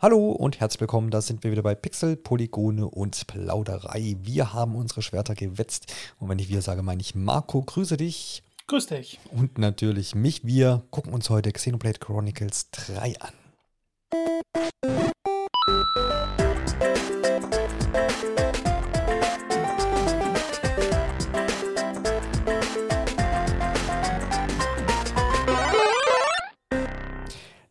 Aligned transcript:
Hallo 0.00 0.30
und 0.30 0.60
herzlich 0.60 0.80
willkommen, 0.80 1.10
da 1.10 1.20
sind 1.20 1.42
wir 1.42 1.50
wieder 1.50 1.64
bei 1.64 1.74
Pixel, 1.74 2.14
Polygone 2.14 2.86
und 2.86 3.26
Plauderei. 3.26 4.14
Wir 4.22 4.52
haben 4.52 4.76
unsere 4.76 5.02
Schwerter 5.02 5.34
gewetzt 5.34 5.92
und 6.20 6.28
wenn 6.28 6.38
ich 6.38 6.48
wir 6.48 6.62
sage, 6.62 6.84
meine 6.84 7.00
ich 7.00 7.16
Marco, 7.16 7.62
grüße 7.62 7.96
dich. 7.96 8.44
Grüß 8.68 8.86
dich. 8.86 9.18
Und 9.32 9.58
natürlich 9.58 10.14
mich. 10.14 10.46
Wir 10.46 10.84
gucken 10.92 11.12
uns 11.12 11.30
heute 11.30 11.50
Xenoblade 11.50 11.98
Chronicles 11.98 12.70
3 12.70 13.14
an. 13.18 13.32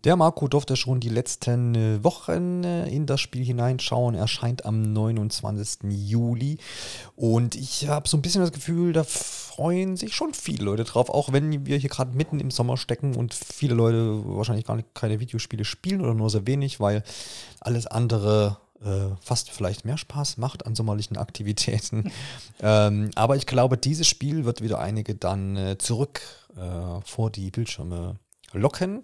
Der 0.07 0.15
Marco 0.15 0.47
durfte 0.47 0.77
schon 0.77 1.01
die 1.01 1.09
letzten 1.09 1.75
äh, 1.75 2.01
Wochen 2.01 2.63
äh, 2.63 2.87
in 2.87 3.07
das 3.07 3.19
Spiel 3.19 3.43
hineinschauen. 3.43 4.15
Erscheint 4.15 4.63
am 4.63 4.93
29. 4.93 5.79
Juli. 5.89 6.59
Und 7.17 7.55
ich 7.55 7.89
habe 7.89 8.07
so 8.07 8.15
ein 8.15 8.21
bisschen 8.21 8.39
das 8.39 8.53
Gefühl, 8.53 8.93
da 8.93 9.03
freuen 9.03 9.97
sich 9.97 10.15
schon 10.15 10.33
viele 10.33 10.63
Leute 10.63 10.85
drauf, 10.85 11.09
auch 11.09 11.33
wenn 11.33 11.65
wir 11.65 11.75
hier 11.75 11.89
gerade 11.89 12.15
mitten 12.15 12.39
im 12.39 12.51
Sommer 12.51 12.77
stecken 12.77 13.17
und 13.17 13.33
viele 13.33 13.73
Leute 13.73 14.23
wahrscheinlich 14.23 14.65
gar 14.65 14.77
nicht 14.77 14.95
keine 14.95 15.19
Videospiele 15.19 15.65
spielen 15.65 15.99
oder 15.99 16.13
nur 16.13 16.29
sehr 16.29 16.47
wenig, 16.47 16.79
weil 16.79 17.03
alles 17.59 17.85
andere 17.85 18.59
äh, 18.81 19.13
fast 19.19 19.51
vielleicht 19.51 19.83
mehr 19.83 19.97
Spaß 19.97 20.37
macht 20.37 20.65
an 20.65 20.73
sommerlichen 20.73 21.17
Aktivitäten. 21.17 22.13
ähm, 22.61 23.11
aber 23.15 23.35
ich 23.35 23.45
glaube, 23.45 23.77
dieses 23.77 24.07
Spiel 24.07 24.45
wird 24.45 24.61
wieder 24.61 24.79
einige 24.79 25.15
dann 25.15 25.57
äh, 25.57 25.77
zurück 25.77 26.21
äh, 26.55 27.01
vor 27.03 27.29
die 27.29 27.51
Bildschirme 27.51 28.15
locken. 28.57 29.01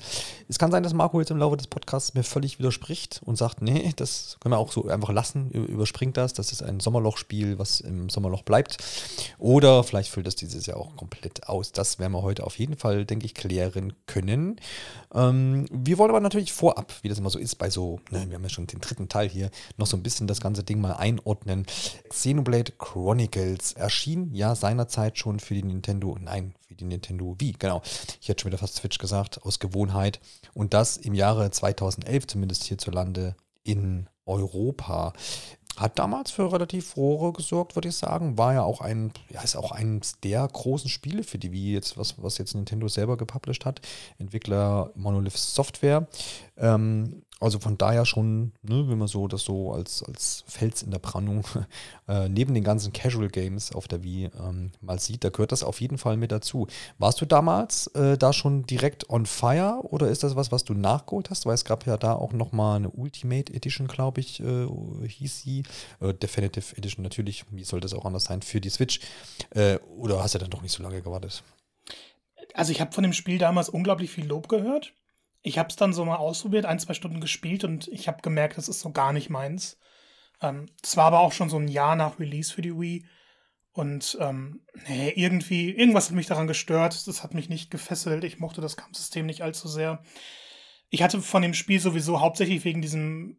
Es 0.47 0.59
kann 0.59 0.71
sein, 0.71 0.83
dass 0.83 0.93
Marco 0.93 1.19
jetzt 1.19 1.31
im 1.31 1.37
Laufe 1.37 1.57
des 1.57 1.67
Podcasts 1.67 2.13
mir 2.13 2.23
völlig 2.23 2.59
widerspricht 2.59 3.21
und 3.25 3.37
sagt, 3.37 3.61
nee, 3.61 3.93
das 3.95 4.37
können 4.39 4.53
wir 4.53 4.59
auch 4.59 4.71
so 4.71 4.87
einfach 4.87 5.11
lassen, 5.11 5.49
überspringt 5.51 6.17
das, 6.17 6.33
das 6.33 6.51
ist 6.51 6.63
ein 6.63 6.79
Sommerlochspiel, 6.79 7.59
was 7.59 7.79
im 7.79 8.09
Sommerloch 8.09 8.43
bleibt. 8.43 8.77
Oder 9.37 9.83
vielleicht 9.83 10.09
füllt 10.09 10.27
das 10.27 10.35
dieses 10.35 10.65
Jahr 10.65 10.77
auch 10.77 10.95
komplett 10.95 11.47
aus. 11.47 11.71
Das 11.71 11.99
werden 11.99 12.13
wir 12.13 12.21
heute 12.21 12.45
auf 12.45 12.57
jeden 12.59 12.77
Fall, 12.77 13.05
denke 13.05 13.25
ich, 13.25 13.33
klären 13.33 13.93
können. 14.05 14.59
Ähm, 15.13 15.65
wir 15.71 15.97
wollen 15.97 16.09
aber 16.09 16.19
natürlich 16.19 16.53
vorab, 16.53 16.93
wie 17.01 17.09
das 17.09 17.19
immer 17.19 17.29
so 17.29 17.39
ist, 17.39 17.55
bei 17.55 17.69
so, 17.69 17.99
ne, 18.09 18.25
wir 18.27 18.35
haben 18.35 18.43
ja 18.43 18.49
schon 18.49 18.67
den 18.67 18.81
dritten 18.81 19.09
Teil 19.09 19.29
hier, 19.29 19.49
noch 19.77 19.87
so 19.87 19.97
ein 19.97 20.03
bisschen 20.03 20.27
das 20.27 20.41
ganze 20.41 20.63
Ding 20.63 20.81
mal 20.81 20.93
einordnen. 20.93 21.65
Xenoblade 22.09 22.73
Chronicles 22.77 23.73
erschien 23.73 24.33
ja 24.33 24.55
seinerzeit 24.55 25.17
schon 25.17 25.39
für 25.39 25.53
die 25.53 25.63
Nintendo, 25.63 26.17
nein, 26.19 26.53
für 26.73 26.77
die 26.77 26.85
Nintendo 26.85 27.35
Wii, 27.39 27.53
genau. 27.57 27.81
Ich 28.19 28.27
hätte 28.27 28.41
schon 28.41 28.51
wieder 28.51 28.57
fast 28.57 28.75
Switch 28.75 28.97
gesagt, 28.97 29.43
aus 29.43 29.59
Gewohnheit. 29.59 30.19
Und 30.53 30.73
das 30.73 30.97
im 30.97 31.13
Jahre 31.13 31.49
2011, 31.51 32.27
zumindest 32.27 32.63
hierzulande 32.63 33.35
in 33.63 34.09
Europa. 34.25 35.13
Hat 35.77 35.97
damals 35.97 36.29
für 36.29 36.51
relativ 36.51 36.89
Furore 36.89 37.33
gesorgt, 37.33 37.75
würde 37.75 37.89
ich 37.89 37.95
sagen. 37.95 38.37
War 38.37 38.53
ja 38.53 38.63
auch 38.63 38.81
ein, 38.81 39.11
ja, 39.29 39.41
ist 39.41 39.55
auch 39.55 39.71
eines 39.71 40.19
der 40.21 40.47
großen 40.47 40.89
Spiele 40.89 41.23
für 41.23 41.39
die 41.39 41.51
Wii, 41.51 41.73
jetzt, 41.73 41.97
was, 41.97 42.21
was 42.21 42.37
jetzt 42.37 42.53
Nintendo 42.53 42.87
selber 42.87 43.17
gepublished 43.17 43.65
hat. 43.65 43.81
Entwickler 44.19 44.91
Monolith 44.95 45.37
Software. 45.37 46.07
Ähm, 46.57 47.23
also 47.43 47.59
von 47.59 47.77
daher 47.77 48.05
schon, 48.05 48.53
ne, 48.61 48.87
wenn 48.87 48.97
man 48.97 49.07
so 49.07 49.27
das 49.27 49.43
so 49.43 49.73
als, 49.73 50.01
als 50.03 50.43
Fels 50.47 50.81
in 50.81 50.91
der 50.91 50.99
Brandung 50.99 51.43
äh, 52.07 52.29
neben 52.29 52.53
den 52.53 52.63
ganzen 52.63 52.93
Casual 52.93 53.27
Games 53.27 53.73
auf 53.73 53.87
der 53.87 54.01
Wii 54.03 54.29
ähm, 54.39 54.71
mal 54.81 54.99
sieht, 54.99 55.23
da 55.23 55.29
gehört 55.29 55.51
das 55.51 55.63
auf 55.63 55.81
jeden 55.81 55.97
Fall 55.97 56.15
mit 56.15 56.31
dazu. 56.31 56.67
Warst 56.97 57.19
du 57.19 57.25
damals 57.25 57.87
äh, 57.87 58.17
da 58.17 58.31
schon 58.31 58.65
direkt 58.65 59.09
on 59.09 59.25
fire 59.25 59.81
oder 59.83 60.07
ist 60.07 60.23
das 60.23 60.35
was, 60.35 60.51
was 60.51 60.63
du 60.63 60.73
nachgeholt 60.73 61.29
hast? 61.29 61.45
Weil 61.45 61.55
es 61.55 61.65
gab 61.65 61.85
ja 61.85 61.97
da 61.97 62.13
auch 62.13 62.31
nochmal 62.31 62.77
eine 62.77 62.89
Ultimate 62.89 63.53
Edition, 63.53 63.87
glaube 63.87 64.21
ich, 64.21 64.39
äh, 64.39 64.67
hieß 65.05 65.41
sie. 65.41 65.63
Äh, 65.99 66.13
Definitive 66.13 66.77
Edition 66.77 67.03
natürlich, 67.03 67.45
wie 67.51 67.65
soll 67.65 67.81
das 67.81 67.93
auch 67.93 68.05
anders 68.05 68.25
sein, 68.25 68.41
für 68.41 68.61
die 68.61 68.69
Switch. 68.69 69.01
Äh, 69.49 69.79
oder 69.97 70.23
hast 70.23 70.35
du 70.35 70.39
dann 70.39 70.49
doch 70.49 70.61
nicht 70.61 70.71
so 70.71 70.81
lange 70.81 71.01
gewartet? 71.01 71.43
Also 72.53 72.71
ich 72.71 72.79
habe 72.79 72.93
von 72.93 73.03
dem 73.03 73.13
Spiel 73.13 73.37
damals 73.37 73.69
unglaublich 73.69 74.11
viel 74.11 74.25
Lob 74.25 74.47
gehört. 74.47 74.93
Ich 75.43 75.59
habe 75.59 75.69
es 75.69 75.75
dann 75.75 75.91
so 75.91 76.05
mal 76.05 76.15
ausprobiert, 76.15 76.65
ein, 76.65 76.79
zwei 76.79 76.93
Stunden 76.93 77.19
gespielt 77.19 77.65
und 77.65 77.89
ich 77.89 78.07
habe 78.07 78.21
gemerkt, 78.21 78.57
das 78.57 78.69
ist 78.69 78.79
so 78.79 78.91
gar 78.91 79.11
nicht 79.11 79.29
meins. 79.29 79.77
Ähm, 80.41 80.67
das 80.81 80.95
war 80.95 81.05
aber 81.05 81.19
auch 81.19 81.33
schon 81.33 81.49
so 81.49 81.57
ein 81.57 81.67
Jahr 81.67 81.97
nach 81.97 82.17
Release 82.17 82.53
für 82.53 82.61
die 82.61 82.79
Wii. 82.79 83.05
Und 83.73 84.17
ähm, 84.21 84.61
nee, 84.87 85.09
irgendwie, 85.15 85.71
irgendwas 85.71 86.07
hat 86.07 86.15
mich 86.15 86.27
daran 86.27 86.47
gestört. 86.47 87.07
Das 87.07 87.23
hat 87.23 87.33
mich 87.33 87.49
nicht 87.49 87.71
gefesselt. 87.71 88.23
Ich 88.23 88.39
mochte 88.39 88.61
das 88.61 88.77
Kampfsystem 88.77 89.25
nicht 89.25 89.41
allzu 89.41 89.67
sehr. 89.67 90.01
Ich 90.89 91.03
hatte 91.03 91.21
von 91.21 91.41
dem 91.41 91.53
Spiel 91.53 91.79
sowieso 91.79 92.21
hauptsächlich 92.21 92.63
wegen 92.63 92.81
diesem, 92.81 93.37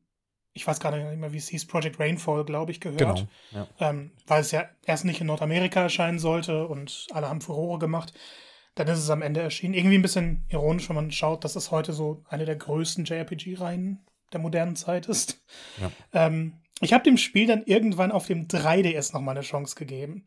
ich 0.52 0.66
weiß 0.66 0.80
gar 0.80 0.90
nicht 0.90 1.18
mehr, 1.18 1.32
wie 1.32 1.38
es 1.38 1.48
hieß, 1.48 1.66
Project 1.66 2.00
Rainfall, 2.00 2.44
glaube 2.44 2.72
ich, 2.72 2.80
gehört. 2.80 2.98
Genau, 2.98 3.28
ja. 3.52 3.68
ähm, 3.80 4.10
weil 4.26 4.42
es 4.42 4.50
ja 4.50 4.68
erst 4.84 5.06
nicht 5.06 5.20
in 5.20 5.28
Nordamerika 5.28 5.82
erscheinen 5.82 6.18
sollte 6.18 6.66
und 6.66 7.06
alle 7.12 7.28
haben 7.28 7.40
Furore 7.40 7.78
gemacht 7.78 8.12
dann 8.74 8.88
ist 8.88 8.98
es 8.98 9.10
am 9.10 9.22
Ende 9.22 9.40
erschienen. 9.40 9.74
Irgendwie 9.74 9.98
ein 9.98 10.02
bisschen 10.02 10.44
ironisch, 10.48 10.88
wenn 10.88 10.96
man 10.96 11.12
schaut, 11.12 11.44
dass 11.44 11.56
es 11.56 11.70
heute 11.70 11.92
so 11.92 12.24
eine 12.28 12.44
der 12.44 12.56
größten 12.56 13.04
JRPG-Reihen 13.04 14.04
der 14.32 14.40
modernen 14.40 14.76
Zeit 14.76 15.06
ist. 15.06 15.42
Ja. 15.80 15.92
Ähm, 16.12 16.60
ich 16.80 16.92
habe 16.92 17.04
dem 17.04 17.16
Spiel 17.16 17.46
dann 17.46 17.64
irgendwann 17.64 18.12
auf 18.12 18.26
dem 18.26 18.48
3DS 18.48 19.12
noch 19.12 19.20
mal 19.20 19.32
eine 19.32 19.42
Chance 19.42 19.76
gegeben. 19.76 20.26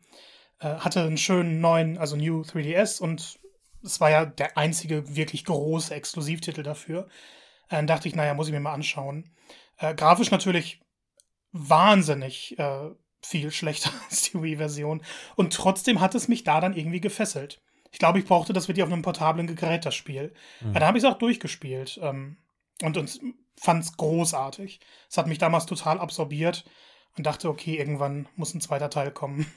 Äh, 0.60 0.76
hatte 0.76 1.02
einen 1.02 1.18
schönen 1.18 1.60
neuen, 1.60 1.98
also 1.98 2.16
New 2.16 2.42
3DS 2.42 3.02
und 3.02 3.40
es 3.84 4.00
war 4.00 4.10
ja 4.10 4.26
der 4.26 4.58
einzige 4.58 5.16
wirklich 5.16 5.46
große 5.46 5.94
Exklusivtitel 5.94 6.64
dafür. 6.64 7.08
Äh, 7.70 7.76
dann 7.76 7.88
dachte 7.88 8.08
ich, 8.08 8.16
naja, 8.16 8.34
muss 8.34 8.48
ich 8.48 8.54
mir 8.54 8.60
mal 8.60 8.74
anschauen. 8.74 9.30
Äh, 9.78 9.94
grafisch 9.94 10.32
natürlich 10.32 10.82
wahnsinnig 11.52 12.58
äh, 12.58 12.90
viel 13.22 13.52
schlechter 13.52 13.92
als 14.10 14.24
die 14.24 14.42
Wii-Version. 14.42 15.04
Und 15.36 15.54
trotzdem 15.54 16.00
hat 16.00 16.16
es 16.16 16.28
mich 16.28 16.44
da 16.44 16.62
dann 16.62 16.76
irgendwie 16.76 17.02
gefesselt. 17.02 17.62
Ich 17.92 18.00
glaube, 18.00 18.20
ich 18.20 18.26
brauchte 18.26 18.54
das 18.54 18.68
wirklich 18.68 18.84
auf 18.84 18.92
einem 18.92 19.02
portablen 19.02 19.56
Gerät, 19.56 19.86
das 19.86 19.96
Spiel. 19.96 20.34
Mhm. 20.62 20.74
Ja, 20.74 20.80
da 20.80 20.88
habe 20.88 20.98
ich 20.98 21.04
es 21.04 21.10
auch 21.10 21.18
durchgespielt 21.18 22.00
ähm, 22.02 22.38
und, 22.82 22.98
und 22.98 23.20
fand 23.60 23.84
es 23.84 23.98
großartig. 23.98 24.80
Es 25.10 25.18
hat 25.18 25.28
mich 25.28 25.38
damals 25.38 25.66
total 25.66 26.00
absorbiert 26.00 26.66
und 27.18 27.26
dachte, 27.26 27.50
okay, 27.50 27.78
irgendwann 27.78 28.28
muss 28.36 28.54
ein 28.54 28.62
zweiter 28.62 28.90
Teil 28.90 29.12
kommen. 29.12 29.52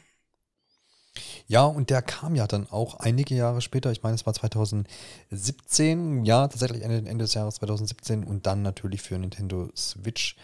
Ja, 1.47 1.65
und 1.65 1.91
der 1.91 2.03
kam 2.03 2.34
ja 2.37 2.47
dann 2.47 2.69
auch 2.71 3.00
einige 3.00 3.34
Jahre 3.34 3.60
später, 3.60 3.91
ich 3.91 4.03
meine, 4.03 4.15
es 4.15 4.26
war 4.26 4.34
2017, 4.34 6.25
ja, 6.25 6.47
tatsächlich 6.47 6.82
Ende, 6.82 6.98
Ende 6.98 7.25
des 7.25 7.34
Jahres 7.34 7.56
2017 7.56 8.25
und 8.25 8.47
dann 8.47 8.62
natürlich 8.62 9.03
für 9.03 9.19
Nintendo 9.19 9.69
Switch. 9.76 10.37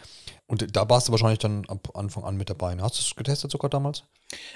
Und 0.46 0.76
da 0.76 0.88
warst 0.88 1.08
du 1.08 1.12
wahrscheinlich 1.12 1.38
dann 1.38 1.64
ab 1.66 1.90
Anfang 1.94 2.24
an 2.24 2.36
mit 2.36 2.50
dabei. 2.50 2.76
Hast 2.80 2.98
du 2.98 3.02
es 3.02 3.14
getestet 3.16 3.50
sogar 3.50 3.70
damals? 3.70 4.04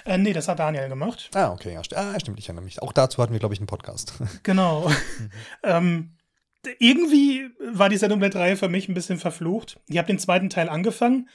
Äh, 0.04 0.18
nee, 0.18 0.32
das 0.32 0.48
hat 0.48 0.58
Daniel 0.58 0.88
gemacht. 0.88 1.30
Ah, 1.34 1.52
okay, 1.52 1.74
ja, 1.74 1.82
st 1.84 1.96
ah, 1.96 2.18
stimmt, 2.18 2.38
ich 2.38 2.48
erinnere 2.48 2.64
mich. 2.64 2.82
Auch 2.82 2.92
dazu 2.92 3.22
hatten 3.22 3.32
wir, 3.32 3.40
glaube 3.40 3.54
ich, 3.54 3.60
einen 3.60 3.66
Podcast. 3.66 4.14
Genau. 4.42 4.88
Mhm. 4.88 5.30
ähm, 5.62 6.16
irgendwie 6.78 7.48
war 7.72 7.88
die 7.88 7.96
Sendung 7.96 8.20
der 8.20 8.30
3 8.30 8.56
für 8.56 8.68
mich 8.68 8.88
ein 8.88 8.94
bisschen 8.94 9.18
verflucht. 9.18 9.80
Ich 9.86 9.98
habe 9.98 10.06
den 10.06 10.18
zweiten 10.18 10.50
Teil 10.50 10.68
angefangen 10.68 11.28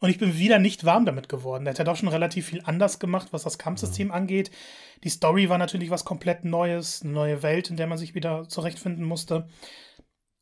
und 0.00 0.08
ich 0.08 0.18
bin 0.18 0.38
wieder 0.38 0.58
nicht 0.58 0.84
warm 0.84 1.04
damit 1.04 1.28
geworden. 1.28 1.64
Der 1.64 1.72
hat 1.72 1.78
ja 1.78 1.84
doch 1.84 1.96
schon 1.96 2.08
relativ 2.08 2.46
viel 2.46 2.62
anders 2.64 2.98
gemacht, 2.98 3.28
was 3.32 3.42
das 3.42 3.58
Kampfsystem 3.58 4.08
mhm. 4.08 4.14
angeht. 4.14 4.50
Die 5.04 5.10
Story 5.10 5.48
war 5.48 5.58
natürlich 5.58 5.90
was 5.90 6.06
komplett 6.06 6.44
Neues, 6.44 7.02
eine 7.02 7.12
neue 7.12 7.42
Welt, 7.42 7.70
in 7.70 7.76
der 7.76 7.86
man 7.86 7.98
sich 7.98 8.14
wieder 8.14 8.48
zurechtfinden 8.48 9.04
musste. 9.04 9.46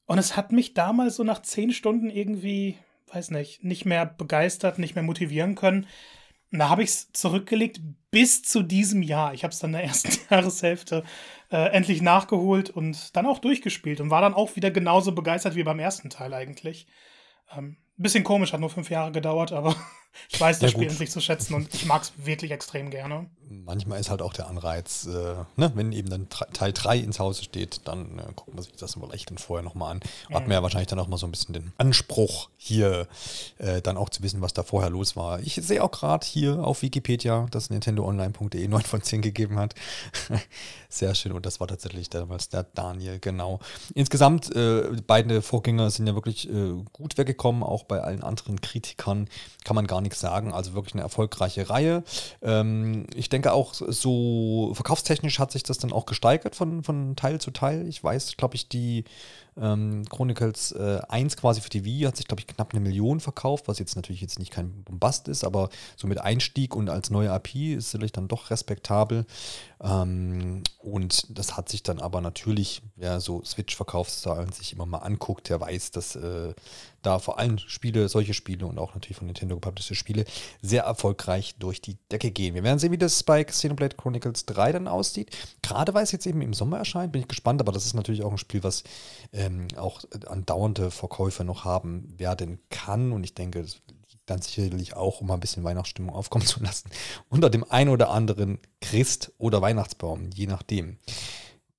Und 0.06 0.18
es 0.18 0.36
hat 0.36 0.52
mich 0.52 0.74
damals 0.74 1.16
so 1.16 1.24
nach 1.24 1.42
zehn 1.42 1.72
Stunden 1.72 2.08
irgendwie, 2.08 2.78
weiß 3.12 3.30
nicht, 3.32 3.64
nicht 3.64 3.84
mehr 3.84 4.06
begeistert, 4.06 4.78
nicht 4.78 4.94
mehr 4.94 5.04
motivieren 5.04 5.56
können. 5.56 5.86
Und 6.52 6.60
da 6.60 6.68
habe 6.68 6.82
ich 6.82 6.90
es 6.90 7.12
zurückgelegt 7.12 7.80
bis 8.10 8.42
zu 8.42 8.62
diesem 8.62 9.02
Jahr. 9.02 9.34
Ich 9.34 9.42
habe 9.42 9.52
es 9.52 9.58
dann 9.58 9.70
in 9.70 9.78
der 9.78 9.84
ersten 9.84 10.16
Jahreshälfte 10.30 11.04
äh, 11.50 11.72
endlich 11.72 12.00
nachgeholt 12.00 12.70
und 12.70 13.16
dann 13.16 13.26
auch 13.26 13.40
durchgespielt 13.40 14.00
und 14.00 14.10
war 14.10 14.22
dann 14.22 14.34
auch 14.34 14.54
wieder 14.56 14.70
genauso 14.70 15.12
begeistert 15.12 15.56
wie 15.56 15.64
beim 15.64 15.80
ersten 15.80 16.10
Teil 16.10 16.32
eigentlich. 16.32 16.86
Ähm, 17.54 17.76
bisschen 18.02 18.24
komisch, 18.24 18.52
hat 18.52 18.60
nur 18.60 18.70
fünf 18.70 18.90
Jahre 18.90 19.12
gedauert, 19.12 19.52
aber 19.52 19.74
ich 20.30 20.40
weiß 20.40 20.58
das 20.58 20.72
ja, 20.72 20.78
Spiel 20.78 20.88
endlich 20.88 21.10
zu 21.10 21.20
schätzen 21.20 21.54
und 21.54 21.72
ich 21.74 21.86
mag 21.86 22.02
es 22.02 22.12
wirklich 22.16 22.50
extrem 22.50 22.90
gerne. 22.90 23.28
Manchmal 23.50 23.98
ist 23.98 24.10
halt 24.10 24.20
auch 24.20 24.34
der 24.34 24.46
Anreiz, 24.48 25.06
äh, 25.06 25.34
ne, 25.56 25.72
wenn 25.74 25.92
eben 25.92 26.10
dann 26.10 26.28
Teil 26.28 26.72
3 26.72 26.98
ins 26.98 27.18
Hause 27.18 27.44
steht, 27.44 27.80
dann 27.84 28.18
äh, 28.18 28.22
guckt 28.36 28.54
man 28.54 28.62
sich 28.62 28.74
das 28.76 28.94
vielleicht 28.94 29.30
dann 29.30 29.38
vorher 29.38 29.64
nochmal 29.64 29.92
an. 29.92 30.00
Mhm. 30.28 30.34
Hat 30.34 30.42
man 30.42 30.52
ja 30.52 30.62
wahrscheinlich 30.62 30.88
dann 30.88 30.98
auch 30.98 31.08
mal 31.08 31.16
so 31.16 31.26
ein 31.26 31.30
bisschen 31.30 31.54
den 31.54 31.72
Anspruch, 31.78 32.50
hier 32.58 33.08
äh, 33.56 33.80
dann 33.80 33.96
auch 33.96 34.10
zu 34.10 34.22
wissen, 34.22 34.42
was 34.42 34.52
da 34.52 34.62
vorher 34.62 34.90
los 34.90 35.16
war. 35.16 35.40
Ich 35.40 35.54
sehe 35.54 35.82
auch 35.82 35.90
gerade 35.90 36.26
hier 36.26 36.62
auf 36.62 36.82
Wikipedia, 36.82 37.46
dass 37.50 37.70
NintendoOnline.de 37.70 38.68
9 38.68 38.82
von 38.82 39.02
10 39.02 39.22
gegeben 39.22 39.58
hat. 39.58 39.74
Sehr 40.90 41.14
schön 41.14 41.32
und 41.32 41.46
das 41.46 41.60
war 41.60 41.68
tatsächlich 41.68 42.10
damals 42.10 42.50
der 42.50 42.64
Daniel, 42.64 43.18
genau. 43.18 43.60
Insgesamt, 43.94 44.54
äh, 44.54 44.90
beide 45.06 45.40
Vorgänger 45.40 45.90
sind 45.90 46.06
ja 46.06 46.14
wirklich 46.14 46.50
äh, 46.50 46.74
gut 46.92 47.16
weggekommen, 47.16 47.62
auch 47.62 47.84
bei 47.84 48.02
allen 48.02 48.22
anderen 48.22 48.60
Kritikern 48.60 49.28
kann 49.64 49.74
man 49.74 49.86
gar 49.86 50.00
nichts 50.00 50.18
sagen. 50.18 50.52
Also 50.52 50.72
wirklich 50.72 50.94
eine 50.94 51.02
erfolgreiche 51.02 51.68
Reihe. 51.68 52.02
Ähm, 52.40 53.06
ich 53.14 53.28
denke 53.28 53.37
auch, 53.46 53.74
so 53.74 54.72
verkaufstechnisch 54.74 55.38
hat 55.38 55.52
sich 55.52 55.62
das 55.62 55.78
dann 55.78 55.92
auch 55.92 56.06
gesteigert 56.06 56.56
von, 56.56 56.82
von 56.82 57.16
Teil 57.16 57.40
zu 57.40 57.50
Teil. 57.50 57.86
Ich 57.86 58.02
weiß, 58.02 58.36
glaube 58.36 58.56
ich, 58.56 58.68
die 58.68 59.04
Ähm, 59.60 60.04
Chronicles 60.08 60.72
äh, 60.72 61.00
1 61.08 61.36
quasi 61.36 61.60
für 61.60 61.70
die 61.70 61.84
Wii 61.84 62.02
hat 62.02 62.16
sich, 62.16 62.26
glaube 62.26 62.40
ich, 62.40 62.46
knapp 62.46 62.72
eine 62.72 62.80
Million 62.80 63.20
verkauft, 63.20 63.68
was 63.68 63.78
jetzt 63.78 63.96
natürlich 63.96 64.20
jetzt 64.20 64.38
nicht 64.38 64.52
kein 64.52 64.84
Bombast 64.84 65.28
ist, 65.28 65.44
aber 65.44 65.68
so 65.96 66.06
mit 66.06 66.20
Einstieg 66.20 66.76
und 66.76 66.88
als 66.90 67.10
neue 67.10 67.32
AP 67.32 67.54
ist 67.54 67.90
sicherlich 67.90 68.12
dann 68.12 68.28
doch 68.28 68.50
respektabel. 68.50 69.26
Ähm, 69.80 70.62
und 70.78 71.26
das 71.36 71.56
hat 71.56 71.68
sich 71.68 71.82
dann 71.82 72.00
aber 72.00 72.20
natürlich, 72.20 72.82
wer 72.96 73.20
so 73.20 73.44
Switch-Verkaufszahlen 73.44 74.52
sich 74.52 74.72
immer 74.72 74.86
mal 74.86 74.98
anguckt, 74.98 75.48
der 75.48 75.60
weiß, 75.60 75.90
dass 75.92 76.16
äh, 76.16 76.54
da 77.02 77.18
vor 77.18 77.38
allem 77.38 77.58
Spiele, 77.58 78.08
solche 78.08 78.34
Spiele 78.34 78.66
und 78.66 78.78
auch 78.78 78.94
natürlich 78.94 79.16
von 79.16 79.26
Nintendo 79.26 79.54
gepublished 79.54 79.96
Spiele 79.96 80.24
sehr 80.62 80.82
erfolgreich 80.82 81.54
durch 81.58 81.80
die 81.80 81.96
Decke 82.10 82.30
gehen. 82.30 82.54
Wir 82.54 82.64
werden 82.64 82.78
sehen, 82.78 82.92
wie 82.92 82.98
das 82.98 83.22
bei 83.22 83.44
Xenoblade 83.44 83.96
Chronicles 83.96 84.46
3 84.46 84.72
dann 84.72 84.88
aussieht. 84.88 85.36
Gerade 85.62 85.94
weil 85.94 86.02
es 86.02 86.12
jetzt 86.12 86.26
eben 86.26 86.42
im 86.42 86.54
Sommer 86.54 86.78
erscheint, 86.78 87.12
bin 87.12 87.22
ich 87.22 87.28
gespannt, 87.28 87.60
aber 87.60 87.72
das 87.72 87.86
ist 87.86 87.94
natürlich 87.94 88.24
auch 88.24 88.32
ein 88.32 88.38
Spiel, 88.38 88.62
was 88.64 88.82
ähm, 89.48 89.68
auch 89.76 90.00
andauernde 90.26 90.90
Verkäufe 90.90 91.44
noch 91.44 91.64
haben 91.64 92.14
werden 92.18 92.60
kann 92.70 93.12
und 93.12 93.24
ich 93.24 93.34
denke, 93.34 93.62
das 93.62 93.80
dann 94.28 94.42
sicherlich 94.42 94.94
auch, 94.94 95.20
um 95.20 95.30
ein 95.30 95.40
bisschen 95.40 95.64
Weihnachtsstimmung 95.64 96.14
aufkommen 96.14 96.46
zu 96.46 96.62
lassen, 96.62 96.90
unter 97.28 97.50
dem 97.50 97.64
ein 97.68 97.88
oder 97.88 98.10
anderen 98.10 98.58
Christ- 98.80 99.32
oder 99.38 99.62
Weihnachtsbaum, 99.62 100.30
je 100.34 100.46
nachdem. 100.46 100.98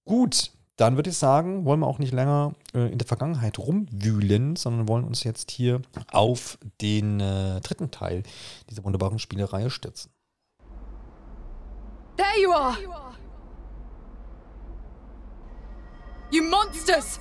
Gut, 0.06 0.52
dann 0.76 0.96
würde 0.96 1.10
ich 1.10 1.18
sagen, 1.18 1.66
wollen 1.66 1.82
wir 1.82 1.88
auch 1.88 2.00
nicht 2.00 2.14
länger 2.14 2.56
äh, 2.74 2.92
in 2.92 2.98
der 2.98 3.08
Vergangenheit 3.08 3.60
rumwühlen, 3.60 4.56
sondern 4.56 4.88
wollen 4.88 5.04
uns 5.04 5.24
jetzt 5.24 5.52
hier 5.52 5.82
auf 6.12 6.58
den 6.82 7.20
äh, 7.20 7.60
dritten 7.62 7.92
Teil 7.92 8.24
dieser 8.70 8.84
wunderbaren 8.84 9.20
Spielereihe 9.20 9.70
stürzen. 9.70 10.12
There 12.16 12.42
you 12.42 12.52
are! 12.52 12.78
You 16.32 16.44
monsters! 16.44 17.20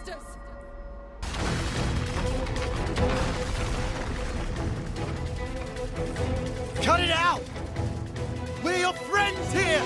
Cut 6.83 7.01
it 7.01 7.11
out! 7.11 7.43
We're 8.65 8.79
your 8.79 8.93
friends 8.93 9.53
here! 9.53 9.83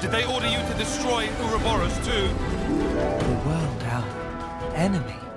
Did 0.00 0.10
they 0.10 0.24
order 0.24 0.48
you 0.48 0.58
to 0.58 0.74
destroy 0.78 1.28
Ouroboros 1.42 1.96
too? 1.98 2.28
The 2.28 3.42
world, 3.46 3.82
our 3.84 4.74
enemy. 4.74 5.31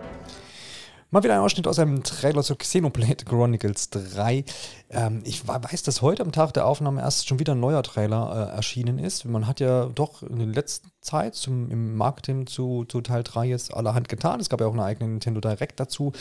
Mal 1.16 1.24
wieder 1.24 1.36
ein 1.36 1.40
Ausschnitt 1.40 1.66
aus 1.66 1.80
einem 1.80 2.04
Trailer 2.04 2.44
zu 2.44 2.58
Xenoblade 2.58 3.24
Chronicles 3.24 3.90
3. 3.90 4.44
Ähm, 4.90 5.22
ich 5.24 5.48
weiß, 5.48 5.84
dass 5.84 6.02
heute 6.02 6.22
am 6.24 6.34
Tag 6.34 6.54
der 6.56 6.68
Aufnahme 6.68 7.00
erst 7.00 7.30
schon 7.30 7.40
wieder 7.40 7.56
ein 7.56 7.62
neuer 7.62 7.84
Trailer 7.84 8.50
äh, 8.52 8.54
erschienen 8.54 9.00
ist. 9.00 9.24
Man 9.24 9.48
hat 9.48 9.62
ja 9.62 9.86
doch 9.86 10.24
in 10.24 10.40
der 10.40 10.48
letzten 10.48 10.92
Zeit 11.00 11.36
zum, 11.36 11.72
im 11.72 11.96
Marketing 11.96 12.48
zu, 12.48 12.84
zu 12.84 13.00
Teil 13.00 13.24
3 13.24 13.46
jetzt 13.46 13.74
allerhand 13.74 14.10
getan. 14.10 14.42
Es 14.42 14.50
gab 14.50 14.60
ja 14.60 14.68
auch 14.68 14.74
eine 14.74 14.84
eigene 14.84 15.10
Nintendo 15.10 15.40
Direct 15.40 15.80
dazu. 15.80 16.12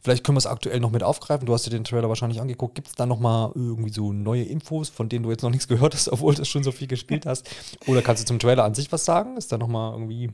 Vielleicht 0.00 0.24
können 0.24 0.36
wir 0.36 0.40
es 0.40 0.46
aktuell 0.46 0.80
noch 0.80 0.92
mit 0.92 1.02
aufgreifen. 1.02 1.44
Du 1.44 1.52
hast 1.52 1.66
dir 1.66 1.70
den 1.70 1.84
Trailer 1.84 2.08
wahrscheinlich 2.08 2.40
angeguckt. 2.40 2.74
Gibt 2.74 2.88
es 2.88 2.94
da 2.94 3.04
nochmal 3.04 3.52
irgendwie 3.54 3.92
so 3.92 4.14
neue 4.14 4.44
Infos, 4.44 4.88
von 4.88 5.10
denen 5.10 5.24
du 5.24 5.30
jetzt 5.30 5.42
noch 5.42 5.50
nichts 5.50 5.68
gehört 5.68 5.92
hast, 5.92 6.08
obwohl 6.10 6.34
du 6.34 6.46
schon 6.46 6.64
so 6.64 6.72
viel 6.72 6.88
gespielt 6.88 7.26
hast? 7.26 7.50
Oder 7.86 8.00
kannst 8.00 8.22
du 8.22 8.26
zum 8.26 8.38
Trailer 8.38 8.64
an 8.64 8.72
sich 8.72 8.90
was 8.92 9.04
sagen? 9.04 9.36
Ist 9.36 9.52
da 9.52 9.58
nochmal 9.58 9.92
irgendwie 9.92 10.30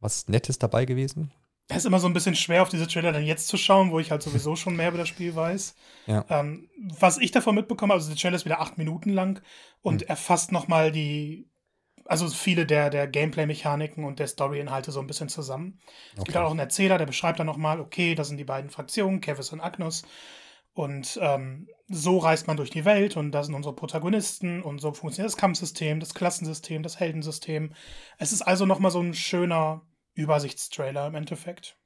was 0.00 0.26
Nettes 0.26 0.58
dabei 0.58 0.84
gewesen? 0.84 1.30
Es 1.70 1.78
ist 1.78 1.84
immer 1.86 2.00
so 2.00 2.08
ein 2.08 2.12
bisschen 2.12 2.34
schwer, 2.34 2.62
auf 2.62 2.68
diese 2.68 2.88
Trailer 2.88 3.12
dann 3.12 3.24
jetzt 3.24 3.46
zu 3.48 3.56
schauen, 3.56 3.92
wo 3.92 4.00
ich 4.00 4.10
halt 4.10 4.22
sowieso 4.22 4.56
schon 4.56 4.74
mehr 4.76 4.88
über 4.88 4.98
das 4.98 5.08
Spiel 5.08 5.36
weiß. 5.36 5.76
Ja. 6.06 6.24
Ähm, 6.28 6.68
was 6.76 7.18
ich 7.18 7.30
davon 7.30 7.54
mitbekomme, 7.54 7.94
also 7.94 8.08
der 8.08 8.18
Trailer 8.18 8.36
ist 8.36 8.44
wieder 8.44 8.60
acht 8.60 8.76
Minuten 8.76 9.10
lang 9.10 9.40
und 9.80 10.02
mhm. 10.02 10.08
erfasst 10.08 10.50
nochmal 10.50 10.90
die, 10.90 11.48
also 12.04 12.28
viele 12.28 12.66
der, 12.66 12.90
der 12.90 13.06
Gameplay-Mechaniken 13.06 14.04
und 14.04 14.18
der 14.18 14.26
Story-Inhalte 14.26 14.90
so 14.90 15.00
ein 15.00 15.06
bisschen 15.06 15.28
zusammen. 15.28 15.78
Es 16.12 16.20
okay. 16.20 16.24
gibt 16.32 16.38
auch 16.38 16.50
einen 16.50 16.58
Erzähler, 16.58 16.98
der 16.98 17.06
beschreibt 17.06 17.38
dann 17.38 17.46
nochmal, 17.46 17.78
okay, 17.78 18.16
das 18.16 18.28
sind 18.28 18.36
die 18.36 18.44
beiden 18.44 18.70
Fraktionen, 18.70 19.20
Kevis 19.20 19.52
und 19.52 19.60
Agnus. 19.60 20.02
Und 20.72 21.18
ähm, 21.20 21.68
so 21.88 22.18
reist 22.18 22.46
man 22.46 22.56
durch 22.56 22.70
die 22.70 22.84
Welt 22.84 23.16
und 23.16 23.32
da 23.32 23.42
sind 23.42 23.54
unsere 23.54 23.74
Protagonisten 23.74 24.62
und 24.62 24.80
so 24.80 24.92
funktioniert 24.92 25.32
das 25.32 25.36
Kampfsystem, 25.36 26.00
das 26.00 26.14
Klassensystem, 26.14 26.82
das 26.82 26.98
Heldensystem. 26.98 27.74
Es 28.18 28.32
ist 28.32 28.42
also 28.42 28.66
nochmal 28.66 28.90
so 28.90 29.00
ein 29.00 29.14
schöner 29.14 29.82
Übersichtstrailer 30.20 31.06
im 31.06 31.14
Endeffekt. 31.14 31.76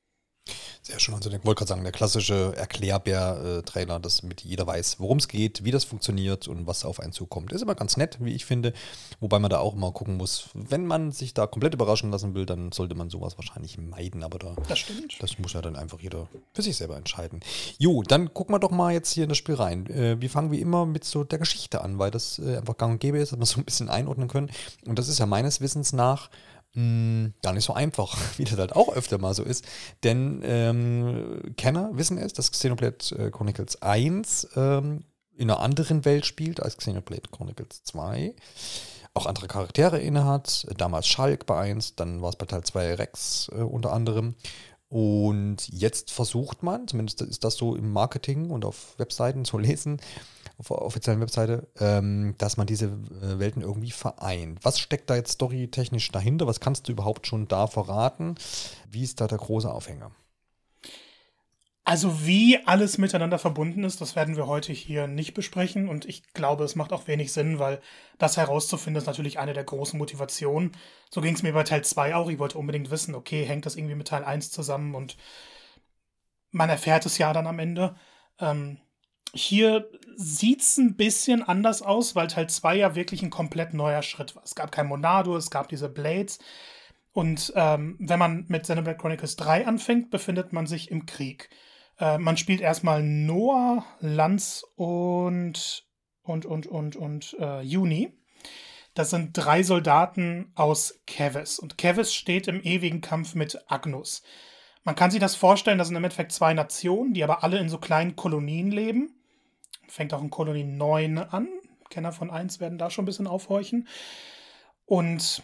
Sehr 0.86 1.00
schön. 1.00 1.14
Also 1.14 1.30
ich 1.30 1.44
wollte 1.46 1.60
gerade 1.60 1.68
sagen, 1.70 1.82
der 1.82 1.92
klassische 1.92 2.54
Erklärbär-Trailer, 2.56 4.00
dass 4.00 4.22
mit 4.22 4.42
jeder 4.42 4.66
weiß, 4.66 5.00
worum 5.00 5.16
es 5.16 5.28
geht, 5.28 5.64
wie 5.64 5.70
das 5.70 5.84
funktioniert 5.84 6.46
und 6.46 6.66
was 6.66 6.84
auf 6.84 7.00
einen 7.00 7.12
zukommt. 7.12 7.52
Ist 7.52 7.62
immer 7.62 7.74
ganz 7.74 7.96
nett, 7.96 8.18
wie 8.20 8.34
ich 8.34 8.44
finde. 8.44 8.74
Wobei 9.18 9.38
man 9.38 9.50
da 9.50 9.60
auch 9.60 9.72
immer 9.72 9.92
gucken 9.92 10.18
muss, 10.18 10.50
wenn 10.52 10.84
man 10.86 11.10
sich 11.10 11.32
da 11.32 11.46
komplett 11.46 11.72
überraschen 11.72 12.10
lassen 12.10 12.34
will, 12.34 12.44
dann 12.44 12.70
sollte 12.70 12.94
man 12.94 13.08
sowas 13.08 13.38
wahrscheinlich 13.38 13.78
meiden. 13.78 14.22
Aber 14.22 14.38
da, 14.38 14.54
das 14.68 14.78
stimmt. 14.78 15.22
Das 15.22 15.38
muss 15.38 15.54
ja 15.54 15.62
dann 15.62 15.74
einfach 15.74 16.00
jeder 16.00 16.28
für 16.52 16.60
sich 16.60 16.76
selber 16.76 16.98
entscheiden. 16.98 17.40
Jo, 17.78 18.02
dann 18.02 18.34
gucken 18.34 18.54
wir 18.54 18.58
doch 18.58 18.70
mal 18.70 18.92
jetzt 18.92 19.10
hier 19.10 19.22
in 19.22 19.30
das 19.30 19.38
Spiel 19.38 19.54
rein. 19.54 19.86
Äh, 19.86 20.20
wir 20.20 20.28
fangen 20.28 20.52
wie 20.52 20.60
immer 20.60 20.84
mit 20.84 21.04
so 21.04 21.24
der 21.24 21.38
Geschichte 21.38 21.80
an, 21.80 21.98
weil 21.98 22.10
das 22.10 22.38
äh, 22.38 22.58
einfach 22.58 22.76
gang 22.76 22.92
und 22.92 22.98
gäbe 22.98 23.16
ist, 23.16 23.32
dass 23.32 23.38
wir 23.38 23.46
so 23.46 23.58
ein 23.58 23.64
bisschen 23.64 23.88
einordnen 23.88 24.28
können. 24.28 24.50
Und 24.84 24.98
das 24.98 25.08
ist 25.08 25.18
ja 25.18 25.24
meines 25.24 25.62
Wissens 25.62 25.94
nach 25.94 26.28
gar 26.74 27.52
nicht 27.52 27.64
so 27.64 27.72
einfach, 27.72 28.16
wie 28.36 28.44
das 28.44 28.58
halt 28.58 28.74
auch 28.74 28.94
öfter 28.94 29.18
mal 29.18 29.34
so 29.34 29.42
ist. 29.42 29.64
Denn 30.02 30.42
ähm, 30.44 31.54
Kenner 31.56 31.90
wissen 31.92 32.18
es, 32.18 32.32
dass 32.32 32.50
Xenoblade 32.50 32.96
äh, 33.16 33.30
Chronicles 33.30 33.80
1 33.80 34.48
ähm, 34.56 35.04
in 35.36 35.50
einer 35.50 35.60
anderen 35.60 36.04
Welt 36.04 36.26
spielt 36.26 36.62
als 36.62 36.76
Xenoblade 36.76 37.28
Chronicles 37.30 37.82
2. 37.84 38.34
Auch 39.14 39.26
andere 39.26 39.46
Charaktere 39.46 40.00
innehat. 40.00 40.66
Damals 40.76 41.06
Schalk 41.06 41.46
bei 41.46 41.58
1, 41.58 41.94
dann 41.94 42.22
war 42.22 42.30
es 42.30 42.36
bei 42.36 42.46
Teil 42.46 42.64
2 42.64 42.94
Rex 42.94 43.48
äh, 43.52 43.62
unter 43.62 43.92
anderem. 43.92 44.34
Und 44.88 45.68
jetzt 45.68 46.12
versucht 46.12 46.62
man, 46.62 46.86
zumindest 46.86 47.20
ist 47.22 47.42
das 47.44 47.56
so 47.56 47.74
im 47.74 47.92
Marketing 47.92 48.50
und 48.50 48.64
auf 48.64 48.98
Webseiten 48.98 49.44
zu 49.44 49.58
lesen, 49.58 50.00
auf 50.58 50.68
der 50.68 50.82
offiziellen 50.82 51.20
Webseite, 51.20 51.68
ähm, 51.78 52.34
dass 52.38 52.56
man 52.56 52.66
diese 52.66 52.86
äh, 52.86 53.38
Welten 53.38 53.62
irgendwie 53.62 53.90
vereint. 53.90 54.60
Was 54.62 54.78
steckt 54.78 55.10
da 55.10 55.16
jetzt 55.16 55.32
storytechnisch 55.32 56.10
dahinter? 56.10 56.46
Was 56.46 56.60
kannst 56.60 56.88
du 56.88 56.92
überhaupt 56.92 57.26
schon 57.26 57.48
da 57.48 57.66
verraten? 57.66 58.36
Wie 58.90 59.02
ist 59.02 59.20
da 59.20 59.26
der 59.26 59.38
große 59.38 59.70
Aufhänger? 59.70 60.10
Also 61.86 62.26
wie 62.26 62.58
alles 62.64 62.96
miteinander 62.96 63.38
verbunden 63.38 63.84
ist, 63.84 64.00
das 64.00 64.16
werden 64.16 64.36
wir 64.36 64.46
heute 64.46 64.72
hier 64.72 65.06
nicht 65.06 65.34
besprechen 65.34 65.86
und 65.86 66.06
ich 66.06 66.32
glaube, 66.32 66.64
es 66.64 66.76
macht 66.76 66.94
auch 66.94 67.06
wenig 67.08 67.30
Sinn, 67.30 67.58
weil 67.58 67.78
das 68.16 68.38
herauszufinden 68.38 69.02
ist 69.02 69.06
natürlich 69.06 69.38
eine 69.38 69.52
der 69.52 69.64
großen 69.64 69.98
Motivationen. 69.98 70.72
So 71.10 71.20
ging 71.20 71.34
es 71.34 71.42
mir 71.42 71.52
bei 71.52 71.62
Teil 71.62 71.84
2 71.84 72.14
auch. 72.14 72.30
Ich 72.30 72.38
wollte 72.38 72.56
unbedingt 72.56 72.90
wissen, 72.90 73.14
okay, 73.14 73.44
hängt 73.44 73.66
das 73.66 73.76
irgendwie 73.76 73.96
mit 73.96 74.08
Teil 74.08 74.24
1 74.24 74.50
zusammen 74.50 74.94
und 74.94 75.18
man 76.52 76.70
erfährt 76.70 77.04
es 77.04 77.18
ja 77.18 77.34
dann 77.34 77.46
am 77.46 77.58
Ende. 77.58 77.96
Ähm, 78.40 78.78
hier 79.32 79.88
sieht 80.16 80.60
es 80.60 80.76
ein 80.76 80.96
bisschen 80.96 81.42
anders 81.42 81.82
aus, 81.82 82.14
weil 82.14 82.28
Teil 82.28 82.48
2 82.48 82.76
ja 82.76 82.94
wirklich 82.94 83.22
ein 83.22 83.30
komplett 83.30 83.74
neuer 83.74 84.02
Schritt 84.02 84.36
war. 84.36 84.44
Es 84.44 84.54
gab 84.54 84.70
kein 84.70 84.86
Monado, 84.86 85.36
es 85.36 85.50
gab 85.50 85.68
diese 85.68 85.88
Blades. 85.88 86.38
Und 87.12 87.52
ähm, 87.56 87.96
wenn 88.00 88.18
man 88.18 88.44
mit 88.48 88.62
Xenoblade 88.62 88.98
Chronicles 88.98 89.36
3 89.36 89.66
anfängt, 89.66 90.10
befindet 90.10 90.52
man 90.52 90.66
sich 90.66 90.90
im 90.90 91.06
Krieg. 91.06 91.48
Äh, 91.98 92.18
man 92.18 92.36
spielt 92.36 92.60
erstmal 92.60 93.02
Noah, 93.02 93.84
Lanz 94.00 94.64
und 94.76 95.84
und 96.22 96.46
und 96.46 96.66
und 96.66 96.96
und 96.96 97.36
äh, 97.38 97.60
Juni. 97.60 98.12
Das 98.94 99.10
sind 99.10 99.32
drei 99.32 99.62
Soldaten 99.62 100.52
aus 100.54 101.00
Kevis. 101.06 101.58
Und 101.58 101.78
Kevis 101.78 102.14
steht 102.14 102.48
im 102.48 102.62
ewigen 102.62 103.00
Kampf 103.00 103.34
mit 103.34 103.58
Agnus. 103.68 104.22
Man 104.84 104.94
kann 104.94 105.10
sich 105.10 105.20
das 105.20 105.34
vorstellen, 105.34 105.78
das 105.78 105.88
sind 105.88 105.96
im 105.96 106.04
Endeffekt 106.04 106.32
zwei 106.32 106.54
Nationen, 106.54 107.14
die 107.14 107.24
aber 107.24 107.42
alle 107.42 107.58
in 107.58 107.68
so 107.68 107.78
kleinen 107.78 108.16
Kolonien 108.16 108.70
leben 108.70 109.14
fängt 109.88 110.14
auch 110.14 110.22
in 110.22 110.30
Kolonie 110.30 110.64
9 110.64 111.18
an. 111.18 111.48
Kenner 111.90 112.12
von 112.12 112.30
1 112.30 112.60
werden 112.60 112.78
da 112.78 112.90
schon 112.90 113.04
ein 113.04 113.06
bisschen 113.06 113.26
aufhorchen. 113.26 113.88
Und 114.86 115.42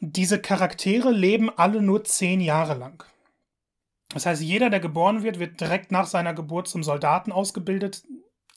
diese 0.00 0.40
Charaktere 0.40 1.10
leben 1.10 1.50
alle 1.56 1.80
nur 1.82 2.04
zehn 2.04 2.40
Jahre 2.40 2.74
lang. 2.74 3.04
Das 4.10 4.26
heißt, 4.26 4.42
jeder, 4.42 4.68
der 4.68 4.80
geboren 4.80 5.22
wird, 5.22 5.38
wird 5.38 5.60
direkt 5.60 5.90
nach 5.90 6.06
seiner 6.06 6.34
Geburt 6.34 6.68
zum 6.68 6.82
Soldaten 6.82 7.32
ausgebildet, 7.32 8.04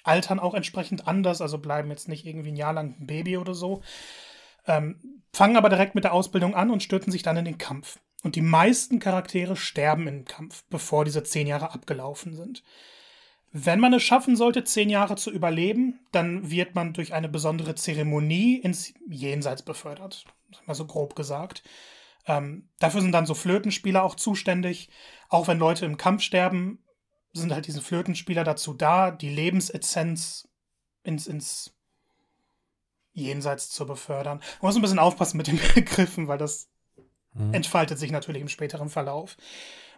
altern 0.04 0.40
auch 0.40 0.54
entsprechend 0.54 1.08
anders, 1.08 1.40
also 1.40 1.58
bleiben 1.60 1.90
jetzt 1.90 2.10
nicht 2.10 2.26
irgendwie 2.26 2.52
ein 2.52 2.58
Jahr 2.58 2.74
lang 2.74 2.96
ein 3.00 3.08
Baby 3.08 3.38
oder 3.38 3.54
so, 3.54 3.82
ähm, 4.68 5.24
fangen 5.34 5.56
aber 5.56 5.70
direkt 5.70 5.96
mit 5.96 6.04
der 6.04 6.14
Ausbildung 6.14 6.56
an 6.56 6.72
und 6.72 6.84
stürzen 6.84 7.12
sich 7.12 7.24
dann 7.24 7.38
in 7.38 7.46
den 7.46 7.58
Kampf. 7.58 8.00
Und 8.26 8.36
die 8.36 8.42
meisten 8.42 8.98
Charaktere 8.98 9.56
sterben 9.56 10.08
im 10.08 10.26
Kampf, 10.26 10.64
bevor 10.72 11.06
diese 11.06 11.22
zehn 11.22 11.46
Jahre 11.46 11.72
abgelaufen 11.74 12.36
sind. 12.36 12.64
Wenn 13.52 13.80
man 13.80 13.94
es 13.94 14.02
schaffen 14.02 14.36
sollte, 14.36 14.64
zehn 14.64 14.90
Jahre 14.90 15.16
zu 15.16 15.30
überleben, 15.30 16.00
dann 16.12 16.50
wird 16.50 16.74
man 16.74 16.94
durch 16.94 17.14
eine 17.14 17.30
besondere 17.30 17.76
Zeremonie 17.76 18.56
ins 18.56 18.96
Jenseits 19.08 19.62
befördert. 19.62 20.26
Mal 20.66 20.74
so 20.74 20.88
grob 20.88 21.16
gesagt. 21.16 21.62
Ähm, 22.26 22.68
dafür 22.80 23.02
sind 23.02 23.12
dann 23.12 23.28
so 23.28 23.36
Flötenspieler 23.36 24.02
auch 24.02 24.16
zuständig. 24.16 24.90
Auch 25.30 25.48
wenn 25.48 25.60
Leute 25.60 25.86
im 25.86 25.98
Kampf 25.98 26.24
sterben, 26.24 26.84
sind 27.32 27.54
halt 27.54 27.68
diese 27.68 27.84
Flötenspieler 27.84 28.44
dazu 28.44 28.74
da, 28.74 29.12
die 29.12 29.30
Lebensessenz 29.30 30.50
ins, 31.04 31.28
ins 31.28 31.76
Jenseits 33.14 33.70
zu 33.70 33.86
befördern. 33.86 34.40
Man 34.40 34.70
muss 34.70 34.76
ein 34.76 34.82
bisschen 34.82 34.98
aufpassen 34.98 35.38
mit 35.38 35.46
den 35.46 35.60
Begriffen, 35.76 36.28
weil 36.28 36.40
das 36.40 36.72
mhm. 37.36 37.54
entfaltet 37.54 38.00
sich 38.00 38.12
natürlich 38.12 38.42
im 38.42 38.50
späteren 38.50 38.90
Verlauf. 38.90 39.38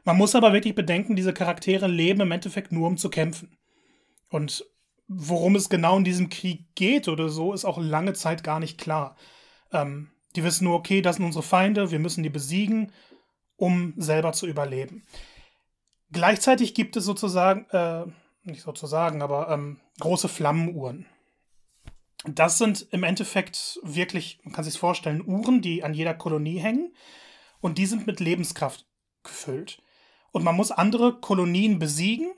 Man 0.04 0.18
muss 0.18 0.36
aber 0.36 0.54
wirklich 0.54 0.76
bedenken, 0.76 1.16
diese 1.16 1.34
Charaktere 1.34 1.88
leben 1.88 2.22
im 2.22 2.32
Endeffekt 2.32 2.72
nur, 2.72 2.88
um 2.88 2.98
zu 2.98 3.10
kämpfen. 3.10 3.58
Und 4.30 4.66
worum 5.08 5.56
es 5.56 5.70
genau 5.70 5.98
in 5.98 6.04
diesem 6.04 6.30
Krieg 6.30 6.66
geht 6.76 7.08
oder 7.08 7.30
so, 7.30 7.54
ist 7.54 7.66
auch 7.66 7.78
lange 7.78 8.14
Zeit 8.14 8.44
gar 8.44 8.60
nicht 8.60 8.78
klar. 8.78 9.16
Ähm, 9.72 10.12
die 10.36 10.44
wissen 10.44 10.66
nur, 10.66 10.76
okay, 10.76 11.02
das 11.02 11.18
sind 11.18 11.26
unsere 11.26 11.44
Feinde, 11.44 11.92
wir 11.92 12.00
müssen 12.00 12.24
die 12.24 12.30
besiegen, 12.30 12.92
um 13.56 13.94
selber 13.98 14.34
zu 14.34 14.48
überleben. 14.48 15.06
Gleichzeitig 16.12 16.74
gibt 16.74 16.96
es 16.96 17.06
sozusagen, 17.06 17.66
äh, 17.72 18.06
nicht 18.44 18.62
sozusagen, 18.62 19.22
aber 19.22 19.50
ähm, 19.50 19.80
große 20.00 20.30
Flammenuhren. 20.30 21.06
Das 22.26 22.58
sind 22.58 22.88
im 22.92 23.04
Endeffekt 23.04 23.80
wirklich, 23.84 24.40
man 24.44 24.54
kann 24.54 24.64
sich 24.64 24.78
vorstellen, 24.78 25.24
Uhren, 25.26 25.62
die 25.62 25.84
an 25.84 25.94
jeder 25.94 26.14
Kolonie 26.14 26.60
hängen 26.60 26.94
und 27.62 27.78
die 27.78 27.86
sind 27.86 28.08
mit 28.08 28.20
Lebenskraft 28.20 28.86
gefüllt. 29.24 29.82
Und 30.32 30.44
man 30.44 30.56
muss 30.56 30.72
andere 30.72 31.20
Kolonien 31.20 31.80
besiegen, 31.80 32.32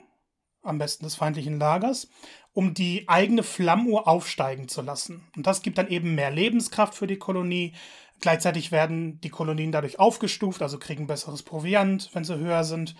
am 0.62 0.78
besten 0.78 1.04
des 1.04 1.14
feindlichen 1.14 1.58
Lagers, 1.58 2.08
um 2.52 2.74
die 2.74 3.08
eigene 3.08 3.42
Flammuhr 3.42 4.08
aufsteigen 4.08 4.68
zu 4.68 4.82
lassen. 4.82 5.28
Und 5.36 5.46
das 5.46 5.62
gibt 5.62 5.78
dann 5.78 5.88
eben 5.88 6.14
mehr 6.14 6.30
Lebenskraft 6.30 6.94
für 6.94 7.06
die 7.06 7.18
Kolonie. 7.18 7.74
Gleichzeitig 8.20 8.70
werden 8.70 9.20
die 9.20 9.30
Kolonien 9.30 9.72
dadurch 9.72 9.98
aufgestuft, 9.98 10.60
also 10.60 10.78
kriegen 10.78 11.06
besseres 11.06 11.42
Proviant, 11.42 12.10
wenn 12.12 12.24
sie 12.24 12.38
höher 12.38 12.64
sind. 12.64 12.94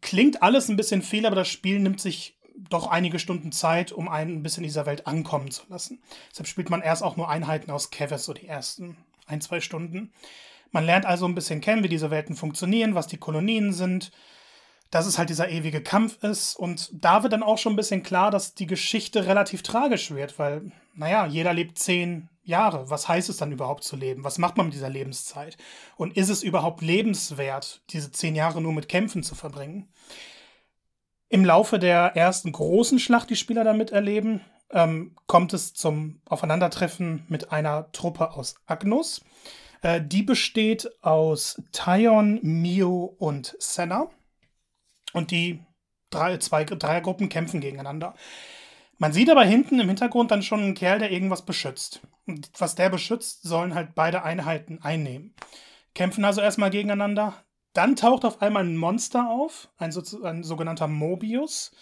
Klingt 0.00 0.42
alles 0.42 0.68
ein 0.68 0.76
bisschen 0.76 1.02
viel, 1.02 1.26
aber 1.26 1.36
das 1.36 1.48
Spiel 1.48 1.78
nimmt 1.78 2.00
sich 2.00 2.38
doch 2.56 2.86
einige 2.86 3.18
Stunden 3.18 3.52
Zeit, 3.52 3.92
um 3.92 4.08
einen 4.08 4.36
ein 4.36 4.42
bisschen 4.42 4.64
in 4.64 4.68
dieser 4.68 4.86
Welt 4.86 5.06
ankommen 5.06 5.50
zu 5.50 5.62
lassen. 5.68 6.02
Deshalb 6.30 6.46
spielt 6.46 6.70
man 6.70 6.82
erst 6.82 7.02
auch 7.02 7.16
nur 7.16 7.28
Einheiten 7.28 7.70
aus 7.70 7.90
Keves, 7.90 8.24
so 8.24 8.32
die 8.32 8.46
ersten 8.46 8.96
ein, 9.26 9.40
zwei 9.40 9.60
Stunden. 9.60 10.12
Man 10.70 10.86
lernt 10.86 11.06
also 11.06 11.26
ein 11.26 11.34
bisschen 11.34 11.60
kennen, 11.60 11.84
wie 11.84 11.88
diese 11.88 12.10
Welten 12.10 12.34
funktionieren, 12.34 12.94
was 12.94 13.06
die 13.06 13.18
Kolonien 13.18 13.72
sind, 13.72 14.10
dass 14.90 15.06
es 15.06 15.18
halt 15.18 15.30
dieser 15.30 15.48
ewige 15.48 15.82
Kampf 15.82 16.22
ist. 16.22 16.56
Und 16.56 16.90
da 16.92 17.22
wird 17.22 17.32
dann 17.32 17.42
auch 17.42 17.58
schon 17.58 17.74
ein 17.74 17.76
bisschen 17.76 18.02
klar, 18.02 18.30
dass 18.30 18.54
die 18.54 18.66
Geschichte 18.66 19.26
relativ 19.26 19.62
tragisch 19.62 20.10
wird, 20.10 20.38
weil, 20.38 20.72
naja, 20.94 21.26
jeder 21.26 21.52
lebt 21.52 21.78
zehn 21.78 22.28
Jahre. 22.42 22.90
Was 22.90 23.08
heißt 23.08 23.28
es 23.28 23.36
dann 23.36 23.52
überhaupt 23.52 23.84
zu 23.84 23.96
leben? 23.96 24.24
Was 24.24 24.38
macht 24.38 24.56
man 24.56 24.66
mit 24.66 24.74
dieser 24.74 24.90
Lebenszeit? 24.90 25.56
Und 25.96 26.16
ist 26.16 26.28
es 26.28 26.42
überhaupt 26.42 26.82
lebenswert, 26.82 27.82
diese 27.90 28.10
zehn 28.10 28.34
Jahre 28.34 28.60
nur 28.60 28.72
mit 28.72 28.88
Kämpfen 28.88 29.22
zu 29.22 29.34
verbringen? 29.34 29.88
Im 31.28 31.44
Laufe 31.44 31.78
der 31.78 32.14
ersten 32.16 32.52
großen 32.52 32.98
Schlacht, 32.98 33.30
die 33.30 33.36
Spieler 33.36 33.64
damit 33.64 33.90
erleben, 33.90 34.42
ähm, 34.72 35.14
kommt 35.26 35.52
es 35.52 35.74
zum 35.74 36.20
Aufeinandertreffen 36.26 37.24
mit 37.28 37.52
einer 37.52 37.90
Truppe 37.92 38.32
aus 38.32 38.56
Agnus. 38.66 39.22
Äh, 39.82 40.00
die 40.04 40.22
besteht 40.22 40.90
aus 41.02 41.62
Tyon, 41.72 42.40
Mio 42.42 43.14
und 43.18 43.56
Senna. 43.58 44.10
Und 45.12 45.30
die 45.30 45.60
drei, 46.10 46.38
zwei 46.38 46.64
Dreiergruppen 46.64 47.28
kämpfen 47.28 47.60
gegeneinander. 47.60 48.14
Man 48.98 49.12
sieht 49.12 49.30
aber 49.30 49.44
hinten 49.44 49.80
im 49.80 49.88
Hintergrund 49.88 50.30
dann 50.30 50.42
schon 50.42 50.60
einen 50.60 50.74
Kerl, 50.74 51.00
der 51.00 51.10
irgendwas 51.10 51.42
beschützt. 51.42 52.00
Und 52.26 52.50
was 52.58 52.76
der 52.76 52.88
beschützt, 52.88 53.42
sollen 53.42 53.74
halt 53.74 53.94
beide 53.94 54.22
Einheiten 54.22 54.80
einnehmen. 54.80 55.34
Kämpfen 55.94 56.24
also 56.24 56.40
erstmal 56.40 56.70
gegeneinander. 56.70 57.34
Dann 57.72 57.96
taucht 57.96 58.24
auf 58.24 58.40
einmal 58.42 58.64
ein 58.64 58.76
Monster 58.76 59.28
auf, 59.28 59.70
ein, 59.78 59.92
so, 59.92 60.22
ein 60.22 60.44
sogenannter 60.44 60.86
Mobius. 60.86 61.72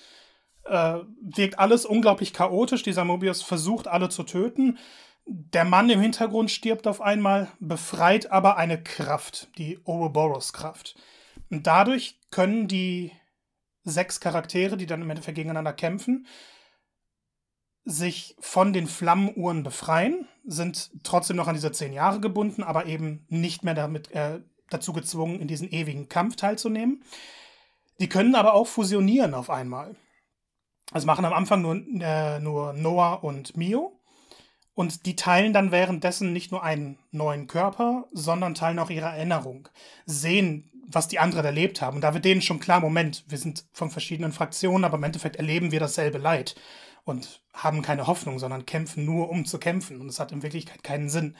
Äh, 0.70 1.00
wirkt 1.20 1.58
alles 1.58 1.84
unglaublich 1.84 2.32
chaotisch. 2.32 2.84
Dieser 2.84 3.04
Mobius 3.04 3.42
versucht, 3.42 3.88
alle 3.88 4.08
zu 4.08 4.22
töten. 4.22 4.78
Der 5.26 5.64
Mann 5.64 5.90
im 5.90 6.00
Hintergrund 6.00 6.48
stirbt 6.48 6.86
auf 6.86 7.00
einmal, 7.00 7.48
befreit 7.58 8.30
aber 8.30 8.56
eine 8.56 8.80
Kraft, 8.80 9.48
die 9.58 9.80
Ouroboros-Kraft. 9.84 10.94
Und 11.50 11.66
dadurch 11.66 12.20
können 12.30 12.68
die 12.68 13.10
sechs 13.82 14.20
Charaktere, 14.20 14.76
die 14.76 14.86
dann 14.86 15.02
im 15.02 15.10
Endeffekt 15.10 15.34
gegeneinander 15.34 15.72
kämpfen, 15.72 16.28
sich 17.84 18.36
von 18.38 18.72
den 18.72 18.86
Flammenuhren 18.86 19.64
befreien, 19.64 20.28
sind 20.44 20.92
trotzdem 21.02 21.36
noch 21.36 21.48
an 21.48 21.54
diese 21.54 21.72
zehn 21.72 21.92
Jahre 21.92 22.20
gebunden, 22.20 22.62
aber 22.62 22.86
eben 22.86 23.26
nicht 23.28 23.64
mehr 23.64 23.74
damit 23.74 24.12
äh, 24.12 24.38
dazu 24.68 24.92
gezwungen, 24.92 25.40
in 25.40 25.48
diesen 25.48 25.68
ewigen 25.68 26.08
Kampf 26.08 26.36
teilzunehmen. 26.36 27.02
Die 27.98 28.08
können 28.08 28.36
aber 28.36 28.54
auch 28.54 28.68
fusionieren 28.68 29.34
auf 29.34 29.50
einmal. 29.50 29.96
Das 30.92 31.04
machen 31.04 31.24
am 31.24 31.32
Anfang 31.32 31.62
nur, 31.62 31.76
äh, 32.00 32.40
nur 32.40 32.72
Noah 32.72 33.22
und 33.22 33.56
Mio. 33.56 34.00
Und 34.74 35.04
die 35.06 35.16
teilen 35.16 35.52
dann 35.52 35.72
währenddessen 35.72 36.32
nicht 36.32 36.52
nur 36.52 36.62
einen 36.62 36.98
neuen 37.10 37.46
Körper, 37.46 38.06
sondern 38.12 38.54
teilen 38.54 38.78
auch 38.78 38.90
ihre 38.90 39.06
Erinnerung, 39.06 39.68
sehen, 40.06 40.70
was 40.86 41.08
die 41.08 41.18
anderen 41.18 41.44
erlebt 41.44 41.82
haben. 41.82 41.96
Und 41.96 42.02
da 42.02 42.14
wird 42.14 42.24
denen 42.24 42.42
schon 42.42 42.60
klar, 42.60 42.80
Moment, 42.80 43.24
wir 43.28 43.38
sind 43.38 43.66
von 43.72 43.90
verschiedenen 43.90 44.32
Fraktionen, 44.32 44.84
aber 44.84 44.96
im 44.96 45.04
Endeffekt 45.04 45.36
erleben 45.36 45.70
wir 45.70 45.80
dasselbe 45.80 46.18
Leid 46.18 46.54
und 47.04 47.42
haben 47.52 47.82
keine 47.82 48.06
Hoffnung, 48.06 48.38
sondern 48.38 48.66
kämpfen 48.66 49.04
nur, 49.04 49.30
um 49.30 49.44
zu 49.44 49.58
kämpfen. 49.58 50.00
Und 50.00 50.08
es 50.08 50.20
hat 50.20 50.32
in 50.32 50.42
Wirklichkeit 50.42 50.82
keinen 50.82 51.08
Sinn. 51.08 51.36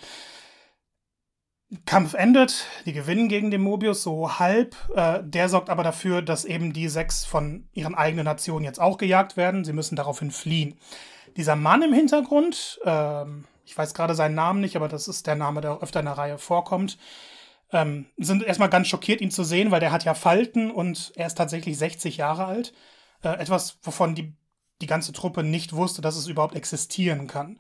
Kampf 1.87 2.15
endet, 2.15 2.67
die 2.85 2.93
gewinnen 2.93 3.29
gegen 3.29 3.50
den 3.50 3.61
Mobius 3.61 4.03
so 4.03 4.39
halb. 4.39 4.77
Äh, 4.95 5.21
der 5.23 5.49
sorgt 5.49 5.71
aber 5.71 5.85
dafür, 5.85 6.21
dass 6.21 6.45
eben 6.45 6.73
die 6.73 6.89
sechs 6.89 7.25
von 7.25 7.69
ihren 7.73 7.95
eigenen 7.95 8.25
Nationen 8.25 8.65
jetzt 8.65 8.81
auch 8.81 8.99
gejagt 8.99 9.37
werden. 9.37 9.65
Sie 9.65 9.73
müssen 9.73 9.95
daraufhin 9.95 10.33
fliehen. 10.33 10.79
Dieser 11.37 11.55
Mann 11.55 11.83
im 11.83 11.93
Hintergrund, 11.93 12.81
äh, 12.85 13.25
ich 13.65 13.79
weiß 13.79 13.95
gerade 13.95 14.17
seinen 14.17 14.35
Namen 14.35 14.61
nicht, 14.61 14.75
aber 14.75 14.89
das 14.89 15.07
ist 15.07 15.29
der 15.29 15.37
Name, 15.37 15.61
der 15.61 15.81
öfter 15.81 16.00
in 16.00 16.07
der 16.07 16.19
Reihe 16.19 16.39
vorkommt, 16.39 16.99
ähm, 17.73 18.07
sind 18.17 18.43
erstmal 18.43 18.71
ganz 18.71 18.89
schockiert, 18.89 19.21
ihn 19.21 19.31
zu 19.31 19.45
sehen, 19.45 19.71
weil 19.71 19.79
der 19.79 19.93
hat 19.93 20.05
ja 20.05 20.15
Falten 20.15 20.73
und 20.73 21.12
er 21.15 21.29
ist 21.29 21.37
tatsächlich 21.37 21.79
60 21.79 22.17
Jahre 22.17 22.47
alt. 22.47 22.73
Äh, 23.23 23.39
etwas, 23.39 23.79
wovon 23.83 24.17
die 24.17 24.35
die 24.81 24.87
ganze 24.87 25.12
Truppe 25.12 25.43
nicht 25.43 25.75
wusste, 25.75 26.03
dass 26.03 26.17
es 26.17 26.27
überhaupt 26.27 26.55
existieren 26.55 27.27
kann. 27.27 27.59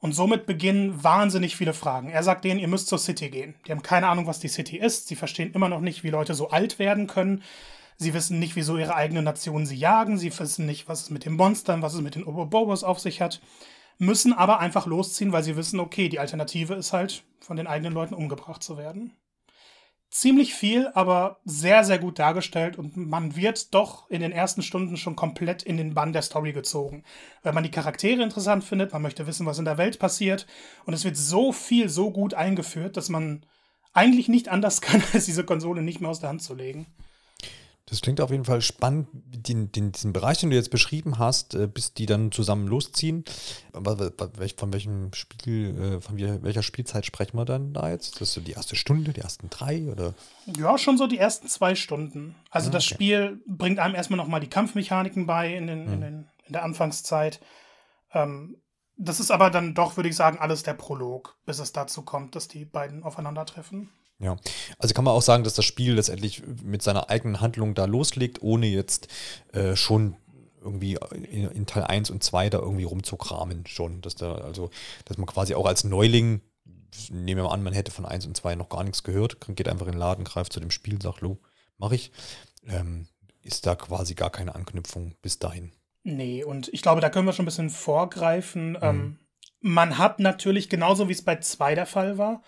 Und 0.00 0.12
somit 0.12 0.46
beginnen 0.46 1.04
wahnsinnig 1.04 1.56
viele 1.56 1.74
Fragen. 1.74 2.08
Er 2.08 2.22
sagt 2.22 2.44
denen, 2.44 2.58
ihr 2.58 2.68
müsst 2.68 2.88
zur 2.88 2.98
City 2.98 3.28
gehen. 3.28 3.54
Die 3.66 3.72
haben 3.72 3.82
keine 3.82 4.08
Ahnung, 4.08 4.26
was 4.26 4.40
die 4.40 4.48
City 4.48 4.78
ist. 4.78 5.08
Sie 5.08 5.16
verstehen 5.16 5.52
immer 5.52 5.68
noch 5.68 5.80
nicht, 5.80 6.02
wie 6.02 6.10
Leute 6.10 6.34
so 6.34 6.48
alt 6.48 6.78
werden 6.78 7.06
können. 7.06 7.42
Sie 7.98 8.14
wissen 8.14 8.38
nicht, 8.38 8.56
wieso 8.56 8.78
ihre 8.78 8.94
eigene 8.94 9.22
Nation 9.22 9.66
sie 9.66 9.76
jagen. 9.76 10.16
Sie 10.16 10.36
wissen 10.38 10.64
nicht, 10.64 10.88
was 10.88 11.02
es 11.02 11.10
mit 11.10 11.26
den 11.26 11.34
Monstern, 11.34 11.82
was 11.82 11.92
es 11.92 12.00
mit 12.00 12.14
den 12.14 12.24
Obobobos 12.24 12.82
auf 12.82 12.98
sich 12.98 13.20
hat. 13.20 13.42
Müssen 13.98 14.32
aber 14.32 14.58
einfach 14.60 14.86
losziehen, 14.86 15.32
weil 15.32 15.42
sie 15.42 15.56
wissen, 15.56 15.78
okay, 15.78 16.08
die 16.08 16.18
Alternative 16.18 16.74
ist 16.74 16.94
halt, 16.94 17.22
von 17.40 17.58
den 17.58 17.66
eigenen 17.66 17.92
Leuten 17.92 18.14
umgebracht 18.14 18.62
zu 18.62 18.78
werden 18.78 19.12
ziemlich 20.10 20.54
viel, 20.54 20.88
aber 20.94 21.38
sehr, 21.44 21.84
sehr 21.84 21.98
gut 21.98 22.18
dargestellt 22.18 22.76
und 22.76 22.96
man 22.96 23.36
wird 23.36 23.72
doch 23.74 24.10
in 24.10 24.20
den 24.20 24.32
ersten 24.32 24.62
Stunden 24.62 24.96
schon 24.96 25.14
komplett 25.14 25.62
in 25.62 25.76
den 25.76 25.94
Bann 25.94 26.12
der 26.12 26.22
Story 26.22 26.52
gezogen. 26.52 27.04
Wenn 27.44 27.54
man 27.54 27.62
die 27.62 27.70
Charaktere 27.70 28.22
interessant 28.22 28.64
findet, 28.64 28.92
man 28.92 29.02
möchte 29.02 29.28
wissen, 29.28 29.46
was 29.46 29.60
in 29.60 29.64
der 29.64 29.78
Welt 29.78 30.00
passiert 30.00 30.46
und 30.84 30.94
es 30.94 31.04
wird 31.04 31.16
so 31.16 31.52
viel, 31.52 31.88
so 31.88 32.10
gut 32.10 32.34
eingeführt, 32.34 32.96
dass 32.96 33.08
man 33.08 33.46
eigentlich 33.92 34.28
nicht 34.28 34.48
anders 34.48 34.80
kann, 34.80 35.02
als 35.12 35.26
diese 35.26 35.44
Konsole 35.44 35.82
nicht 35.82 36.00
mehr 36.00 36.10
aus 36.10 36.20
der 36.20 36.30
Hand 36.30 36.42
zu 36.42 36.54
legen. 36.54 36.86
Das 37.90 38.00
klingt 38.00 38.20
auf 38.20 38.30
jeden 38.30 38.44
Fall 38.44 38.62
spannend, 38.62 39.08
den, 39.12 39.72
den, 39.72 39.90
diesen 39.90 40.12
Bereich, 40.12 40.38
den 40.38 40.50
du 40.50 40.56
jetzt 40.56 40.70
beschrieben 40.70 41.18
hast, 41.18 41.54
äh, 41.54 41.66
bis 41.66 41.92
die 41.92 42.06
dann 42.06 42.30
zusammen 42.30 42.68
losziehen. 42.68 43.24
Von 43.72 44.72
welchem 44.72 45.12
Spiel, 45.12 45.76
äh, 45.78 46.00
von 46.00 46.16
welcher 46.16 46.62
Spielzeit 46.62 47.04
sprechen 47.04 47.36
wir 47.36 47.44
dann 47.44 47.72
da 47.72 47.90
jetzt? 47.90 48.20
Das 48.20 48.28
ist 48.28 48.34
so 48.34 48.40
die 48.40 48.52
erste 48.52 48.76
Stunde, 48.76 49.12
die 49.12 49.20
ersten 49.20 49.50
drei 49.50 49.90
oder? 49.90 50.14
Ja, 50.46 50.78
schon 50.78 50.98
so 50.98 51.08
die 51.08 51.18
ersten 51.18 51.48
zwei 51.48 51.74
Stunden. 51.74 52.36
Also 52.50 52.68
ah, 52.68 52.72
das 52.72 52.84
Spiel 52.84 53.42
bringt 53.46 53.80
einem 53.80 53.96
erstmal 53.96 54.18
nochmal 54.18 54.40
die 54.40 54.48
Kampfmechaniken 54.48 55.26
bei 55.26 55.52
in, 55.54 55.66
den, 55.66 55.86
hm. 55.86 55.92
in, 55.92 56.00
den, 56.00 56.28
in 56.46 56.52
der 56.52 56.62
Anfangszeit. 56.62 57.40
Ähm, 58.12 58.56
das 58.96 59.18
ist 59.18 59.30
aber 59.30 59.50
dann 59.50 59.74
doch, 59.74 59.96
würde 59.96 60.10
ich 60.10 60.16
sagen, 60.16 60.38
alles 60.38 60.62
der 60.62 60.74
Prolog, 60.74 61.38
bis 61.46 61.58
es 61.58 61.72
dazu 61.72 62.02
kommt, 62.02 62.36
dass 62.36 62.48
die 62.48 62.66
beiden 62.66 63.02
aufeinandertreffen. 63.02 63.88
Ja, 64.20 64.36
also 64.78 64.94
kann 64.94 65.04
man 65.04 65.14
auch 65.14 65.22
sagen, 65.22 65.44
dass 65.44 65.54
das 65.54 65.64
Spiel 65.64 65.94
letztendlich 65.94 66.42
mit 66.62 66.82
seiner 66.82 67.08
eigenen 67.08 67.40
Handlung 67.40 67.74
da 67.74 67.86
loslegt, 67.86 68.42
ohne 68.42 68.66
jetzt 68.66 69.08
äh, 69.52 69.76
schon 69.76 70.16
irgendwie 70.62 70.98
in, 71.14 71.50
in, 71.50 71.66
Teil 71.66 71.84
1 71.84 72.10
und 72.10 72.22
2 72.22 72.50
da 72.50 72.58
irgendwie 72.58 72.84
rumzukramen 72.84 73.66
schon. 73.66 74.02
Dass 74.02 74.14
da, 74.14 74.34
also, 74.34 74.70
dass 75.06 75.16
man 75.16 75.26
quasi 75.26 75.54
auch 75.54 75.64
als 75.64 75.84
Neuling, 75.84 76.42
nehmen 77.08 77.38
wir 77.38 77.44
mal 77.44 77.54
an, 77.54 77.62
man 77.62 77.72
hätte 77.72 77.90
von 77.90 78.04
1 78.04 78.26
und 78.26 78.36
2 78.36 78.56
noch 78.56 78.68
gar 78.68 78.84
nichts 78.84 79.02
gehört, 79.02 79.38
geht 79.56 79.68
einfach 79.68 79.86
in 79.86 79.92
den 79.92 79.98
Laden, 79.98 80.24
greift 80.24 80.52
zu 80.52 80.60
dem 80.60 80.70
Spiel, 80.70 81.00
sagt, 81.00 81.22
lo, 81.22 81.38
mach 81.78 81.92
ich. 81.92 82.12
Ähm, 82.66 83.08
ist 83.42 83.64
da 83.64 83.74
quasi 83.74 84.14
gar 84.14 84.30
keine 84.30 84.54
Anknüpfung 84.54 85.14
bis 85.22 85.38
dahin. 85.38 85.72
Nee, 86.02 86.44
und 86.44 86.68
ich 86.74 86.82
glaube, 86.82 87.00
da 87.00 87.08
können 87.08 87.26
wir 87.26 87.32
schon 87.32 87.44
ein 87.44 87.46
bisschen 87.46 87.70
vorgreifen. 87.70 88.72
Mhm. 88.72 88.78
Ähm, 88.82 89.18
man 89.60 89.96
hat 89.96 90.20
natürlich, 90.20 90.68
genauso 90.68 91.08
wie 91.08 91.12
es 91.12 91.24
bei 91.24 91.36
2 91.36 91.74
der 91.74 91.86
Fall 91.86 92.18
war, 92.18 92.42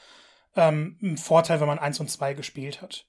ähm, 0.56 0.99
ein 1.02 1.16
Vorteil, 1.16 1.61
wenn 1.61 1.66
man 1.66 1.78
1 1.78 2.00
und 2.00 2.11
2 2.11 2.35
gespielt 2.35 2.82
hat. 2.82 3.06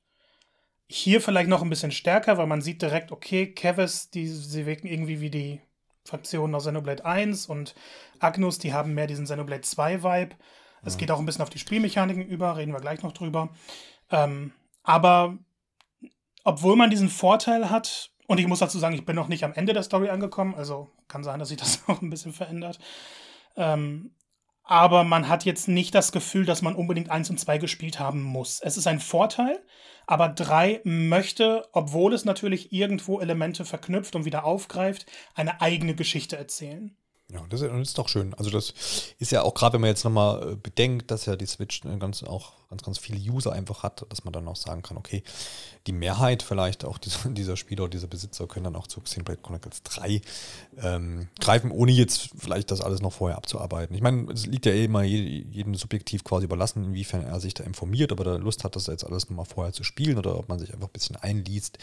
Hier 0.87 1.21
vielleicht 1.21 1.49
noch 1.49 1.61
ein 1.61 1.69
bisschen 1.69 1.91
stärker, 1.91 2.37
weil 2.37 2.47
man 2.47 2.61
sieht 2.61 2.81
direkt, 2.81 3.11
okay, 3.11 3.47
Kevis, 3.47 4.09
die, 4.09 4.27
sie 4.27 4.65
wirken 4.65 4.87
irgendwie 4.87 5.21
wie 5.21 5.29
die 5.29 5.61
Fraktionen 6.05 6.53
aus 6.55 6.63
Xenoblade 6.63 7.05
1 7.05 7.47
und 7.47 7.75
Agnus, 8.19 8.59
die 8.59 8.73
haben 8.73 8.93
mehr 8.93 9.07
diesen 9.07 9.25
Xenoblade 9.25 9.61
2 9.61 10.03
Vibe. 10.03 10.35
Es 10.85 10.97
geht 10.97 11.11
auch 11.11 11.19
ein 11.19 11.25
bisschen 11.25 11.41
auf 11.41 11.49
die 11.49 11.59
Spielmechaniken 11.59 12.25
über, 12.25 12.57
reden 12.57 12.73
wir 12.73 12.81
gleich 12.81 13.01
noch 13.03 13.13
drüber. 13.13 13.49
Ähm, 14.11 14.51
aber 14.83 15.37
obwohl 16.43 16.75
man 16.75 16.89
diesen 16.89 17.09
Vorteil 17.09 17.69
hat, 17.69 18.11
und 18.27 18.37
ich 18.39 18.47
muss 18.47 18.59
dazu 18.59 18.79
sagen, 18.79 18.95
ich 18.95 19.05
bin 19.05 19.15
noch 19.15 19.29
nicht 19.29 19.45
am 19.45 19.53
Ende 19.53 19.73
der 19.73 19.83
Story 19.83 20.09
angekommen, 20.09 20.55
also 20.55 20.89
kann 21.07 21.23
sein, 21.23 21.39
dass 21.39 21.49
sich 21.49 21.57
das 21.57 21.83
auch 21.87 22.01
ein 22.01 22.09
bisschen 22.09 22.33
verändert. 22.33 22.79
Ähm, 23.55 24.11
aber 24.63 25.03
man 25.03 25.27
hat 25.27 25.45
jetzt 25.45 25.67
nicht 25.67 25.93
das 25.93 26.11
Gefühl, 26.11 26.45
dass 26.45 26.61
man 26.61 26.75
unbedingt 26.75 27.09
eins 27.09 27.29
und 27.29 27.39
zwei 27.39 27.57
gespielt 27.57 27.99
haben 27.99 28.21
muss. 28.21 28.59
Es 28.61 28.77
ist 28.77 28.87
ein 28.87 28.99
Vorteil, 28.99 29.61
aber 30.07 30.29
drei 30.29 30.81
möchte, 30.83 31.67
obwohl 31.71 32.13
es 32.13 32.25
natürlich 32.25 32.71
irgendwo 32.71 33.19
Elemente 33.19 33.65
verknüpft 33.65 34.15
und 34.15 34.25
wieder 34.25 34.45
aufgreift, 34.45 35.05
eine 35.35 35.61
eigene 35.61 35.95
Geschichte 35.95 36.37
erzählen. 36.37 36.95
Ja, 37.29 37.43
das 37.49 37.61
ist, 37.61 37.97
doch 37.97 38.09
schön. 38.09 38.33
Also 38.35 38.51
das 38.51 38.73
ist 39.17 39.31
ja 39.31 39.41
auch 39.41 39.53
gerade, 39.53 39.73
wenn 39.73 39.81
man 39.81 39.89
jetzt 39.89 40.03
nochmal 40.03 40.53
äh, 40.53 40.55
bedenkt, 40.55 41.09
dass 41.09 41.25
ja 41.25 41.35
die 41.35 41.45
Switch 41.45 41.81
ganz 41.99 42.21
auch 42.21 42.53
ganz, 42.73 42.83
ganz 42.83 42.97
viele 42.97 43.19
User 43.19 43.51
einfach 43.51 43.83
hat, 43.83 44.05
dass 44.09 44.23
man 44.23 44.33
dann 44.33 44.47
auch 44.47 44.55
sagen 44.55 44.81
kann, 44.81 44.97
okay, 44.97 45.21
die 45.85 45.91
Mehrheit 45.91 46.41
vielleicht 46.41 46.85
auch 46.85 46.97
dieser, 46.97 47.29
dieser 47.29 47.55
Spieler, 47.55 47.87
dieser 47.87 48.07
Besitzer 48.07 48.47
können 48.47 48.65
dann 48.65 48.75
auch 48.75 48.87
zu 48.87 48.99
Xenoblade 49.01 49.41
Chronicles 49.41 49.83
3 49.83 50.21
ähm, 50.81 51.27
greifen, 51.39 51.69
ohne 51.69 51.91
jetzt 51.91 52.29
vielleicht 52.37 52.71
das 52.71 52.81
alles 52.81 53.01
noch 53.01 53.13
vorher 53.13 53.37
abzuarbeiten. 53.37 53.95
Ich 53.95 54.01
meine, 54.01 54.31
es 54.31 54.47
liegt 54.47 54.65
ja 54.65 54.71
eh 54.71 54.85
immer 54.85 55.03
jedem 55.03 55.75
subjektiv 55.75 56.23
quasi 56.23 56.45
überlassen, 56.45 56.83
inwiefern 56.83 57.23
er 57.23 57.39
sich 57.39 57.53
da 57.53 57.63
informiert, 57.63 58.11
ob 58.11 58.19
er 58.19 58.25
da 58.25 58.35
Lust 58.37 58.63
hat, 58.63 58.75
das 58.75 58.87
jetzt 58.87 59.05
alles 59.05 59.29
nochmal 59.29 59.45
vorher 59.45 59.73
zu 59.73 59.83
spielen 59.83 60.17
oder 60.17 60.37
ob 60.37 60.49
man 60.49 60.57
sich 60.57 60.73
einfach 60.73 60.87
ein 60.87 60.93
bisschen 60.93 61.15
einliest 61.17 61.77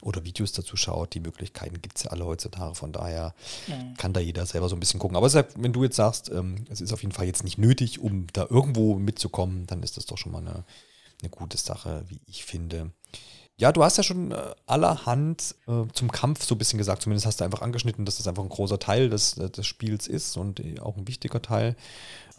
oder 0.00 0.24
Videos 0.24 0.52
dazu 0.52 0.76
schaut. 0.76 1.14
Die 1.14 1.20
Möglichkeiten 1.20 1.80
gibt 1.80 1.98
es 1.98 2.04
ja 2.04 2.10
alle 2.10 2.26
heutzutage, 2.26 2.74
von 2.74 2.90
daher 2.90 3.34
mhm. 3.68 3.94
kann 3.96 4.12
da 4.12 4.20
jeder 4.20 4.44
selber 4.46 4.68
so 4.68 4.74
ein 4.74 4.80
bisschen 4.80 4.98
gucken. 4.98 5.16
Aber 5.16 5.32
wenn 5.32 5.72
du 5.72 5.84
jetzt 5.84 5.96
sagst, 5.96 6.30
ähm, 6.30 6.64
es 6.68 6.80
ist 6.80 6.92
auf 6.92 7.02
jeden 7.02 7.12
Fall 7.12 7.26
jetzt 7.26 7.44
nicht 7.44 7.58
nötig, 7.58 8.00
um 8.00 8.26
da 8.32 8.46
irgendwo 8.50 8.98
mitzukommen, 8.98 9.66
dann 9.66 9.82
ist 9.82 9.96
das 9.96 10.06
doch 10.06 10.18
schon 10.18 10.31
mal 10.32 10.40
eine, 10.40 10.64
eine 11.20 11.30
gute 11.30 11.56
Sache, 11.56 12.04
wie 12.08 12.20
ich 12.26 12.44
finde. 12.44 12.90
Ja, 13.58 13.70
du 13.70 13.84
hast 13.84 13.96
ja 13.96 14.02
schon 14.02 14.32
äh, 14.32 14.36
allerhand 14.66 15.54
äh, 15.68 15.84
zum 15.92 16.10
Kampf 16.10 16.44
so 16.44 16.54
ein 16.54 16.58
bisschen 16.58 16.78
gesagt. 16.78 17.02
Zumindest 17.02 17.26
hast 17.26 17.40
du 17.40 17.44
einfach 17.44 17.62
angeschnitten, 17.62 18.04
dass 18.04 18.16
das 18.16 18.26
einfach 18.26 18.42
ein 18.42 18.48
großer 18.48 18.78
Teil 18.78 19.08
des, 19.08 19.38
äh, 19.38 19.50
des 19.50 19.66
Spiels 19.66 20.08
ist 20.08 20.36
und 20.36 20.58
äh, 20.58 20.80
auch 20.80 20.96
ein 20.96 21.06
wichtiger 21.06 21.40
Teil. 21.40 21.76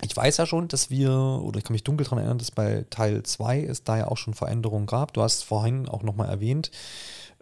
Ich 0.01 0.17
weiß 0.17 0.37
ja 0.37 0.45
schon, 0.45 0.67
dass 0.67 0.89
wir, 0.89 1.11
oder 1.11 1.59
ich 1.59 1.63
kann 1.63 1.73
mich 1.73 1.83
dunkel 1.83 2.03
daran 2.03 2.17
erinnern, 2.17 2.39
dass 2.39 2.51
bei 2.51 2.85
Teil 2.89 3.23
2 3.23 3.63
es 3.63 3.83
da 3.83 3.97
ja 3.99 4.07
auch 4.07 4.17
schon 4.17 4.33
Veränderungen 4.33 4.87
gab. 4.87 5.13
Du 5.13 5.21
hast 5.21 5.43
vorhin 5.43 5.87
auch 5.87 6.03
nochmal 6.03 6.27
erwähnt, 6.29 6.71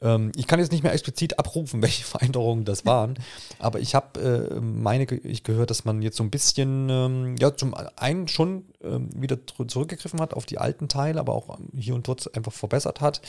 ähm, 0.02 0.32
ich 0.36 0.48
kann 0.48 0.60
jetzt 0.60 0.72
nicht 0.72 0.84
mehr 0.84 0.94
explizit 0.94 1.40
abrufen, 1.40 1.82
welche 1.82 2.04
Veränderungen 2.04 2.66
das 2.66 2.86
waren, 2.86 3.16
aber 3.60 3.80
ich 3.80 3.96
habe 3.96 4.50
äh, 4.52 4.60
meine 4.60 5.06
ich 5.06 5.44
gehört, 5.44 5.70
dass 5.70 5.86
man 5.86 6.02
jetzt 6.02 6.18
so 6.18 6.24
ein 6.24 6.32
bisschen 6.32 6.90
ähm, 6.90 7.36
ja 7.40 7.56
zum 7.56 7.74
einen 7.96 8.28
schon 8.28 8.66
ähm, 8.84 9.10
wieder 9.16 9.38
zurückgegriffen 9.68 10.20
hat 10.20 10.34
auf 10.34 10.46
die 10.46 10.58
alten 10.58 10.88
Teile, 10.88 11.20
aber 11.20 11.34
auch 11.34 11.60
hier 11.76 11.96
und 11.96 12.08
dort 12.08 12.36
einfach 12.36 12.52
verbessert 12.52 13.02
hat. 13.02 13.22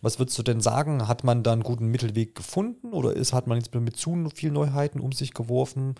Was 0.00 0.18
würdest 0.18 0.38
du 0.38 0.42
denn 0.42 0.60
sagen? 0.60 1.08
Hat 1.08 1.24
man 1.24 1.42
da 1.42 1.52
einen 1.52 1.62
guten 1.62 1.86
Mittelweg 1.86 2.34
gefunden 2.34 2.92
oder 2.92 3.14
ist 3.14 3.32
hat 3.32 3.46
man 3.46 3.58
jetzt 3.58 3.74
mit 3.74 3.96
zu 3.96 4.28
viel 4.34 4.50
Neuheiten 4.50 5.00
um 5.00 5.12
sich 5.12 5.34
geworfen? 5.34 5.94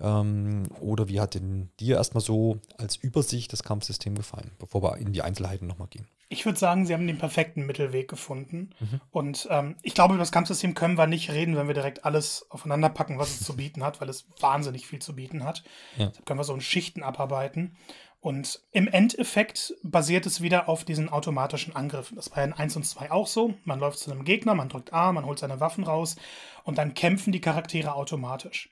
Ähm, 0.00 0.64
oder 0.80 1.08
wie 1.08 1.20
hat 1.20 1.34
denn 1.34 1.70
dir 1.80 1.96
erstmal 1.96 2.22
so 2.22 2.58
als 2.78 2.96
Übersicht 2.96 3.52
das 3.52 3.62
Kampfsystem 3.62 4.14
gefallen, 4.14 4.50
bevor 4.58 4.82
wir 4.82 4.98
in 4.98 5.12
die 5.12 5.22
Einzelheiten 5.22 5.66
nochmal 5.66 5.88
gehen? 5.88 6.06
Ich 6.28 6.44
würde 6.44 6.58
sagen, 6.58 6.86
sie 6.86 6.92
haben 6.92 7.06
den 7.06 7.18
perfekten 7.18 7.66
Mittelweg 7.66 8.08
gefunden. 8.08 8.70
Mhm. 8.80 9.00
Und 9.12 9.46
ähm, 9.48 9.76
ich 9.82 9.94
glaube, 9.94 10.14
über 10.14 10.22
das 10.22 10.32
Kampfsystem 10.32 10.74
können 10.74 10.98
wir 10.98 11.06
nicht 11.06 11.30
reden, 11.30 11.56
wenn 11.56 11.68
wir 11.68 11.74
direkt 11.74 12.04
alles 12.04 12.46
aufeinander 12.50 12.88
packen, 12.88 13.18
was 13.18 13.40
es 13.40 13.46
zu 13.46 13.54
bieten 13.54 13.84
hat, 13.84 14.00
weil 14.00 14.08
es 14.08 14.26
wahnsinnig 14.40 14.88
viel 14.88 14.98
zu 14.98 15.14
bieten 15.14 15.44
hat. 15.44 15.62
Ja. 15.96 16.06
Da 16.06 16.20
können 16.24 16.40
wir 16.40 16.44
so 16.44 16.54
in 16.54 16.60
Schichten 16.60 17.04
abarbeiten. 17.04 17.76
Und 18.20 18.60
im 18.72 18.88
Endeffekt 18.88 19.74
basiert 19.82 20.26
es 20.26 20.40
wieder 20.40 20.68
auf 20.68 20.84
diesen 20.84 21.08
automatischen 21.08 21.76
Angriffen. 21.76 22.16
Das 22.16 22.30
war 22.34 22.42
in 22.42 22.52
1 22.52 22.76
und 22.76 22.84
2 22.84 23.10
auch 23.12 23.26
so. 23.26 23.54
Man 23.64 23.78
läuft 23.78 23.98
zu 23.98 24.10
einem 24.10 24.24
Gegner, 24.24 24.54
man 24.54 24.68
drückt 24.68 24.92
A, 24.92 25.12
man 25.12 25.26
holt 25.26 25.38
seine 25.38 25.60
Waffen 25.60 25.84
raus 25.84 26.16
und 26.64 26.78
dann 26.78 26.94
kämpfen 26.94 27.32
die 27.32 27.40
Charaktere 27.40 27.94
automatisch. 27.94 28.70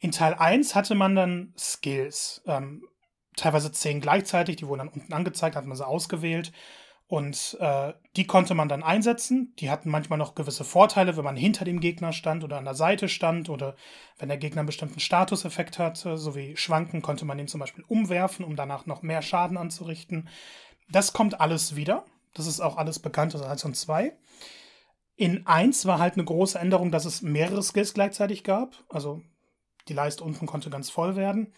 In 0.00 0.10
Teil 0.10 0.34
1 0.34 0.74
hatte 0.74 0.94
man 0.94 1.14
dann 1.14 1.54
Skills. 1.56 2.42
Ähm, 2.46 2.84
teilweise 3.36 3.70
zehn 3.72 4.00
gleichzeitig, 4.00 4.56
die 4.56 4.66
wurden 4.66 4.80
dann 4.80 4.88
unten 4.88 5.12
angezeigt, 5.12 5.56
hat 5.56 5.66
man 5.66 5.76
sie 5.76 5.86
ausgewählt. 5.86 6.52
Und 7.08 7.56
äh, 7.58 7.94
die 8.16 8.26
konnte 8.26 8.54
man 8.54 8.68
dann 8.68 8.82
einsetzen. 8.82 9.54
Die 9.58 9.70
hatten 9.70 9.88
manchmal 9.88 10.18
noch 10.18 10.34
gewisse 10.34 10.62
Vorteile, 10.62 11.16
wenn 11.16 11.24
man 11.24 11.36
hinter 11.36 11.64
dem 11.64 11.80
Gegner 11.80 12.12
stand 12.12 12.44
oder 12.44 12.58
an 12.58 12.66
der 12.66 12.74
Seite 12.74 13.08
stand 13.08 13.48
oder 13.48 13.76
wenn 14.18 14.28
der 14.28 14.36
Gegner 14.36 14.60
einen 14.60 14.66
bestimmten 14.66 15.00
Statuseffekt 15.00 15.78
hatte, 15.78 16.18
so 16.18 16.36
wie 16.36 16.54
Schwanken, 16.58 17.00
konnte 17.00 17.24
man 17.24 17.38
ihn 17.38 17.48
zum 17.48 17.60
Beispiel 17.60 17.84
umwerfen, 17.88 18.44
um 18.44 18.56
danach 18.56 18.84
noch 18.84 19.00
mehr 19.00 19.22
Schaden 19.22 19.56
anzurichten. 19.56 20.28
Das 20.90 21.14
kommt 21.14 21.40
alles 21.40 21.76
wieder. 21.76 22.04
Das 22.34 22.46
ist 22.46 22.60
auch 22.60 22.76
alles 22.76 22.98
bekannt 22.98 23.34
aus 23.34 23.40
1 23.42 23.64
und 23.64 23.74
2. 23.74 24.14
In 25.16 25.46
1 25.46 25.86
war 25.86 25.98
halt 25.98 26.14
eine 26.14 26.24
große 26.24 26.58
Änderung, 26.58 26.90
dass 26.92 27.06
es 27.06 27.22
mehrere 27.22 27.62
Skills 27.62 27.94
gleichzeitig 27.94 28.44
gab. 28.44 28.84
Also 28.90 29.22
die 29.88 29.94
Leiste 29.94 30.22
unten 30.22 30.44
konnte 30.44 30.68
ganz 30.68 30.90
voll 30.90 31.16
werden. 31.16 31.54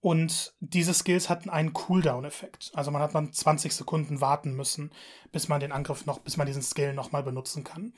Und 0.00 0.54
diese 0.60 0.94
Skills 0.94 1.28
hatten 1.28 1.50
einen 1.50 1.72
Cooldown-Effekt. 1.72 2.70
Also 2.74 2.90
man 2.90 3.02
hat 3.02 3.14
man 3.14 3.32
20 3.32 3.72
Sekunden 3.72 4.20
warten 4.20 4.52
müssen, 4.54 4.92
bis 5.32 5.48
man 5.48 5.60
den 5.60 5.72
Angriff 5.72 6.06
noch, 6.06 6.20
bis 6.20 6.36
man 6.36 6.46
diesen 6.46 6.62
Skill 6.62 6.92
nochmal 6.94 7.22
benutzen 7.22 7.64
kann. 7.64 7.92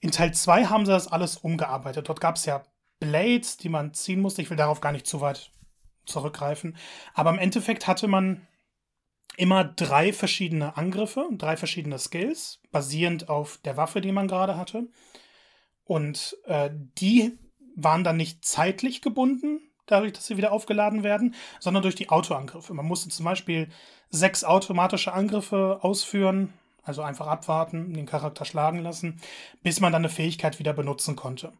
In 0.00 0.10
Teil 0.10 0.32
2 0.32 0.66
haben 0.66 0.86
sie 0.86 0.92
das 0.92 1.08
alles 1.08 1.36
umgearbeitet. 1.36 2.08
Dort 2.08 2.20
gab 2.20 2.36
es 2.36 2.46
ja 2.46 2.62
Blades, 3.00 3.56
die 3.56 3.68
man 3.68 3.94
ziehen 3.94 4.20
musste. 4.20 4.42
Ich 4.42 4.50
will 4.50 4.56
darauf 4.56 4.80
gar 4.80 4.92
nicht 4.92 5.06
zu 5.06 5.20
weit 5.20 5.50
zurückgreifen. 6.06 6.76
Aber 7.14 7.30
im 7.30 7.38
Endeffekt 7.38 7.86
hatte 7.86 8.06
man 8.06 8.46
immer 9.36 9.64
drei 9.64 10.12
verschiedene 10.12 10.76
Angriffe, 10.76 11.28
drei 11.32 11.56
verschiedene 11.56 11.98
Skills, 11.98 12.60
basierend 12.70 13.28
auf 13.28 13.58
der 13.58 13.76
Waffe, 13.76 14.00
die 14.00 14.12
man 14.12 14.28
gerade 14.28 14.56
hatte. 14.56 14.88
Und 15.84 16.36
äh, 16.44 16.70
die 16.98 17.38
waren 17.74 18.04
dann 18.04 18.16
nicht 18.16 18.44
zeitlich 18.44 19.00
gebunden, 19.00 19.60
dadurch, 19.90 20.12
dass 20.12 20.26
sie 20.26 20.36
wieder 20.36 20.52
aufgeladen 20.52 21.02
werden, 21.02 21.34
sondern 21.58 21.82
durch 21.82 21.94
die 21.94 22.08
Autoangriffe. 22.10 22.74
Man 22.74 22.86
musste 22.86 23.08
zum 23.10 23.24
Beispiel 23.24 23.68
sechs 24.10 24.44
automatische 24.44 25.12
Angriffe 25.12 25.78
ausführen, 25.82 26.52
also 26.82 27.02
einfach 27.02 27.26
abwarten, 27.26 27.92
den 27.92 28.06
Charakter 28.06 28.44
schlagen 28.44 28.80
lassen, 28.80 29.20
bis 29.62 29.80
man 29.80 29.92
dann 29.92 30.02
eine 30.02 30.08
Fähigkeit 30.08 30.58
wieder 30.58 30.72
benutzen 30.72 31.16
konnte. 31.16 31.52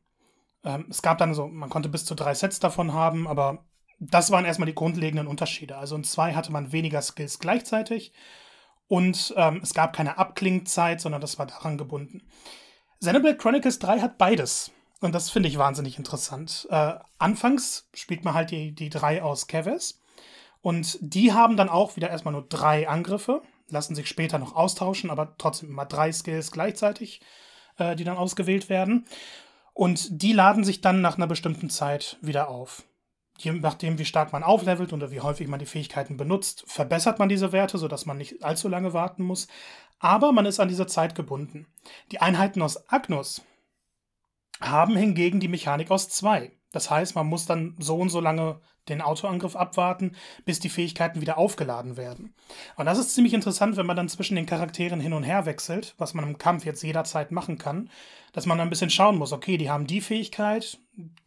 Ähm, 0.64 0.86
es 0.90 1.02
gab 1.02 1.18
dann 1.18 1.34
so, 1.34 1.46
man 1.48 1.70
konnte 1.70 1.88
bis 1.88 2.04
zu 2.04 2.14
drei 2.14 2.34
Sets 2.34 2.60
davon 2.60 2.92
haben, 2.92 3.26
aber 3.26 3.64
das 3.98 4.30
waren 4.30 4.44
erstmal 4.44 4.66
die 4.66 4.74
grundlegenden 4.74 5.26
Unterschiede. 5.26 5.76
Also 5.76 5.94
in 5.94 6.04
zwei 6.04 6.34
hatte 6.34 6.52
man 6.52 6.72
weniger 6.72 7.02
Skills 7.02 7.38
gleichzeitig 7.38 8.12
und 8.88 9.34
ähm, 9.36 9.60
es 9.62 9.74
gab 9.74 9.94
keine 9.94 10.18
Abklingzeit, 10.18 11.00
sondern 11.00 11.20
das 11.20 11.38
war 11.38 11.46
daran 11.46 11.78
gebunden. 11.78 12.22
Xenoblade 13.00 13.36
Chronicles 13.36 13.78
3 13.78 14.00
hat 14.00 14.18
beides. 14.18 14.72
Und 15.00 15.14
das 15.14 15.30
finde 15.30 15.48
ich 15.48 15.58
wahnsinnig 15.58 15.98
interessant. 15.98 16.68
Äh, 16.70 16.94
anfangs 17.18 17.88
spielt 17.94 18.24
man 18.24 18.34
halt 18.34 18.50
die, 18.50 18.74
die 18.74 18.90
drei 18.90 19.22
aus 19.22 19.46
Keves. 19.46 20.00
Und 20.62 20.98
die 21.00 21.32
haben 21.32 21.56
dann 21.56 21.70
auch 21.70 21.96
wieder 21.96 22.10
erstmal 22.10 22.32
nur 22.32 22.46
drei 22.46 22.86
Angriffe, 22.86 23.42
lassen 23.68 23.94
sich 23.94 24.08
später 24.08 24.38
noch 24.38 24.54
austauschen, 24.54 25.10
aber 25.10 25.36
trotzdem 25.38 25.70
immer 25.70 25.86
drei 25.86 26.12
Skills 26.12 26.52
gleichzeitig, 26.52 27.22
äh, 27.78 27.96
die 27.96 28.04
dann 28.04 28.18
ausgewählt 28.18 28.68
werden. 28.68 29.06
Und 29.72 30.22
die 30.22 30.34
laden 30.34 30.64
sich 30.64 30.82
dann 30.82 31.00
nach 31.00 31.16
einer 31.16 31.26
bestimmten 31.26 31.70
Zeit 31.70 32.18
wieder 32.20 32.48
auf. 32.48 32.84
Je 33.38 33.52
nachdem, 33.52 33.98
wie 33.98 34.04
stark 34.04 34.34
man 34.34 34.42
auflevelt 34.42 34.92
oder 34.92 35.10
wie 35.10 35.20
häufig 35.20 35.48
man 35.48 35.58
die 35.58 35.66
Fähigkeiten 35.66 36.18
benutzt, 36.18 36.64
verbessert 36.66 37.18
man 37.18 37.30
diese 37.30 37.52
Werte, 37.52 37.78
sodass 37.78 38.04
man 38.04 38.18
nicht 38.18 38.44
allzu 38.44 38.68
lange 38.68 38.92
warten 38.92 39.22
muss. 39.22 39.48
Aber 39.98 40.32
man 40.32 40.44
ist 40.44 40.60
an 40.60 40.68
diese 40.68 40.86
Zeit 40.86 41.14
gebunden. 41.14 41.66
Die 42.12 42.20
Einheiten 42.20 42.60
aus 42.60 42.90
Agnus, 42.90 43.40
haben 44.60 44.96
hingegen 44.96 45.40
die 45.40 45.48
Mechanik 45.48 45.90
aus 45.90 46.08
2. 46.08 46.52
Das 46.72 46.90
heißt, 46.90 47.14
man 47.14 47.26
muss 47.26 47.46
dann 47.46 47.76
so 47.78 47.96
und 47.96 48.10
so 48.10 48.20
lange 48.20 48.60
den 48.88 49.02
Autoangriff 49.02 49.56
abwarten, 49.56 50.16
bis 50.44 50.60
die 50.60 50.68
Fähigkeiten 50.68 51.20
wieder 51.20 51.38
aufgeladen 51.38 51.96
werden. 51.96 52.34
Und 52.76 52.86
das 52.86 52.98
ist 52.98 53.14
ziemlich 53.14 53.34
interessant, 53.34 53.76
wenn 53.76 53.86
man 53.86 53.96
dann 53.96 54.08
zwischen 54.08 54.36
den 54.36 54.46
Charakteren 54.46 55.00
hin 55.00 55.12
und 55.12 55.22
her 55.22 55.46
wechselt, 55.46 55.94
was 55.98 56.14
man 56.14 56.24
im 56.24 56.38
Kampf 56.38 56.64
jetzt 56.64 56.82
jederzeit 56.82 57.30
machen 57.30 57.58
kann, 57.58 57.90
dass 58.32 58.46
man 58.46 58.60
ein 58.60 58.70
bisschen 58.70 58.90
schauen 58.90 59.16
muss, 59.16 59.32
okay, 59.32 59.56
die 59.56 59.70
haben 59.70 59.86
die 59.86 60.00
Fähigkeit, 60.00 60.78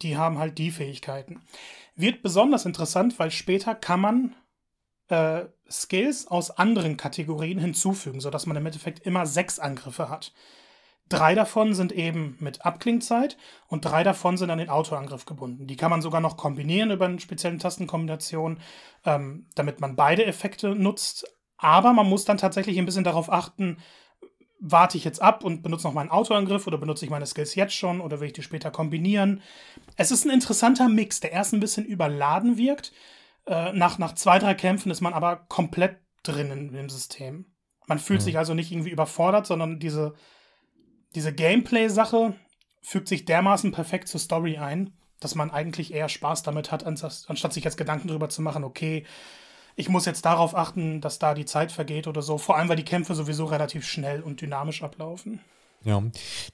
die 0.02 0.16
haben 0.16 0.38
halt 0.38 0.58
die 0.58 0.70
Fähigkeiten. 0.70 1.42
Wird 1.96 2.22
besonders 2.22 2.66
interessant, 2.66 3.18
weil 3.18 3.30
später 3.30 3.74
kann 3.74 4.00
man 4.00 4.36
äh, 5.08 5.44
Skills 5.70 6.26
aus 6.26 6.50
anderen 6.50 6.96
Kategorien 6.96 7.58
hinzufügen, 7.58 8.20
sodass 8.20 8.46
man 8.46 8.56
im 8.56 8.66
Endeffekt 8.66 9.00
immer 9.00 9.26
sechs 9.26 9.58
Angriffe 9.58 10.08
hat. 10.08 10.32
Drei 11.08 11.34
davon 11.34 11.74
sind 11.74 11.92
eben 11.92 12.36
mit 12.40 12.64
Abklingzeit 12.64 13.36
und 13.68 13.84
drei 13.84 14.02
davon 14.02 14.36
sind 14.36 14.50
an 14.50 14.58
den 14.58 14.70
Autoangriff 14.70 15.26
gebunden. 15.26 15.66
Die 15.66 15.76
kann 15.76 15.90
man 15.90 16.02
sogar 16.02 16.20
noch 16.20 16.36
kombinieren 16.36 16.90
über 16.90 17.04
eine 17.04 17.20
spezielle 17.20 17.58
Tastenkombination, 17.58 18.58
ähm, 19.04 19.46
damit 19.54 19.80
man 19.80 19.96
beide 19.96 20.24
Effekte 20.24 20.74
nutzt. 20.74 21.26
Aber 21.58 21.92
man 21.92 22.08
muss 22.08 22.24
dann 22.24 22.38
tatsächlich 22.38 22.78
ein 22.78 22.86
bisschen 22.86 23.04
darauf 23.04 23.30
achten, 23.30 23.78
warte 24.60 24.96
ich 24.96 25.04
jetzt 25.04 25.20
ab 25.20 25.44
und 25.44 25.62
benutze 25.62 25.86
noch 25.86 25.94
meinen 25.94 26.10
Autoangriff 26.10 26.66
oder 26.66 26.78
benutze 26.78 27.04
ich 27.04 27.10
meine 27.10 27.26
Skills 27.26 27.54
jetzt 27.54 27.74
schon 27.74 28.00
oder 28.00 28.20
will 28.20 28.28
ich 28.28 28.32
die 28.32 28.42
später 28.42 28.70
kombinieren. 28.70 29.42
Es 29.96 30.10
ist 30.10 30.24
ein 30.24 30.30
interessanter 30.30 30.88
Mix, 30.88 31.20
der 31.20 31.32
erst 31.32 31.52
ein 31.52 31.60
bisschen 31.60 31.84
überladen 31.84 32.56
wirkt, 32.56 32.92
Äh, 33.46 33.74
nach, 33.74 33.98
nach 33.98 34.14
zwei, 34.14 34.38
drei 34.38 34.54
Kämpfen 34.54 34.90
ist 34.90 35.02
man 35.02 35.12
aber 35.12 35.36
komplett 35.48 35.98
drin 36.22 36.50
in 36.50 36.72
dem 36.72 36.88
System. 36.88 37.52
Man 37.86 37.98
fühlt 37.98 38.20
mhm. 38.20 38.24
sich 38.24 38.38
also 38.38 38.54
nicht 38.54 38.72
irgendwie 38.72 38.90
überfordert, 38.90 39.46
sondern 39.46 39.78
diese, 39.78 40.14
diese 41.14 41.32
Gameplay-Sache 41.32 42.34
fügt 42.82 43.08
sich 43.08 43.24
dermaßen 43.24 43.72
perfekt 43.72 44.08
zur 44.08 44.20
Story 44.20 44.58
ein, 44.58 44.92
dass 45.20 45.34
man 45.34 45.50
eigentlich 45.50 45.94
eher 45.94 46.08
Spaß 46.08 46.42
damit 46.42 46.70
hat, 46.70 46.84
anstatt 46.84 47.52
sich 47.52 47.64
jetzt 47.64 47.76
Gedanken 47.76 48.08
darüber 48.08 48.28
zu 48.28 48.42
machen, 48.42 48.64
okay, 48.64 49.06
ich 49.76 49.88
muss 49.88 50.04
jetzt 50.04 50.24
darauf 50.24 50.54
achten, 50.54 51.00
dass 51.00 51.18
da 51.18 51.34
die 51.34 51.46
Zeit 51.46 51.72
vergeht 51.72 52.06
oder 52.06 52.22
so. 52.22 52.38
Vor 52.38 52.56
allem, 52.56 52.68
weil 52.68 52.76
die 52.76 52.84
Kämpfe 52.84 53.14
sowieso 53.14 53.46
relativ 53.46 53.86
schnell 53.86 54.22
und 54.22 54.40
dynamisch 54.40 54.82
ablaufen. 54.82 55.40
Ja, 55.82 56.02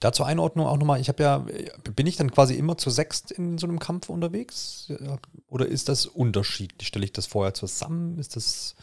da 0.01 0.13
zur 0.13 0.27
Einordnung 0.27 0.67
auch 0.67 0.77
nochmal, 0.77 1.01
ich 1.01 1.09
habe 1.09 1.23
ja, 1.23 1.45
bin 1.95 2.07
ich 2.07 2.17
dann 2.17 2.31
quasi 2.31 2.55
immer 2.55 2.79
zu 2.79 2.91
sechst 2.91 3.31
in 3.31 3.59
so 3.59 3.67
einem 3.67 3.79
Kampf 3.79 4.09
unterwegs? 4.09 4.93
Oder 5.49 5.67
ist 5.67 5.89
das 5.89 6.07
unterschiedlich? 6.07 6.89
Stelle 6.89 7.05
ich 7.05 7.13
das 7.13 7.27
vorher 7.27 7.55
zusammen? 7.55 8.19
Ist 8.19 8.37
das, 8.37 8.75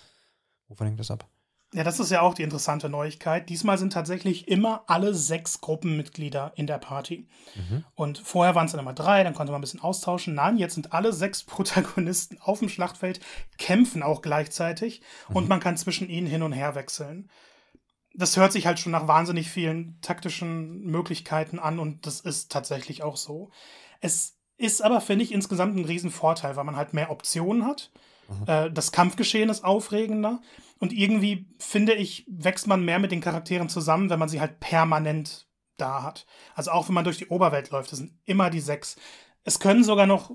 wovon 0.68 0.88
hängt 0.88 1.00
das 1.00 1.12
ab? 1.12 1.28
Ja, 1.73 1.84
das 1.84 1.99
ist 1.99 2.12
ja 2.12 2.21
auch 2.21 2.34
die 2.34 2.43
interessante 2.43 2.88
Neuigkeit. 2.88 3.49
Diesmal 3.49 3.77
sind 3.77 3.91
tatsächlich 3.91 4.47
immer 4.47 4.86
alle 4.88 5.13
sechs 5.13 5.60
Gruppenmitglieder 5.60 6.53
in 6.56 6.65
der 6.65 6.77
Party. 6.77 7.27
Mhm. 7.56 7.84
Und 7.93 8.19
vorher 8.19 8.56
waren 8.56 8.67
es 8.67 8.71
dann 8.71 8.80
immer 8.80 8.93
drei, 8.93 9.23
dann 9.23 9.34
konnte 9.34 9.51
man 9.51 9.60
ein 9.60 9.62
bisschen 9.62 9.82
austauschen. 9.82 10.34
Nein, 10.34 10.58
jetzt 10.58 10.75
sind 10.75 10.93
alle 10.93 11.12
sechs 11.12 11.43
Protagonisten 11.45 12.39
auf 12.39 12.60
dem 12.60 12.69
Schlachtfeld, 12.69 13.19
kämpfen 13.58 14.01
auch 14.01 14.21
gleichzeitig 14.21 15.01
mhm. 15.27 15.36
und 15.36 15.49
man 15.49 15.60
kann 15.60 15.75
zwischen 15.75 16.10
ihnen 16.10 16.27
hin 16.27 16.41
und 16.41 16.53
her 16.53 16.73
wechseln. 16.75 17.30
Das 18.13 18.38
hört 18.38 18.53
sich 18.53 18.65
halt 18.65 18.80
schon 18.80 18.93
nach 18.93 19.08
wahnsinnig 19.08 19.49
vielen 19.49 19.99
taktischen 20.01 20.86
Möglichkeiten 20.86 21.60
an 21.60 21.80
und 21.80 22.08
das 22.08 22.21
ist 22.21 22.49
tatsächlich 22.49 23.03
auch 23.03 23.17
so. 23.17 23.51
Es 23.99 24.38
ist 24.58 24.82
aber, 24.82 25.01
finde 25.01 25.25
ich, 25.25 25.34
insgesamt 25.34 25.75
ein 25.75 25.86
Riesenvorteil, 25.86 26.56
weil 26.56 26.63
man 26.63 26.77
halt 26.77 26.93
mehr 26.93 27.12
Optionen 27.12 27.65
hat. 27.65 27.91
Mhm. 28.30 28.43
Äh, 28.47 28.71
das 28.71 28.91
Kampfgeschehen 28.91 29.49
ist 29.49 29.63
aufregender. 29.63 30.41
Und 30.80 30.94
irgendwie, 30.94 31.48
finde 31.60 31.94
ich, 31.94 32.26
wächst 32.28 32.68
man 32.68 32.86
mehr 32.86 33.00
mit 33.00 33.12
den 33.12 33.22
Charakteren 33.22 33.70
zusammen, 33.70 34.10
wenn 34.10 34.20
man 34.20 34.30
sie 34.30 34.40
halt 34.40 34.60
permanent 34.60 35.48
da 35.78 36.04
hat. 36.04 36.26
Also 36.56 36.72
auch 36.72 36.88
wenn 36.88 36.96
man 36.96 37.04
durch 37.04 37.18
die 37.18 37.28
Oberwelt 37.28 37.70
läuft, 37.72 37.92
das 37.92 38.00
sind 38.00 38.13
immer 38.26 38.50
die 38.50 38.60
sechs. 38.60 38.98
Es 39.44 39.60
können 39.60 39.84
sogar 39.84 40.08
noch 40.08 40.32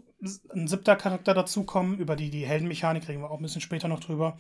ein 0.55 0.69
siebter 0.69 0.97
Charakter 0.97 1.35
dazukommen, 1.35 1.99
über 1.99 2.17
die, 2.17 2.31
die 2.31 2.47
Heldenmechanik 2.47 3.07
reden 3.09 3.21
wir 3.21 3.31
auch 3.31 3.39
ein 3.39 3.43
bisschen 3.43 3.61
später 3.61 3.89
noch 3.89 4.01
drüber. 4.01 4.37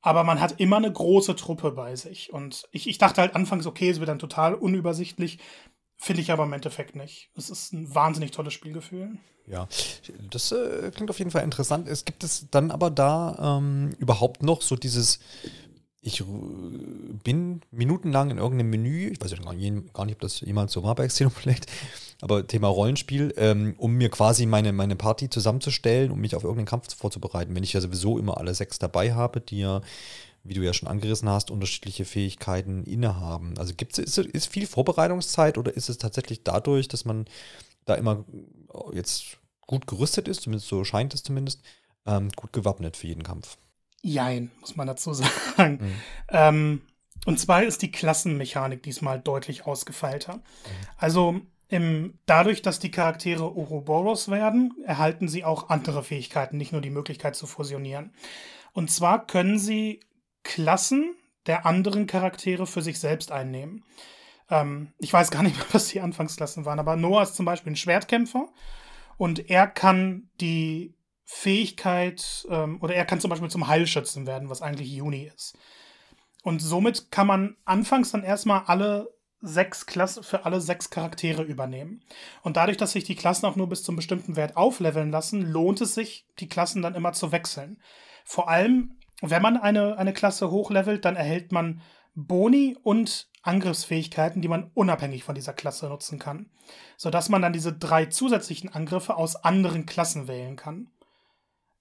Aber 0.00 0.22
man 0.22 0.40
hat 0.40 0.60
immer 0.60 0.76
eine 0.76 0.92
große 0.92 1.34
Truppe 1.34 1.72
bei 1.72 1.96
sich. 1.96 2.32
Und 2.32 2.68
ich, 2.70 2.88
ich 2.88 2.98
dachte 2.98 3.20
halt 3.20 3.34
anfangs, 3.34 3.66
okay, 3.66 3.90
es 3.90 3.98
wird 3.98 4.08
dann 4.08 4.20
total 4.20 4.54
unübersichtlich. 4.54 5.38
Finde 5.96 6.22
ich 6.22 6.30
aber 6.30 6.44
im 6.44 6.52
Endeffekt 6.52 6.94
nicht. 6.94 7.30
Es 7.34 7.50
ist 7.50 7.72
ein 7.72 7.94
wahnsinnig 7.94 8.30
tolles 8.30 8.52
Spielgefühl. 8.52 9.18
Ja, 9.46 9.68
das 10.30 10.52
äh, 10.52 10.90
klingt 10.94 11.10
auf 11.10 11.18
jeden 11.18 11.30
Fall 11.30 11.44
interessant. 11.44 11.88
Es 11.88 12.04
gibt 12.04 12.24
es 12.24 12.48
dann 12.50 12.70
aber 12.70 12.90
da 12.90 13.58
ähm, 13.58 13.94
überhaupt 13.98 14.42
noch 14.42 14.60
so 14.60 14.74
dieses, 14.74 15.20
ich 16.00 16.22
bin 16.24 17.60
minutenlang 17.70 18.30
in 18.30 18.38
irgendeinem 18.38 18.70
Menü, 18.70 19.08
ich 19.08 19.20
weiß 19.20 19.40
gar 19.40 19.52
nicht, 19.54 19.92
gar 19.92 20.04
nicht 20.04 20.16
ob 20.16 20.20
das 20.20 20.40
jemals 20.40 20.72
so 20.72 20.82
war 20.82 20.96
bei 20.96 21.06
Xenoblade, 21.06 21.60
aber 22.20 22.46
Thema 22.46 22.68
Rollenspiel, 22.68 23.34
ähm, 23.36 23.74
um 23.78 23.94
mir 23.94 24.10
quasi 24.10 24.46
meine, 24.46 24.72
meine 24.72 24.96
Party 24.96 25.30
zusammenzustellen, 25.30 26.10
um 26.10 26.20
mich 26.20 26.34
auf 26.34 26.42
irgendeinen 26.42 26.66
Kampf 26.66 26.94
vorzubereiten. 26.94 27.54
Wenn 27.54 27.64
ich 27.64 27.72
ja 27.72 27.80
sowieso 27.80 28.18
immer 28.18 28.38
alle 28.38 28.54
sechs 28.54 28.80
dabei 28.80 29.14
habe, 29.14 29.40
die 29.40 29.60
ja 29.60 29.80
wie 30.48 30.54
du 30.54 30.62
ja 30.62 30.72
schon 30.72 30.88
angerissen 30.88 31.28
hast, 31.28 31.50
unterschiedliche 31.50 32.04
Fähigkeiten 32.04 32.84
innehaben. 32.84 33.58
Also 33.58 33.74
gibt's, 33.74 33.98
ist, 33.98 34.18
ist 34.18 34.46
viel 34.46 34.66
Vorbereitungszeit 34.66 35.58
oder 35.58 35.74
ist 35.74 35.88
es 35.88 35.98
tatsächlich 35.98 36.42
dadurch, 36.44 36.88
dass 36.88 37.04
man 37.04 37.26
da 37.84 37.94
immer 37.94 38.24
jetzt 38.92 39.38
gut 39.66 39.86
gerüstet 39.86 40.28
ist, 40.28 40.42
zumindest 40.42 40.68
so 40.68 40.84
scheint 40.84 41.14
es 41.14 41.22
zumindest, 41.22 41.62
ähm, 42.06 42.30
gut 42.36 42.52
gewappnet 42.52 42.96
für 42.96 43.08
jeden 43.08 43.22
Kampf? 43.22 43.56
Jein, 44.02 44.50
muss 44.60 44.76
man 44.76 44.86
dazu 44.86 45.12
sagen. 45.56 45.78
Mhm. 45.80 45.92
Ähm, 46.28 46.82
und 47.24 47.40
zwar 47.40 47.64
ist 47.64 47.82
die 47.82 47.90
Klassenmechanik 47.90 48.82
diesmal 48.82 49.20
deutlich 49.20 49.66
ausgefeilter. 49.66 50.36
Mhm. 50.36 50.40
Also 50.96 51.40
im, 51.68 52.18
dadurch, 52.26 52.62
dass 52.62 52.78
die 52.78 52.92
Charaktere 52.92 53.44
Ouroboros 53.44 54.28
werden, 54.28 54.74
erhalten 54.84 55.28
sie 55.28 55.44
auch 55.44 55.68
andere 55.68 56.04
Fähigkeiten, 56.04 56.56
nicht 56.56 56.72
nur 56.72 56.80
die 56.80 56.90
Möglichkeit 56.90 57.34
zu 57.34 57.46
fusionieren. 57.46 58.12
Und 58.72 58.90
zwar 58.90 59.26
können 59.26 59.58
sie 59.58 60.00
Klassen 60.46 61.14
der 61.46 61.66
anderen 61.66 62.06
Charaktere 62.06 62.66
für 62.66 62.82
sich 62.82 62.98
selbst 62.98 63.32
einnehmen. 63.32 63.84
Ähm, 64.48 64.92
ich 64.98 65.12
weiß 65.12 65.30
gar 65.30 65.42
nicht 65.42 65.56
mehr, 65.56 65.66
was 65.72 65.88
die 65.88 66.00
Anfangsklassen 66.00 66.64
waren, 66.64 66.78
aber 66.78 66.96
Noah 66.96 67.24
ist 67.24 67.34
zum 67.34 67.46
Beispiel 67.46 67.72
ein 67.72 67.76
Schwertkämpfer 67.76 68.48
und 69.18 69.50
er 69.50 69.66
kann 69.66 70.30
die 70.40 70.94
Fähigkeit 71.24 72.46
ähm, 72.48 72.78
oder 72.80 72.94
er 72.94 73.04
kann 73.04 73.20
zum 73.20 73.30
Beispiel 73.30 73.50
zum 73.50 73.66
Heilschützen 73.66 74.26
werden, 74.26 74.48
was 74.48 74.62
eigentlich 74.62 74.88
Juni 74.88 75.30
ist. 75.34 75.58
Und 76.44 76.60
somit 76.60 77.10
kann 77.10 77.26
man 77.26 77.56
anfangs 77.64 78.12
dann 78.12 78.22
erstmal 78.22 78.62
alle 78.66 79.12
sechs 79.40 79.86
Klassen 79.86 80.22
für 80.22 80.44
alle 80.44 80.60
sechs 80.60 80.90
Charaktere 80.90 81.42
übernehmen. 81.42 82.02
Und 82.42 82.56
dadurch, 82.56 82.76
dass 82.76 82.92
sich 82.92 83.04
die 83.04 83.16
Klassen 83.16 83.46
auch 83.46 83.56
nur 83.56 83.68
bis 83.68 83.82
zum 83.82 83.96
bestimmten 83.96 84.36
Wert 84.36 84.56
aufleveln 84.56 85.10
lassen, 85.10 85.42
lohnt 85.42 85.80
es 85.80 85.94
sich, 85.94 86.24
die 86.38 86.48
Klassen 86.48 86.82
dann 86.82 86.94
immer 86.94 87.12
zu 87.12 87.32
wechseln. 87.32 87.82
Vor 88.24 88.48
allem 88.48 88.96
wenn 89.22 89.42
man 89.42 89.56
eine, 89.56 89.98
eine 89.98 90.12
Klasse 90.12 90.50
hochlevelt, 90.50 91.04
dann 91.04 91.16
erhält 91.16 91.52
man 91.52 91.80
Boni 92.14 92.76
und 92.82 93.28
Angriffsfähigkeiten, 93.42 94.42
die 94.42 94.48
man 94.48 94.70
unabhängig 94.74 95.22
von 95.22 95.34
dieser 95.34 95.52
Klasse 95.52 95.88
nutzen 95.88 96.18
kann, 96.18 96.50
sodass 96.96 97.28
man 97.28 97.42
dann 97.42 97.52
diese 97.52 97.72
drei 97.72 98.06
zusätzlichen 98.06 98.72
Angriffe 98.72 99.16
aus 99.16 99.36
anderen 99.36 99.86
Klassen 99.86 100.26
wählen 100.26 100.56
kann. 100.56 100.88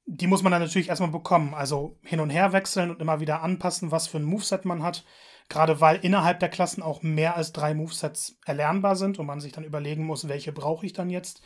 Die 0.05 0.27
muss 0.27 0.43
man 0.43 0.51
dann 0.51 0.61
natürlich 0.61 0.89
erstmal 0.89 1.09
bekommen, 1.09 1.55
also 1.55 1.97
hin 2.03 2.19
und 2.19 2.29
her 2.29 2.53
wechseln 2.53 2.91
und 2.91 3.01
immer 3.01 3.19
wieder 3.19 3.41
anpassen, 3.41 3.89
was 3.89 4.07
für 4.07 4.17
ein 4.17 4.23
Moveset 4.23 4.63
man 4.63 4.83
hat, 4.83 5.03
gerade 5.49 5.81
weil 5.81 5.97
innerhalb 5.97 6.39
der 6.39 6.49
Klassen 6.49 6.83
auch 6.83 7.01
mehr 7.01 7.35
als 7.35 7.53
drei 7.53 7.73
Movesets 7.73 8.37
erlernbar 8.45 8.95
sind 8.95 9.17
und 9.17 9.25
man 9.25 9.39
sich 9.39 9.51
dann 9.51 9.63
überlegen 9.63 10.05
muss, 10.05 10.27
welche 10.27 10.51
brauche 10.51 10.85
ich 10.85 10.93
dann 10.93 11.09
jetzt. 11.09 11.41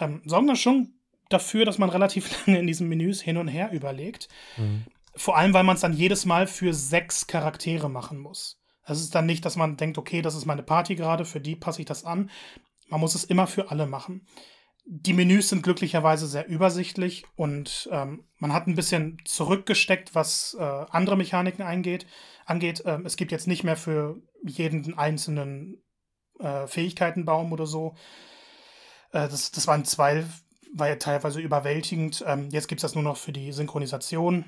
Ähm, 0.00 0.22
sorgen 0.24 0.48
das 0.48 0.58
schon 0.58 0.94
dafür, 1.28 1.64
dass 1.64 1.78
man 1.78 1.90
relativ 1.90 2.30
lange 2.46 2.58
in 2.58 2.66
diesen 2.66 2.88
Menüs 2.88 3.20
hin 3.22 3.36
und 3.36 3.46
her 3.46 3.70
überlegt. 3.70 4.28
Mhm. 4.56 4.84
Vor 5.20 5.36
allem, 5.36 5.52
weil 5.52 5.64
man 5.64 5.74
es 5.74 5.82
dann 5.82 5.92
jedes 5.92 6.24
Mal 6.24 6.46
für 6.46 6.72
sechs 6.72 7.26
Charaktere 7.26 7.90
machen 7.90 8.18
muss. 8.18 8.58
Das 8.86 9.02
ist 9.02 9.14
dann 9.14 9.26
nicht, 9.26 9.44
dass 9.44 9.54
man 9.54 9.76
denkt, 9.76 9.98
okay, 9.98 10.22
das 10.22 10.34
ist 10.34 10.46
meine 10.46 10.62
Party 10.62 10.94
gerade, 10.94 11.26
für 11.26 11.42
die 11.42 11.56
passe 11.56 11.82
ich 11.82 11.86
das 11.86 12.06
an. 12.06 12.30
Man 12.88 13.00
muss 13.00 13.14
es 13.14 13.24
immer 13.24 13.46
für 13.46 13.70
alle 13.70 13.86
machen. 13.86 14.26
Die 14.86 15.12
Menüs 15.12 15.50
sind 15.50 15.62
glücklicherweise 15.62 16.26
sehr 16.26 16.48
übersichtlich 16.48 17.26
und 17.36 17.86
ähm, 17.92 18.24
man 18.38 18.54
hat 18.54 18.66
ein 18.66 18.76
bisschen 18.76 19.18
zurückgesteckt, 19.26 20.14
was 20.14 20.56
äh, 20.58 20.62
andere 20.62 21.18
Mechaniken 21.18 21.66
eingeht, 21.66 22.06
angeht. 22.46 22.82
Ähm, 22.86 23.04
es 23.04 23.16
gibt 23.16 23.30
jetzt 23.30 23.46
nicht 23.46 23.62
mehr 23.62 23.76
für 23.76 24.22
jeden 24.42 24.96
einzelnen 24.96 25.82
äh, 26.38 26.66
Fähigkeitenbaum 26.66 27.52
oder 27.52 27.66
so. 27.66 27.94
Äh, 29.12 29.28
das, 29.28 29.50
das 29.50 29.66
waren 29.66 29.84
zwei, 29.84 30.24
war 30.72 30.88
ja 30.88 30.96
teilweise 30.96 31.40
überwältigend. 31.40 32.24
Ähm, 32.26 32.48
jetzt 32.52 32.68
gibt 32.68 32.78
es 32.78 32.82
das 32.82 32.94
nur 32.94 33.04
noch 33.04 33.18
für 33.18 33.32
die 33.32 33.52
Synchronisation. 33.52 34.46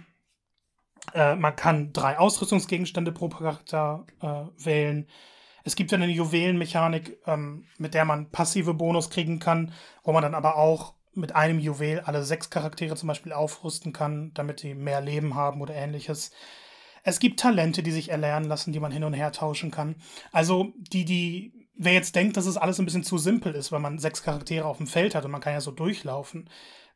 Äh, 1.15 1.37
man 1.37 1.57
kann 1.57 1.93
drei 1.93 2.19
Ausrüstungsgegenstände 2.19 3.13
pro 3.13 3.29
Charakter 3.29 4.07
äh, 4.21 4.65
wählen. 4.65 5.09
Es 5.65 5.77
gibt 5.77 5.93
ja 5.93 5.97
eine 5.97 6.07
Juwelenmechanik, 6.07 7.19
ähm, 7.27 7.67
mit 7.79 7.95
der 7.95 8.05
man 8.05 8.31
passive 8.31 8.75
Bonus 8.75 9.11
kriegen 9.11 9.39
kann, 9.39 9.73
wo 10.03 10.13
man 10.13 10.23
dann 10.23 10.35
aber 10.35 10.57
auch 10.57 10.95
mit 11.15 11.35
einem 11.35 11.59
Juwel 11.59 12.01
alle 12.01 12.25
sechs 12.25 12.51
Charaktere 12.51 12.97
zum 12.97 13.07
Beispiel 13.07 13.33
aufrüsten 13.33 13.93
kann, 13.93 14.33
damit 14.35 14.61
sie 14.61 14.75
mehr 14.75 15.01
Leben 15.01 15.35
haben 15.35 15.61
oder 15.61 15.75
ähnliches. 15.75 16.31
Es 17.05 17.19
gibt 17.19 17.41
Talente, 17.41 17.83
die 17.83 17.91
sich 17.91 18.11
erlernen 18.11 18.49
lassen, 18.49 18.73
die 18.73 18.81
man 18.81 18.93
hin 18.93 19.05
und 19.05 19.13
her 19.13 19.33
tauschen 19.33 19.71
kann. 19.71 19.97
Also 20.31 20.73
die, 20.77 21.05
die, 21.05 21.69
wer 21.75 21.93
jetzt 21.93 22.15
denkt, 22.17 22.37
dass 22.37 22.47
es 22.47 22.57
alles 22.57 22.79
ein 22.79 22.85
bisschen 22.85 23.05
zu 23.05 23.19
simpel 23.19 23.55
ist, 23.55 23.73
weil 23.73 23.81
man 23.81 23.99
sechs 23.99 24.23
Charaktere 24.23 24.65
auf 24.65 24.79
dem 24.79 24.87
Feld 24.87 25.15
hat 25.15 25.25
und 25.25 25.33
man 25.33 25.41
kann 25.41 25.53
ja 25.53 25.61
so 25.61 25.73
durchlaufen, 25.73 26.49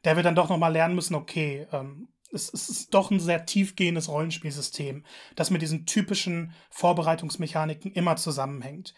der 0.05 0.17
wird 0.17 0.27
dann 0.27 0.37
doch 0.37 0.49
nochmal 0.49 0.73
lernen 0.73 0.95
müssen, 0.95 1.15
okay, 1.15 1.67
ähm, 1.73 2.09
es, 2.33 2.49
ist 2.49 2.95
doch 2.95 3.11
ein 3.11 3.21
sehr 3.21 3.47
tiefgehendes 3.47 4.09
Rollenspielsystem, 4.09 5.05
das 5.35 5.51
mit 5.51 5.63
diesen 5.63 5.87
typischen 5.87 6.53
Vorbereitungsmechaniken 6.71 7.93
immer 7.93 8.17
zusammenhängt. 8.17 8.95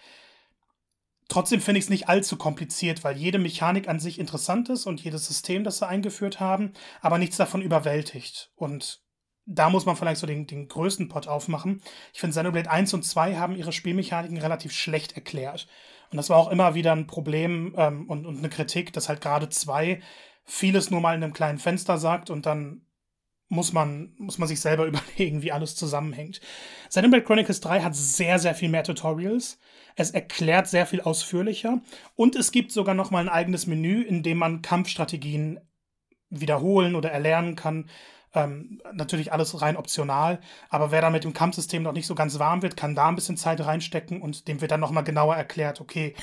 Trotzdem 1.29 1.61
finde 1.61 1.79
ich 1.79 1.85
es 1.85 1.91
nicht 1.91 2.09
allzu 2.09 2.37
kompliziert, 2.37 3.05
weil 3.05 3.17
jede 3.17 3.38
Mechanik 3.38 3.87
an 3.87 4.01
sich 4.01 4.19
interessant 4.19 4.71
ist 4.71 4.87
und 4.87 5.03
jedes 5.03 5.27
System, 5.27 5.62
das 5.62 5.79
sie 5.79 5.87
eingeführt 5.87 6.41
haben, 6.41 6.73
aber 7.03 7.19
nichts 7.19 7.37
davon 7.37 7.61
überwältigt. 7.61 8.51
Und 8.57 9.03
da 9.45 9.69
muss 9.69 9.85
man 9.85 9.97
vielleicht 9.97 10.21
so 10.21 10.27
den, 10.27 10.47
den 10.47 10.69
größten 10.69 11.09
Pot 11.09 11.29
aufmachen. 11.29 11.83
Ich 12.14 12.21
finde, 12.21 12.33
Xenoblade 12.33 12.71
1 12.71 12.95
und 12.95 13.03
2 13.03 13.37
haben 13.37 13.57
ihre 13.57 13.73
Spielmechaniken 13.73 14.38
relativ 14.38 14.73
schlecht 14.73 15.12
erklärt. 15.12 15.69
Und 16.11 16.17
das 16.17 16.31
war 16.31 16.38
auch 16.38 16.51
immer 16.51 16.75
wieder 16.75 16.93
ein 16.93 17.07
Problem 17.07 17.75
ähm, 17.77 18.09
und, 18.09 18.27
und 18.27 18.38
eine 18.38 18.49
Kritik, 18.49 18.93
dass 18.95 19.11
halt 19.11 19.21
gerade 19.21 19.51
2 19.51 20.01
vieles 20.45 20.91
nur 20.91 21.03
mal 21.03 21.14
in 21.14 21.23
einem 21.23 21.35
kleinen 21.35 21.59
Fenster 21.59 21.99
sagt 21.99 22.31
und 22.31 22.47
dann 22.47 22.87
muss 23.49 23.73
man, 23.73 24.15
muss 24.19 24.39
man 24.39 24.49
sich 24.49 24.61
selber 24.61 24.87
überlegen, 24.87 25.43
wie 25.43 25.53
alles 25.53 25.75
zusammenhängt. 25.75 26.41
Xenoblade 26.89 27.25
Chronicles 27.25 27.61
3 27.61 27.83
hat 27.83 27.95
sehr, 27.95 28.39
sehr 28.39 28.55
viel 28.55 28.69
mehr 28.69 28.85
Tutorials. 28.85 29.59
Es 29.97 30.11
erklärt 30.11 30.69
sehr 30.69 30.87
viel 30.87 31.01
ausführlicher. 31.01 31.81
Und 32.15 32.37
es 32.37 32.53
gibt 32.53 32.73
sogar 32.73 32.95
noch 32.95 33.11
mal 33.11 33.21
ein 33.21 33.29
eigenes 33.29 33.67
Menü, 33.67 34.03
in 34.03 34.23
dem 34.23 34.39
man 34.39 34.63
Kampfstrategien 34.63 35.61
wiederholen 36.31 36.95
oder 36.95 37.11
erlernen 37.11 37.57
kann. 37.57 37.89
Ähm, 38.35 38.83
natürlich 38.93 39.33
alles 39.33 39.63
rein 39.63 39.79
optional, 39.79 40.41
aber 40.69 40.91
wer 40.91 41.01
da 41.01 41.09
mit 41.09 41.25
dem 41.25 41.33
Kampfsystem 41.33 41.83
noch 41.83 41.95
nicht 41.95 42.07
so 42.07 42.15
ganz 42.15 42.39
warm 42.39 42.61
wird, 42.61 42.77
kann 42.77 42.95
da 42.95 43.09
ein 43.09 43.15
bisschen 43.15 43.39
Zeit 43.39 43.65
reinstecken 43.65 44.21
und 44.21 44.49
dem 44.49 44.61
wird 44.61 44.71
dann 44.71 44.81
nochmal 44.81 45.03
genauer 45.03 45.35
erklärt, 45.35 45.81
okay, 45.81 46.15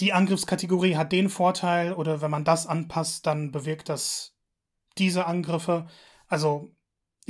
die 0.00 0.12
Angriffskategorie 0.12 0.96
hat 0.96 1.12
den 1.12 1.28
Vorteil 1.28 1.92
oder 1.92 2.20
wenn 2.20 2.32
man 2.32 2.44
das 2.44 2.66
anpasst, 2.66 3.26
dann 3.26 3.52
bewirkt 3.52 3.88
das 3.88 4.34
diese 4.98 5.26
Angriffe. 5.26 5.86
Also 6.30 6.70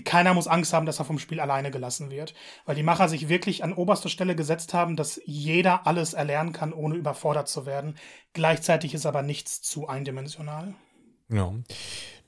keiner 0.05 0.35
muss 0.35 0.47
Angst 0.47 0.73
haben, 0.73 0.87
dass 0.87 1.01
er 1.01 1.05
vom 1.05 1.19
Spiel 1.19 1.41
alleine 1.41 1.71
gelassen 1.71 2.11
wird, 2.11 2.35
weil 2.65 2.77
die 2.77 2.83
Macher 2.83 3.09
sich 3.09 3.29
wirklich 3.29 3.65
an 3.65 3.73
oberster 3.73 4.09
Stelle 4.09 4.37
gesetzt 4.37 4.73
haben, 4.73 4.97
dass 4.97 5.21
jeder 5.25 5.87
alles 5.87 6.15
erlernen 6.15 6.53
kann, 6.53 6.73
ohne 6.73 6.95
überfordert 6.95 7.49
zu 7.49 7.67
werden. 7.67 7.97
Gleichzeitig 8.33 8.95
ist 8.95 9.07
aber 9.07 9.23
nichts 9.23 9.63
zu 9.63 9.89
eindimensional. 9.89 10.75
Ja, 11.29 11.53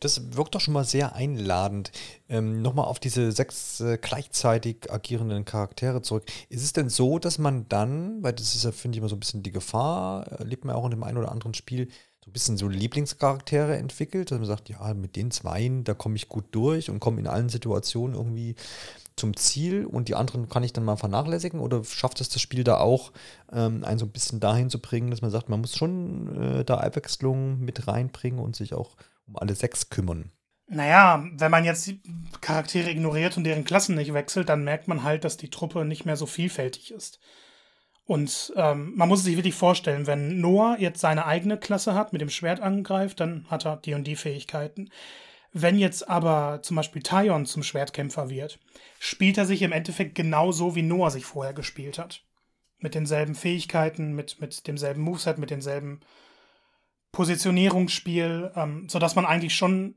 das 0.00 0.36
wirkt 0.36 0.54
doch 0.54 0.60
schon 0.60 0.74
mal 0.74 0.84
sehr 0.84 1.14
einladend. 1.14 1.92
Ähm, 2.28 2.62
Nochmal 2.62 2.86
auf 2.86 3.00
diese 3.00 3.32
sechs 3.32 3.80
äh, 3.80 3.98
gleichzeitig 4.00 4.92
agierenden 4.92 5.44
Charaktere 5.44 6.02
zurück. 6.02 6.24
Ist 6.48 6.62
es 6.62 6.72
denn 6.72 6.88
so, 6.88 7.18
dass 7.18 7.38
man 7.38 7.68
dann, 7.68 8.22
weil 8.22 8.32
das 8.32 8.54
ist 8.54 8.64
ja, 8.64 8.72
finde 8.72 8.96
ich, 8.96 8.98
immer 9.00 9.08
so 9.08 9.16
ein 9.16 9.20
bisschen 9.20 9.42
die 9.42 9.52
Gefahr, 9.52 10.26
erlebt 10.28 10.64
man 10.64 10.76
auch 10.76 10.84
in 10.84 10.92
dem 10.92 11.04
einen 11.04 11.18
oder 11.18 11.32
anderen 11.32 11.54
Spiel, 11.54 11.88
so 12.24 12.30
ein 12.30 12.32
bisschen 12.32 12.56
so 12.56 12.68
Lieblingscharaktere 12.68 13.76
entwickelt, 13.76 14.30
dass 14.30 14.38
man 14.38 14.46
sagt, 14.46 14.68
ja, 14.68 14.94
mit 14.94 15.16
den 15.16 15.30
zweien, 15.30 15.82
da 15.82 15.92
komme 15.92 16.16
ich 16.16 16.28
gut 16.28 16.44
durch 16.52 16.88
und 16.88 17.00
komme 17.00 17.20
in 17.20 17.26
allen 17.26 17.48
Situationen 17.48 18.14
irgendwie 18.14 18.54
zum 19.16 19.36
Ziel 19.36 19.84
und 19.84 20.08
die 20.08 20.14
anderen 20.14 20.48
kann 20.48 20.62
ich 20.62 20.72
dann 20.72 20.84
mal 20.84 20.96
vernachlässigen 20.96 21.60
oder 21.60 21.84
schafft 21.84 22.20
es 22.20 22.28
das 22.28 22.40
Spiel 22.40 22.64
da 22.64 22.78
auch, 22.78 23.12
ähm, 23.52 23.84
einen 23.84 23.98
so 23.98 24.06
ein 24.06 24.12
bisschen 24.12 24.40
dahin 24.40 24.70
zu 24.70 24.80
bringen, 24.80 25.10
dass 25.10 25.20
man 25.20 25.30
sagt, 25.30 25.48
man 25.48 25.60
muss 25.60 25.76
schon 25.76 26.60
äh, 26.60 26.64
da 26.64 26.78
Abwechslung 26.78 27.60
mit 27.60 27.88
reinbringen 27.88 28.38
und 28.38 28.56
sich 28.56 28.72
auch 28.72 28.96
um 29.26 29.36
alle 29.36 29.54
sechs 29.54 29.90
kümmern? 29.90 30.30
Naja, 30.68 31.26
wenn 31.32 31.50
man 31.50 31.64
jetzt 31.64 31.86
die 31.86 32.00
Charaktere 32.40 32.90
ignoriert 32.90 33.36
und 33.36 33.44
deren 33.44 33.64
Klassen 33.64 33.96
nicht 33.96 34.14
wechselt, 34.14 34.48
dann 34.48 34.64
merkt 34.64 34.88
man 34.88 35.02
halt, 35.02 35.24
dass 35.24 35.36
die 35.36 35.50
Truppe 35.50 35.84
nicht 35.84 36.06
mehr 36.06 36.16
so 36.16 36.24
vielfältig 36.24 36.92
ist. 36.92 37.18
Und 38.04 38.52
ähm, 38.56 38.92
man 38.96 39.08
muss 39.08 39.22
sich 39.22 39.36
wirklich 39.36 39.54
vorstellen, 39.54 40.06
wenn 40.06 40.40
Noah 40.40 40.76
jetzt 40.78 41.00
seine 41.00 41.24
eigene 41.24 41.56
Klasse 41.56 41.94
hat, 41.94 42.12
mit 42.12 42.20
dem 42.20 42.30
Schwert 42.30 42.60
angreift, 42.60 43.20
dann 43.20 43.46
hat 43.48 43.64
er 43.64 43.76
die 43.76 43.94
und 43.94 44.04
die 44.04 44.16
Fähigkeiten. 44.16 44.90
Wenn 45.52 45.78
jetzt 45.78 46.08
aber 46.08 46.60
zum 46.62 46.76
Beispiel 46.76 47.02
Tyon 47.02 47.46
zum 47.46 47.62
Schwertkämpfer 47.62 48.30
wird, 48.30 48.58
spielt 48.98 49.38
er 49.38 49.46
sich 49.46 49.62
im 49.62 49.72
Endeffekt 49.72 50.14
genauso, 50.14 50.74
wie 50.74 50.82
Noah 50.82 51.10
sich 51.10 51.24
vorher 51.24 51.52
gespielt 51.52 51.98
hat. 51.98 52.24
Mit 52.78 52.94
denselben 52.94 53.34
Fähigkeiten, 53.34 54.14
mit, 54.14 54.40
mit 54.40 54.66
demselben 54.66 55.02
Moveset, 55.02 55.38
mit 55.38 55.50
demselben 55.50 56.00
Positionierungsspiel, 57.12 58.50
ähm, 58.56 58.88
sodass 58.88 59.14
man 59.14 59.26
eigentlich 59.26 59.54
schon 59.54 59.96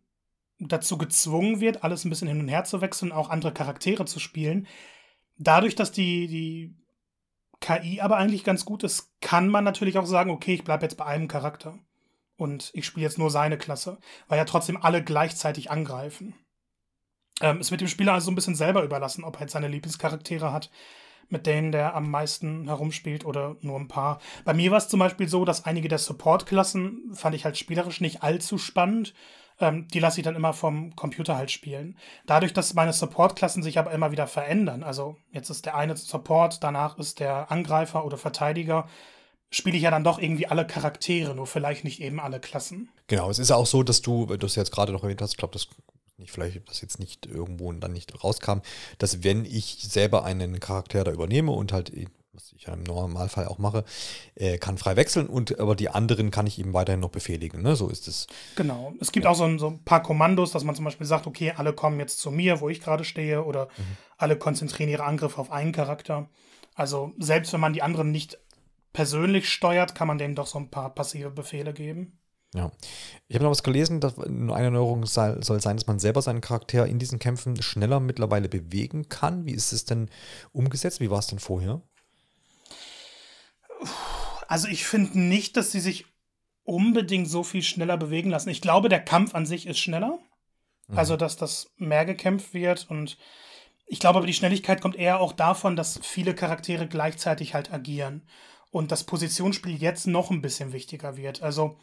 dazu 0.59 0.97
gezwungen 0.97 1.59
wird, 1.61 1.83
alles 1.83 2.05
ein 2.05 2.09
bisschen 2.09 2.27
hin 2.27 2.39
und 2.39 2.49
her 2.49 2.65
zu 2.65 2.81
wechseln, 2.81 3.11
auch 3.11 3.29
andere 3.29 3.53
Charaktere 3.53 4.05
zu 4.05 4.19
spielen. 4.19 4.67
Dadurch, 5.37 5.75
dass 5.75 5.91
die, 5.91 6.27
die 6.27 6.75
KI 7.61 8.01
aber 8.01 8.17
eigentlich 8.17 8.43
ganz 8.43 8.65
gut 8.65 8.83
ist, 8.83 9.11
kann 9.21 9.49
man 9.49 9.63
natürlich 9.63 9.97
auch 9.97 10.05
sagen, 10.05 10.29
okay, 10.29 10.53
ich 10.53 10.63
bleibe 10.63 10.83
jetzt 10.83 10.97
bei 10.97 11.05
einem 11.05 11.27
Charakter. 11.27 11.79
Und 12.37 12.71
ich 12.73 12.85
spiele 12.85 13.05
jetzt 13.05 13.17
nur 13.17 13.31
seine 13.31 13.57
Klasse, 13.57 13.97
weil 14.27 14.37
ja 14.37 14.45
trotzdem 14.45 14.77
alle 14.81 15.03
gleichzeitig 15.03 15.71
angreifen. 15.71 16.35
Ähm, 17.41 17.59
es 17.59 17.71
wird 17.71 17.81
dem 17.81 17.87
Spieler 17.87 18.13
also 18.13 18.29
ein 18.29 18.35
bisschen 18.35 18.55
selber 18.55 18.83
überlassen, 18.83 19.23
ob 19.23 19.35
er 19.35 19.41
jetzt 19.41 19.53
seine 19.53 19.69
Lieblingscharaktere 19.69 20.51
hat, 20.51 20.69
mit 21.29 21.47
denen 21.47 21.71
der 21.71 21.95
am 21.95 22.11
meisten 22.11 22.65
herumspielt 22.65 23.25
oder 23.25 23.55
nur 23.61 23.79
ein 23.79 23.87
paar. 23.87 24.19
Bei 24.43 24.53
mir 24.53 24.71
war 24.71 24.77
es 24.77 24.89
zum 24.89 24.99
Beispiel 24.99 25.29
so, 25.29 25.45
dass 25.45 25.65
einige 25.65 25.87
der 25.87 25.97
Support-Klassen 25.97 27.13
fand 27.13 27.35
ich 27.35 27.45
halt 27.45 27.57
spielerisch 27.57 28.01
nicht 28.01 28.21
allzu 28.21 28.57
spannend 28.57 29.13
ähm, 29.59 29.87
die 29.89 29.99
lasse 29.99 30.19
ich 30.19 30.23
dann 30.23 30.35
immer 30.35 30.53
vom 30.53 30.95
Computer 30.95 31.37
halt 31.37 31.51
spielen. 31.51 31.97
Dadurch, 32.25 32.53
dass 32.53 32.73
meine 32.73 32.93
Support-Klassen 32.93 33.63
sich 33.63 33.79
aber 33.79 33.91
immer 33.91 34.11
wieder 34.11 34.27
verändern, 34.27 34.83
also 34.83 35.17
jetzt 35.31 35.49
ist 35.49 35.65
der 35.65 35.75
eine 35.75 35.95
Support, 35.95 36.63
danach 36.63 36.97
ist 36.97 37.19
der 37.19 37.51
Angreifer 37.51 38.05
oder 38.05 38.17
Verteidiger, 38.17 38.87
spiele 39.49 39.77
ich 39.77 39.83
ja 39.83 39.91
dann 39.91 40.03
doch 40.03 40.19
irgendwie 40.19 40.47
alle 40.47 40.67
Charaktere, 40.67 41.35
nur 41.35 41.47
vielleicht 41.47 41.83
nicht 41.83 42.01
eben 42.01 42.19
alle 42.19 42.39
Klassen. 42.39 42.89
Genau, 43.07 43.29
es 43.29 43.39
ist 43.39 43.51
auch 43.51 43.65
so, 43.65 43.83
dass 43.83 44.01
du, 44.01 44.27
wenn 44.27 44.39
du 44.39 44.45
es 44.45 44.55
jetzt 44.55 44.71
gerade 44.71 44.91
noch 44.91 45.03
erwähnt 45.03 45.21
hast, 45.21 45.31
ich 45.31 45.37
glaube, 45.37 45.53
das 45.53 45.67
nicht, 46.17 46.31
vielleicht 46.31 46.67
das 46.69 46.81
jetzt 46.81 46.99
nicht 46.99 47.25
irgendwo 47.25 47.71
dann 47.73 47.91
nicht 47.93 48.23
rauskam, 48.23 48.59
dass 48.97 49.23
wenn 49.23 49.45
ich 49.45 49.79
selber 49.81 50.23
einen 50.23 50.59
Charakter 50.59 51.03
da 51.03 51.11
übernehme 51.11 51.51
und 51.51 51.73
halt 51.73 51.91
ich 52.57 52.63
ja 52.63 52.73
im 52.73 52.83
Normalfall 52.83 53.47
auch 53.47 53.57
mache, 53.57 53.83
äh, 54.35 54.57
kann 54.57 54.77
frei 54.77 54.95
wechseln 54.95 55.27
und 55.27 55.59
aber 55.59 55.75
die 55.75 55.89
anderen 55.89 56.31
kann 56.31 56.47
ich 56.47 56.59
eben 56.59 56.73
weiterhin 56.73 56.99
noch 56.99 57.09
befehligen. 57.09 57.61
Ne? 57.61 57.75
So 57.75 57.89
ist 57.89 58.07
es. 58.07 58.27
Genau. 58.55 58.93
Es 58.99 59.11
gibt 59.11 59.25
ja. 59.25 59.31
auch 59.31 59.35
so 59.35 59.43
ein, 59.43 59.59
so 59.59 59.67
ein, 59.67 59.83
paar 59.83 60.01
Kommandos, 60.01 60.51
dass 60.51 60.63
man 60.63 60.75
zum 60.75 60.85
Beispiel 60.85 61.07
sagt, 61.07 61.27
okay, 61.27 61.53
alle 61.55 61.73
kommen 61.73 61.99
jetzt 61.99 62.19
zu 62.19 62.31
mir, 62.31 62.61
wo 62.61 62.69
ich 62.69 62.81
gerade 62.81 63.03
stehe, 63.03 63.43
oder 63.43 63.65
mhm. 63.77 63.97
alle 64.17 64.37
konzentrieren 64.37 64.89
ihre 64.89 65.03
Angriffe 65.03 65.39
auf 65.39 65.51
einen 65.51 65.71
Charakter. 65.71 66.29
Also 66.73 67.13
selbst 67.17 67.53
wenn 67.53 67.59
man 67.59 67.73
die 67.73 67.81
anderen 67.81 68.11
nicht 68.11 68.39
persönlich 68.93 69.49
steuert, 69.49 69.95
kann 69.95 70.07
man 70.07 70.17
denen 70.17 70.35
doch 70.35 70.47
so 70.47 70.57
ein 70.57 70.69
paar 70.69 70.93
passive 70.93 71.29
Befehle 71.29 71.73
geben. 71.73 72.19
Ja. 72.53 72.71
Ich 73.27 73.35
habe 73.35 73.43
noch 73.43 73.51
was 73.51 73.63
gelesen, 73.63 73.99
dass 73.99 74.17
eine 74.17 74.71
Neuerung 74.71 75.05
soll, 75.05 75.43
soll 75.43 75.59
sein, 75.59 75.75
dass 75.75 75.87
man 75.87 75.99
selber 75.99 76.21
seinen 76.21 76.39
Charakter 76.39 76.87
in 76.87 76.99
diesen 76.99 77.19
Kämpfen 77.19 77.61
schneller 77.61 77.99
mittlerweile 77.99 78.47
bewegen 78.47 79.09
kann. 79.09 79.45
Wie 79.45 79.51
ist 79.51 79.73
es 79.73 79.83
denn 79.83 80.09
umgesetzt? 80.53 81.01
Wie 81.01 81.09
war 81.09 81.19
es 81.19 81.27
denn 81.27 81.39
vorher? 81.39 81.81
Also 84.47 84.67
ich 84.67 84.85
finde 84.85 85.19
nicht, 85.19 85.57
dass 85.57 85.71
sie 85.71 85.79
sich 85.79 86.05
unbedingt 86.63 87.29
so 87.29 87.43
viel 87.43 87.61
schneller 87.61 87.97
bewegen 87.97 88.29
lassen. 88.29 88.49
Ich 88.49 88.61
glaube, 88.61 88.89
der 88.89 89.03
Kampf 89.03 89.35
an 89.35 89.45
sich 89.45 89.67
ist 89.67 89.79
schneller. 89.79 90.19
Mhm. 90.87 90.97
Also, 90.97 91.15
dass 91.17 91.37
das 91.37 91.71
mehr 91.77 92.05
gekämpft 92.05 92.53
wird. 92.53 92.87
Und 92.89 93.17
ich 93.85 93.99
glaube 93.99 94.17
aber, 94.17 94.27
die 94.27 94.33
Schnelligkeit 94.33 94.81
kommt 94.81 94.95
eher 94.95 95.19
auch 95.19 95.33
davon, 95.33 95.75
dass 95.75 95.99
viele 96.03 96.35
Charaktere 96.35 96.87
gleichzeitig 96.87 97.53
halt 97.53 97.71
agieren. 97.71 98.27
Und 98.71 98.91
das 98.91 99.03
Positionsspiel 99.03 99.75
jetzt 99.75 100.07
noch 100.07 100.31
ein 100.31 100.41
bisschen 100.41 100.73
wichtiger 100.73 101.17
wird. 101.17 101.41
Also, 101.41 101.77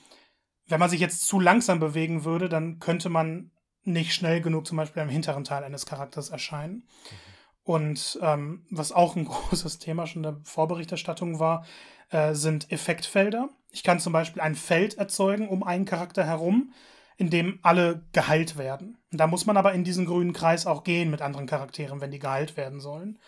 wenn 0.67 0.81
man 0.81 0.91
sich 0.91 1.01
jetzt 1.01 1.27
zu 1.27 1.41
langsam 1.41 1.81
bewegen 1.81 2.25
würde, 2.25 2.49
dann 2.49 2.79
könnte 2.79 3.09
man 3.09 3.51
nicht 3.85 4.15
schnell 4.15 4.41
genug 4.41 4.67
zum 4.67 4.77
Beispiel 4.77 5.03
am 5.03 5.09
hinteren 5.09 5.45
Teil 5.45 5.65
eines 5.65 5.87
Charakters 5.87 6.29
erscheinen. 6.31 6.75
Mhm. 7.11 7.32
Und 7.65 8.19
ähm, 8.23 8.67
was 8.71 8.93
auch 8.93 9.17
ein 9.17 9.25
großes 9.27 9.79
Thema 9.79 10.07
schon 10.07 10.25
in 10.25 10.35
der 10.35 10.41
Vorberichterstattung 10.45 11.39
war, 11.39 11.65
äh, 12.11 12.35
sind 12.35 12.71
Effektfelder. 12.71 13.49
Ich 13.71 13.83
kann 13.83 14.01
zum 14.01 14.13
Beispiel 14.13 14.43
ein 14.43 14.55
Feld 14.55 14.99
erzeugen 14.99 15.49
um 15.49 15.63
einen 15.63 15.85
Charakter 15.85 16.25
herum, 16.25 16.73
in 17.17 17.31
dem 17.31 17.59
alle 17.63 18.05
geheilt 18.13 18.59
werden. 18.59 18.99
Da 19.11 19.27
muss 19.27 19.47
man 19.47 19.57
aber 19.57 19.73
in 19.73 19.85
diesen 19.85 20.07
grünen 20.07 20.33
Kreis 20.33 20.67
auch 20.67 20.85
gehen 20.85 21.11
mit 21.11 21.23
anderen 21.23 21.47
Charakteren, 21.47 22.01
wenn 22.01 22.11
die 22.11 22.19
geheilt 22.19 22.57
werden 22.57 22.81
sollen. 22.81 23.19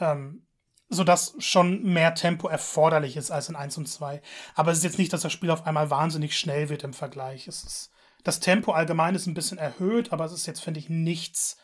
Ähm, 0.00 0.42
sodass 0.90 1.34
schon 1.38 1.82
mehr 1.82 2.14
Tempo 2.14 2.48
erforderlich 2.48 3.16
ist 3.16 3.30
als 3.30 3.48
in 3.48 3.56
1 3.56 3.76
und 3.76 3.86
2. 3.86 4.22
Aber 4.54 4.72
es 4.72 4.78
ist 4.78 4.84
jetzt 4.84 4.98
nicht, 4.98 5.12
dass 5.12 5.20
das 5.20 5.32
Spiel 5.32 5.50
auf 5.50 5.66
einmal 5.66 5.90
wahnsinnig 5.90 6.38
schnell 6.38 6.70
wird 6.70 6.82
im 6.82 6.94
Vergleich. 6.94 7.46
Es 7.46 7.62
ist, 7.62 7.90
das 8.24 8.40
Tempo 8.40 8.72
allgemein 8.72 9.14
ist 9.14 9.26
ein 9.26 9.34
bisschen 9.34 9.58
erhöht, 9.58 10.12
aber 10.12 10.24
es 10.24 10.32
ist 10.32 10.46
jetzt, 10.46 10.60
finde 10.60 10.80
ich, 10.80 10.88
nichts, 10.88 11.58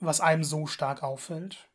was 0.00 0.20
einem 0.20 0.44
so 0.44 0.66
stark 0.66 1.02
auffällt. 1.02 1.69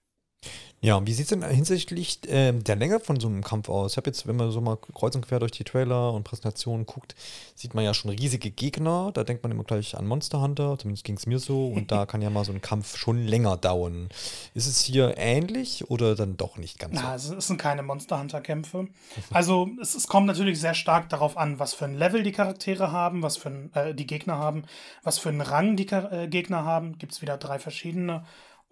Ja, 0.85 0.97
und 0.97 1.07
wie 1.07 1.13
sieht 1.13 1.23
es 1.23 1.29
denn 1.29 1.41
hinsichtlich 1.41 2.19
äh, 2.29 2.51
der 2.51 2.75
Länge 2.75 2.99
von 2.99 3.19
so 3.19 3.27
einem 3.27 3.43
Kampf 3.43 3.69
aus? 3.69 3.93
Ich 3.93 3.97
habe 3.97 4.07
jetzt, 4.07 4.27
wenn 4.27 4.35
man 4.35 4.51
so 4.51 4.61
mal 4.61 4.77
kreuz 4.77 5.15
und 5.15 5.25
quer 5.27 5.39
durch 5.39 5.51
die 5.51 5.63
Trailer 5.63 6.13
und 6.13 6.23
Präsentationen 6.23 6.85
guckt, 6.85 7.15
sieht 7.55 7.73
man 7.73 7.83
ja 7.83 7.95
schon 7.95 8.11
riesige 8.11 8.51
Gegner. 8.51 9.09
Da 9.11 9.23
denkt 9.23 9.41
man 9.41 9.51
immer 9.51 9.63
gleich 9.63 9.97
an 9.97 10.05
Monster 10.05 10.41
Hunter, 10.41 10.77
zumindest 10.77 11.03
ging 11.03 11.17
es 11.17 11.25
mir 11.25 11.39
so. 11.39 11.69
Und 11.69 11.91
da 11.91 12.05
kann 12.05 12.21
ja 12.21 12.29
mal 12.29 12.45
so 12.45 12.51
ein 12.51 12.61
Kampf 12.61 12.97
schon 12.97 13.25
länger 13.25 13.57
dauern. 13.57 14.09
Ist 14.53 14.67
es 14.67 14.81
hier 14.81 15.15
ähnlich 15.17 15.89
oder 15.89 16.13
dann 16.13 16.37
doch 16.37 16.57
nicht 16.57 16.77
ganz 16.77 16.99
Na, 17.01 17.17
so? 17.17 17.35
es 17.35 17.47
sind 17.47 17.57
keine 17.57 17.81
Monster 17.81 18.19
Hunter-Kämpfe. 18.19 18.87
Also 19.31 19.69
es, 19.81 19.95
es, 19.95 20.07
kommt 20.07 20.27
natürlich 20.27 20.59
sehr 20.59 20.75
stark 20.75 21.09
darauf 21.09 21.35
an, 21.35 21.57
was 21.57 21.73
für 21.73 21.85
ein 21.85 21.95
Level 21.95 22.21
die 22.21 22.31
Charaktere 22.31 22.91
haben, 22.91 23.23
was 23.23 23.37
für 23.37 23.49
ein, 23.49 23.73
äh, 23.73 23.95
die 23.95 24.05
Gegner 24.05 24.37
haben, 24.37 24.65
was 25.01 25.17
für 25.17 25.29
einen 25.29 25.41
Rang 25.41 25.77
die 25.77 25.87
äh, 25.87 26.27
Gegner 26.27 26.63
haben. 26.63 26.99
Gibt 26.99 27.13
es 27.13 27.23
wieder 27.23 27.37
drei 27.37 27.57
verschiedene 27.57 28.23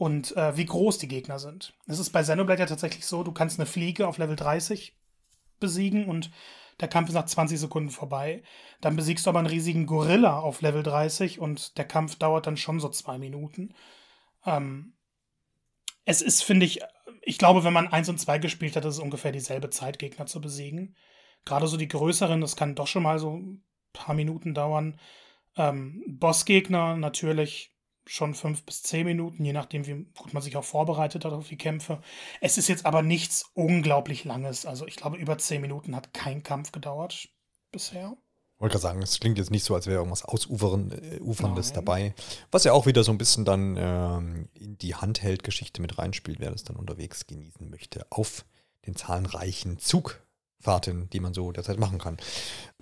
und 0.03 0.35
äh, 0.35 0.57
wie 0.57 0.65
groß 0.65 0.97
die 0.97 1.07
Gegner 1.07 1.39
sind. 1.39 1.77
Es 1.87 1.97
ist 1.97 2.09
bei 2.09 2.21
Xenoblade 2.21 2.59
ja 2.59 2.65
tatsächlich 2.65 3.05
so, 3.05 3.23
du 3.23 3.31
kannst 3.31 3.57
eine 3.57 3.65
Fliege 3.65 4.05
auf 4.05 4.17
Level 4.17 4.35
30 4.35 4.97
besiegen 5.61 6.09
und 6.09 6.29
der 6.81 6.89
Kampf 6.89 7.07
ist 7.07 7.15
nach 7.15 7.25
20 7.25 7.57
Sekunden 7.57 7.89
vorbei. 7.89 8.43
Dann 8.81 8.97
besiegst 8.97 9.25
du 9.25 9.29
aber 9.29 9.39
einen 9.39 9.47
riesigen 9.47 9.85
Gorilla 9.85 10.39
auf 10.39 10.61
Level 10.61 10.83
30 10.83 11.39
und 11.39 11.77
der 11.77 11.85
Kampf 11.85 12.17
dauert 12.17 12.47
dann 12.47 12.57
schon 12.57 12.81
so 12.81 12.89
zwei 12.89 13.17
Minuten. 13.17 13.73
Ähm, 14.45 14.91
es 16.03 16.21
ist, 16.21 16.43
finde 16.43 16.65
ich, 16.65 16.81
ich 17.21 17.37
glaube, 17.37 17.63
wenn 17.63 17.71
man 17.71 17.87
1 17.87 18.09
und 18.09 18.19
2 18.19 18.39
gespielt 18.39 18.75
hat, 18.75 18.83
ist 18.83 18.95
es 18.95 18.99
ungefähr 18.99 19.31
dieselbe 19.31 19.69
Zeit, 19.69 19.99
Gegner 19.99 20.25
zu 20.25 20.41
besiegen. 20.41 20.97
Gerade 21.45 21.67
so 21.67 21.77
die 21.77 21.87
größeren, 21.87 22.41
das 22.41 22.57
kann 22.57 22.75
doch 22.75 22.87
schon 22.87 23.03
mal 23.03 23.19
so 23.19 23.37
ein 23.37 23.63
paar 23.93 24.15
Minuten 24.15 24.53
dauern. 24.53 24.99
Ähm, 25.55 26.03
Bossgegner 26.09 26.97
natürlich 26.97 27.72
schon 28.05 28.33
fünf 28.33 28.63
bis 28.65 28.83
zehn 28.83 29.05
Minuten, 29.05 29.45
je 29.45 29.53
nachdem, 29.53 29.85
wie 29.85 30.05
gut 30.17 30.33
man 30.33 30.43
sich 30.43 30.57
auch 30.57 30.63
vorbereitet 30.63 31.25
hat 31.25 31.33
auf 31.33 31.47
die 31.47 31.57
Kämpfe. 31.57 32.01
Es 32.41 32.57
ist 32.57 32.67
jetzt 32.67 32.85
aber 32.85 33.01
nichts 33.01 33.49
unglaublich 33.53 34.23
Langes. 34.23 34.65
Also 34.65 34.85
ich 34.87 34.95
glaube, 34.95 35.17
über 35.17 35.37
zehn 35.37 35.61
Minuten 35.61 35.95
hat 35.95 36.13
kein 36.13 36.43
Kampf 36.43 36.71
gedauert 36.71 37.29
bisher. 37.71 38.15
wollte 38.59 38.73
gerade 38.73 38.81
sagen, 38.81 39.01
es 39.01 39.19
klingt 39.19 39.37
jetzt 39.37 39.51
nicht 39.51 39.63
so, 39.63 39.75
als 39.75 39.87
wäre 39.87 39.97
irgendwas 39.97 40.23
Ausuferndes 40.25 41.71
äh, 41.71 41.73
dabei. 41.73 42.13
Was 42.51 42.63
ja 42.63 42.73
auch 42.73 42.85
wieder 42.85 43.03
so 43.03 43.11
ein 43.11 43.17
bisschen 43.17 43.45
dann 43.45 43.75
ähm, 43.77 44.49
in 44.53 44.77
die 44.77 44.95
Handheld-Geschichte 44.95 45.81
mit 45.81 45.97
reinspielt, 45.97 46.39
wer 46.39 46.51
das 46.51 46.63
dann 46.63 46.75
unterwegs 46.75 47.25
genießen 47.27 47.69
möchte, 47.69 48.05
auf 48.09 48.45
den 48.85 48.95
zahlenreichen 48.95 49.79
Zugfahrten, 50.63 51.09
die 51.11 51.19
man 51.19 51.33
so 51.33 51.51
derzeit 51.51 51.79
machen 51.79 51.99
kann. 51.99 52.17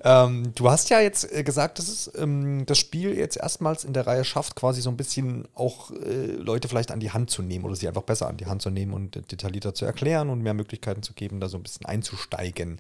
Ähm, 0.03 0.53
du 0.55 0.69
hast 0.69 0.89
ja 0.89 0.99
jetzt 0.99 1.31
äh, 1.31 1.43
gesagt, 1.43 1.79
dass 1.79 1.87
es 1.87 2.11
ähm, 2.15 2.65
das 2.65 2.77
Spiel 2.77 3.15
jetzt 3.17 3.37
erstmals 3.37 3.83
in 3.83 3.93
der 3.93 4.07
Reihe 4.07 4.23
schafft, 4.23 4.55
quasi 4.55 4.81
so 4.81 4.89
ein 4.89 4.97
bisschen 4.97 5.47
auch 5.53 5.91
äh, 5.91 6.31
Leute 6.33 6.67
vielleicht 6.67 6.91
an 6.91 6.99
die 6.99 7.11
Hand 7.11 7.29
zu 7.29 7.41
nehmen 7.41 7.65
oder 7.65 7.75
sie 7.75 7.87
einfach 7.87 8.03
besser 8.03 8.27
an 8.27 8.37
die 8.37 8.45
Hand 8.45 8.61
zu 8.61 8.69
nehmen 8.69 8.93
und 8.93 9.31
detaillierter 9.31 9.73
zu 9.73 9.85
erklären 9.85 10.29
und 10.29 10.41
mehr 10.41 10.53
Möglichkeiten 10.53 11.03
zu 11.03 11.13
geben, 11.13 11.39
da 11.39 11.49
so 11.49 11.57
ein 11.57 11.63
bisschen 11.63 11.85
einzusteigen. 11.85 12.79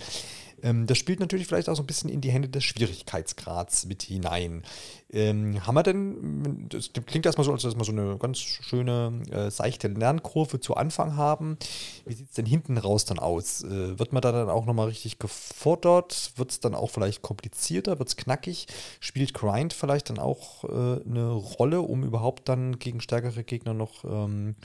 Ähm, 0.63 0.87
das 0.87 0.97
spielt 0.97 1.19
natürlich 1.19 1.47
vielleicht 1.47 1.69
auch 1.69 1.75
so 1.75 1.83
ein 1.83 1.87
bisschen 1.87 2.09
in 2.09 2.21
die 2.21 2.31
Hände 2.31 2.49
des 2.49 2.63
Schwierigkeitsgrads 2.63 3.85
mit 3.85 4.03
hinein. 4.03 4.63
Ähm, 5.09 5.65
haben 5.65 5.75
wir 5.75 5.83
denn, 5.83 6.67
das 6.69 6.91
klingt 7.05 7.25
erstmal 7.25 7.45
so, 7.45 7.51
als 7.51 7.63
dass 7.63 7.75
wir 7.75 7.83
so 7.83 7.91
eine 7.91 8.17
ganz 8.17 8.39
schöne, 8.39 9.21
äh, 9.31 9.51
seichte 9.51 9.87
Lernkurve 9.87 10.59
zu 10.59 10.75
Anfang 10.75 11.15
haben. 11.17 11.57
Wie 12.05 12.13
sieht 12.13 12.29
es 12.29 12.35
denn 12.35 12.45
hinten 12.45 12.77
raus 12.77 13.05
dann 13.05 13.19
aus? 13.19 13.63
Äh, 13.63 13.99
wird 13.99 14.13
man 14.13 14.21
da 14.21 14.31
dann 14.31 14.49
auch 14.49 14.65
nochmal 14.65 14.87
richtig 14.87 15.19
gefordert? 15.19 16.33
Wird 16.35 16.51
es 16.51 16.59
dann 16.59 16.75
auch 16.75 16.89
vielleicht 16.89 17.21
komplizierter? 17.21 17.99
Wird 17.99 18.09
es 18.09 18.15
knackig? 18.15 18.67
Spielt 18.99 19.33
Grind 19.33 19.73
vielleicht 19.73 20.09
dann 20.09 20.19
auch 20.19 20.63
äh, 20.63 21.03
eine 21.03 21.31
Rolle, 21.31 21.81
um 21.81 22.03
überhaupt 22.03 22.47
dann 22.47 22.79
gegen 22.79 23.01
stärkere 23.01 23.43
Gegner 23.43 23.73
noch 23.73 24.05
ähm, 24.05 24.55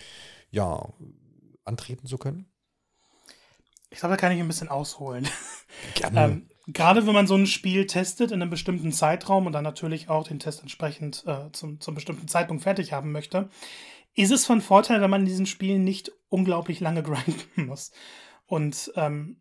ja, 0.50 0.88
antreten 1.64 2.06
zu 2.06 2.18
können? 2.18 2.46
Ich 3.96 4.00
glaube, 4.00 4.12
da 4.12 4.18
kann 4.18 4.32
ich 4.32 4.40
ein 4.40 4.46
bisschen 4.46 4.68
ausholen. 4.68 5.26
Gerne. 5.94 6.20
ähm, 6.22 6.48
Gerade 6.66 7.06
wenn 7.06 7.14
man 7.14 7.26
so 7.26 7.34
ein 7.34 7.46
Spiel 7.46 7.86
testet 7.86 8.30
in 8.30 8.42
einem 8.42 8.50
bestimmten 8.50 8.92
Zeitraum 8.92 9.46
und 9.46 9.54
dann 9.54 9.64
natürlich 9.64 10.10
auch 10.10 10.28
den 10.28 10.38
Test 10.38 10.60
entsprechend 10.60 11.24
äh, 11.26 11.50
zum, 11.52 11.80
zum 11.80 11.94
bestimmten 11.94 12.28
Zeitpunkt 12.28 12.62
fertig 12.62 12.92
haben 12.92 13.10
möchte, 13.10 13.48
ist 14.12 14.32
es 14.32 14.44
von 14.44 14.60
Vorteil, 14.60 15.00
wenn 15.00 15.08
man 15.08 15.22
in 15.22 15.26
diesen 15.26 15.46
Spielen 15.46 15.82
nicht 15.82 16.12
unglaublich 16.28 16.78
lange 16.80 17.02
grinden 17.04 17.64
muss. 17.64 17.90
Und 18.44 18.92
ähm, 18.96 19.40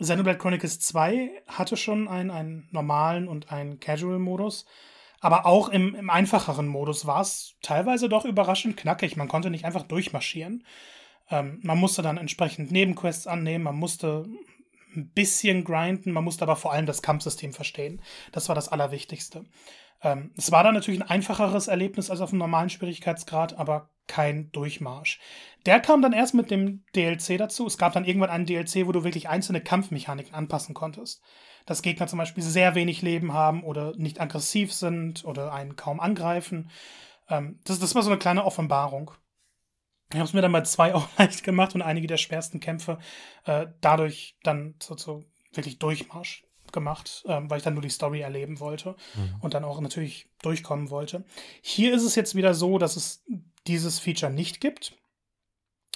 Xenoblade 0.00 0.38
Chronicles 0.38 0.80
2 0.80 1.42
hatte 1.46 1.76
schon 1.76 2.08
einen, 2.08 2.30
einen 2.30 2.68
normalen 2.70 3.28
und 3.28 3.52
einen 3.52 3.80
Casual-Modus. 3.80 4.64
Aber 5.20 5.44
auch 5.44 5.68
im, 5.68 5.94
im 5.94 6.08
einfacheren 6.08 6.68
Modus 6.68 7.04
war 7.04 7.20
es 7.20 7.56
teilweise 7.60 8.08
doch 8.08 8.24
überraschend 8.24 8.78
knackig. 8.78 9.18
Man 9.18 9.28
konnte 9.28 9.50
nicht 9.50 9.66
einfach 9.66 9.82
durchmarschieren. 9.82 10.64
Ähm, 11.34 11.58
man 11.62 11.78
musste 11.78 12.00
dann 12.00 12.16
entsprechend 12.16 12.70
Nebenquests 12.70 13.26
annehmen, 13.26 13.64
man 13.64 13.76
musste 13.76 14.24
ein 14.94 15.10
bisschen 15.10 15.64
grinden, 15.64 16.12
man 16.12 16.22
musste 16.22 16.44
aber 16.44 16.54
vor 16.54 16.72
allem 16.72 16.86
das 16.86 17.02
Kampfsystem 17.02 17.52
verstehen. 17.52 18.00
Das 18.30 18.48
war 18.48 18.54
das 18.54 18.68
Allerwichtigste. 18.68 19.44
Ähm, 20.00 20.30
es 20.36 20.52
war 20.52 20.62
dann 20.62 20.74
natürlich 20.74 21.00
ein 21.00 21.10
einfacheres 21.10 21.66
Erlebnis 21.66 22.08
als 22.08 22.20
auf 22.20 22.30
einem 22.30 22.38
normalen 22.38 22.70
Schwierigkeitsgrad, 22.70 23.58
aber 23.58 23.90
kein 24.06 24.52
Durchmarsch. 24.52 25.18
Der 25.66 25.80
kam 25.80 26.02
dann 26.02 26.12
erst 26.12 26.34
mit 26.34 26.52
dem 26.52 26.84
DLC 26.94 27.36
dazu. 27.36 27.66
Es 27.66 27.78
gab 27.78 27.94
dann 27.94 28.04
irgendwann 28.04 28.30
einen 28.30 28.46
DLC, 28.46 28.86
wo 28.86 28.92
du 28.92 29.02
wirklich 29.02 29.28
einzelne 29.28 29.60
Kampfmechaniken 29.60 30.34
anpassen 30.34 30.74
konntest. 30.74 31.20
Dass 31.66 31.82
Gegner 31.82 32.06
zum 32.06 32.18
Beispiel 32.18 32.44
sehr 32.44 32.76
wenig 32.76 33.02
Leben 33.02 33.32
haben 33.32 33.64
oder 33.64 33.92
nicht 33.96 34.20
aggressiv 34.20 34.72
sind 34.72 35.24
oder 35.24 35.52
einen 35.52 35.74
kaum 35.74 35.98
angreifen. 35.98 36.70
Ähm, 37.28 37.58
das, 37.64 37.80
das 37.80 37.96
war 37.96 38.02
so 38.02 38.10
eine 38.10 38.18
kleine 38.18 38.44
Offenbarung. 38.44 39.10
Ich 40.14 40.20
habe 40.20 40.28
es 40.28 40.32
mir 40.32 40.42
dann 40.42 40.52
bei 40.52 40.62
zwei 40.62 40.94
auch 40.94 41.08
leicht 41.18 41.44
gemacht 41.44 41.74
und 41.74 41.82
einige 41.82 42.06
der 42.06 42.16
schwersten 42.16 42.60
Kämpfe 42.60 42.98
äh, 43.44 43.66
dadurch 43.80 44.36
dann 44.42 44.74
so, 44.82 44.96
so 44.96 45.24
wirklich 45.52 45.78
Durchmarsch 45.78 46.44
gemacht, 46.72 47.24
ähm, 47.26 47.50
weil 47.50 47.58
ich 47.58 47.64
dann 47.64 47.74
nur 47.74 47.82
die 47.82 47.90
Story 47.90 48.20
erleben 48.20 48.60
wollte 48.60 48.96
mhm. 49.14 49.36
und 49.40 49.54
dann 49.54 49.64
auch 49.64 49.80
natürlich 49.80 50.28
durchkommen 50.42 50.90
wollte. 50.90 51.24
Hier 51.62 51.94
ist 51.94 52.02
es 52.02 52.14
jetzt 52.14 52.34
wieder 52.34 52.54
so, 52.54 52.78
dass 52.78 52.96
es 52.96 53.24
dieses 53.66 53.98
Feature 53.98 54.32
nicht 54.32 54.60
gibt. 54.60 54.96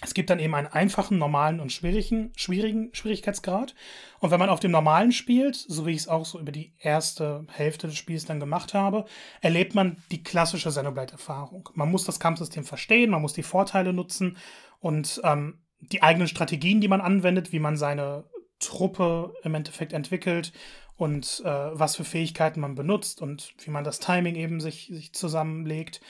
Es 0.00 0.14
gibt 0.14 0.30
dann 0.30 0.38
eben 0.38 0.54
einen 0.54 0.68
einfachen, 0.68 1.18
normalen 1.18 1.58
und 1.58 1.72
schwierigen, 1.72 2.32
schwierigen 2.36 2.90
Schwierigkeitsgrad. 2.92 3.74
Und 4.20 4.30
wenn 4.30 4.38
man 4.38 4.48
auf 4.48 4.60
dem 4.60 4.70
normalen 4.70 5.10
spielt, 5.10 5.56
so 5.56 5.86
wie 5.86 5.90
ich 5.90 5.98
es 5.98 6.08
auch 6.08 6.24
so 6.24 6.38
über 6.38 6.52
die 6.52 6.72
erste 6.78 7.44
Hälfte 7.50 7.88
des 7.88 7.96
Spiels 7.96 8.24
dann 8.24 8.38
gemacht 8.38 8.74
habe, 8.74 9.06
erlebt 9.40 9.74
man 9.74 9.96
die 10.12 10.22
klassische 10.22 10.68
Xenoblade-Erfahrung. 10.68 11.70
Man 11.74 11.90
muss 11.90 12.04
das 12.04 12.20
Kampfsystem 12.20 12.62
verstehen, 12.62 13.10
man 13.10 13.22
muss 13.22 13.32
die 13.32 13.42
Vorteile 13.42 13.92
nutzen 13.92 14.36
und 14.78 15.20
ähm, 15.24 15.58
die 15.80 16.02
eigenen 16.02 16.28
Strategien, 16.28 16.80
die 16.80 16.88
man 16.88 17.00
anwendet, 17.00 17.52
wie 17.52 17.60
man 17.60 17.76
seine 17.76 18.24
Truppe 18.60 19.34
im 19.42 19.54
Endeffekt 19.54 19.92
entwickelt 19.92 20.52
und 20.96 21.42
äh, 21.44 21.48
was 21.48 21.96
für 21.96 22.04
Fähigkeiten 22.04 22.60
man 22.60 22.76
benutzt 22.76 23.20
und 23.20 23.52
wie 23.64 23.70
man 23.70 23.84
das 23.84 23.98
Timing 23.98 24.36
eben 24.36 24.60
sich, 24.60 24.90
sich 24.92 25.12
zusammenlegt 25.12 26.00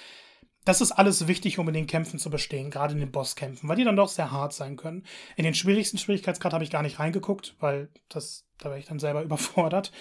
das 0.69 0.83
ist 0.83 0.93
alles 0.93 1.27
wichtig, 1.29 1.59
um 1.59 1.67
in 1.69 1.75
den 1.75 1.87
Kämpfen 1.87 2.19
zu 2.19 2.29
bestehen, 2.29 2.71
gerade 2.71 2.93
in 2.93 3.01
den 3.01 3.11
Bosskämpfen, 3.11 3.71
weil 3.71 3.77
die 3.77 3.85
dann 3.85 3.97
doch 3.97 4.09
sehr 4.09 4.31
hart 4.31 4.53
sein 4.53 4.77
können. 4.77 5.03
In 5.37 5.45
den 5.45 5.55
schwierigsten 5.55 5.97
Schwierigkeitsgrad 5.97 6.53
habe 6.53 6.63
ich 6.63 6.71
gar 6.71 6.83
nicht 6.83 6.99
reingeguckt, 6.99 7.57
weil 7.59 7.89
das, 8.11 8.45
da 8.59 8.69
wäre 8.69 8.79
ich 8.79 8.85
dann 8.85 8.99
selber 8.99 9.23
überfordert. 9.25 9.93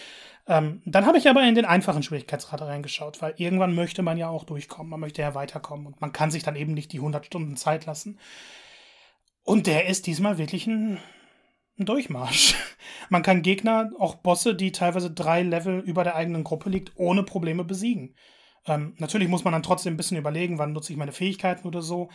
Ähm, 0.46 0.82
dann 0.86 1.06
habe 1.06 1.18
ich 1.18 1.30
aber 1.30 1.48
in 1.48 1.56
den 1.56 1.64
einfachen 1.64 2.04
Schwierigkeitsgrad 2.04 2.62
reingeschaut, 2.62 3.22
weil 3.22 3.34
irgendwann 3.38 3.76
möchte 3.76 4.02
man 4.02 4.18
ja 4.18 4.28
auch 4.28 4.44
durchkommen, 4.44 4.90
man 4.90 5.00
möchte 5.00 5.22
ja 5.22 5.36
weiterkommen 5.36 5.88
und 5.88 6.02
man 6.02 6.12
kann 6.12 6.32
sich 6.32 6.44
dann 6.44 6.58
eben 6.58 6.74
nicht 6.74 6.92
die 6.92 6.98
100 6.98 7.26
Stunden 7.26 7.56
Zeit 7.56 7.86
lassen. 7.86 8.20
Und 9.44 9.68
der 9.68 9.88
ist 9.88 10.06
diesmal 10.06 10.38
wirklich 10.38 10.68
ein, 10.68 11.00
ein 11.80 11.86
Durchmarsch. 11.86 12.56
Man 13.10 13.24
kann 13.24 13.42
Gegner, 13.42 13.92
auch 13.98 14.16
Bosse, 14.16 14.54
die 14.54 14.74
teilweise 14.74 15.10
drei 15.10 15.44
Level 15.44 15.80
über 15.80 16.04
der 16.04 16.18
eigenen 16.18 16.44
Gruppe 16.44 16.70
liegt, 16.70 16.92
ohne 16.98 17.24
Probleme 17.24 17.64
besiegen. 17.64 18.14
Ähm, 18.68 18.94
natürlich 18.98 19.30
muss 19.30 19.44
man 19.44 19.54
dann 19.54 19.64
trotzdem 19.64 19.94
ein 19.94 19.98
bisschen 19.98 20.18
überlegen, 20.18 20.60
wann 20.60 20.74
nutze 20.74 20.92
ich 20.92 21.00
meine 21.00 21.14
Fähigkeiten 21.14 21.68
oder 21.68 21.82
so. 21.82 22.10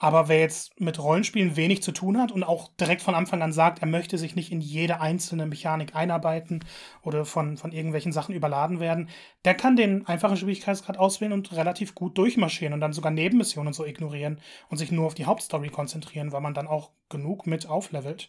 Aber 0.00 0.28
wer 0.28 0.38
jetzt 0.38 0.80
mit 0.80 1.02
Rollenspielen 1.02 1.56
wenig 1.56 1.82
zu 1.82 1.90
tun 1.90 2.18
hat 2.18 2.30
und 2.30 2.44
auch 2.44 2.68
direkt 2.76 3.02
von 3.02 3.16
Anfang 3.16 3.42
an 3.42 3.52
sagt, 3.52 3.80
er 3.80 3.88
möchte 3.88 4.16
sich 4.16 4.36
nicht 4.36 4.52
in 4.52 4.60
jede 4.60 5.00
einzelne 5.00 5.44
Mechanik 5.44 5.96
einarbeiten 5.96 6.64
oder 7.02 7.24
von, 7.24 7.56
von 7.56 7.72
irgendwelchen 7.72 8.12
Sachen 8.12 8.32
überladen 8.32 8.78
werden, 8.78 9.08
der 9.44 9.54
kann 9.54 9.74
den 9.74 10.06
einfachen 10.06 10.36
Schwierigkeitsgrad 10.36 10.98
auswählen 10.98 11.32
und 11.32 11.52
relativ 11.52 11.96
gut 11.96 12.16
durchmarschieren 12.16 12.74
und 12.74 12.80
dann 12.80 12.92
sogar 12.92 13.10
Nebenmissionen 13.10 13.72
so 13.72 13.84
ignorieren 13.84 14.40
und 14.68 14.78
sich 14.78 14.92
nur 14.92 15.04
auf 15.04 15.14
die 15.14 15.26
Hauptstory 15.26 15.68
konzentrieren, 15.68 16.30
weil 16.30 16.42
man 16.42 16.54
dann 16.54 16.68
auch 16.68 16.92
genug 17.08 17.48
mit 17.48 17.68
auflevelt. 17.68 18.28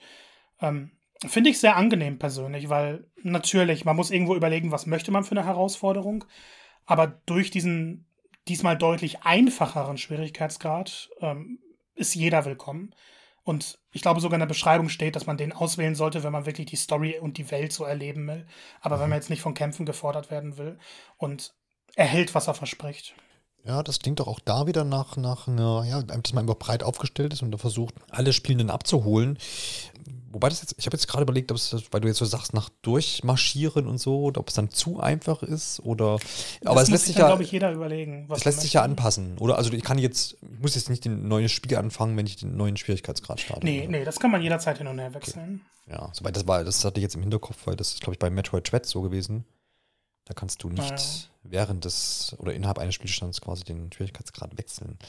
Ähm, 0.60 0.92
Finde 1.28 1.52
ich 1.52 1.60
sehr 1.60 1.76
angenehm 1.76 2.18
persönlich, 2.18 2.70
weil 2.70 3.06
natürlich, 3.22 3.86
man 3.86 3.96
muss 3.96 4.10
irgendwo 4.10 4.36
überlegen, 4.36 4.72
was 4.72 4.88
möchte 4.88 5.12
man 5.12 5.24
für 5.24 5.32
eine 5.32 5.46
Herausforderung. 5.46 6.26
Aber 6.90 7.06
durch 7.28 7.52
diesen 7.52 8.08
diesmal 8.48 8.76
deutlich 8.76 9.22
einfacheren 9.22 10.00
Schwierigkeitsgrad 10.00 11.12
ähm, 11.22 11.60
ist 11.94 12.16
jeder 12.16 12.46
willkommen. 12.46 12.96
Und 13.44 13.78
ich 13.92 14.02
glaube, 14.02 14.22
sogar 14.22 14.38
in 14.38 14.40
der 14.40 14.48
Beschreibung 14.48 14.90
steht, 14.90 15.16
dass 15.16 15.28
man 15.28 15.38
den 15.38 15.54
auswählen 15.54 15.94
sollte, 15.94 16.24
wenn 16.24 16.32
man 16.32 16.48
wirklich 16.48 16.66
die 16.66 16.78
Story 16.78 17.20
und 17.20 17.38
die 17.38 17.52
Welt 17.52 17.74
so 17.74 17.84
erleben 17.84 18.28
will. 18.28 18.48
Aber 18.82 19.00
wenn 19.00 19.08
man 19.08 19.20
jetzt 19.20 19.30
nicht 19.30 19.44
von 19.44 19.54
Kämpfen 19.54 19.86
gefordert 19.86 20.32
werden 20.32 20.58
will 20.58 20.80
und 21.18 21.54
erhält, 21.94 22.34
was 22.34 22.48
er 22.48 22.56
verspricht. 22.56 23.14
Ja, 23.64 23.84
das 23.84 24.00
klingt 24.00 24.20
doch 24.20 24.28
auch 24.28 24.40
da 24.40 24.66
wieder 24.66 24.84
nach, 24.84 25.16
nach 25.16 25.48
einer, 25.48 25.84
ja, 25.86 26.02
dass 26.02 26.34
man 26.34 26.46
immer 26.46 26.56
breit 26.56 26.82
aufgestellt 26.82 27.34
ist 27.34 27.44
und 27.44 27.52
da 27.52 27.60
versucht, 27.60 27.94
alle 28.10 28.34
Spielenden 28.34 28.72
abzuholen. 28.72 29.38
Wobei 30.32 30.50
das 30.50 30.62
jetzt, 30.62 30.76
ich 30.78 30.86
habe 30.86 30.96
jetzt 30.96 31.08
gerade 31.08 31.24
überlegt, 31.24 31.52
ob 31.52 31.58
es, 31.58 31.76
weil 31.92 32.02
du 32.02 32.08
jetzt 32.08 32.18
so 32.18 32.26
sagst, 32.26 32.54
nach 32.54 32.70
Durchmarschieren 32.82 33.88
und 33.88 33.98
so, 33.98 34.22
oder 34.22 34.40
ob 34.40 34.50
es 34.50 34.54
dann 34.54 34.70
zu 34.70 35.00
einfach 35.00 35.42
ist 35.42 35.80
oder. 35.82 36.18
Das 36.62 36.72
aber 36.72 36.82
es 36.82 36.90
lässt 36.90 37.06
sich 37.06 37.16
ja, 37.16 37.28
glaube 37.28 37.44
ich, 37.44 37.52
jeder 37.52 37.72
überlegen. 37.72 38.28
es 38.32 38.46
lässt 38.46 38.62
sich 38.62 38.74
ja 38.74 38.84
anpassen, 38.84 39.38
oder? 39.40 39.58
Also 39.58 39.72
ich 39.74 39.84
kann 39.84 39.98
jetzt, 39.98 40.38
ich 40.42 40.60
muss 40.60 40.76
jetzt 40.76 40.90
nicht 40.90 41.06
den 41.06 41.28
neuen 41.28 41.50
Spiel 41.50 41.76
anfangen, 41.78 42.16
wenn 42.18 42.28
ich 42.28 42.38
den 42.38 42.56
neuen 42.56 42.78
Schwierigkeitsgrad 42.78 43.40
starte. 43.40 43.66
Nee, 43.66 43.82
oder? 43.82 43.92
nee, 43.92 44.04
das 44.04 44.20
kann 44.20 44.32
man 44.32 44.42
jederzeit 44.42 44.78
hin 44.78 44.88
und 44.88 45.00
her 45.00 45.14
wechseln. 45.14 45.62
Okay. 45.86 45.96
Ja, 45.96 46.10
soweit 46.14 46.36
das 46.36 46.48
war, 46.48 46.64
das 46.64 46.86
hatte 46.86 47.00
ich 47.00 47.04
jetzt 47.04 47.16
im 47.16 47.22
Hinterkopf, 47.22 47.66
weil 47.66 47.76
das 47.76 47.94
ist, 47.94 48.02
glaube 48.02 48.14
ich, 48.14 48.20
bei 48.20 48.30
Metroid 48.30 48.72
Dread 48.72 48.86
so 48.86 49.02
gewesen. 49.02 49.46
Da 50.26 50.36
kannst 50.36 50.62
du 50.64 50.70
nicht 50.70 50.90
ja. 50.92 50.98
während 51.42 51.86
des 51.86 52.36
oder 52.38 52.54
innerhalb 52.54 52.78
eines 52.78 52.94
Spielstands 52.94 53.42
quasi 53.42 53.64
den 53.64 53.92
Schwierigkeitsgrad 53.92 54.56
wechseln, 54.60 55.00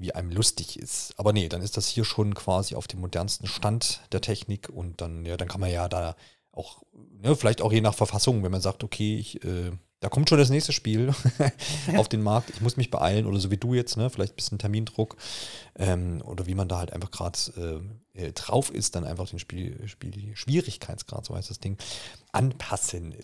wie 0.00 0.14
einem 0.14 0.30
lustig 0.30 0.78
ist. 0.78 1.14
Aber 1.18 1.32
nee, 1.32 1.48
dann 1.48 1.62
ist 1.62 1.76
das 1.76 1.86
hier 1.86 2.04
schon 2.04 2.34
quasi 2.34 2.74
auf 2.74 2.88
dem 2.88 3.00
modernsten 3.00 3.46
Stand 3.46 4.00
der 4.12 4.20
Technik 4.20 4.68
und 4.68 5.00
dann, 5.00 5.24
ja, 5.24 5.36
dann 5.36 5.48
kann 5.48 5.60
man 5.60 5.70
ja 5.70 5.88
da 5.88 6.16
auch, 6.52 6.82
ne, 7.22 7.36
vielleicht 7.36 7.62
auch 7.62 7.72
je 7.72 7.80
nach 7.80 7.94
Verfassung, 7.94 8.42
wenn 8.42 8.50
man 8.50 8.60
sagt, 8.60 8.82
okay, 8.82 9.16
ich, 9.16 9.44
äh, 9.44 9.70
da 10.00 10.08
kommt 10.08 10.28
schon 10.28 10.38
das 10.38 10.48
nächste 10.48 10.72
Spiel 10.72 11.12
auf 11.96 12.08
den 12.08 12.22
Markt, 12.22 12.50
ich 12.50 12.62
muss 12.62 12.78
mich 12.78 12.90
beeilen 12.90 13.26
oder 13.26 13.38
so 13.38 13.50
wie 13.50 13.58
du 13.58 13.74
jetzt, 13.74 13.98
ne, 13.98 14.08
vielleicht 14.08 14.32
ein 14.32 14.36
bisschen 14.36 14.58
Termindruck 14.58 15.16
ähm, 15.78 16.22
oder 16.24 16.46
wie 16.46 16.54
man 16.54 16.68
da 16.68 16.78
halt 16.78 16.92
einfach 16.92 17.10
gerade 17.10 17.82
äh, 18.16 18.20
äh, 18.20 18.32
drauf 18.32 18.70
ist, 18.70 18.96
dann 18.96 19.04
einfach 19.04 19.28
den 19.28 19.38
Spiel, 19.38 19.86
Spiel 19.86 20.34
Schwierigkeitsgrad, 20.34 21.26
so 21.26 21.36
heißt 21.36 21.50
das 21.50 21.60
Ding, 21.60 21.76
anpassen. 22.32 23.14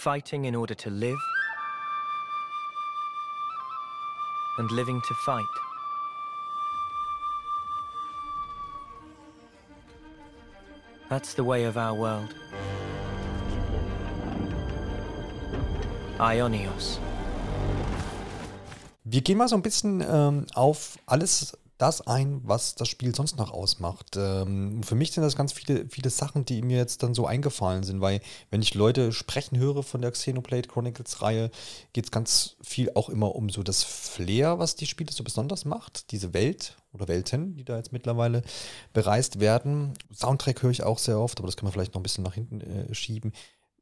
Fighting 0.00 0.46
in 0.46 0.54
order 0.56 0.74
to 0.74 0.90
live, 0.90 1.18
and 4.58 4.70
living 4.70 5.00
to 5.06 5.14
fight. 5.14 5.44
That's 11.10 11.34
the 11.34 11.44
way 11.44 11.64
of 11.64 11.76
our 11.76 11.94
world. 11.94 12.34
Ionios. 16.18 16.98
Wir 19.04 19.22
gehen 19.22 19.38
mal 19.38 19.48
so 19.48 19.56
ein 19.56 19.62
bisschen 19.62 20.04
ähm, 20.08 20.46
auf 20.54 20.98
alles 21.06 21.58
das 21.80 22.06
ein, 22.06 22.40
was 22.44 22.74
das 22.74 22.88
Spiel 22.88 23.14
sonst 23.14 23.36
noch 23.36 23.52
ausmacht. 23.52 24.16
Ähm, 24.16 24.82
für 24.82 24.94
mich 24.94 25.12
sind 25.12 25.22
das 25.22 25.36
ganz 25.36 25.52
viele, 25.52 25.88
viele 25.88 26.10
Sachen, 26.10 26.44
die 26.44 26.62
mir 26.62 26.76
jetzt 26.76 27.02
dann 27.02 27.14
so 27.14 27.26
eingefallen 27.26 27.82
sind, 27.82 28.00
weil 28.00 28.20
wenn 28.50 28.60
ich 28.60 28.74
Leute 28.74 29.12
sprechen 29.12 29.58
höre 29.58 29.82
von 29.82 30.02
der 30.02 30.10
Xenoblade 30.10 30.68
Chronicles 30.68 31.22
Reihe, 31.22 31.50
geht 31.92 32.04
es 32.04 32.10
ganz 32.10 32.56
viel 32.62 32.90
auch 32.94 33.08
immer 33.08 33.34
um 33.34 33.48
so 33.48 33.62
das 33.62 33.82
Flair, 33.82 34.58
was 34.58 34.76
die 34.76 34.86
Spiele 34.86 35.12
so 35.12 35.24
besonders 35.24 35.64
macht, 35.64 36.12
diese 36.12 36.34
Welt 36.34 36.76
oder 36.92 37.08
Welten, 37.08 37.54
die 37.54 37.64
da 37.64 37.76
jetzt 37.76 37.92
mittlerweile 37.92 38.42
bereist 38.92 39.40
werden. 39.40 39.94
Soundtrack 40.12 40.62
höre 40.62 40.70
ich 40.70 40.82
auch 40.82 40.98
sehr 40.98 41.18
oft, 41.18 41.38
aber 41.38 41.46
das 41.46 41.56
kann 41.56 41.64
man 41.64 41.72
vielleicht 41.72 41.94
noch 41.94 42.00
ein 42.00 42.04
bisschen 42.04 42.24
nach 42.24 42.34
hinten 42.34 42.60
äh, 42.60 42.94
schieben. 42.94 43.32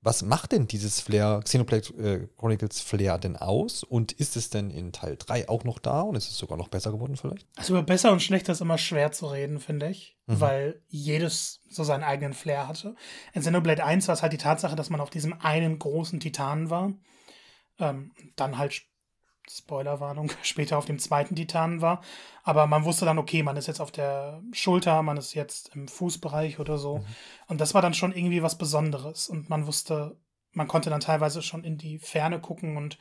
Was 0.01 0.23
macht 0.23 0.53
denn 0.53 0.69
dieses 0.69 1.01
Flair, 1.01 1.41
Xenoblade 1.43 1.89
äh, 1.99 2.29
Chronicles 2.39 2.81
Flair 2.81 3.19
denn 3.19 3.37
aus? 3.37 3.83
Und 3.83 4.13
ist 4.13 4.37
es 4.37 4.49
denn 4.49 4.71
in 4.71 4.93
Teil 4.93 5.17
3 5.19 5.49
auch 5.49 5.65
noch 5.65 5.79
da 5.79 6.03
und 6.03 6.15
ist 6.15 6.29
es 6.29 6.39
sogar 6.39 6.57
noch 6.57 6.69
besser 6.69 6.93
geworden 6.93 7.17
vielleicht? 7.17 7.47
Also 7.57 7.73
über 7.75 7.83
besser 7.83 8.13
und 8.13 8.23
schlechter 8.23 8.53
ist 8.53 8.61
immer 8.61 8.79
schwer 8.79 9.11
zu 9.11 9.27
reden, 9.27 9.59
finde 9.59 9.89
ich, 9.89 10.17
mhm. 10.27 10.41
weil 10.41 10.83
jedes 10.89 11.61
so 11.69 11.83
seinen 11.83 12.05
eigenen 12.05 12.33
Flair 12.33 12.69
hatte. 12.69 12.95
In 13.33 13.41
Xenoblade 13.41 13.85
1 13.85 14.07
war 14.07 14.15
es 14.15 14.23
halt 14.23 14.33
die 14.33 14.39
Tatsache, 14.39 14.77
dass 14.77 14.91
man 14.91 15.01
auf 15.01 15.11
diesem 15.11 15.33
einen 15.41 15.79
großen 15.79 16.21
Titanen 16.21 16.71
war. 16.71 16.93
Ähm, 17.81 18.13
dann 18.37 18.59
halt 18.59 18.88
Spoilerwarnung, 19.51 20.31
später 20.43 20.79
auf 20.79 20.85
dem 20.85 20.99
zweiten 20.99 21.37
Titan 21.37 21.81
war. 21.81 22.03
Aber 22.43 22.67
man 22.67 22.85
wusste 22.85 23.05
dann, 23.05 23.19
okay, 23.19 23.43
man 23.43 23.57
ist 23.57 23.67
jetzt 23.67 23.81
auf 23.81 23.91
der 23.91 24.43
Schulter, 24.53 25.03
man 25.03 25.17
ist 25.17 25.35
jetzt 25.35 25.75
im 25.75 25.89
Fußbereich 25.89 26.59
oder 26.59 26.79
so. 26.79 26.99
Mhm. 26.99 27.05
Und 27.49 27.61
das 27.61 27.75
war 27.75 27.83
dann 27.83 27.95
schon 27.95 28.13
irgendwie 28.13 28.43
was 28.43 28.59
Besonderes. 28.59 29.29
Und 29.29 29.49
man 29.49 29.67
wusste, 29.67 30.17
man 30.53 30.69
konnte 30.69 30.91
dann 30.91 31.01
teilweise 31.01 31.43
schon 31.43 31.65
in 31.65 31.79
die 31.79 31.99
Ferne 31.99 32.41
gucken 32.41 32.77
und 32.77 32.99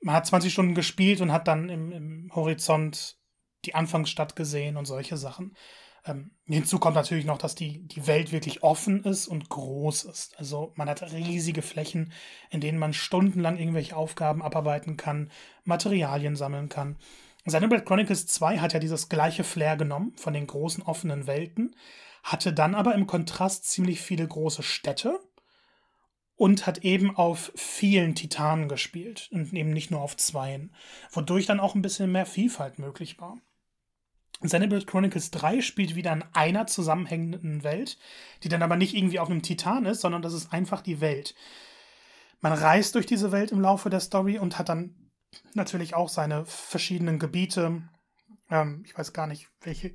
man 0.00 0.14
hat 0.14 0.26
20 0.26 0.52
Stunden 0.52 0.74
gespielt 0.74 1.20
und 1.20 1.32
hat 1.32 1.48
dann 1.48 1.68
im, 1.68 1.92
im 1.92 2.30
Horizont 2.34 3.16
die 3.64 3.74
Anfangsstadt 3.74 4.36
gesehen 4.36 4.76
und 4.76 4.86
solche 4.86 5.16
Sachen. 5.16 5.56
Ähm, 6.04 6.30
hinzu 6.46 6.78
kommt 6.78 6.94
natürlich 6.94 7.24
noch, 7.24 7.38
dass 7.38 7.54
die, 7.54 7.86
die 7.86 8.06
Welt 8.06 8.32
wirklich 8.32 8.62
offen 8.62 9.04
ist 9.04 9.26
und 9.26 9.48
groß 9.48 10.04
ist. 10.04 10.38
Also 10.38 10.72
man 10.76 10.88
hat 10.88 11.02
riesige 11.12 11.62
Flächen, 11.62 12.12
in 12.50 12.60
denen 12.60 12.78
man 12.78 12.92
stundenlang 12.92 13.58
irgendwelche 13.58 13.96
Aufgaben 13.96 14.42
abarbeiten 14.42 14.96
kann, 14.96 15.30
Materialien 15.64 16.36
sammeln 16.36 16.68
kann. 16.68 16.96
Xenoblade 17.46 17.84
Chronicles 17.84 18.26
2 18.26 18.58
hat 18.58 18.72
ja 18.72 18.78
dieses 18.78 19.08
gleiche 19.08 19.44
Flair 19.44 19.76
genommen 19.76 20.12
von 20.16 20.34
den 20.34 20.46
großen 20.46 20.82
offenen 20.82 21.26
Welten, 21.26 21.74
hatte 22.22 22.52
dann 22.52 22.74
aber 22.74 22.94
im 22.94 23.06
Kontrast 23.06 23.68
ziemlich 23.68 24.00
viele 24.00 24.26
große 24.26 24.62
Städte 24.62 25.18
und 26.36 26.66
hat 26.66 26.78
eben 26.78 27.16
auf 27.16 27.52
vielen 27.56 28.14
Titanen 28.14 28.68
gespielt 28.68 29.28
und 29.32 29.52
eben 29.52 29.70
nicht 29.70 29.90
nur 29.90 30.00
auf 30.00 30.16
zweien, 30.16 30.74
wodurch 31.10 31.46
dann 31.46 31.60
auch 31.60 31.74
ein 31.74 31.82
bisschen 31.82 32.12
mehr 32.12 32.26
Vielfalt 32.26 32.78
möglich 32.78 33.18
war. 33.20 33.38
Xenoblade 34.42 34.86
Chronicles 34.86 35.30
3 35.32 35.62
spielt 35.62 35.94
wieder 35.96 36.12
in 36.12 36.24
einer 36.32 36.66
zusammenhängenden 36.66 37.64
Welt, 37.64 37.98
die 38.42 38.48
dann 38.48 38.62
aber 38.62 38.76
nicht 38.76 38.94
irgendwie 38.94 39.18
auf 39.18 39.30
einem 39.30 39.42
Titan 39.42 39.84
ist, 39.84 40.00
sondern 40.00 40.22
das 40.22 40.32
ist 40.32 40.52
einfach 40.52 40.80
die 40.80 41.00
Welt. 41.00 41.34
Man 42.40 42.52
reist 42.52 42.94
durch 42.94 43.06
diese 43.06 43.32
Welt 43.32 43.50
im 43.50 43.60
Laufe 43.60 43.90
der 43.90 44.00
Story 44.00 44.38
und 44.38 44.58
hat 44.58 44.68
dann 44.68 44.94
natürlich 45.54 45.94
auch 45.94 46.08
seine 46.08 46.46
verschiedenen 46.46 47.18
Gebiete. 47.18 47.82
Ähm, 48.50 48.82
ich 48.84 48.96
weiß 48.96 49.12
gar 49.12 49.26
nicht, 49.26 49.48
welche. 49.62 49.94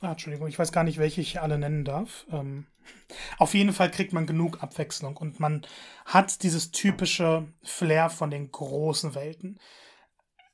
Ah, 0.00 0.12
Entschuldigung, 0.12 0.48
ich 0.48 0.58
weiß 0.58 0.72
gar 0.72 0.84
nicht, 0.84 0.98
welche 0.98 1.20
ich 1.20 1.40
alle 1.40 1.58
nennen 1.58 1.84
darf. 1.84 2.24
Ähm, 2.30 2.66
auf 3.36 3.54
jeden 3.54 3.72
Fall 3.72 3.90
kriegt 3.90 4.12
man 4.12 4.26
genug 4.26 4.62
Abwechslung 4.62 5.16
und 5.16 5.40
man 5.40 5.66
hat 6.06 6.42
dieses 6.42 6.70
typische 6.70 7.48
Flair 7.62 8.08
von 8.08 8.30
den 8.30 8.50
großen 8.50 9.14
Welten. 9.14 9.58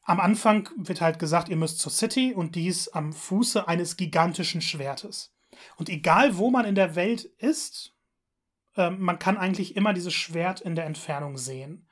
Am 0.07 0.21
Anfang 0.21 0.69
wird 0.77 1.01
halt 1.01 1.19
gesagt, 1.19 1.49
ihr 1.49 1.57
müsst 1.57 1.81
zur 1.81 1.91
City 1.91 2.33
und 2.33 2.55
dies 2.55 2.87
am 2.89 3.13
Fuße 3.13 3.67
eines 3.67 3.97
gigantischen 3.97 4.61
Schwertes. 4.61 5.35
Und 5.77 5.89
egal 5.89 6.37
wo 6.37 6.49
man 6.51 6.65
in 6.65 6.77
der 6.77 6.95
Welt 6.95 7.25
ist, 7.39 7.93
äh, 8.77 8.91
man 8.91 9.19
kann 9.19 9.37
eigentlich 9.37 9.75
immer 9.75 9.93
dieses 9.93 10.15
Schwert 10.15 10.61
in 10.61 10.77
der 10.77 10.87
Entfernung 10.87 11.37
sehen. 11.39 11.89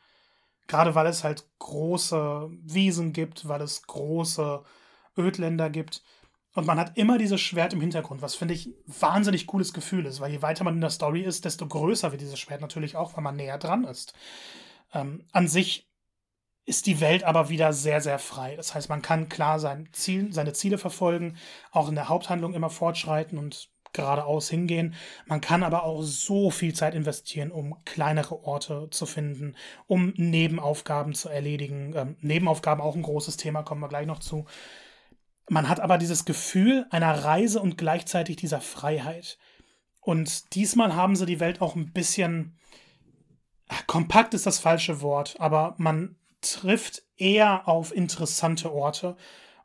Gerade 0.68 0.94
weil 0.94 1.08
es 1.08 1.24
halt 1.24 1.44
große 1.58 2.50
Wiesen 2.62 3.12
gibt, 3.12 3.48
weil 3.48 3.60
es 3.60 3.82
große 3.82 4.62
Ödländer 5.18 5.68
gibt. 5.68 6.04
Und 6.54 6.66
man 6.68 6.78
hat 6.78 6.96
immer 6.96 7.18
dieses 7.18 7.40
Schwert 7.40 7.72
im 7.72 7.80
Hintergrund, 7.80 8.22
was 8.22 8.36
finde 8.36 8.54
ich 8.54 8.72
wahnsinnig 8.86 9.48
cooles 9.48 9.72
Gefühl 9.72 10.06
ist, 10.06 10.20
weil 10.20 10.30
je 10.30 10.40
weiter 10.40 10.62
man 10.62 10.74
in 10.74 10.80
der 10.80 10.90
Story 10.90 11.22
ist, 11.22 11.44
desto 11.44 11.66
größer 11.66 12.12
wird 12.12 12.20
dieses 12.20 12.38
Schwert 12.38 12.60
natürlich 12.60 12.94
auch, 12.94 13.16
weil 13.16 13.24
man 13.24 13.34
näher 13.34 13.58
dran 13.58 13.82
ist. 13.82 14.14
Ähm, 14.92 15.26
an 15.32 15.48
sich 15.48 15.88
ist 16.66 16.86
die 16.86 17.00
Welt 17.00 17.24
aber 17.24 17.50
wieder 17.50 17.72
sehr, 17.72 18.00
sehr 18.00 18.18
frei. 18.18 18.56
Das 18.56 18.74
heißt, 18.74 18.88
man 18.88 19.02
kann 19.02 19.28
klar 19.28 19.58
sein 19.58 19.88
Ziel, 19.92 20.32
seine 20.32 20.54
Ziele 20.54 20.78
verfolgen, 20.78 21.36
auch 21.72 21.88
in 21.88 21.94
der 21.94 22.08
Haupthandlung 22.08 22.54
immer 22.54 22.70
fortschreiten 22.70 23.38
und 23.38 23.68
geradeaus 23.92 24.48
hingehen. 24.48 24.94
Man 25.26 25.40
kann 25.40 25.62
aber 25.62 25.84
auch 25.84 26.02
so 26.02 26.50
viel 26.50 26.74
Zeit 26.74 26.94
investieren, 26.94 27.50
um 27.50 27.76
kleinere 27.84 28.44
Orte 28.44 28.88
zu 28.90 29.06
finden, 29.06 29.56
um 29.86 30.12
Nebenaufgaben 30.16 31.14
zu 31.14 31.28
erledigen. 31.28 31.94
Ähm, 31.94 32.16
Nebenaufgaben 32.20 32.82
auch 32.82 32.96
ein 32.96 33.02
großes 33.02 33.36
Thema, 33.36 33.62
kommen 33.62 33.80
wir 33.80 33.88
gleich 33.88 34.06
noch 34.06 34.18
zu. 34.18 34.46
Man 35.48 35.68
hat 35.68 35.80
aber 35.80 35.98
dieses 35.98 36.24
Gefühl 36.24 36.86
einer 36.90 37.24
Reise 37.24 37.60
und 37.60 37.78
gleichzeitig 37.78 38.36
dieser 38.36 38.60
Freiheit. 38.60 39.38
Und 40.00 40.54
diesmal 40.54 40.96
haben 40.96 41.16
sie 41.16 41.26
die 41.26 41.40
Welt 41.40 41.60
auch 41.60 41.76
ein 41.76 41.92
bisschen 41.92 42.58
kompakt 43.86 44.34
ist 44.34 44.46
das 44.46 44.58
falsche 44.58 45.00
Wort, 45.00 45.36
aber 45.38 45.74
man 45.78 46.16
trifft 46.44 47.02
eher 47.16 47.68
auf 47.68 47.94
interessante 47.94 48.72
Orte 48.72 49.16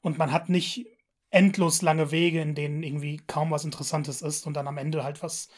und 0.01 0.17
man 0.17 0.32
hat 0.32 0.49
nicht 0.49 0.88
endlos 1.30 1.82
lange 1.82 2.11
Wege, 2.11 2.41
in 2.41 2.55
denen 2.55 2.84
irgendwie 2.84 3.17
kaum 3.27 3.51
was 3.51 3.65
Interessantes 3.65 4.21
ist 4.21 4.47
und 4.47 4.53
dann 4.55 4.67
am 4.67 4.77
Ende 4.77 5.03
halt 5.03 5.21
was, 5.21 5.49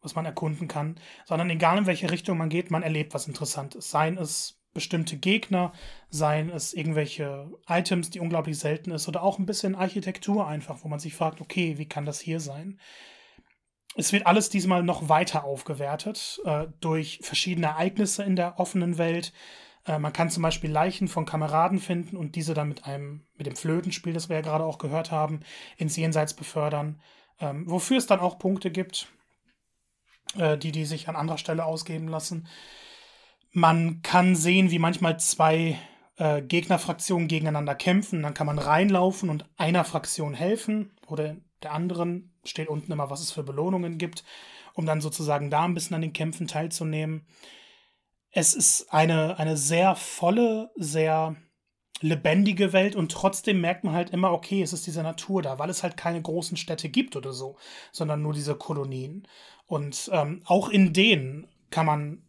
was 0.00 0.14
man 0.14 0.26
erkunden 0.26 0.68
kann, 0.68 0.96
sondern 1.24 1.50
egal 1.50 1.78
in 1.78 1.86
welche 1.86 2.10
Richtung 2.10 2.38
man 2.38 2.48
geht, 2.48 2.70
man 2.70 2.82
erlebt 2.82 3.14
was 3.14 3.26
Interessantes. 3.28 3.90
Seien 3.90 4.18
es 4.18 4.60
bestimmte 4.74 5.16
Gegner, 5.16 5.72
seien 6.10 6.50
es 6.50 6.74
irgendwelche 6.74 7.48
Items, 7.68 8.10
die 8.10 8.20
unglaublich 8.20 8.58
selten 8.58 8.90
ist 8.90 9.06
oder 9.06 9.22
auch 9.22 9.38
ein 9.38 9.46
bisschen 9.46 9.76
Architektur 9.76 10.46
einfach, 10.46 10.80
wo 10.82 10.88
man 10.88 10.98
sich 10.98 11.14
fragt, 11.14 11.40
okay, 11.40 11.78
wie 11.78 11.88
kann 11.88 12.04
das 12.04 12.20
hier 12.20 12.40
sein? 12.40 12.80
Es 13.96 14.12
wird 14.12 14.26
alles 14.26 14.50
diesmal 14.50 14.82
noch 14.82 15.08
weiter 15.08 15.44
aufgewertet 15.44 16.40
äh, 16.44 16.66
durch 16.80 17.20
verschiedene 17.22 17.68
Ereignisse 17.68 18.24
in 18.24 18.34
der 18.34 18.58
offenen 18.58 18.98
Welt, 18.98 19.32
äh, 19.86 19.98
man 19.98 20.12
kann 20.12 20.30
zum 20.30 20.42
Beispiel 20.42 20.70
Leichen 20.70 21.08
von 21.08 21.26
Kameraden 21.26 21.78
finden 21.78 22.16
und 22.16 22.36
diese 22.36 22.54
dann 22.54 22.68
mit 22.68 22.84
einem, 22.86 23.26
mit 23.36 23.46
dem 23.46 23.56
Flötenspiel, 23.56 24.12
das 24.12 24.28
wir 24.28 24.36
ja 24.36 24.42
gerade 24.42 24.64
auch 24.64 24.78
gehört 24.78 25.10
haben, 25.10 25.40
ins 25.76 25.96
Jenseits 25.96 26.34
befördern. 26.34 27.00
Ähm, 27.40 27.68
wofür 27.68 27.98
es 27.98 28.06
dann 28.06 28.20
auch 28.20 28.38
Punkte 28.38 28.70
gibt, 28.70 29.08
äh, 30.36 30.56
die, 30.56 30.72
die 30.72 30.84
sich 30.84 31.08
an 31.08 31.16
anderer 31.16 31.38
Stelle 31.38 31.64
ausgeben 31.64 32.08
lassen. 32.08 32.46
Man 33.52 34.02
kann 34.02 34.34
sehen, 34.34 34.70
wie 34.70 34.78
manchmal 34.78 35.18
zwei 35.20 35.78
äh, 36.16 36.42
Gegnerfraktionen 36.42 37.28
gegeneinander 37.28 37.74
kämpfen. 37.74 38.22
Dann 38.22 38.34
kann 38.34 38.46
man 38.46 38.58
reinlaufen 38.58 39.30
und 39.30 39.44
einer 39.56 39.84
Fraktion 39.84 40.34
helfen 40.34 40.92
oder 41.06 41.36
der 41.62 41.72
anderen. 41.72 42.32
Steht 42.44 42.68
unten 42.68 42.92
immer, 42.92 43.10
was 43.10 43.20
es 43.20 43.30
für 43.30 43.42
Belohnungen 43.42 43.98
gibt, 43.98 44.24
um 44.74 44.86
dann 44.86 45.00
sozusagen 45.00 45.50
da 45.50 45.64
ein 45.64 45.74
bisschen 45.74 45.94
an 45.94 46.02
den 46.02 46.12
Kämpfen 46.12 46.46
teilzunehmen 46.46 47.26
es 48.34 48.52
ist 48.52 48.92
eine, 48.92 49.38
eine 49.38 49.56
sehr 49.56 49.94
volle, 49.94 50.70
sehr 50.74 51.36
lebendige 52.00 52.72
Welt 52.72 52.96
und 52.96 53.12
trotzdem 53.12 53.60
merkt 53.60 53.84
man 53.84 53.94
halt 53.94 54.10
immer, 54.10 54.32
okay, 54.32 54.60
es 54.60 54.72
ist 54.72 54.86
diese 54.86 55.02
Natur 55.02 55.40
da, 55.40 55.58
weil 55.58 55.70
es 55.70 55.82
halt 55.82 55.96
keine 55.96 56.20
großen 56.20 56.56
Städte 56.56 56.88
gibt 56.88 57.14
oder 57.14 57.32
so, 57.32 57.56
sondern 57.92 58.20
nur 58.20 58.32
diese 58.32 58.56
Kolonien. 58.56 59.26
Und 59.66 60.10
ähm, 60.12 60.42
auch 60.44 60.68
in 60.68 60.92
denen 60.92 61.46
kann 61.70 61.86
man 61.86 62.22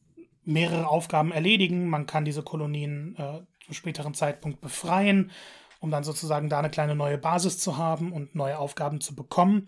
mehrere 0.44 0.88
Aufgaben 0.88 1.32
erledigen. 1.32 1.90
Man 1.90 2.06
kann 2.06 2.24
diese 2.24 2.44
Kolonien 2.44 3.16
äh, 3.18 3.42
zum 3.66 3.74
späteren 3.74 4.14
Zeitpunkt 4.14 4.62
befreien, 4.62 5.32
um 5.80 5.90
dann 5.90 6.04
sozusagen 6.04 6.50
da 6.50 6.60
eine 6.60 6.70
kleine 6.70 6.96
neue 6.96 7.18
Basis 7.18 7.58
zu 7.58 7.78
haben 7.78 8.14
und 8.14 8.36
neue 8.36 8.60
Aufgaben 8.60 9.02
zu 9.02 9.16
bekommen. 9.16 9.68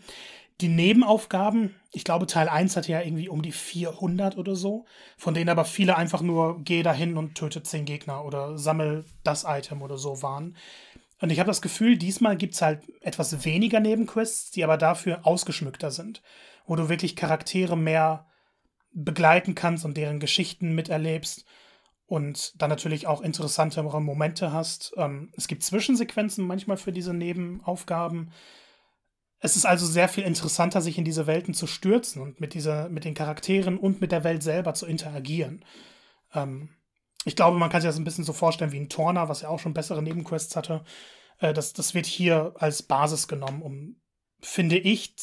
Die 0.60 0.70
Nebenaufgaben, 0.70 1.76
ich 1.92 2.04
glaube, 2.04 2.26
Teil 2.26 2.50
1 2.50 2.76
hatte 2.76 2.92
ja 2.92 3.02
irgendwie 3.02 3.30
um 3.30 3.44
die 3.44 3.52
400 3.52 4.38
oder 4.38 4.56
so, 4.56 4.86
von 5.16 5.36
denen 5.36 5.50
aber 5.50 5.66
viele 5.66 5.96
einfach 5.98 6.22
nur 6.22 6.64
geh 6.64 6.82
dahin 6.82 7.16
und 7.16 7.36
töte 7.36 7.62
10 7.62 7.86
Gegner 7.86 8.26
oder 8.26 8.58
sammel 8.58 9.06
das 9.24 9.46
Item 9.48 9.84
oder 9.84 9.98
so 9.98 10.24
waren. 10.24 10.56
Und 11.20 11.32
ich 11.32 11.40
habe 11.40 11.48
das 11.48 11.62
Gefühl, 11.62 11.98
diesmal 11.98 12.38
gibt 12.38 12.56
es 12.56 12.62
halt 12.62 12.84
etwas 13.02 13.46
weniger 13.46 13.80
Nebenquests, 13.80 14.52
die 14.52 14.64
aber 14.64 14.78
dafür 14.78 15.26
ausgeschmückter 15.26 15.92
sind, 15.92 16.22
wo 16.66 16.76
du 16.76 16.90
wirklich 16.90 17.16
Charaktere 17.16 17.78
mehr 17.78 18.28
begleiten 18.94 19.54
kannst 19.54 19.86
und 19.86 19.96
deren 19.96 20.20
Geschichten 20.20 20.74
miterlebst 20.74 21.46
und 22.08 22.60
dann 22.62 22.70
natürlich 22.70 23.06
auch 23.06 23.22
interessantere 23.22 24.02
Momente 24.02 24.52
hast. 24.54 24.94
Ähm, 24.98 25.32
es 25.36 25.48
gibt 25.48 25.64
Zwischensequenzen 25.64 26.46
manchmal 26.46 26.78
für 26.78 26.92
diese 26.92 27.14
Nebenaufgaben 27.14 28.32
es 29.40 29.56
ist 29.56 29.66
also 29.66 29.86
sehr 29.86 30.10
viel 30.10 30.24
interessanter, 30.24 30.82
sich 30.82 30.98
in 30.98 31.06
diese 31.06 31.28
Welten 31.28 31.54
zu 31.54 31.68
stürzen 31.68 32.22
und 32.22 32.40
mit, 32.40 32.54
dieser, 32.54 32.90
mit 32.90 33.06
den 33.06 33.14
Charakteren 33.14 33.78
und 33.78 34.02
mit 34.02 34.12
der 34.12 34.24
Welt 34.24 34.42
selber 34.42 34.74
zu 34.74 34.86
interagieren. 34.86 35.64
Ähm, 36.34 36.70
ich 37.26 37.36
glaube, 37.36 37.58
man 37.58 37.70
kann 37.70 37.82
sich 37.82 37.90
das 37.90 37.98
ein 37.98 38.04
bisschen 38.04 38.24
so 38.24 38.34
vorstellen 38.34 38.72
wie 38.72 38.80
ein 38.80 38.90
Torner, 38.90 39.30
was 39.30 39.42
ja 39.42 39.50
auch 39.50 39.60
schon 39.60 39.74
bessere 39.74 40.02
Nebenquests 40.02 40.56
hatte. 40.56 40.84
Äh, 41.40 41.54
das, 41.54 41.74
das 41.74 41.94
wird 41.94 42.06
hier 42.06 42.56
als 42.58 42.82
Basis 42.84 43.28
genommen, 43.28 43.62
um, 43.62 44.02
finde 44.42 44.78
ich, 44.78 45.16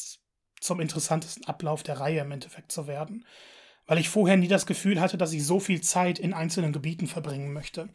zum 0.61 0.79
interessantesten 0.79 1.45
Ablauf 1.45 1.83
der 1.83 1.99
Reihe 1.99 2.21
im 2.21 2.31
Endeffekt 2.31 2.71
zu 2.71 2.87
werden. 2.87 3.25
Weil 3.85 3.99
ich 3.99 4.09
vorher 4.09 4.37
nie 4.37 4.47
das 4.47 4.65
Gefühl 4.65 4.99
hatte, 4.99 5.17
dass 5.17 5.33
ich 5.33 5.45
so 5.45 5.59
viel 5.59 5.81
Zeit 5.81 6.17
in 6.17 6.33
einzelnen 6.33 6.73
Gebieten 6.73 7.07
verbringen 7.07 7.53
möchte. 7.53 7.89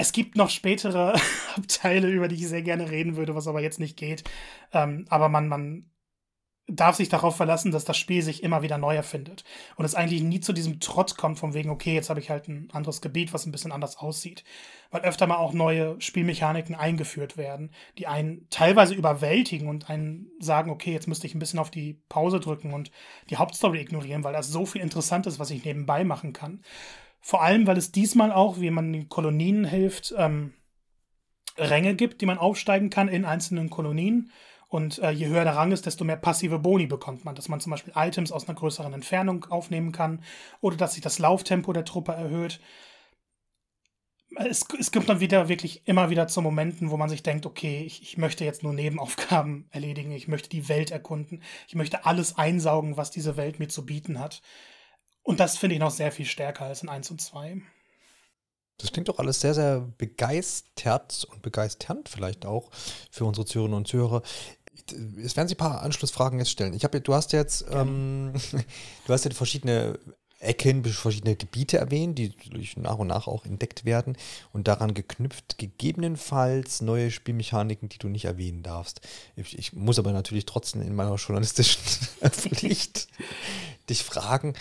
Es 0.00 0.12
gibt 0.12 0.36
noch 0.36 0.48
spätere 0.48 1.14
Abteile, 1.56 2.08
über 2.08 2.28
die 2.28 2.36
ich 2.36 2.48
sehr 2.48 2.62
gerne 2.62 2.90
reden 2.90 3.16
würde, 3.16 3.34
was 3.34 3.48
aber 3.48 3.60
jetzt 3.60 3.80
nicht 3.80 3.96
geht. 3.96 4.22
Ähm, 4.72 5.06
aber 5.10 5.28
man, 5.28 5.48
man 5.48 5.90
darf 6.68 6.94
sich 6.94 7.08
darauf 7.08 7.36
verlassen, 7.36 7.72
dass 7.72 7.84
das 7.84 7.96
Spiel 7.96 8.22
sich 8.22 8.44
immer 8.44 8.62
wieder 8.62 8.78
neu 8.78 8.94
erfindet. 8.94 9.42
Und 9.74 9.84
es 9.84 9.96
eigentlich 9.96 10.22
nie 10.22 10.38
zu 10.38 10.52
diesem 10.52 10.78
Trott 10.78 11.16
kommt, 11.16 11.40
von 11.40 11.52
wegen, 11.52 11.70
okay, 11.70 11.94
jetzt 11.94 12.10
habe 12.10 12.20
ich 12.20 12.30
halt 12.30 12.46
ein 12.46 12.68
anderes 12.72 13.00
Gebiet, 13.00 13.32
was 13.32 13.44
ein 13.44 13.50
bisschen 13.50 13.72
anders 13.72 13.96
aussieht. 13.96 14.44
Weil 14.92 15.00
öfter 15.00 15.26
mal 15.26 15.38
auch 15.38 15.52
neue 15.52 16.00
Spielmechaniken 16.00 16.76
eingeführt 16.76 17.36
werden, 17.36 17.72
die 17.98 18.06
einen 18.06 18.46
teilweise 18.50 18.94
überwältigen 18.94 19.66
und 19.66 19.90
einen 19.90 20.30
sagen, 20.38 20.70
okay, 20.70 20.92
jetzt 20.92 21.08
müsste 21.08 21.26
ich 21.26 21.34
ein 21.34 21.40
bisschen 21.40 21.58
auf 21.58 21.72
die 21.72 22.00
Pause 22.08 22.38
drücken 22.38 22.72
und 22.72 22.92
die 23.30 23.36
Hauptstory 23.36 23.80
ignorieren, 23.80 24.22
weil 24.22 24.34
das 24.34 24.46
so 24.46 24.64
viel 24.64 24.82
Interessantes, 24.82 25.40
was 25.40 25.50
ich 25.50 25.64
nebenbei 25.64 26.04
machen 26.04 26.32
kann. 26.32 26.62
Vor 27.20 27.42
allem, 27.42 27.66
weil 27.66 27.76
es 27.76 27.92
diesmal 27.92 28.32
auch, 28.32 28.60
wie 28.60 28.70
man 28.70 28.92
den 28.92 29.08
Kolonien 29.08 29.64
hilft, 29.64 30.14
ähm, 30.16 30.54
Ränge 31.56 31.94
gibt, 31.94 32.20
die 32.20 32.26
man 32.26 32.38
aufsteigen 32.38 32.90
kann 32.90 33.08
in 33.08 33.24
einzelnen 33.24 33.70
Kolonien. 33.70 34.30
Und 34.68 34.98
äh, 34.98 35.10
je 35.10 35.28
höher 35.28 35.44
der 35.44 35.56
Rang 35.56 35.72
ist, 35.72 35.86
desto 35.86 36.04
mehr 36.04 36.16
passive 36.16 36.58
Boni 36.58 36.86
bekommt 36.86 37.24
man. 37.24 37.34
Dass 37.34 37.48
man 37.48 37.60
zum 37.60 37.70
Beispiel 37.70 37.94
Items 37.96 38.32
aus 38.32 38.48
einer 38.48 38.58
größeren 38.58 38.92
Entfernung 38.92 39.46
aufnehmen 39.46 39.92
kann 39.92 40.22
oder 40.60 40.76
dass 40.76 40.94
sich 40.94 41.02
das 41.02 41.18
Lauftempo 41.18 41.72
der 41.72 41.86
Truppe 41.86 42.12
erhöht. 42.12 42.60
Es, 44.36 44.66
es 44.78 44.92
kommt 44.92 45.08
dann 45.08 45.20
wieder 45.20 45.48
wirklich 45.48 45.88
immer 45.88 46.10
wieder 46.10 46.28
zu 46.28 46.42
Momenten, 46.42 46.90
wo 46.90 46.98
man 46.98 47.08
sich 47.08 47.22
denkt, 47.22 47.46
okay, 47.46 47.82
ich, 47.84 48.02
ich 48.02 48.18
möchte 48.18 48.44
jetzt 48.44 48.62
nur 48.62 48.74
Nebenaufgaben 48.74 49.66
erledigen, 49.70 50.12
ich 50.12 50.28
möchte 50.28 50.50
die 50.50 50.68
Welt 50.68 50.90
erkunden, 50.90 51.42
ich 51.66 51.74
möchte 51.74 52.04
alles 52.04 52.36
einsaugen, 52.36 52.98
was 52.98 53.10
diese 53.10 53.38
Welt 53.38 53.58
mir 53.58 53.68
zu 53.68 53.86
bieten 53.86 54.18
hat. 54.18 54.42
Und 55.28 55.40
das 55.40 55.58
finde 55.58 55.74
ich 55.74 55.80
noch 55.80 55.90
sehr 55.90 56.10
viel 56.10 56.24
stärker 56.24 56.64
als 56.64 56.82
in 56.82 56.88
1 56.88 57.10
und 57.10 57.20
2. 57.20 57.60
Das 58.78 58.92
klingt 58.92 59.10
doch 59.10 59.18
alles 59.18 59.42
sehr, 59.42 59.52
sehr 59.52 59.80
begeistert 59.98 61.28
und 61.30 61.42
begeisternd 61.42 62.08
vielleicht 62.08 62.46
auch 62.46 62.70
für 63.10 63.26
unsere 63.26 63.44
Zuhörerinnen 63.44 63.76
und 63.76 63.86
Zuhörer. 63.86 64.22
Es 65.22 65.36
werden 65.36 65.48
Sie 65.48 65.54
ein 65.54 65.58
paar 65.58 65.82
Anschlussfragen 65.82 66.38
jetzt 66.38 66.50
stellen. 66.50 66.72
Ich 66.72 66.82
habe, 66.82 67.02
du 67.02 67.12
hast 67.12 67.34
jetzt, 67.34 67.66
ähm, 67.70 68.32
du 69.06 69.12
hast 69.12 69.26
ja 69.26 69.30
verschiedene 69.32 69.98
Ecken, 70.40 70.82
verschiedene 70.82 71.36
Gebiete 71.36 71.76
erwähnt, 71.76 72.18
die 72.18 72.32
nach 72.76 72.96
und 72.96 73.08
nach 73.08 73.26
auch 73.26 73.44
entdeckt 73.44 73.84
werden 73.84 74.16
und 74.54 74.66
daran 74.66 74.94
geknüpft 74.94 75.58
gegebenenfalls 75.58 76.80
neue 76.80 77.10
Spielmechaniken, 77.10 77.90
die 77.90 77.98
du 77.98 78.08
nicht 78.08 78.24
erwähnen 78.24 78.62
darfst. 78.62 79.02
Ich, 79.36 79.58
ich 79.58 79.74
muss 79.74 79.98
aber 79.98 80.12
natürlich 80.12 80.46
trotzdem 80.46 80.80
in 80.80 80.94
meiner 80.94 81.16
journalistischen 81.16 81.82
Pflicht 82.30 83.08
dich 83.90 84.04
fragen, 84.04 84.54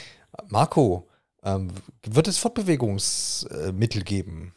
Marco, 0.50 1.08
ähm, 1.44 1.72
wird 2.04 2.28
es 2.28 2.38
Fortbewegungsmittel 2.38 4.04
geben? 4.04 4.54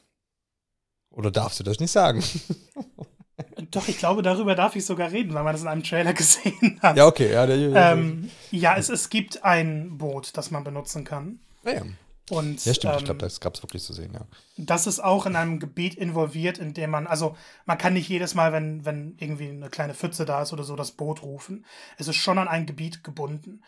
Oder 1.11 1.31
darfst 1.31 1.61
du 1.61 1.65
das 1.65 1.81
nicht 1.81 1.91
sagen? 1.91 2.23
Doch, 3.71 3.89
ich 3.89 3.99
glaube, 3.99 4.23
darüber 4.23 4.55
darf 4.55 4.77
ich 4.77 4.85
sogar 4.85 5.11
reden, 5.11 5.35
weil 5.35 5.45
man 5.45 5.55
das 5.55 5.63
in 5.63 5.69
einem 5.69 5.83
Trailer 5.83 6.13
gesehen 6.15 6.79
hat. 6.83 6.97
Ja, 6.97 7.07
okay. 7.07 7.33
Ja, 7.33 7.47
der, 7.47 7.93
ähm, 7.93 8.31
ja 8.51 8.77
es, 8.77 8.89
es 8.89 9.11
gibt 9.11 9.45
ein 9.45 9.99
Boot, 9.99 10.37
das 10.37 10.51
man 10.51 10.65
benutzen 10.65 11.05
kann. 11.05 11.41
Ja, 11.65 11.73
ja. 11.73 11.83
Und, 12.31 12.65
ja, 12.65 12.75
stimmt, 12.75 12.95
ähm, 12.95 12.99
ich 13.01 13.05
glaube, 13.07 13.21
das 13.21 13.41
gab 13.41 13.55
es 13.55 13.63
wirklich 13.63 13.83
zu 13.83 13.93
sehen, 13.93 14.13
ja. 14.15 14.21
Das 14.57 14.87
ist 14.87 15.01
auch 15.01 15.27
in 15.27 15.35
einem 15.35 15.59
Gebiet 15.59 15.95
involviert, 15.95 16.59
in 16.59 16.75
dem 16.75 16.91
man, 16.91 17.09
also 17.09 17.37
man 17.67 17.77
kann 17.77 17.95
nicht 17.95 18.09
jedes 18.09 18.35
Mal, 18.35 18.53
wenn, 18.53 18.85
wenn 18.85 19.17
irgendwie 19.19 19.49
eine 19.49 19.69
kleine 19.69 19.95
Pfütze 19.95 20.25
da 20.25 20.43
ist 20.43 20.53
oder 20.53 20.63
so, 20.63 20.77
das 20.77 20.93
Boot 20.93 21.23
rufen. 21.23 21.67
Es 21.99 22.07
ist 22.07 22.17
schon 22.17 22.39
an 22.39 22.47
ein 22.47 22.67
Gebiet 22.67 23.03
gebunden. 23.03 23.63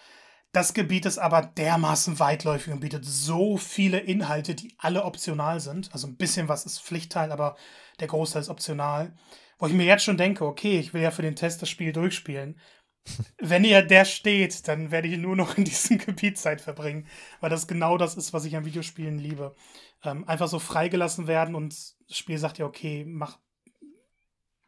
Das 0.52 0.74
Gebiet 0.74 1.06
ist 1.06 1.18
aber 1.18 1.40
dermaßen 1.42 2.18
weitläufig 2.18 2.74
und 2.74 2.80
bietet 2.80 3.06
so 3.06 3.56
viele 3.56 3.98
Inhalte, 3.98 4.54
die 4.54 4.74
alle 4.76 5.04
optional 5.04 5.60
sind. 5.60 5.90
Also 5.94 6.06
ein 6.06 6.16
bisschen 6.16 6.48
was 6.48 6.66
ist 6.66 6.82
Pflichtteil, 6.82 7.32
aber 7.32 7.56
der 8.00 8.08
Großteil 8.08 8.42
ist 8.42 8.50
optional. 8.50 9.14
Wo 9.58 9.66
ich 9.66 9.72
mir 9.72 9.86
jetzt 9.86 10.04
schon 10.04 10.18
denke, 10.18 10.44
okay, 10.44 10.78
ich 10.78 10.92
will 10.92 11.00
ja 11.00 11.10
für 11.10 11.22
den 11.22 11.36
Test 11.36 11.62
das 11.62 11.70
Spiel 11.70 11.92
durchspielen. 11.92 12.60
Wenn 13.38 13.64
ihr 13.64 13.80
der 13.80 14.04
steht, 14.04 14.68
dann 14.68 14.90
werde 14.90 15.08
ich 15.08 15.16
nur 15.18 15.36
noch 15.36 15.56
in 15.56 15.64
diesem 15.64 15.96
Gebiet 16.04 16.38
Zeit 16.38 16.60
verbringen, 16.60 17.06
weil 17.40 17.48
das 17.48 17.66
genau 17.66 17.96
das 17.96 18.16
ist, 18.16 18.34
was 18.34 18.44
ich 18.44 18.54
an 18.54 18.66
Videospielen 18.66 19.18
liebe. 19.18 19.56
Ähm, 20.04 20.28
einfach 20.28 20.48
so 20.48 20.58
freigelassen 20.58 21.28
werden 21.28 21.54
und 21.54 21.72
das 22.08 22.18
Spiel 22.18 22.36
sagt 22.36 22.58
ja, 22.58 22.66
okay, 22.66 23.06
mach 23.06 23.38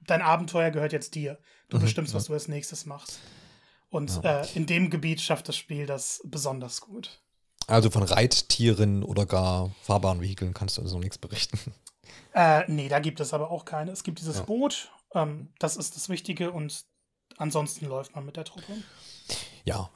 dein 0.07 0.23
Abenteuer 0.23 0.71
gehört 0.71 0.93
jetzt 0.93 1.15
dir. 1.15 1.39
Du 1.69 1.77
mhm, 1.77 1.83
bestimmst, 1.83 2.15
was 2.15 2.27
du 2.27 2.33
als 2.33 2.49
nächstes 2.49 2.87
machst. 2.87 3.21
Und 3.95 4.25
ja. 4.25 4.41
äh, 4.41 4.47
in 4.57 4.67
dem 4.67 4.91
Gebiet 4.91 5.21
schafft 5.21 5.49
das 5.49 5.57
Spiel 5.57 5.87
das 5.87 6.21
besonders 6.25 6.81
gut. 6.81 7.23
Also 7.69 7.91
von 7.91 8.03
Reittieren 8.03 9.05
oder 9.05 9.25
gar 9.25 9.71
fahrbaren 9.83 10.21
Vehikeln 10.21 10.53
kannst 10.53 10.77
du 10.77 10.83
also 10.83 10.97
noch 10.97 11.03
nichts 11.05 11.19
berichten. 11.19 11.59
Äh, 12.35 12.65
nee, 12.67 12.89
da 12.89 12.99
gibt 12.99 13.21
es 13.21 13.33
aber 13.33 13.53
auch 13.53 13.65
keine. 13.65 13.93
Es 13.93 14.03
gibt 14.03 14.19
dieses 14.19 14.39
ja. 14.39 14.43
Boot, 14.43 14.91
ähm, 15.15 15.53
das 15.61 15.77
ist 15.77 15.95
das 15.95 16.09
Wichtige 16.09 16.51
und 16.51 16.85
ansonsten 17.37 17.87
läuft 17.87 18.17
man 18.17 18.27
mit 18.27 18.37
der 18.37 18.45
Truppe. 18.45 18.73
Ja, 19.67 19.91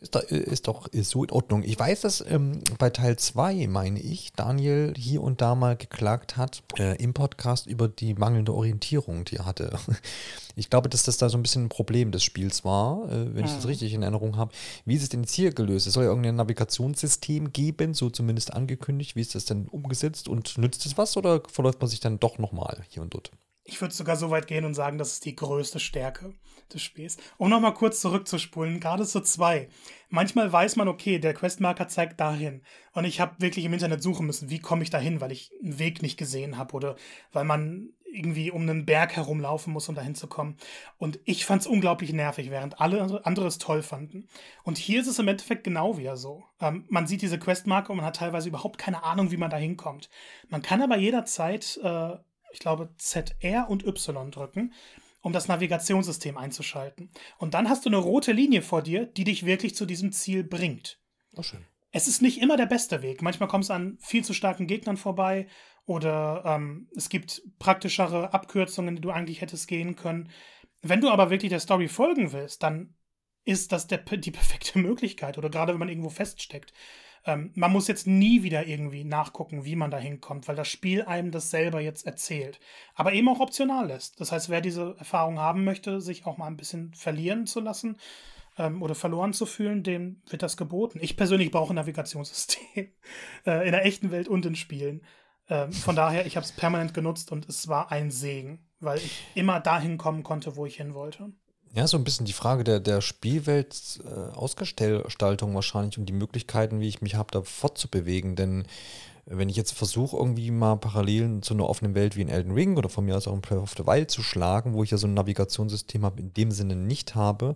ist, 0.00 0.14
da, 0.14 0.20
ist 0.20 0.68
doch 0.68 0.86
ist 0.86 1.10
so 1.10 1.24
in 1.24 1.32
Ordnung. 1.32 1.64
Ich 1.64 1.76
weiß, 1.76 2.02
dass 2.02 2.24
ähm, 2.28 2.62
bei 2.78 2.90
Teil 2.90 3.18
2, 3.18 3.66
meine 3.66 3.98
ich, 3.98 4.32
Daniel 4.32 4.94
hier 4.96 5.22
und 5.22 5.40
da 5.40 5.56
mal 5.56 5.76
geklagt 5.76 6.36
hat 6.36 6.62
äh, 6.78 6.96
im 7.02 7.14
Podcast 7.14 7.66
über 7.66 7.88
die 7.88 8.14
mangelnde 8.14 8.54
Orientierung, 8.54 9.24
die 9.24 9.36
er 9.36 9.46
hatte. 9.46 9.78
Ich 10.56 10.70
glaube, 10.70 10.88
dass 10.88 11.04
das 11.04 11.18
da 11.18 11.28
so 11.28 11.38
ein 11.38 11.42
bisschen 11.42 11.66
ein 11.66 11.68
Problem 11.68 12.10
des 12.10 12.24
Spiels 12.24 12.64
war, 12.64 13.08
äh, 13.12 13.32
wenn 13.32 13.44
ich 13.44 13.52
das 13.52 13.62
mhm. 13.62 13.68
richtig 13.68 13.94
in 13.94 14.02
Erinnerung 14.02 14.36
habe. 14.36 14.50
Wie 14.84 14.96
ist 14.96 15.04
es 15.04 15.08
denn 15.08 15.20
jetzt 15.20 15.34
hier 15.34 15.52
gelöst? 15.52 15.86
Es 15.86 15.92
soll 15.92 16.02
ja 16.02 16.10
irgendein 16.10 16.34
Navigationssystem 16.34 17.52
geben, 17.52 17.94
so 17.94 18.10
zumindest 18.10 18.52
angekündigt. 18.52 19.14
Wie 19.14 19.20
ist 19.20 19.36
das 19.36 19.44
denn 19.44 19.68
umgesetzt 19.68 20.26
und 20.26 20.58
nützt 20.58 20.84
es 20.84 20.98
was 20.98 21.16
oder 21.16 21.42
verläuft 21.48 21.80
man 21.80 21.88
sich 21.88 22.00
dann 22.00 22.18
doch 22.18 22.38
nochmal 22.38 22.82
hier 22.88 23.02
und 23.02 23.14
dort? 23.14 23.30
Ich 23.62 23.80
würde 23.80 23.94
sogar 23.94 24.16
so 24.16 24.30
weit 24.30 24.48
gehen 24.48 24.64
und 24.64 24.74
sagen, 24.74 24.98
das 24.98 25.12
ist 25.12 25.26
die 25.26 25.36
größte 25.36 25.78
Stärke 25.78 26.34
des 26.74 26.82
Spiels. 26.82 27.16
Um 27.36 27.50
nochmal 27.50 27.74
kurz 27.74 28.00
zurückzuspulen, 28.00 28.80
gerade 28.80 29.06
zu 29.06 29.20
zwei. 29.20 29.68
Manchmal 30.08 30.52
weiß 30.52 30.76
man, 30.76 30.88
okay, 30.88 31.18
der 31.18 31.34
Questmarker 31.34 31.88
zeigt 31.88 32.20
dahin. 32.20 32.62
Und 32.92 33.04
ich 33.04 33.20
habe 33.20 33.36
wirklich 33.38 33.64
im 33.64 33.72
Internet 33.72 34.02
suchen 34.02 34.26
müssen, 34.26 34.50
wie 34.50 34.58
komme 34.58 34.82
ich 34.82 34.90
dahin, 34.90 35.20
weil 35.20 35.32
ich 35.32 35.52
einen 35.62 35.78
Weg 35.78 36.02
nicht 36.02 36.16
gesehen 36.16 36.58
habe 36.58 36.74
oder 36.74 36.96
weil 37.32 37.44
man 37.44 37.90
irgendwie 38.10 38.50
um 38.50 38.62
einen 38.62 38.86
Berg 38.86 39.16
herumlaufen 39.16 39.72
muss, 39.72 39.88
um 39.88 39.94
dahin 39.94 40.14
zu 40.14 40.28
kommen. 40.28 40.56
Und 40.96 41.20
ich 41.24 41.44
fand 41.44 41.60
es 41.62 41.66
unglaublich 41.66 42.12
nervig, 42.12 42.50
während 42.50 42.80
alle 42.80 43.24
andere 43.26 43.46
es 43.46 43.58
toll 43.58 43.82
fanden. 43.82 44.28
Und 44.62 44.78
hier 44.78 45.02
ist 45.02 45.08
es 45.08 45.18
im 45.18 45.28
Endeffekt 45.28 45.64
genau 45.64 45.98
wieder 45.98 46.16
so. 46.16 46.44
Ähm, 46.58 46.86
man 46.88 47.06
sieht 47.06 47.20
diese 47.20 47.38
Questmarke 47.38 47.92
und 47.92 47.98
man 47.98 48.06
hat 48.06 48.16
teilweise 48.16 48.48
überhaupt 48.48 48.78
keine 48.78 49.02
Ahnung, 49.02 49.30
wie 49.30 49.36
man 49.36 49.50
da 49.50 49.58
hinkommt. 49.58 50.08
Man 50.48 50.62
kann 50.62 50.80
aber 50.80 50.96
jederzeit 50.96 51.78
äh, 51.82 52.16
ich 52.52 52.60
glaube, 52.60 52.90
ZR 52.96 53.68
und 53.68 53.86
Y 53.86 54.30
drücken, 54.30 54.72
um 55.20 55.32
das 55.32 55.48
Navigationssystem 55.48 56.36
einzuschalten. 56.36 57.10
Und 57.38 57.54
dann 57.54 57.68
hast 57.68 57.84
du 57.84 57.90
eine 57.90 57.96
rote 57.96 58.32
Linie 58.32 58.62
vor 58.62 58.82
dir, 58.82 59.06
die 59.06 59.24
dich 59.24 59.46
wirklich 59.46 59.74
zu 59.74 59.86
diesem 59.86 60.12
Ziel 60.12 60.44
bringt. 60.44 61.00
Oh, 61.36 61.42
schön. 61.42 61.64
Es 61.90 62.06
ist 62.06 62.22
nicht 62.22 62.40
immer 62.40 62.56
der 62.56 62.66
beste 62.66 63.02
Weg. 63.02 63.22
Manchmal 63.22 63.48
kommst 63.48 63.70
du 63.70 63.74
an 63.74 63.98
viel 64.00 64.24
zu 64.24 64.34
starken 64.34 64.66
Gegnern 64.66 64.96
vorbei 64.96 65.48
oder 65.86 66.42
ähm, 66.44 66.88
es 66.94 67.08
gibt 67.08 67.42
praktischere 67.58 68.34
Abkürzungen, 68.34 68.96
die 68.96 69.00
du 69.00 69.10
eigentlich 69.10 69.40
hättest 69.40 69.68
gehen 69.68 69.96
können. 69.96 70.30
Wenn 70.82 71.00
du 71.00 71.08
aber 71.08 71.30
wirklich 71.30 71.50
der 71.50 71.60
Story 71.60 71.88
folgen 71.88 72.32
willst, 72.32 72.62
dann 72.62 72.94
ist 73.44 73.72
das 73.72 73.86
der, 73.86 73.98
die 73.98 74.30
perfekte 74.30 74.78
Möglichkeit. 74.80 75.38
Oder 75.38 75.48
gerade 75.48 75.72
wenn 75.72 75.78
man 75.78 75.88
irgendwo 75.88 76.10
feststeckt. 76.10 76.74
Ähm, 77.24 77.52
man 77.54 77.72
muss 77.72 77.88
jetzt 77.88 78.06
nie 78.06 78.42
wieder 78.42 78.66
irgendwie 78.66 79.04
nachgucken, 79.04 79.64
wie 79.64 79.76
man 79.76 79.90
da 79.90 79.98
hinkommt, 79.98 80.48
weil 80.48 80.56
das 80.56 80.68
Spiel 80.68 81.02
einem 81.02 81.30
das 81.30 81.50
selber 81.50 81.80
jetzt 81.80 82.06
erzählt. 82.06 82.60
Aber 82.94 83.12
eben 83.12 83.28
auch 83.28 83.40
optional 83.40 83.88
lässt. 83.88 84.20
Das 84.20 84.32
heißt, 84.32 84.48
wer 84.48 84.60
diese 84.60 84.94
Erfahrung 84.98 85.38
haben 85.38 85.64
möchte, 85.64 86.00
sich 86.00 86.26
auch 86.26 86.38
mal 86.38 86.46
ein 86.46 86.56
bisschen 86.56 86.94
verlieren 86.94 87.46
zu 87.46 87.60
lassen 87.60 87.96
ähm, 88.58 88.82
oder 88.82 88.94
verloren 88.94 89.32
zu 89.32 89.46
fühlen, 89.46 89.82
dem 89.82 90.22
wird 90.28 90.42
das 90.42 90.56
geboten. 90.56 90.98
Ich 91.00 91.16
persönlich 91.16 91.50
brauche 91.50 91.72
ein 91.72 91.76
Navigationssystem 91.76 92.88
äh, 93.46 93.66
in 93.66 93.72
der 93.72 93.84
echten 93.84 94.10
Welt 94.10 94.28
und 94.28 94.46
in 94.46 94.56
Spielen. 94.56 95.02
Ähm, 95.48 95.72
von 95.72 95.96
daher, 95.96 96.26
ich 96.26 96.36
habe 96.36 96.44
es 96.44 96.52
permanent 96.52 96.94
genutzt 96.94 97.32
und 97.32 97.48
es 97.48 97.68
war 97.68 97.90
ein 97.90 98.10
Segen, 98.10 98.66
weil 98.80 98.98
ich 98.98 99.26
immer 99.34 99.60
dahin 99.60 99.96
kommen 99.96 100.22
konnte, 100.22 100.56
wo 100.56 100.66
ich 100.66 100.76
hin 100.76 100.94
wollte. 100.94 101.32
Ja, 101.74 101.86
so 101.86 101.96
ein 101.96 102.04
bisschen 102.04 102.26
die 102.26 102.32
Frage 102.32 102.64
der, 102.64 102.80
der 102.80 103.00
Spielwelt 103.00 104.00
äh, 104.04 104.32
wahrscheinlich 105.54 105.98
und 105.98 106.06
die 106.06 106.14
Möglichkeiten, 106.14 106.80
wie 106.80 106.88
ich 106.88 107.02
mich 107.02 107.14
habe, 107.14 107.30
da 107.30 107.42
fortzubewegen. 107.42 108.36
Denn 108.36 108.64
wenn 109.26 109.50
ich 109.50 109.56
jetzt 109.56 109.72
versuche, 109.72 110.16
irgendwie 110.16 110.50
mal 110.50 110.76
Parallelen 110.76 111.42
zu 111.42 111.52
einer 111.52 111.68
offenen 111.68 111.94
Welt 111.94 112.16
wie 112.16 112.22
in 112.22 112.30
Elden 112.30 112.52
Ring 112.52 112.78
oder 112.78 112.88
von 112.88 113.04
mir 113.04 113.16
aus 113.16 113.28
auch 113.28 113.34
in 113.34 113.42
Breath 113.42 113.58
of 113.58 113.74
the 113.76 113.86
Wild 113.86 114.10
zu 114.10 114.22
schlagen, 114.22 114.72
wo 114.72 114.82
ich 114.82 114.90
ja 114.90 114.96
so 114.96 115.06
ein 115.06 115.14
Navigationssystem 115.14 116.04
habe, 116.04 116.20
in 116.20 116.32
dem 116.32 116.50
Sinne 116.50 116.74
nicht 116.74 117.14
habe. 117.14 117.54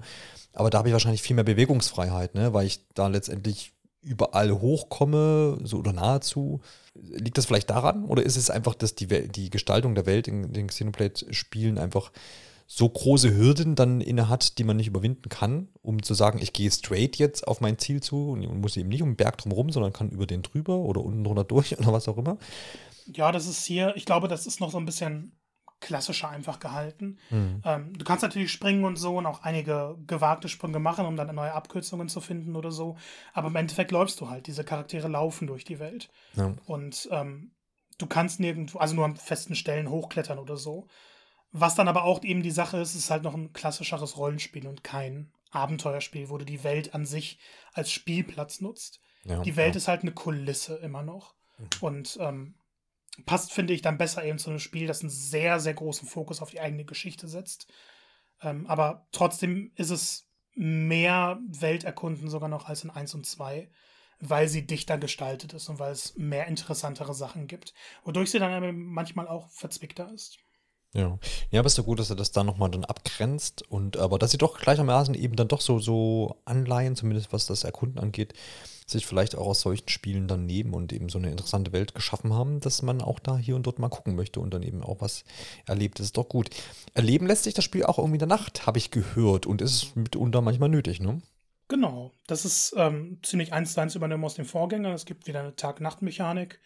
Aber 0.52 0.68
da 0.68 0.78
habe 0.78 0.88
ich 0.88 0.92
wahrscheinlich 0.92 1.22
viel 1.22 1.34
mehr 1.34 1.44
Bewegungsfreiheit, 1.44 2.34
ne? 2.34 2.52
weil 2.52 2.66
ich 2.66 2.80
da 2.94 3.06
letztendlich 3.06 3.72
überall 4.02 4.52
hochkomme, 4.52 5.58
so 5.62 5.78
oder 5.78 5.94
nahezu. 5.94 6.60
Liegt 6.94 7.38
das 7.38 7.46
vielleicht 7.46 7.70
daran? 7.70 8.04
Oder 8.04 8.22
ist 8.22 8.36
es 8.36 8.50
einfach, 8.50 8.74
dass 8.74 8.94
die, 8.94 9.06
die 9.28 9.48
Gestaltung 9.48 9.94
der 9.94 10.04
Welt 10.04 10.28
in 10.28 10.52
den 10.52 10.66
Xenoblade-Spielen 10.66 11.78
einfach 11.78 12.12
so 12.74 12.88
große 12.88 13.36
Hürden 13.36 13.74
dann 13.74 14.00
inne 14.00 14.30
hat, 14.30 14.56
die 14.56 14.64
man 14.64 14.78
nicht 14.78 14.86
überwinden 14.86 15.28
kann, 15.28 15.68
um 15.82 16.02
zu 16.02 16.14
sagen, 16.14 16.38
ich 16.40 16.54
gehe 16.54 16.70
straight 16.70 17.16
jetzt 17.16 17.46
auf 17.46 17.60
mein 17.60 17.76
Ziel 17.76 18.02
zu 18.02 18.30
und 18.30 18.60
muss 18.62 18.78
eben 18.78 18.88
nicht 18.88 19.02
um 19.02 19.10
den 19.10 19.16
Berg 19.16 19.36
drumherum, 19.36 19.68
sondern 19.70 19.92
kann 19.92 20.08
über 20.08 20.26
den 20.26 20.40
drüber 20.40 20.76
oder 20.76 21.02
unten 21.02 21.22
drunter 21.22 21.44
durch 21.44 21.78
oder 21.78 21.92
was 21.92 22.08
auch 22.08 22.16
immer. 22.16 22.38
Ja, 23.04 23.30
das 23.30 23.46
ist 23.46 23.66
hier, 23.66 23.94
ich 23.94 24.06
glaube, 24.06 24.26
das 24.26 24.46
ist 24.46 24.58
noch 24.60 24.70
so 24.70 24.78
ein 24.78 24.86
bisschen 24.86 25.38
klassischer 25.80 26.30
einfach 26.30 26.60
gehalten. 26.60 27.18
Mhm. 27.28 27.60
Ähm, 27.62 27.92
du 27.92 28.06
kannst 28.06 28.22
natürlich 28.22 28.50
springen 28.50 28.86
und 28.86 28.96
so 28.96 29.18
und 29.18 29.26
auch 29.26 29.42
einige 29.42 29.98
gewagte 30.06 30.48
Sprünge 30.48 30.78
machen, 30.78 31.04
um 31.04 31.14
dann 31.14 31.34
neue 31.34 31.52
Abkürzungen 31.52 32.08
zu 32.08 32.22
finden 32.22 32.56
oder 32.56 32.72
so. 32.72 32.96
Aber 33.34 33.48
im 33.48 33.56
Endeffekt 33.56 33.90
läufst 33.90 34.18
du 34.18 34.30
halt. 34.30 34.46
Diese 34.46 34.64
Charaktere 34.64 35.08
laufen 35.08 35.46
durch 35.46 35.64
die 35.64 35.78
Welt. 35.78 36.08
Ja. 36.36 36.54
Und 36.64 37.06
ähm, 37.12 37.50
du 37.98 38.06
kannst 38.06 38.40
nirgendwo, 38.40 38.78
also 38.78 38.94
nur 38.94 39.04
an 39.04 39.16
festen 39.16 39.56
Stellen 39.56 39.90
hochklettern 39.90 40.38
oder 40.38 40.56
so. 40.56 40.86
Was 41.52 41.74
dann 41.74 41.88
aber 41.88 42.04
auch 42.04 42.22
eben 42.24 42.42
die 42.42 42.50
Sache 42.50 42.78
ist, 42.78 42.94
ist 42.94 43.10
halt 43.10 43.22
noch 43.22 43.34
ein 43.34 43.52
klassischeres 43.52 44.16
Rollenspiel 44.16 44.66
und 44.66 44.82
kein 44.82 45.30
Abenteuerspiel, 45.50 46.30
wo 46.30 46.38
du 46.38 46.46
die 46.46 46.64
Welt 46.64 46.94
an 46.94 47.04
sich 47.04 47.38
als 47.74 47.92
Spielplatz 47.92 48.60
nutzt. 48.60 49.00
Ja, 49.24 49.40
die 49.40 49.56
Welt 49.56 49.74
ja. 49.74 49.78
ist 49.78 49.88
halt 49.88 50.02
eine 50.02 50.12
Kulisse 50.12 50.76
immer 50.76 51.02
noch. 51.02 51.34
Mhm. 51.58 51.66
Und 51.80 52.18
ähm, 52.20 52.54
passt, 53.26 53.52
finde 53.52 53.74
ich, 53.74 53.82
dann 53.82 53.98
besser 53.98 54.24
eben 54.24 54.38
zu 54.38 54.50
einem 54.50 54.58
Spiel, 54.58 54.86
das 54.86 55.02
einen 55.02 55.10
sehr, 55.10 55.60
sehr 55.60 55.74
großen 55.74 56.08
Fokus 56.08 56.40
auf 56.40 56.50
die 56.50 56.60
eigene 56.60 56.84
Geschichte 56.84 57.28
setzt. 57.28 57.70
Ähm, 58.40 58.66
aber 58.66 59.06
trotzdem 59.12 59.72
ist 59.76 59.90
es 59.90 60.28
mehr 60.54 61.38
Welterkunden 61.46 62.28
sogar 62.28 62.48
noch 62.48 62.66
als 62.66 62.84
in 62.84 62.90
1 62.90 63.14
und 63.14 63.26
2, 63.26 63.70
weil 64.20 64.48
sie 64.48 64.66
dichter 64.66 64.98
gestaltet 64.98 65.52
ist 65.52 65.68
und 65.68 65.78
weil 65.78 65.92
es 65.92 66.16
mehr 66.16 66.46
interessantere 66.46 67.14
Sachen 67.14 67.46
gibt. 67.46 67.74
Wodurch 68.04 68.30
sie 68.30 68.38
dann 68.38 68.76
manchmal 68.76 69.28
auch 69.28 69.50
verzwickter 69.50 70.10
ist. 70.12 70.38
Ja. 70.94 71.18
ja, 71.50 71.60
aber 71.60 71.68
ist 71.68 71.78
ja 71.78 71.84
gut, 71.84 72.00
dass 72.00 72.10
er 72.10 72.16
das 72.16 72.32
da 72.32 72.44
nochmal 72.44 72.70
dann 72.70 72.84
abgrenzt 72.84 73.62
und 73.70 73.96
aber 73.96 74.18
dass 74.18 74.30
sie 74.30 74.36
doch 74.38 74.58
gleichermaßen 74.58 75.14
eben 75.14 75.36
dann 75.36 75.48
doch 75.48 75.62
so, 75.62 75.78
so 75.78 76.36
Anleihen, 76.44 76.96
zumindest 76.96 77.32
was 77.32 77.46
das 77.46 77.64
Erkunden 77.64 77.98
angeht, 77.98 78.34
sich 78.86 79.06
vielleicht 79.06 79.34
auch 79.34 79.46
aus 79.46 79.62
solchen 79.62 79.88
Spielen 79.88 80.28
dann 80.28 80.44
nehmen 80.44 80.74
und 80.74 80.92
eben 80.92 81.08
so 81.08 81.16
eine 81.16 81.30
interessante 81.30 81.72
Welt 81.72 81.94
geschaffen 81.94 82.34
haben, 82.34 82.60
dass 82.60 82.82
man 82.82 83.00
auch 83.00 83.18
da 83.20 83.38
hier 83.38 83.56
und 83.56 83.66
dort 83.66 83.78
mal 83.78 83.88
gucken 83.88 84.14
möchte 84.14 84.40
und 84.40 84.52
dann 84.52 84.62
eben 84.62 84.82
auch 84.82 85.00
was 85.00 85.24
erlebt. 85.66 85.98
Das 85.98 86.06
ist 86.06 86.16
doch 86.18 86.28
gut. 86.28 86.50
Erleben 86.92 87.26
lässt 87.26 87.44
sich 87.44 87.54
das 87.54 87.64
Spiel 87.64 87.84
auch 87.84 87.98
irgendwie 87.98 88.16
in 88.16 88.28
der 88.28 88.28
Nacht, 88.28 88.66
habe 88.66 88.78
ich 88.78 88.90
gehört, 88.90 89.46
und 89.46 89.62
ist 89.62 89.96
mitunter 89.96 90.42
manchmal 90.42 90.68
nötig, 90.68 91.00
ne? 91.00 91.22
Genau, 91.68 92.12
das 92.26 92.44
ist 92.44 92.74
ähm, 92.76 93.18
ziemlich 93.22 93.54
eins 93.54 93.72
zu 93.72 93.80
eins 93.80 93.94
übernommen 93.94 94.24
aus 94.24 94.34
dem 94.34 94.44
Vorgänger. 94.44 94.92
Es 94.92 95.06
gibt 95.06 95.26
wieder 95.26 95.40
eine 95.40 95.56
Tag-Nacht-Mechanik. 95.56 96.60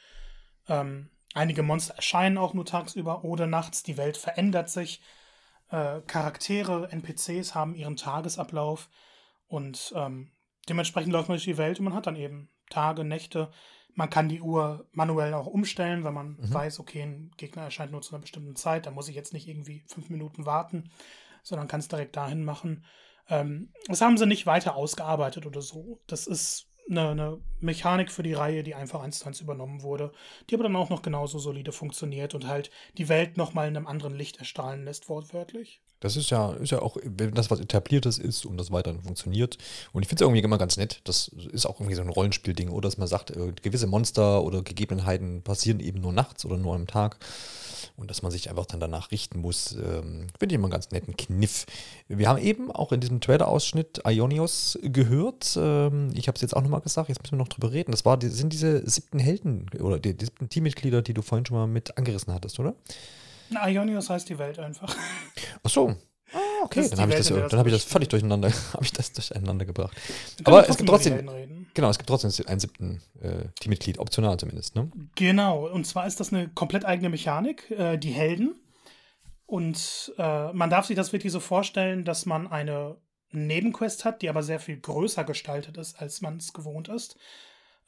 Ähm, 0.68 1.10
Einige 1.36 1.62
Monster 1.62 1.96
erscheinen 1.96 2.38
auch 2.38 2.54
nur 2.54 2.64
tagsüber 2.64 3.22
oder 3.22 3.46
nachts. 3.46 3.82
Die 3.82 3.98
Welt 3.98 4.16
verändert 4.16 4.70
sich. 4.70 5.02
Äh, 5.68 6.00
Charaktere, 6.06 6.90
NPCs 6.90 7.54
haben 7.54 7.74
ihren 7.74 7.96
Tagesablauf 7.96 8.88
und 9.46 9.92
ähm, 9.94 10.32
dementsprechend 10.66 11.12
läuft 11.12 11.28
man 11.28 11.36
durch 11.36 11.44
die 11.44 11.58
Welt 11.58 11.78
und 11.78 11.84
man 11.84 11.94
hat 11.94 12.06
dann 12.06 12.16
eben 12.16 12.48
Tage, 12.70 13.04
Nächte. 13.04 13.50
Man 13.92 14.08
kann 14.08 14.30
die 14.30 14.40
Uhr 14.40 14.88
manuell 14.92 15.34
auch 15.34 15.46
umstellen, 15.46 16.04
wenn 16.04 16.14
man 16.14 16.38
mhm. 16.38 16.54
weiß, 16.54 16.80
okay, 16.80 17.02
ein 17.02 17.30
Gegner 17.36 17.64
erscheint 17.64 17.92
nur 17.92 18.00
zu 18.00 18.14
einer 18.14 18.22
bestimmten 18.22 18.56
Zeit. 18.56 18.86
Da 18.86 18.90
muss 18.90 19.08
ich 19.08 19.14
jetzt 19.14 19.34
nicht 19.34 19.46
irgendwie 19.46 19.84
fünf 19.88 20.08
Minuten 20.08 20.46
warten, 20.46 20.90
sondern 21.42 21.68
kann 21.68 21.80
es 21.80 21.88
direkt 21.88 22.16
dahin 22.16 22.44
machen. 22.46 22.82
Ähm, 23.28 23.74
das 23.88 24.00
haben 24.00 24.16
sie 24.16 24.24
nicht 24.24 24.46
weiter 24.46 24.74
ausgearbeitet 24.74 25.44
oder 25.44 25.60
so. 25.60 26.00
Das 26.06 26.26
ist 26.26 26.66
eine, 26.88 27.10
eine, 27.10 27.40
Mechanik 27.60 28.12
für 28.12 28.22
die 28.22 28.34
Reihe, 28.34 28.62
die 28.62 28.74
einfach 28.74 29.00
eins 29.00 29.18
zu 29.20 29.26
eins 29.26 29.40
übernommen 29.40 29.82
wurde, 29.82 30.12
die 30.48 30.54
aber 30.54 30.64
dann 30.64 30.76
auch 30.76 30.90
noch 30.90 31.02
genauso 31.02 31.38
solide 31.38 31.72
funktioniert 31.72 32.34
und 32.34 32.46
halt 32.46 32.70
die 32.98 33.08
Welt 33.08 33.36
nochmal 33.36 33.68
in 33.68 33.76
einem 33.76 33.86
anderen 33.86 34.14
Licht 34.14 34.38
erstrahlen 34.38 34.84
lässt, 34.84 35.08
wortwörtlich. 35.08 35.80
Das 36.06 36.16
ist 36.16 36.30
ja, 36.30 36.52
ist 36.52 36.70
ja 36.70 36.80
auch, 36.80 36.96
wenn 37.02 37.34
das 37.34 37.50
was 37.50 37.58
etabliertes 37.58 38.18
ist 38.18 38.46
und 38.46 38.58
das 38.58 38.70
weiterhin 38.70 39.02
funktioniert. 39.02 39.58
Und 39.92 40.02
ich 40.02 40.08
finde 40.08 40.22
es 40.22 40.26
irgendwie 40.26 40.40
immer 40.40 40.56
ganz 40.56 40.76
nett. 40.76 41.00
Das 41.02 41.28
ist 41.52 41.66
auch 41.66 41.80
irgendwie 41.80 41.96
so 41.96 42.02
ein 42.02 42.08
Rollenspielding, 42.08 42.68
oder 42.68 42.88
dass 42.88 42.96
man 42.96 43.08
sagt, 43.08 43.32
äh, 43.32 43.52
gewisse 43.60 43.88
Monster 43.88 44.44
oder 44.44 44.62
Gegebenheiten 44.62 45.42
passieren 45.42 45.80
eben 45.80 46.00
nur 46.00 46.12
nachts 46.12 46.44
oder 46.44 46.58
nur 46.58 46.76
am 46.76 46.86
Tag 46.86 47.18
und 47.96 48.08
dass 48.08 48.22
man 48.22 48.30
sich 48.30 48.50
einfach 48.50 48.66
dann 48.66 48.78
danach 48.78 49.10
richten 49.10 49.40
muss, 49.40 49.72
ähm, 49.72 50.28
finde 50.38 50.52
ich 50.52 50.54
immer 50.54 50.66
einen 50.66 50.72
ganz 50.72 50.90
netten 50.92 51.16
Kniff. 51.16 51.66
Wir 52.08 52.28
haben 52.28 52.38
eben 52.38 52.70
auch 52.70 52.92
in 52.92 53.00
diesem 53.00 53.20
Trailer-Ausschnitt 53.20 54.02
Ionios 54.06 54.78
gehört. 54.82 55.58
Ähm, 55.60 56.10
ich 56.14 56.28
habe 56.28 56.36
es 56.36 56.42
jetzt 56.42 56.54
auch 56.54 56.62
nochmal 56.62 56.82
gesagt, 56.82 57.08
jetzt 57.08 57.22
müssen 57.22 57.32
wir 57.32 57.38
noch 57.38 57.48
drüber 57.48 57.72
reden. 57.72 57.90
Das 57.90 58.04
war, 58.04 58.18
sind 58.20 58.52
diese 58.52 58.88
siebten 58.88 59.18
Helden 59.18 59.66
oder 59.80 59.98
die, 59.98 60.16
die 60.16 60.26
siebten 60.26 60.48
Teammitglieder, 60.48 61.02
die 61.02 61.14
du 61.14 61.22
vorhin 61.22 61.46
schon 61.46 61.56
mal 61.56 61.66
mit 61.66 61.98
angerissen 61.98 62.32
hattest, 62.32 62.60
oder? 62.60 62.74
Na, 63.50 63.68
Ionios 63.68 64.10
heißt 64.10 64.28
die 64.28 64.38
Welt 64.38 64.58
einfach. 64.58 64.96
Ach 65.62 65.70
so. 65.70 65.96
Ah, 66.32 66.64
okay, 66.64 66.88
dann 66.90 67.00
habe 67.00 67.12
ich, 67.12 67.18
das, 67.18 67.28
dann 67.28 67.58
hab 67.58 67.66
ich 67.66 67.72
das 67.72 67.84
völlig 67.84 68.08
durcheinander, 68.08 68.50
habe 68.72 68.84
ich 68.84 68.92
das 68.92 69.12
durcheinander 69.12 69.64
gebracht. 69.64 69.96
Aber 70.44 70.68
es 70.68 70.76
gibt 70.76 70.88
trotzdem, 70.88 71.28
genau, 71.72 71.88
es 71.88 71.98
gibt 71.98 72.08
trotzdem 72.08 72.46
einen 72.46 72.60
siebten 72.60 73.00
äh, 73.20 73.44
Teammitglied, 73.60 73.98
optional 73.98 74.36
zumindest, 74.36 74.74
ne? 74.74 74.90
Genau, 75.14 75.68
und 75.68 75.86
zwar 75.86 76.06
ist 76.06 76.18
das 76.18 76.32
eine 76.32 76.48
komplett 76.48 76.84
eigene 76.84 77.10
Mechanik, 77.10 77.70
äh, 77.70 77.96
die 77.96 78.10
Helden. 78.10 78.56
Und 79.46 80.12
äh, 80.18 80.52
man 80.52 80.70
darf 80.70 80.86
sich 80.86 80.96
das 80.96 81.12
wirklich 81.12 81.32
so 81.32 81.38
vorstellen, 81.38 82.04
dass 82.04 82.26
man 82.26 82.48
eine 82.48 82.96
Nebenquest 83.30 84.04
hat, 84.04 84.22
die 84.22 84.28
aber 84.28 84.42
sehr 84.42 84.58
viel 84.58 84.78
größer 84.80 85.22
gestaltet 85.22 85.76
ist, 85.76 86.00
als 86.00 86.20
man 86.20 86.38
es 86.38 86.52
gewohnt 86.52 86.88
ist. 86.88 87.16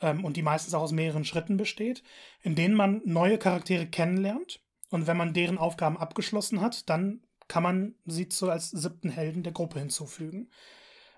Ähm, 0.00 0.24
und 0.24 0.36
die 0.36 0.42
meistens 0.42 0.74
auch 0.74 0.82
aus 0.82 0.92
mehreren 0.92 1.24
Schritten 1.24 1.56
besteht, 1.56 2.04
in 2.42 2.54
denen 2.54 2.74
man 2.74 3.02
neue 3.04 3.38
Charaktere 3.38 3.86
kennenlernt. 3.86 4.60
Und 4.90 5.06
wenn 5.06 5.16
man 5.16 5.34
deren 5.34 5.58
Aufgaben 5.58 5.98
abgeschlossen 5.98 6.60
hat, 6.60 6.88
dann 6.88 7.20
kann 7.46 7.62
man 7.62 7.94
sie 8.06 8.28
so 8.30 8.50
als 8.50 8.70
siebten 8.70 9.10
Helden 9.10 9.42
der 9.42 9.52
Gruppe 9.52 9.78
hinzufügen. 9.78 10.50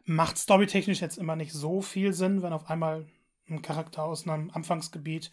Macht 0.05 0.39
storytechnisch 0.39 1.01
jetzt 1.01 1.19
immer 1.19 1.37
nicht 1.37 1.53
so 1.53 1.83
viel 1.83 2.13
Sinn, 2.13 2.43
wenn 2.43 2.53
auf 2.53 2.71
einmal 2.71 3.07
ein 3.49 3.63
Charakter 3.63 4.05
aus 4.05 4.27
einem 4.27 4.51
Anfangsgebiet 4.51 5.31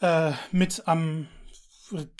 äh, 0.00 0.32
mit 0.50 0.82
am 0.86 1.28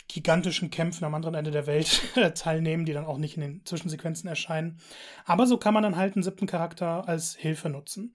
gigantischen 0.08 0.70
Kämpfen 0.70 1.04
am 1.04 1.14
anderen 1.14 1.34
Ende 1.34 1.50
der 1.50 1.66
Welt 1.66 2.02
teilnehmen, 2.34 2.84
die 2.84 2.92
dann 2.92 3.06
auch 3.06 3.18
nicht 3.18 3.36
in 3.36 3.40
den 3.40 3.64
Zwischensequenzen 3.64 4.28
erscheinen. 4.28 4.78
Aber 5.24 5.46
so 5.46 5.56
kann 5.56 5.74
man 5.74 5.82
dann 5.82 5.96
halt 5.96 6.14
einen 6.14 6.22
siebten 6.22 6.46
Charakter 6.46 7.08
als 7.08 7.34
Hilfe 7.34 7.70
nutzen. 7.70 8.14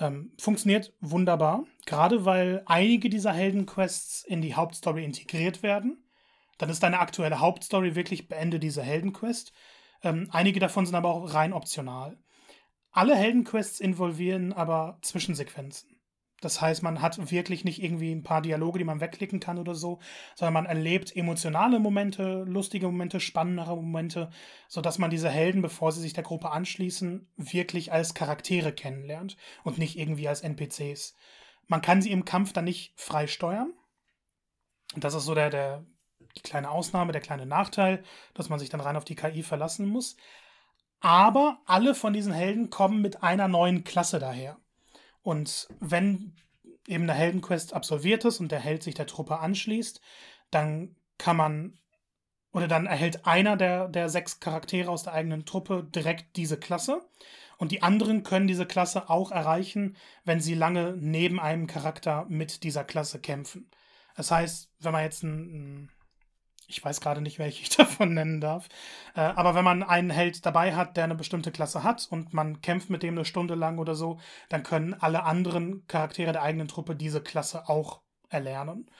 Ähm, 0.00 0.32
funktioniert 0.38 0.92
wunderbar, 1.00 1.64
gerade 1.86 2.24
weil 2.24 2.62
einige 2.66 3.08
dieser 3.08 3.32
Heldenquests 3.32 4.24
in 4.24 4.42
die 4.42 4.56
Hauptstory 4.56 5.04
integriert 5.04 5.62
werden. 5.62 6.03
Dann 6.58 6.70
ist 6.70 6.82
deine 6.82 7.00
aktuelle 7.00 7.40
Hauptstory 7.40 7.94
wirklich 7.94 8.28
Beende 8.28 8.58
dieser 8.58 8.82
Heldenquest. 8.82 9.52
Ähm, 10.02 10.28
einige 10.30 10.60
davon 10.60 10.86
sind 10.86 10.94
aber 10.94 11.10
auch 11.10 11.34
rein 11.34 11.52
optional. 11.52 12.18
Alle 12.90 13.16
Heldenquests 13.16 13.80
involvieren 13.80 14.52
aber 14.52 14.98
Zwischensequenzen. 15.02 15.94
Das 16.44 16.60
heißt, 16.60 16.82
man 16.82 17.00
hat 17.00 17.30
wirklich 17.30 17.64
nicht 17.64 17.82
irgendwie 17.82 18.12
ein 18.12 18.22
paar 18.22 18.42
Dialoge, 18.42 18.78
die 18.78 18.84
man 18.84 19.00
wegklicken 19.00 19.40
kann 19.40 19.58
oder 19.58 19.74
so, 19.74 20.00
sondern 20.34 20.52
man 20.52 20.66
erlebt 20.66 21.16
emotionale 21.16 21.78
Momente, 21.78 22.44
lustige 22.46 22.86
Momente, 22.86 23.18
spannendere 23.18 23.74
Momente, 23.74 24.28
sodass 24.68 24.98
man 24.98 25.10
diese 25.10 25.30
Helden, 25.30 25.62
bevor 25.62 25.90
sie 25.90 26.02
sich 26.02 26.12
der 26.12 26.22
Gruppe 26.22 26.50
anschließen, 26.50 27.26
wirklich 27.36 27.92
als 27.92 28.12
Charaktere 28.12 28.74
kennenlernt 28.74 29.38
und 29.62 29.78
nicht 29.78 29.98
irgendwie 29.98 30.28
als 30.28 30.42
NPCs. 30.42 31.14
Man 31.66 31.80
kann 31.80 32.02
sie 32.02 32.10
im 32.10 32.26
Kampf 32.26 32.52
dann 32.52 32.66
nicht 32.66 32.92
frei 32.94 33.26
steuern. 33.26 33.72
Das 34.96 35.14
ist 35.14 35.24
so 35.24 35.34
der, 35.34 35.48
der 35.48 35.86
die 36.36 36.42
kleine 36.42 36.70
Ausnahme, 36.70 37.12
der 37.12 37.20
kleine 37.20 37.46
Nachteil, 37.46 38.02
dass 38.34 38.48
man 38.48 38.58
sich 38.58 38.68
dann 38.68 38.80
rein 38.80 38.96
auf 38.96 39.04
die 39.04 39.14
KI 39.14 39.42
verlassen 39.42 39.86
muss. 39.86 40.16
Aber 41.00 41.58
alle 41.66 41.94
von 41.94 42.12
diesen 42.12 42.32
Helden 42.32 42.70
kommen 42.70 43.02
mit 43.02 43.22
einer 43.22 43.48
neuen 43.48 43.84
Klasse 43.84 44.18
daher. 44.18 44.56
Und 45.22 45.68
wenn 45.80 46.34
eben 46.86 47.04
eine 47.04 47.14
Heldenquest 47.14 47.72
absolviert 47.72 48.24
ist 48.24 48.40
und 48.40 48.52
der 48.52 48.60
Held 48.60 48.82
sich 48.82 48.94
der 48.94 49.06
Truppe 49.06 49.38
anschließt, 49.38 50.00
dann 50.50 50.96
kann 51.18 51.36
man 51.36 51.78
oder 52.54 52.68
dann 52.68 52.86
erhält 52.86 53.26
einer 53.26 53.56
der, 53.56 53.88
der 53.88 54.08
sechs 54.08 54.38
Charaktere 54.38 54.88
aus 54.90 55.02
der 55.02 55.12
eigenen 55.12 55.44
Truppe 55.44 55.88
direkt 55.92 56.36
diese 56.36 56.56
Klasse. 56.56 57.00
Und 57.58 57.72
die 57.72 57.82
anderen 57.82 58.22
können 58.22 58.46
diese 58.46 58.64
Klasse 58.64 59.10
auch 59.10 59.32
erreichen, 59.32 59.96
wenn 60.24 60.40
sie 60.40 60.54
lange 60.54 60.94
neben 60.96 61.40
einem 61.40 61.66
Charakter 61.66 62.26
mit 62.28 62.62
dieser 62.62 62.84
Klasse 62.84 63.20
kämpfen. 63.20 63.70
Das 64.14 64.30
heißt, 64.30 64.70
wenn 64.78 64.92
man 64.92 65.02
jetzt 65.02 65.24
einen, 65.24 65.90
ich 66.68 66.84
weiß 66.84 67.00
gerade 67.00 67.20
nicht, 67.20 67.38
welche 67.38 67.62
ich 67.62 67.68
davon 67.76 68.14
nennen 68.14 68.40
darf. 68.40 68.68
Äh, 69.14 69.20
aber 69.20 69.54
wenn 69.54 69.64
man 69.64 69.82
einen 69.82 70.10
Held 70.10 70.44
dabei 70.46 70.74
hat, 70.74 70.96
der 70.96 71.04
eine 71.04 71.14
bestimmte 71.14 71.52
Klasse 71.52 71.82
hat 71.82 72.06
und 72.10 72.34
man 72.34 72.60
kämpft 72.60 72.90
mit 72.90 73.02
dem 73.02 73.14
eine 73.14 73.24
Stunde 73.24 73.54
lang 73.54 73.78
oder 73.78 73.94
so, 73.94 74.18
dann 74.48 74.62
können 74.62 74.94
alle 74.94 75.24
anderen 75.24 75.86
Charaktere 75.86 76.32
der 76.32 76.42
eigenen 76.42 76.68
Truppe 76.68 76.96
diese 76.96 77.22
Klasse 77.22 77.68
auch 77.68 78.00
erlernen. 78.28 78.90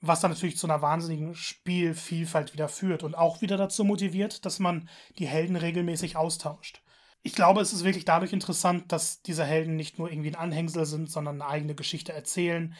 Was 0.00 0.20
dann 0.20 0.32
natürlich 0.32 0.58
zu 0.58 0.66
einer 0.66 0.82
wahnsinnigen 0.82 1.34
Spielvielfalt 1.34 2.52
wieder 2.54 2.68
führt 2.68 3.04
und 3.04 3.14
auch 3.14 3.40
wieder 3.40 3.56
dazu 3.56 3.84
motiviert, 3.84 4.44
dass 4.44 4.58
man 4.58 4.88
die 5.18 5.28
Helden 5.28 5.54
regelmäßig 5.54 6.16
austauscht. 6.16 6.82
Ich 7.22 7.34
glaube, 7.34 7.60
es 7.60 7.72
ist 7.72 7.84
wirklich 7.84 8.04
dadurch 8.04 8.32
interessant, 8.32 8.90
dass 8.90 9.22
diese 9.22 9.44
Helden 9.44 9.76
nicht 9.76 9.98
nur 9.98 10.10
irgendwie 10.10 10.30
ein 10.30 10.36
Anhängsel 10.36 10.86
sind, 10.86 11.08
sondern 11.08 11.40
eine 11.40 11.48
eigene 11.48 11.76
Geschichte 11.76 12.12
erzählen, 12.12 12.74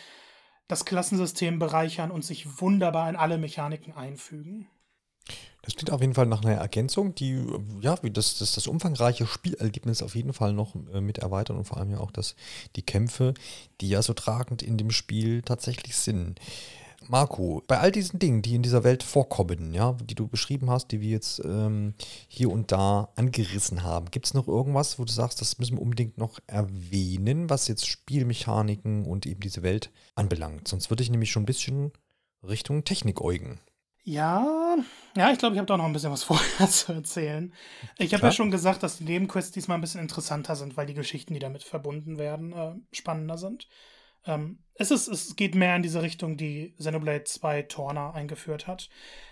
das 0.72 0.84
Klassensystem 0.84 1.58
bereichern 1.58 2.10
und 2.10 2.24
sich 2.24 2.60
wunderbar 2.60 3.08
in 3.08 3.16
alle 3.16 3.38
Mechaniken 3.38 3.94
einfügen. 3.94 4.66
Das 5.62 5.76
klingt 5.76 5.92
auf 5.92 6.00
jeden 6.00 6.14
Fall 6.14 6.26
nach 6.26 6.42
einer 6.42 6.54
Ergänzung, 6.54 7.14
die 7.14 7.40
ja, 7.80 7.94
das, 7.94 8.38
das, 8.38 8.52
das 8.52 8.66
umfangreiche 8.66 9.26
Spielerlebnis 9.26 10.02
auf 10.02 10.16
jeden 10.16 10.32
Fall 10.32 10.52
noch 10.54 10.74
äh, 10.92 11.00
mit 11.00 11.18
erweitern 11.18 11.56
und 11.56 11.66
vor 11.66 11.76
allem 11.76 11.90
ja 11.90 11.98
auch 11.98 12.10
dass 12.10 12.34
die 12.74 12.82
Kämpfe, 12.82 13.34
die 13.80 13.88
ja 13.88 14.02
so 14.02 14.12
tragend 14.12 14.62
in 14.62 14.76
dem 14.76 14.90
Spiel 14.90 15.42
tatsächlich 15.42 15.94
sind. 15.94 16.40
Marco, 17.09 17.62
bei 17.66 17.78
all 17.78 17.92
diesen 17.92 18.18
Dingen, 18.18 18.42
die 18.42 18.55
in 18.55 18.62
dieser 18.62 18.84
Welt 18.84 19.03
vorkommen, 19.03 19.74
ja, 19.74 19.96
die 20.05 20.14
du 20.14 20.28
beschrieben 20.28 20.70
hast, 20.70 20.92
die 20.92 21.00
wir 21.00 21.11
jetzt 21.11 21.40
ähm, 21.44 21.94
hier 22.28 22.50
und 22.50 22.72
da 22.72 23.09
angerissen 23.16 23.82
haben, 23.82 24.11
gibt 24.11 24.26
es 24.26 24.34
noch 24.34 24.48
irgendwas, 24.48 24.98
wo 24.98 25.05
du 25.05 25.12
sagst, 25.12 25.40
das 25.40 25.59
müssen 25.59 25.76
wir 25.76 25.82
unbedingt 25.82 26.18
noch 26.18 26.38
erwähnen, 26.46 27.50
was 27.50 27.68
jetzt 27.68 27.86
Spielmechaniken 27.86 29.05
und 29.05 29.26
eben 29.26 29.40
diese 29.40 29.62
Welt 29.62 29.90
anbelangt? 30.14 30.68
Sonst 30.68 30.90
würde 30.90 31.03
ich 31.03 31.11
nämlich 31.11 31.30
schon 31.30 31.42
ein 31.42 31.46
bisschen 31.46 31.92
Richtung 32.42 32.84
Technik 32.84 33.20
äugen. 33.20 33.61
Ja, 34.05 34.76
ja, 35.16 35.30
ich 35.30 35.38
glaube, 35.38 35.55
ich 35.55 35.59
habe 35.59 35.66
da 35.66 35.76
noch 35.76 35.84
ein 35.84 35.92
bisschen 35.92 36.11
was 36.11 36.22
vorher 36.24 36.68
zu 36.68 36.92
erzählen. 36.92 37.53
Ich 37.98 38.12
habe 38.14 38.24
ja 38.24 38.32
schon 38.32 38.50
gesagt, 38.50 38.82
dass 38.82 38.98
die 38.98 39.05
Nebenquests 39.05 39.53
diesmal 39.53 39.78
ein 39.78 39.80
bisschen 39.80 40.00
interessanter 40.00 40.57
sind, 40.57 40.76
weil 40.76 40.86
die 40.86 40.94
Geschichten, 40.94 41.34
die 41.34 41.40
damit 41.40 41.62
verbunden 41.62 42.18
werden, 42.18 42.53
äh, 42.53 42.74
spannender 42.92 43.38
sind. 43.38 43.68
Ähm, 44.26 44.58
es, 44.74 44.90
ist, 44.90 45.08
es 45.08 45.36
geht 45.36 45.54
mehr 45.54 45.76
in 45.76 45.82
diese 45.82 46.02
Richtung, 46.02 46.36
die 46.36 46.74
Xenoblade 46.78 47.24
2 47.24 47.62
Torna 47.62 48.12
eingeführt 48.12 48.66
hat. 48.66 48.88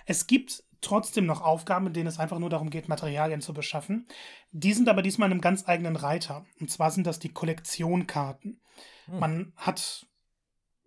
Es 0.06 0.26
gibt 0.26 0.64
trotzdem 0.80 1.26
noch 1.26 1.42
Aufgaben, 1.42 1.88
in 1.88 1.92
denen 1.92 2.06
es 2.06 2.18
einfach 2.18 2.38
nur 2.38 2.50
darum 2.50 2.70
geht, 2.70 2.88
Materialien 2.88 3.40
zu 3.40 3.52
beschaffen. 3.52 4.06
Die 4.50 4.72
sind 4.72 4.88
aber 4.88 5.02
diesmal 5.02 5.26
in 5.26 5.32
einem 5.32 5.40
ganz 5.40 5.68
eigenen 5.68 5.96
Reiter. 5.96 6.46
Und 6.58 6.70
zwar 6.70 6.90
sind 6.90 7.06
das 7.06 7.18
die 7.18 7.32
Kollektionkarten. 7.32 8.60
Hm. 9.06 9.18
Man 9.18 9.52
hat 9.56 10.06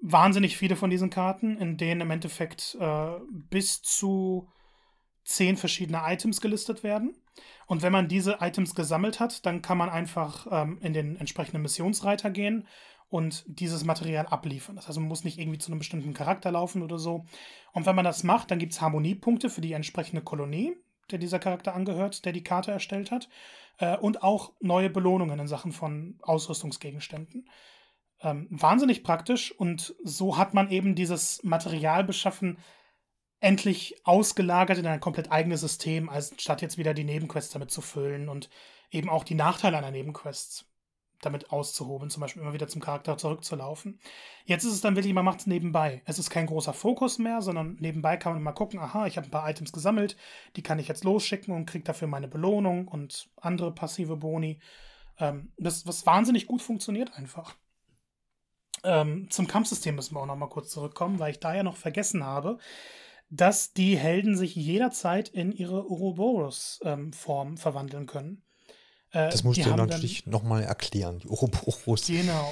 wahnsinnig 0.02 0.58
viele 0.58 0.76
von 0.76 0.90
diesen 0.90 1.10
Karten, 1.10 1.58
in 1.58 1.78
denen 1.78 2.02
im 2.02 2.12
Endeffekt 2.12 2.76
äh, 2.80 3.12
bis 3.32 3.82
zu 3.82 4.50
zehn 5.24 5.56
verschiedene 5.56 6.02
Items 6.06 6.42
gelistet 6.42 6.84
werden. 6.84 7.16
Und 7.66 7.82
wenn 7.82 7.94
man 7.94 8.10
diese 8.10 8.38
Items 8.42 8.76
gesammelt 8.76 9.20
hat, 9.20 9.46
dann 9.46 9.62
kann 9.62 9.78
man 9.78 9.90
einfach 9.90 10.48
ähm, 10.52 10.80
in 10.82 10.94
den 10.94 11.16
entsprechenden 11.16 11.62
Missionsreiter 11.62 12.30
gehen 12.30 12.68
und 13.14 13.44
dieses 13.46 13.84
Material 13.84 14.26
abliefern. 14.26 14.76
Das 14.76 14.88
heißt, 14.88 14.98
man 14.98 15.08
muss 15.08 15.24
nicht 15.24 15.38
irgendwie 15.38 15.60
zu 15.60 15.72
einem 15.72 15.78
bestimmten 15.78 16.16
Charakter 16.16 16.52
laufen 16.52 16.82
oder 16.82 16.98
so. 16.98 17.26
Und 17.72 17.86
wenn 17.86 17.96
man 17.96 18.06
das 18.06 18.24
macht, 18.24 18.50
dann 18.50 18.58
gibt 18.58 18.74
es 18.74 18.82
Harmoniepunkte 18.82 19.52
für 19.52 19.62
die 19.62 19.74
entsprechende 19.74 20.24
Kolonie, 20.24 20.76
der 21.12 21.20
dieser 21.20 21.38
Charakter 21.38 21.76
angehört, 21.76 22.26
der 22.26 22.34
die 22.34 22.44
Karte 22.44 22.72
erstellt 22.72 23.12
hat. 23.12 23.30
Äh, 23.78 23.98
und 23.98 24.24
auch 24.24 24.54
neue 24.62 24.90
Belohnungen 24.90 25.40
in 25.40 25.48
Sachen 25.48 25.74
von 25.74 26.18
Ausrüstungsgegenständen. 26.24 27.48
Ähm, 28.20 28.48
wahnsinnig 28.50 29.04
praktisch 29.04 29.52
und 29.52 29.94
so 30.04 30.40
hat 30.40 30.56
man 30.56 30.72
eben 30.72 30.96
dieses 30.96 31.44
Materialbeschaffen 31.44 32.58
endlich 33.42 34.02
ausgelagert 34.06 34.80
in 34.80 34.88
ein 34.88 35.02
komplett 35.02 35.32
eigenes 35.32 35.62
System, 35.62 36.10
als 36.10 36.34
statt 36.40 36.64
jetzt 36.64 36.80
wieder 36.80 36.96
die 36.96 37.04
Nebenquests 37.04 37.54
damit 37.54 37.70
zu 37.70 37.82
füllen 37.82 38.28
und 38.28 38.50
eben 38.90 39.10
auch 39.10 39.24
die 39.24 39.36
Nachteile 39.36 39.78
einer 39.78 39.92
Nebenquests 39.92 40.73
damit 41.26 41.52
auszuhoben, 41.52 42.10
zum 42.10 42.22
Beispiel 42.22 42.42
immer 42.42 42.54
wieder 42.54 42.68
zum 42.68 42.82
Charakter 42.82 43.18
zurückzulaufen. 43.18 44.00
Jetzt 44.46 44.64
ist 44.64 44.74
es 44.74 44.82
dann 44.82 44.96
wirklich, 44.96 45.14
man 45.14 45.26
macht 45.26 45.42
es 45.42 45.48
nebenbei. 45.48 46.02
Es 46.06 46.20
ist 46.20 46.30
kein 46.30 46.46
großer 46.46 46.74
Fokus 46.74 47.18
mehr, 47.18 47.42
sondern 47.42 47.76
nebenbei 47.80 48.18
kann 48.18 48.34
man 48.34 48.44
mal 48.44 48.52
gucken, 48.52 48.80
aha, 48.80 49.08
ich 49.08 49.18
habe 49.18 49.28
ein 49.28 49.32
paar 49.32 49.50
Items 49.50 49.72
gesammelt, 49.72 50.18
die 50.56 50.64
kann 50.64 50.80
ich 50.80 50.88
jetzt 50.88 51.04
losschicken 51.04 51.54
und 51.54 51.66
kriege 51.66 51.84
dafür 51.84 52.08
meine 52.08 52.28
Belohnung 52.28 52.88
und 52.88 53.30
andere 53.38 53.74
passive 53.74 54.18
Boni. 54.18 54.60
Ähm, 55.20 55.52
das, 55.58 55.86
was 55.88 56.06
wahnsinnig 56.06 56.48
gut 56.48 56.62
funktioniert 56.62 57.16
einfach. 57.16 57.56
Ähm, 58.84 59.30
zum 59.30 59.48
Kampfsystem 59.48 59.96
müssen 59.96 60.16
wir 60.16 60.22
auch 60.22 60.26
noch 60.26 60.36
mal 60.36 60.50
kurz 60.50 60.70
zurückkommen, 60.70 61.20
weil 61.20 61.32
ich 61.32 61.40
da 61.40 61.56
ja 61.56 61.64
noch 61.64 61.78
vergessen 61.78 62.24
habe, 62.24 62.58
dass 63.30 63.74
die 63.74 63.98
Helden 63.98 64.38
sich 64.38 64.56
jederzeit 64.56 65.30
in 65.30 65.52
ihre 65.52 65.90
Ouroboros-Form 65.90 67.48
ähm, 67.48 67.58
verwandeln 67.58 68.06
können. 68.06 68.43
Äh, 69.14 69.30
das 69.30 69.44
musst 69.44 69.64
du 69.64 69.76
natürlich 69.76 70.26
nochmal 70.26 70.64
erklären, 70.64 71.20
die 71.20 71.30
Ouroboros. 71.30 72.08
Genau. 72.08 72.52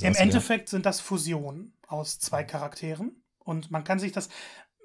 Im 0.00 0.14
Endeffekt 0.14 0.68
sind 0.68 0.86
das 0.86 1.00
Fusionen 1.00 1.74
aus 1.88 2.18
zwei 2.18 2.44
Charakteren. 2.44 3.22
Und 3.38 3.70
man 3.70 3.84
kann 3.84 3.98
sich 3.98 4.12
das 4.12 4.28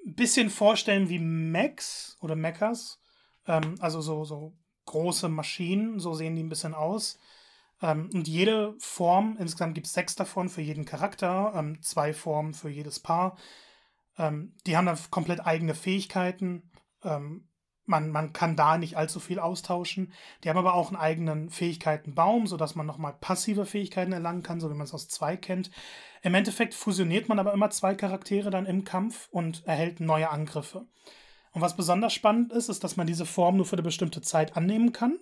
ein 0.06 0.14
bisschen 0.14 0.50
vorstellen 0.50 1.08
wie 1.08 1.18
Mechs 1.18 2.16
oder 2.20 2.36
Mechas. 2.36 3.00
Ähm, 3.46 3.76
also 3.80 4.00
so, 4.00 4.24
so 4.24 4.56
große 4.86 5.28
Maschinen, 5.28 6.00
so 6.00 6.14
sehen 6.14 6.36
die 6.36 6.42
ein 6.42 6.48
bisschen 6.48 6.74
aus. 6.74 7.18
Ähm, 7.82 8.10
und 8.12 8.26
jede 8.26 8.74
Form, 8.78 9.36
insgesamt 9.38 9.74
gibt 9.74 9.86
es 9.86 9.92
sechs 9.92 10.14
davon 10.14 10.48
für 10.48 10.62
jeden 10.62 10.84
Charakter, 10.86 11.52
ähm, 11.54 11.82
zwei 11.82 12.12
Formen 12.14 12.54
für 12.54 12.70
jedes 12.70 12.98
Paar. 12.98 13.36
Ähm, 14.18 14.54
die 14.66 14.76
haben 14.76 14.86
dann 14.86 14.98
komplett 15.10 15.46
eigene 15.46 15.74
Fähigkeiten. 15.74 16.70
Ähm, 17.04 17.49
man, 17.90 18.10
man 18.10 18.32
kann 18.32 18.56
da 18.56 18.78
nicht 18.78 18.96
allzu 18.96 19.20
viel 19.20 19.38
austauschen. 19.38 20.12
Die 20.42 20.48
haben 20.48 20.56
aber 20.56 20.74
auch 20.74 20.88
einen 20.88 20.96
eigenen 20.96 21.50
Fähigkeitenbaum, 21.50 22.46
sodass 22.46 22.74
man 22.74 22.86
nochmal 22.86 23.14
passive 23.20 23.66
Fähigkeiten 23.66 24.12
erlangen 24.12 24.42
kann, 24.42 24.60
so 24.60 24.70
wie 24.70 24.74
man 24.74 24.86
es 24.86 24.94
aus 24.94 25.08
zwei 25.08 25.36
kennt. 25.36 25.70
Im 26.22 26.34
Endeffekt 26.34 26.72
fusioniert 26.72 27.28
man 27.28 27.38
aber 27.38 27.52
immer 27.52 27.68
zwei 27.70 27.94
Charaktere 27.94 28.50
dann 28.50 28.64
im 28.64 28.84
Kampf 28.84 29.28
und 29.30 29.66
erhält 29.66 30.00
neue 30.00 30.30
Angriffe. 30.30 30.86
Und 31.52 31.60
was 31.60 31.76
besonders 31.76 32.14
spannend 32.14 32.52
ist, 32.52 32.68
ist, 32.68 32.84
dass 32.84 32.96
man 32.96 33.06
diese 33.06 33.26
Form 33.26 33.56
nur 33.56 33.66
für 33.66 33.76
eine 33.76 33.82
bestimmte 33.82 34.22
Zeit 34.22 34.56
annehmen 34.56 34.92
kann. 34.92 35.18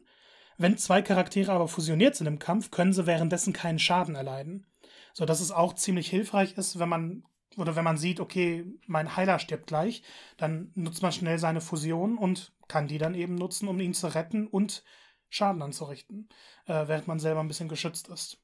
Wenn 0.59 0.77
zwei 0.77 1.03
Charaktere 1.03 1.53
aber 1.53 1.69
fusioniert 1.69 2.17
sind 2.17 2.27
im 2.27 2.39
Kampf, 2.39 2.71
können 2.71 2.93
sie 2.93 3.07
währenddessen 3.07 3.53
keinen 3.53 3.79
Schaden 3.79 4.15
erleiden. 4.15 4.67
So 5.15 5.25
dass 5.25 5.41
es 5.41 5.51
auch 5.51 5.75
ziemlich 5.75 6.09
hilfreich 6.11 6.59
ist, 6.59 6.79
wenn 6.79 6.89
man 6.89 7.25
oder 7.59 7.77
wenn 7.77 7.85
man 7.85 7.99
sieht, 7.99 8.21
okay, 8.21 8.65
mein 8.87 9.17
Heiler 9.17 9.39
stirbt 9.39 9.67
gleich, 9.67 10.03
dann 10.37 10.71
nutzt 10.75 11.03
man 11.03 11.13
schnell 11.13 11.39
seine 11.39 11.61
Fusion 11.61 12.17
und 12.17 12.53
kann 12.69 12.89
die 12.89 12.99
dann 12.99 13.15
eben 13.15 13.35
nutzen, 13.35 13.69
um 13.69 13.81
ihn 13.81 13.95
zu 13.95 14.15
retten 14.15 14.47
und 14.47 14.85
Schaden 15.31 15.61
anzurichten, 15.63 16.29
äh, 16.67 16.89
während 16.89 17.07
man 17.07 17.19
selber 17.19 17.41
ein 17.41 17.49
bisschen 17.49 17.69
geschützt 17.69 18.09
ist. 18.09 18.39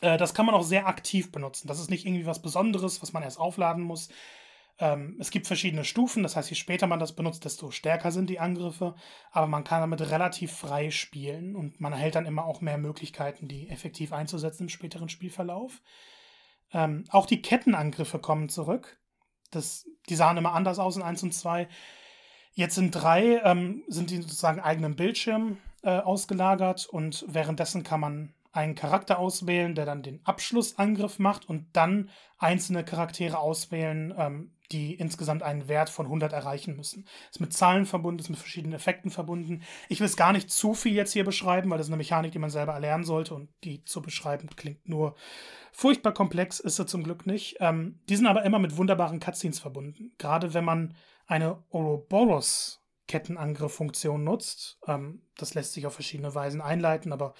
Äh, 0.00 0.16
das 0.16 0.34
kann 0.34 0.46
man 0.46 0.54
auch 0.54 0.64
sehr 0.64 0.86
aktiv 0.88 1.30
benutzen. 1.30 1.68
Das 1.68 1.80
ist 1.80 1.90
nicht 1.90 2.06
irgendwie 2.06 2.26
was 2.26 2.42
Besonderes, 2.42 3.02
was 3.02 3.12
man 3.12 3.22
erst 3.22 3.38
aufladen 3.38 3.84
muss. 3.84 4.08
Ähm, 4.80 5.16
es 5.18 5.30
gibt 5.30 5.46
verschiedene 5.46 5.84
Stufen, 5.84 6.22
das 6.22 6.36
heißt, 6.36 6.50
je 6.50 6.56
später 6.56 6.86
man 6.86 7.00
das 7.00 7.14
benutzt, 7.14 7.44
desto 7.44 7.70
stärker 7.70 8.12
sind 8.12 8.30
die 8.30 8.38
Angriffe, 8.38 8.94
aber 9.32 9.48
man 9.48 9.64
kann 9.64 9.80
damit 9.80 10.00
relativ 10.00 10.52
frei 10.52 10.90
spielen 10.90 11.56
und 11.56 11.80
man 11.80 11.92
erhält 11.92 12.14
dann 12.14 12.26
immer 12.26 12.44
auch 12.44 12.60
mehr 12.60 12.78
Möglichkeiten, 12.78 13.48
die 13.48 13.68
effektiv 13.68 14.12
einzusetzen 14.12 14.64
im 14.64 14.68
späteren 14.68 15.08
Spielverlauf. 15.08 15.82
Ähm, 16.72 17.04
auch 17.10 17.26
die 17.26 17.42
Kettenangriffe 17.42 18.18
kommen 18.18 18.48
zurück. 18.48 18.98
Das, 19.50 19.86
die 20.08 20.16
sahen 20.16 20.36
immer 20.36 20.52
anders 20.52 20.78
aus 20.78 20.96
in 20.96 21.02
1 21.02 21.22
und 21.22 21.32
2. 21.32 21.68
Jetzt 22.52 22.74
sind 22.74 22.90
drei, 22.90 23.40
ähm, 23.44 23.84
sind 23.86 24.10
die 24.10 24.16
sozusagen 24.16 24.60
eigenen 24.60 24.96
Bildschirm 24.96 25.58
äh, 25.82 25.98
ausgelagert 25.98 26.86
und 26.86 27.24
währenddessen 27.28 27.84
kann 27.84 28.00
man 28.00 28.34
einen 28.52 28.74
Charakter 28.74 29.18
auswählen, 29.18 29.74
der 29.74 29.86
dann 29.86 30.02
den 30.02 30.20
Abschlussangriff 30.24 31.18
macht 31.18 31.48
und 31.48 31.68
dann 31.74 32.10
einzelne 32.38 32.84
Charaktere 32.84 33.38
auswählen, 33.38 34.12
ähm, 34.16 34.52
die 34.72 34.94
insgesamt 34.94 35.42
einen 35.42 35.68
Wert 35.68 35.90
von 35.90 36.06
100 36.06 36.32
erreichen 36.32 36.76
müssen. 36.76 37.06
Ist 37.30 37.40
mit 37.40 37.52
Zahlen 37.52 37.86
verbunden, 37.86 38.20
ist 38.20 38.28
mit 38.28 38.38
verschiedenen 38.38 38.74
Effekten 38.74 39.10
verbunden. 39.10 39.62
Ich 39.88 40.00
will 40.00 40.06
es 40.06 40.16
gar 40.16 40.32
nicht 40.32 40.50
zu 40.50 40.74
viel 40.74 40.94
jetzt 40.94 41.12
hier 41.12 41.24
beschreiben, 41.24 41.70
weil 41.70 41.78
das 41.78 41.86
ist 41.86 41.92
eine 41.92 41.98
Mechanik, 41.98 42.32
die 42.32 42.38
man 42.38 42.50
selber 42.50 42.72
erlernen 42.74 43.04
sollte 43.04 43.34
und 43.34 43.48
die 43.64 43.84
zu 43.84 44.02
beschreiben 44.02 44.48
klingt 44.56 44.88
nur 44.88 45.14
furchtbar 45.72 46.12
komplex, 46.12 46.60
ist 46.60 46.76
sie 46.76 46.86
zum 46.86 47.04
Glück 47.04 47.26
nicht. 47.26 47.56
Ähm, 47.60 48.00
die 48.08 48.16
sind 48.16 48.26
aber 48.26 48.44
immer 48.44 48.58
mit 48.58 48.76
wunderbaren 48.76 49.20
Cutscenes 49.20 49.60
verbunden. 49.60 50.12
Gerade 50.18 50.54
wenn 50.54 50.64
man 50.64 50.94
eine 51.26 51.62
Ouroboros 51.70 52.82
Kettenangriff-Funktion 53.08 54.22
nutzt. 54.22 54.78
Ähm, 54.86 55.22
das 55.36 55.54
lässt 55.54 55.72
sich 55.72 55.86
auf 55.86 55.94
verschiedene 55.94 56.34
Weisen 56.34 56.60
einleiten, 56.60 57.12
aber 57.12 57.34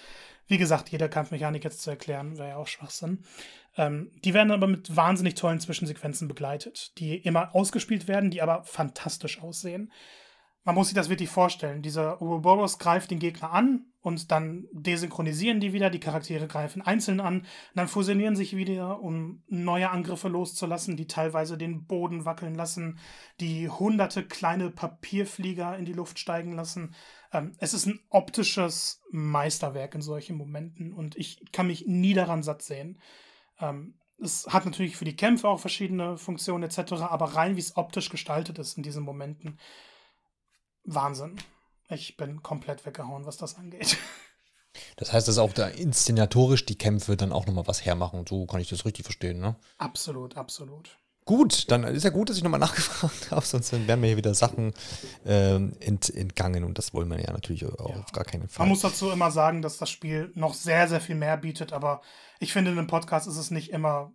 wie 0.49 0.59
gesagt, 0.59 0.89
jeder 0.89 1.09
Kampfmechanik 1.09 1.63
jetzt 1.63 1.83
zu 1.83 1.91
erklären, 1.91 2.39
wäre 2.39 2.49
ja 2.49 2.57
auch 2.57 2.67
Schwachsinn. 2.67 3.25
Ähm, 3.79 4.11
die 4.25 4.35
werden 4.35 4.51
aber 4.51 4.67
mit 4.67 4.95
wahnsinnig 4.95 5.37
tollen 5.37 5.61
Zwischensequenzen 5.61 6.29
begleitet, 6.29 6.99
die 6.99 7.17
immer 7.17 7.55
ausgespielt 7.55 8.09
werden, 8.09 8.31
die 8.31 8.43
aber 8.43 8.65
fantastisch 8.65 9.41
aussehen 9.41 9.91
man 10.69 10.75
muss 10.75 10.89
sich 10.89 10.95
das 10.95 11.09
wirklich 11.09 11.31
vorstellen. 11.31 11.81
Dieser 11.81 12.21
Ouroboros 12.21 12.79
greift 12.79 13.11
den 13.11 13.21
Gegner 13.21 13.53
an 13.53 13.87
und 14.03 14.31
dann 14.31 14.67
desynchronisieren 14.73 15.61
die 15.61 15.73
wieder, 15.73 15.89
die 15.89 15.99
Charaktere 15.99 16.47
greifen 16.47 16.83
einzeln 16.83 17.21
an, 17.21 17.47
dann 17.75 17.89
fusionieren 17.89 18.37
sich 18.37 18.55
wieder, 18.55 19.01
um 19.01 19.43
neue 19.47 19.89
Angriffe 19.89 20.29
loszulassen, 20.29 20.99
die 20.99 21.07
teilweise 21.07 21.57
den 21.57 21.87
Boden 21.87 22.27
wackeln 22.27 22.55
lassen, 22.55 22.99
die 23.41 23.71
hunderte 23.71 24.23
kleine 24.25 24.71
Papierflieger 24.71 25.79
in 25.79 25.87
die 25.87 25.95
Luft 25.95 26.19
steigen 26.19 26.53
lassen. 26.53 26.95
Ähm, 27.33 27.53
es 27.57 27.73
ist 27.73 27.87
ein 27.87 28.01
optisches 28.11 29.01
Meisterwerk 29.11 29.95
in 29.95 30.03
solchen 30.03 30.37
Momenten 30.37 30.93
und 30.93 31.17
ich 31.17 31.51
kann 31.51 31.69
mich 31.69 31.87
nie 31.87 32.13
daran 32.13 32.43
satt 32.43 32.61
sehen. 32.61 32.99
Ähm, 33.61 33.95
es 34.21 34.47
hat 34.49 34.65
natürlich 34.65 34.97
für 34.97 35.05
die 35.05 35.17
Kämpfe 35.17 35.49
auch 35.49 35.61
verschiedene 35.61 36.19
Funktionen 36.19 36.65
etc., 36.65 36.93
aber 37.03 37.37
rein 37.37 37.57
wie 37.57 37.61
es 37.61 37.77
optisch 37.77 38.11
gestaltet 38.11 38.59
ist 38.59 38.77
in 38.77 38.83
diesen 38.83 39.05
Momenten, 39.05 39.59
Wahnsinn. 40.85 41.37
Ich 41.89 42.17
bin 42.17 42.43
komplett 42.43 42.85
weggehauen, 42.85 43.25
was 43.27 43.37
das 43.37 43.57
angeht. 43.57 43.97
Das 44.97 45.13
heißt, 45.13 45.27
dass 45.27 45.39
auch 45.39 45.53
da 45.53 45.67
inszenatorisch 45.67 46.65
die 46.65 46.77
Kämpfe 46.77 47.17
dann 47.17 47.33
auch 47.33 47.47
nochmal 47.47 47.67
was 47.67 47.85
hermachen. 47.85 48.25
So 48.29 48.47
kann 48.47 48.61
ich 48.61 48.69
das 48.69 48.85
richtig 48.85 49.05
verstehen, 49.05 49.41
ne? 49.41 49.57
Absolut, 49.79 50.37
absolut. 50.37 50.99
Gut, 51.25 51.71
dann 51.71 51.85
ist 51.85 52.05
ja 52.05 52.11
gut, 52.11 52.31
dass 52.31 52.37
ich 52.37 52.43
nochmal 52.43 52.61
nachgefragt 52.61 53.31
habe, 53.31 53.45
sonst 53.45 53.73
wären 53.73 54.01
mir 54.01 54.07
hier 54.07 54.17
wieder 54.17 54.35
Sachen 54.35 54.73
ähm, 55.27 55.75
ent, 55.81 56.15
entgangen 56.15 56.65
und 56.65 56.79
das 56.79 56.95
wollen 56.95 57.09
wir 57.09 57.21
ja 57.21 57.33
natürlich 57.33 57.63
ja. 57.63 57.69
auf 57.71 58.13
gar 58.13 58.25
keinen 58.25 58.49
Fall. 58.49 58.65
Man 58.65 58.71
muss 58.71 58.81
dazu 58.81 59.11
immer 59.11 59.31
sagen, 59.31 59.63
dass 59.63 59.79
das 59.79 59.91
Spiel 59.91 60.31
noch 60.35 60.55
sehr, 60.55 60.89
sehr 60.89 61.01
viel 61.01 61.17
mehr 61.17 61.37
bietet, 61.37 61.73
aber 61.73 62.03
ich 62.39 62.53
finde, 62.53 62.71
in 62.71 62.79
einem 62.79 62.87
Podcast 62.87 63.27
ist 63.27 63.37
es 63.37 63.51
nicht 63.51 63.71
immer 63.71 64.13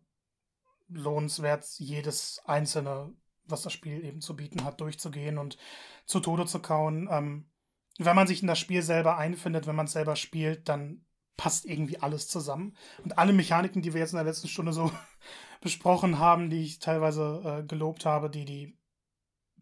lohnenswert, 0.90 1.66
jedes 1.78 2.42
einzelne, 2.46 3.14
was 3.46 3.64
das 3.64 3.74
Spiel 3.74 4.04
eben 4.04 4.22
zu 4.22 4.36
bieten 4.36 4.64
hat, 4.64 4.82
durchzugehen 4.82 5.38
und 5.38 5.58
zu 6.06 6.20
Tode 6.20 6.46
zu 6.46 6.60
kauen. 6.60 7.08
Ähm, 7.12 7.50
wenn 8.00 8.16
man 8.16 8.28
sich 8.28 8.42
in 8.42 8.48
das 8.48 8.60
Spiel 8.60 8.82
selber 8.82 9.18
einfindet, 9.18 9.68
wenn 9.68 9.76
man 9.76 9.86
es 9.86 9.94
selber 9.94 10.16
spielt, 10.16 10.70
dann 10.70 11.06
passt 11.38 11.66
irgendwie 11.66 12.00
alles 12.00 12.28
zusammen. 12.28 12.78
Und 13.04 13.18
alle 13.18 13.34
Mechaniken, 13.34 13.82
die 13.82 13.94
wir 13.94 14.02
jetzt 14.02 14.14
in 14.14 14.18
der 14.18 14.26
letzten 14.26 14.48
Stunde 14.48 14.74
so 14.74 14.92
besprochen 15.62 16.20
haben, 16.20 16.50
die 16.50 16.64
ich 16.64 16.80
teilweise 16.80 17.42
äh, 17.62 17.64
gelobt 17.66 18.06
habe, 18.06 18.30
die, 18.30 18.46
die 18.46 18.78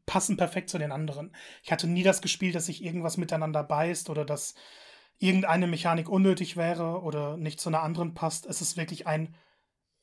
passen 0.06 0.38
perfekt 0.38 0.70
zu 0.70 0.78
den 0.78 0.92
anderen. 0.92 1.34
Ich 1.64 1.72
hatte 1.72 1.88
nie 1.88 2.04
das 2.04 2.22
gespielt, 2.22 2.56
dass 2.56 2.66
sich 2.66 2.84
irgendwas 2.84 3.18
miteinander 3.18 3.64
beißt 3.64 4.10
oder 4.10 4.26
dass 4.26 4.56
irgendeine 5.22 5.68
Mechanik 5.68 6.10
unnötig 6.10 6.58
wäre 6.58 7.02
oder 7.04 7.38
nicht 7.38 7.60
zu 7.60 7.70
einer 7.70 7.84
anderen 7.84 8.16
passt. 8.16 8.48
Es 8.48 8.60
ist 8.60 8.76
wirklich 8.76 9.06
ein 9.06 9.36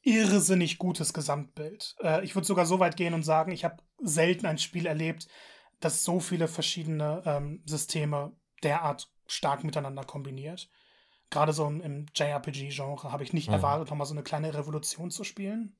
irrsinnig 0.02 0.78
gutes 0.78 1.12
Gesamtbild. 1.12 1.96
Äh, 2.00 2.24
ich 2.24 2.36
würde 2.36 2.46
sogar 2.46 2.66
so 2.66 2.78
weit 2.78 2.96
gehen 2.96 3.14
und 3.14 3.24
sagen, 3.24 3.50
ich 3.50 3.64
habe 3.64 3.82
selten 4.00 4.46
ein 4.46 4.58
Spiel 4.58 4.86
erlebt, 4.86 5.26
das 5.80 6.04
so 6.04 6.20
viele 6.20 6.46
verschiedene 6.46 7.22
ähm, 7.26 7.62
Systeme 7.66 8.32
derart 8.62 9.10
stark 9.26 9.64
miteinander 9.64 10.04
kombiniert. 10.04 10.70
Gerade 11.30 11.52
so 11.52 11.66
im, 11.66 12.06
JRPG-Genre 12.14 13.12
habe 13.12 13.24
ich 13.24 13.32
nicht 13.32 13.48
mhm. 13.48 13.54
erwartet, 13.54 13.90
nochmal 13.90 14.06
so 14.06 14.14
eine 14.14 14.22
kleine 14.22 14.54
Revolution 14.54 15.10
zu 15.10 15.24
spielen. 15.24 15.76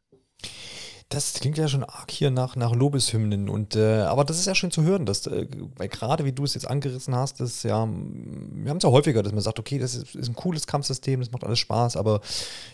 Das 1.11 1.33
klingt 1.35 1.57
ja 1.57 1.69
schon 1.69 1.85
arg 1.85 2.11
hier 2.11 2.31
nach, 2.31 2.55
nach 2.55 2.75
Lobeshymnen. 2.75 3.49
Und, 3.49 3.77
äh, 3.77 4.01
aber 4.03 4.25
das 4.25 4.39
ist 4.39 4.47
ja 4.47 4.55
schön 4.55 4.71
zu 4.71 4.83
hören, 4.83 5.07
dass, 5.07 5.27
äh, 5.27 5.47
gerade 5.89 6.27
wie 6.27 6.33
du 6.33 6.45
es 6.45 6.53
jetzt 6.53 6.69
angerissen 6.69 7.15
hast, 7.15 7.41
das 7.41 7.63
ja, 7.63 7.89
wir 7.89 8.71
haben 8.71 8.77
es 8.77 8.83
ja 8.83 8.91
häufiger, 8.91 9.23
dass 9.23 9.33
man 9.33 9.41
sagt, 9.41 9.59
okay, 9.59 9.79
das 9.79 9.95
ist, 9.95 10.15
ist, 10.15 10.29
ein 10.29 10.35
cooles 10.35 10.67
Kampfsystem, 10.67 11.21
das 11.21 11.33
macht 11.33 11.45
alles 11.45 11.61
Spaß, 11.61 11.97
aber 11.97 12.21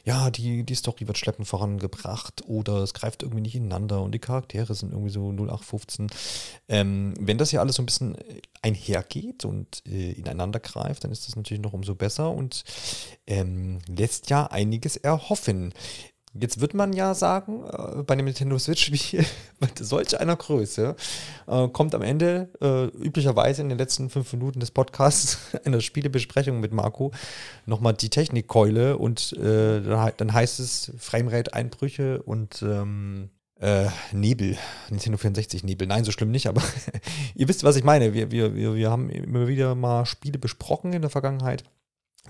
ja, 0.05 0.31
die, 0.31 0.65
die 0.65 0.75
Story 0.75 1.07
wird 1.07 1.17
schleppend 1.17 1.47
vorangebracht 1.47 2.43
oder 2.49 2.79
es 2.79 2.93
greift 2.93 3.23
irgendwie 3.23 3.43
nicht 3.43 3.55
ineinander 3.55 4.03
und 4.03 4.13
die 4.13 4.19
Charaktere 4.19 4.75
sind 4.75 4.91
irgendwie 4.91 5.13
so 5.13 5.31
0815. 5.31 6.09
Ähm, 6.69 7.15
wenn 7.21 7.39
das 7.39 7.53
ja 7.53 7.61
alles 7.61 7.77
so 7.77 7.83
ein 7.83 7.87
bisschen 7.87 8.17
einhergeht 8.63 9.45
und 9.45 9.83
äh, 9.87 10.11
ineinander 10.11 10.59
greift, 10.59 11.05
dann 11.05 11.13
ist 11.13 11.29
das 11.29 11.37
natürlich 11.37 11.63
noch 11.63 11.73
umso 11.73 11.95
besser 11.95 12.33
und 12.33 12.65
ähm, 13.29 13.79
lässt 13.87 14.29
ja 14.31 14.47
einiges 14.47 14.97
erhoffen. 14.97 15.73
Jetzt 16.37 16.61
wird 16.61 16.75
man 16.75 16.93
ja 16.93 17.15
sagen, 17.15 17.65
äh, 17.65 18.03
bei 18.03 18.15
einem 18.15 18.25
Nintendo 18.25 18.59
Switch-Spiel 18.59 19.25
mit 19.61 19.79
solch 19.79 20.19
einer 20.19 20.35
Größe 20.35 20.97
äh, 21.47 21.69
kommt 21.69 21.95
am 21.95 22.03
Ende 22.03 22.49
äh, 22.61 22.87
üblicherweise 23.05 23.63
in 23.63 23.69
den 23.69 23.79
letzten 23.79 24.11
fünf 24.11 24.33
Minuten 24.33 24.59
des 24.59 24.73
Podcasts 24.73 25.39
einer 25.65 25.81
Spielebesprechung 25.81 26.59
mit 26.59 26.73
Marco 26.73 27.13
nochmal 27.67 27.95
die 27.95 28.11
Technikkeule 28.11 28.99
und 28.99 29.33
äh, 29.35 29.81
dann 29.81 30.33
heißt 30.33 30.59
es 30.59 30.93
Framerate-Einbrüche 30.99 32.23
und 32.23 32.63
ähm, 32.63 33.31
äh, 33.61 33.87
Nebel, 34.13 34.59
Nintendo 34.91 35.17
64 35.17 35.63
Nebel. 35.63 35.87
Nein, 35.87 36.03
so 36.03 36.11
schlimm 36.11 36.33
nicht, 36.33 36.49
aber 36.49 36.63
ihr 37.37 37.47
wisst, 37.47 37.63
was 37.63 37.77
ich 37.77 37.85
meine. 37.85 38.13
Wir, 38.13 38.33
wir, 38.33 38.55
wir 38.55 38.91
haben 38.91 39.09
immer 39.09 39.47
wieder 39.47 39.77
mal 39.77 40.05
Spiele 40.05 40.39
besprochen 40.39 40.93
in 40.93 41.03
der 41.03 41.11
Vergangenheit 41.11 41.63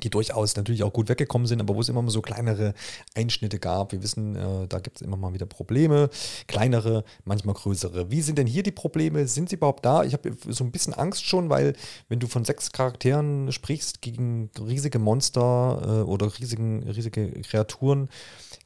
die 0.03 0.11
durchaus 0.11 0.57
natürlich 0.57 0.83
auch 0.83 0.93
gut 0.93 1.09
weggekommen 1.09 1.47
sind, 1.47 1.61
aber 1.61 1.75
wo 1.75 1.81
es 1.81 1.89
immer 1.89 2.03
mal 2.03 2.11
so 2.11 2.21
kleinere 2.21 2.75
Einschnitte 3.15 3.59
gab. 3.59 3.93
Wir 3.93 4.03
wissen, 4.03 4.35
äh, 4.35 4.67
da 4.69 4.81
gibt 4.81 4.97
es 4.97 5.03
immer 5.03 5.17
mal 5.17 5.35
wieder 5.35 5.47
Probleme, 5.47 6.11
kleinere, 6.47 7.05
manchmal 7.25 7.55
größere. 7.55 8.11
Wie 8.11 8.21
sind 8.21 8.39
denn 8.39 8.47
hier 8.47 8.63
die 8.63 8.73
Probleme? 8.73 9.27
Sind 9.27 9.49
sie 9.49 9.57
überhaupt 9.57 9.85
da? 9.85 10.03
Ich 10.05 10.13
habe 10.13 10.37
so 10.49 10.65
ein 10.65 10.73
bisschen 10.73 10.95
Angst 10.95 11.25
schon, 11.25 11.49
weil 11.49 11.75
wenn 12.09 12.19
du 12.19 12.27
von 12.27 12.45
sechs 12.45 12.73
Charakteren 12.73 13.53
sprichst, 13.53 14.03
gegen 14.03 14.51
riesige 14.59 14.99
Monster 14.99 15.83
äh, 15.83 16.03
oder 16.03 16.39
riesigen, 16.39 16.83
riesige 16.83 17.31
Kreaturen 17.43 18.09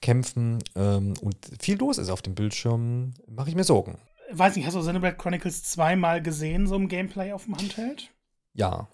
kämpfen 0.01 0.59
ähm, 0.77 1.15
und 1.21 1.37
viel 1.61 1.79
los 1.79 1.99
ist 1.99 2.11
auf 2.11 2.23
dem 2.23 2.35
Bildschirm, 2.35 3.13
mache 3.29 3.51
ich 3.51 3.55
mir 3.55 3.65
Sorgen. 3.65 3.99
Weiß 4.31 4.57
nicht, 4.57 4.67
hast 4.67 4.75
du 4.75 4.81
Xenoblade 4.81 5.17
Chronicles 5.17 5.63
zweimal 5.65 6.23
gesehen, 6.23 6.67
so 6.67 6.77
im 6.77 6.89
Gameplay 6.89 7.33
auf 7.33 7.45
dem 7.45 7.57
Handheld? 7.57 8.11
Ja. 8.55 8.89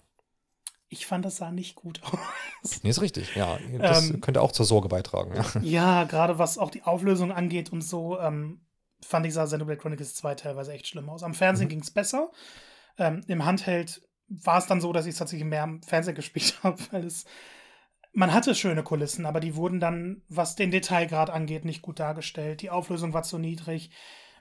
Ich 0.87 1.07
fand, 1.07 1.25
das 1.25 1.37
sah 1.37 1.51
nicht 1.51 1.75
gut 1.75 2.01
aus. 2.03 2.83
Nee, 2.83 2.89
ist 2.89 3.01
richtig, 3.01 3.35
ja. 3.35 3.57
Das 3.79 4.09
ähm, 4.09 4.21
könnte 4.21 4.41
auch 4.41 4.51
zur 4.51 4.65
Sorge 4.65 4.87
beitragen. 4.87 5.33
Ja, 5.35 5.61
ja 5.61 6.03
gerade 6.03 6.37
was 6.37 6.57
auch 6.57 6.69
die 6.69 6.83
Auflösung 6.83 7.31
angeht 7.31 7.71
und 7.71 7.81
so, 7.81 8.19
ähm, 8.19 8.65
fand 9.01 9.25
ich 9.25 9.33
sah 9.33 9.45
Xenoblade 9.45 9.79
Chronicles 9.79 10.15
2 10.15 10.35
teilweise 10.35 10.73
echt 10.73 10.87
schlimm 10.87 11.09
aus. 11.09 11.23
Am 11.23 11.33
Fernsehen 11.33 11.65
mhm. 11.65 11.69
ging 11.69 11.81
es 11.81 11.91
besser. 11.91 12.31
Ähm, 12.97 13.21
Im 13.27 13.45
Handheld 13.45 14.01
war 14.27 14.57
es 14.57 14.67
dann 14.67 14.81
so, 14.81 14.93
dass 14.93 15.05
ich 15.05 15.11
es 15.11 15.19
tatsächlich 15.19 15.47
mehr 15.47 15.63
am 15.63 15.81
Fernsehen 15.81 16.15
gespielt 16.15 16.59
habe, 16.63 16.77
weil 16.91 17.05
es. 17.05 17.25
Man 18.17 18.33
hatte 18.33 18.55
schöne 18.55 18.81
Kulissen, 18.81 19.25
aber 19.25 19.41
die 19.41 19.57
wurden 19.57 19.81
dann, 19.81 20.21
was 20.29 20.55
den 20.55 20.71
Detailgrad 20.71 21.29
angeht, 21.29 21.65
nicht 21.65 21.81
gut 21.81 21.99
dargestellt. 21.99 22.61
Die 22.61 22.69
Auflösung 22.69 23.13
war 23.13 23.23
zu 23.23 23.37
niedrig. 23.37 23.91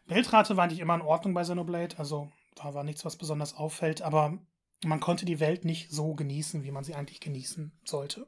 Bildrate 0.06 0.56
war 0.56 0.68
nicht 0.68 0.78
immer 0.78 0.94
in 0.94 1.00
Ordnung 1.00 1.34
bei 1.34 1.42
Xenoblade, 1.42 1.98
also 1.98 2.30
da 2.54 2.74
war 2.74 2.84
nichts, 2.84 3.04
was 3.04 3.16
besonders 3.16 3.56
auffällt, 3.56 4.02
aber 4.02 4.38
man 4.84 5.00
konnte 5.00 5.24
die 5.24 5.40
Welt 5.40 5.64
nicht 5.64 5.90
so 5.90 6.14
genießen, 6.14 6.64
wie 6.64 6.70
man 6.70 6.84
sie 6.84 6.94
eigentlich 6.94 7.20
genießen 7.20 7.72
sollte. 7.84 8.26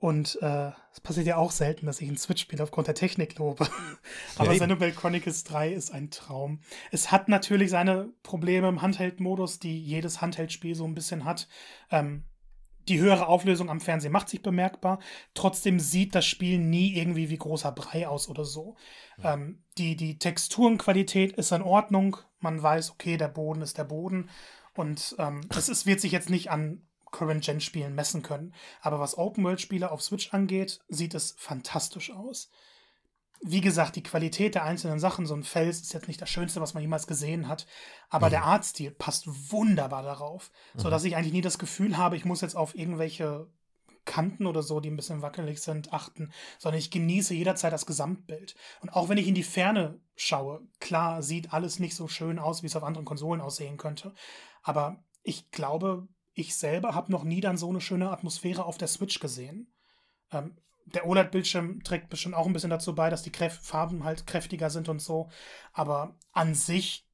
Und 0.00 0.38
äh, 0.42 0.70
es 0.92 1.00
passiert 1.00 1.26
ja 1.26 1.36
auch 1.36 1.50
selten, 1.50 1.86
dass 1.86 2.00
ich 2.00 2.08
ein 2.08 2.16
Switch-Spiel 2.16 2.62
aufgrund 2.62 2.86
der 2.86 2.94
Technik 2.94 3.36
lobe. 3.38 3.66
Aber 4.36 4.52
ja, 4.52 4.58
Xenoblade 4.58 4.92
Chronicles 4.92 5.42
3 5.42 5.72
ist 5.72 5.90
ein 5.90 6.10
Traum. 6.10 6.60
Es 6.92 7.10
hat 7.10 7.28
natürlich 7.28 7.70
seine 7.70 8.12
Probleme 8.22 8.68
im 8.68 8.80
Handheld-Modus, 8.80 9.58
die 9.58 9.82
jedes 9.82 10.20
Handheld-Spiel 10.20 10.76
so 10.76 10.84
ein 10.84 10.94
bisschen 10.94 11.24
hat. 11.24 11.48
Ähm, 11.90 12.24
die 12.88 13.00
höhere 13.00 13.26
Auflösung 13.26 13.68
am 13.70 13.80
Fernsehen 13.80 14.12
macht 14.12 14.28
sich 14.28 14.40
bemerkbar. 14.40 15.00
Trotzdem 15.34 15.80
sieht 15.80 16.14
das 16.14 16.24
Spiel 16.24 16.58
nie 16.58 16.96
irgendwie 16.96 17.28
wie 17.28 17.36
großer 17.36 17.72
Brei 17.72 18.08
aus 18.08 18.28
oder 18.28 18.44
so. 18.44 18.76
Ja. 19.22 19.34
Ähm, 19.34 19.62
die, 19.78 19.96
die 19.96 20.18
Texturenqualität 20.18 21.32
ist 21.32 21.50
in 21.50 21.62
Ordnung. 21.62 22.18
Man 22.38 22.62
weiß, 22.62 22.92
okay, 22.92 23.16
der 23.16 23.28
Boden 23.28 23.62
ist 23.62 23.78
der 23.78 23.84
Boden. 23.84 24.30
Und 24.78 25.16
ähm, 25.18 25.40
es 25.56 25.68
ist, 25.68 25.86
wird 25.86 26.00
sich 26.00 26.12
jetzt 26.12 26.30
nicht 26.30 26.50
an 26.52 26.86
Current-Gen-Spielen 27.10 27.96
messen 27.96 28.22
können. 28.22 28.54
Aber 28.80 29.00
was 29.00 29.18
Open-World-Spiele 29.18 29.90
auf 29.90 30.02
Switch 30.02 30.32
angeht, 30.32 30.78
sieht 30.88 31.14
es 31.14 31.34
fantastisch 31.36 32.12
aus. 32.12 32.48
Wie 33.40 33.60
gesagt, 33.60 33.96
die 33.96 34.02
Qualität 34.04 34.54
der 34.54 34.64
einzelnen 34.64 35.00
Sachen, 35.00 35.26
so 35.26 35.34
ein 35.34 35.42
Fels 35.42 35.80
ist 35.80 35.92
jetzt 35.94 36.06
nicht 36.06 36.20
das 36.20 36.30
Schönste, 36.30 36.60
was 36.60 36.74
man 36.74 36.80
jemals 36.80 37.08
gesehen 37.08 37.48
hat, 37.48 37.66
aber 38.08 38.26
mhm. 38.26 38.30
der 38.30 38.44
Artstil 38.44 38.90
passt 38.90 39.26
wunderbar 39.50 40.02
darauf, 40.02 40.50
mhm. 40.74 40.80
sodass 40.80 41.04
ich 41.04 41.16
eigentlich 41.16 41.32
nie 41.32 41.40
das 41.40 41.58
Gefühl 41.58 41.96
habe, 41.96 42.16
ich 42.16 42.24
muss 42.24 42.40
jetzt 42.40 42.56
auf 42.56 42.74
irgendwelche 42.74 43.48
Kanten 44.08 44.46
oder 44.46 44.62
so, 44.62 44.80
die 44.80 44.90
ein 44.90 44.96
bisschen 44.96 45.22
wackelig 45.22 45.60
sind, 45.60 45.92
achten, 45.92 46.32
sondern 46.58 46.78
ich 46.78 46.90
genieße 46.90 47.34
jederzeit 47.34 47.72
das 47.72 47.86
Gesamtbild. 47.86 48.56
Und 48.80 48.88
auch 48.88 49.08
wenn 49.08 49.18
ich 49.18 49.28
in 49.28 49.34
die 49.34 49.42
Ferne 49.42 50.00
schaue, 50.16 50.62
klar 50.80 51.22
sieht 51.22 51.52
alles 51.52 51.78
nicht 51.78 51.94
so 51.94 52.08
schön 52.08 52.38
aus, 52.38 52.62
wie 52.62 52.66
es 52.66 52.74
auf 52.74 52.82
anderen 52.84 53.04
Konsolen 53.04 53.42
aussehen 53.42 53.76
könnte. 53.76 54.14
Aber 54.68 55.02
ich 55.22 55.50
glaube, 55.50 56.08
ich 56.34 56.54
selber 56.54 56.94
habe 56.94 57.10
noch 57.10 57.24
nie 57.24 57.40
dann 57.40 57.56
so 57.56 57.70
eine 57.70 57.80
schöne 57.80 58.10
Atmosphäre 58.10 58.66
auf 58.66 58.76
der 58.76 58.88
Switch 58.88 59.18
gesehen. 59.18 59.72
Ähm, 60.30 60.58
der 60.84 61.06
OLED-Bildschirm 61.06 61.82
trägt 61.84 62.10
bestimmt 62.10 62.34
auch 62.34 62.44
ein 62.46 62.52
bisschen 62.52 62.68
dazu 62.68 62.94
bei, 62.94 63.08
dass 63.08 63.22
die 63.22 63.32
Kräf 63.32 63.58
Farben 63.62 64.04
halt 64.04 64.26
kräftiger 64.26 64.68
sind 64.68 64.90
und 64.90 65.00
so. 65.00 65.30
Aber 65.72 66.18
an 66.32 66.54
sich 66.54 67.08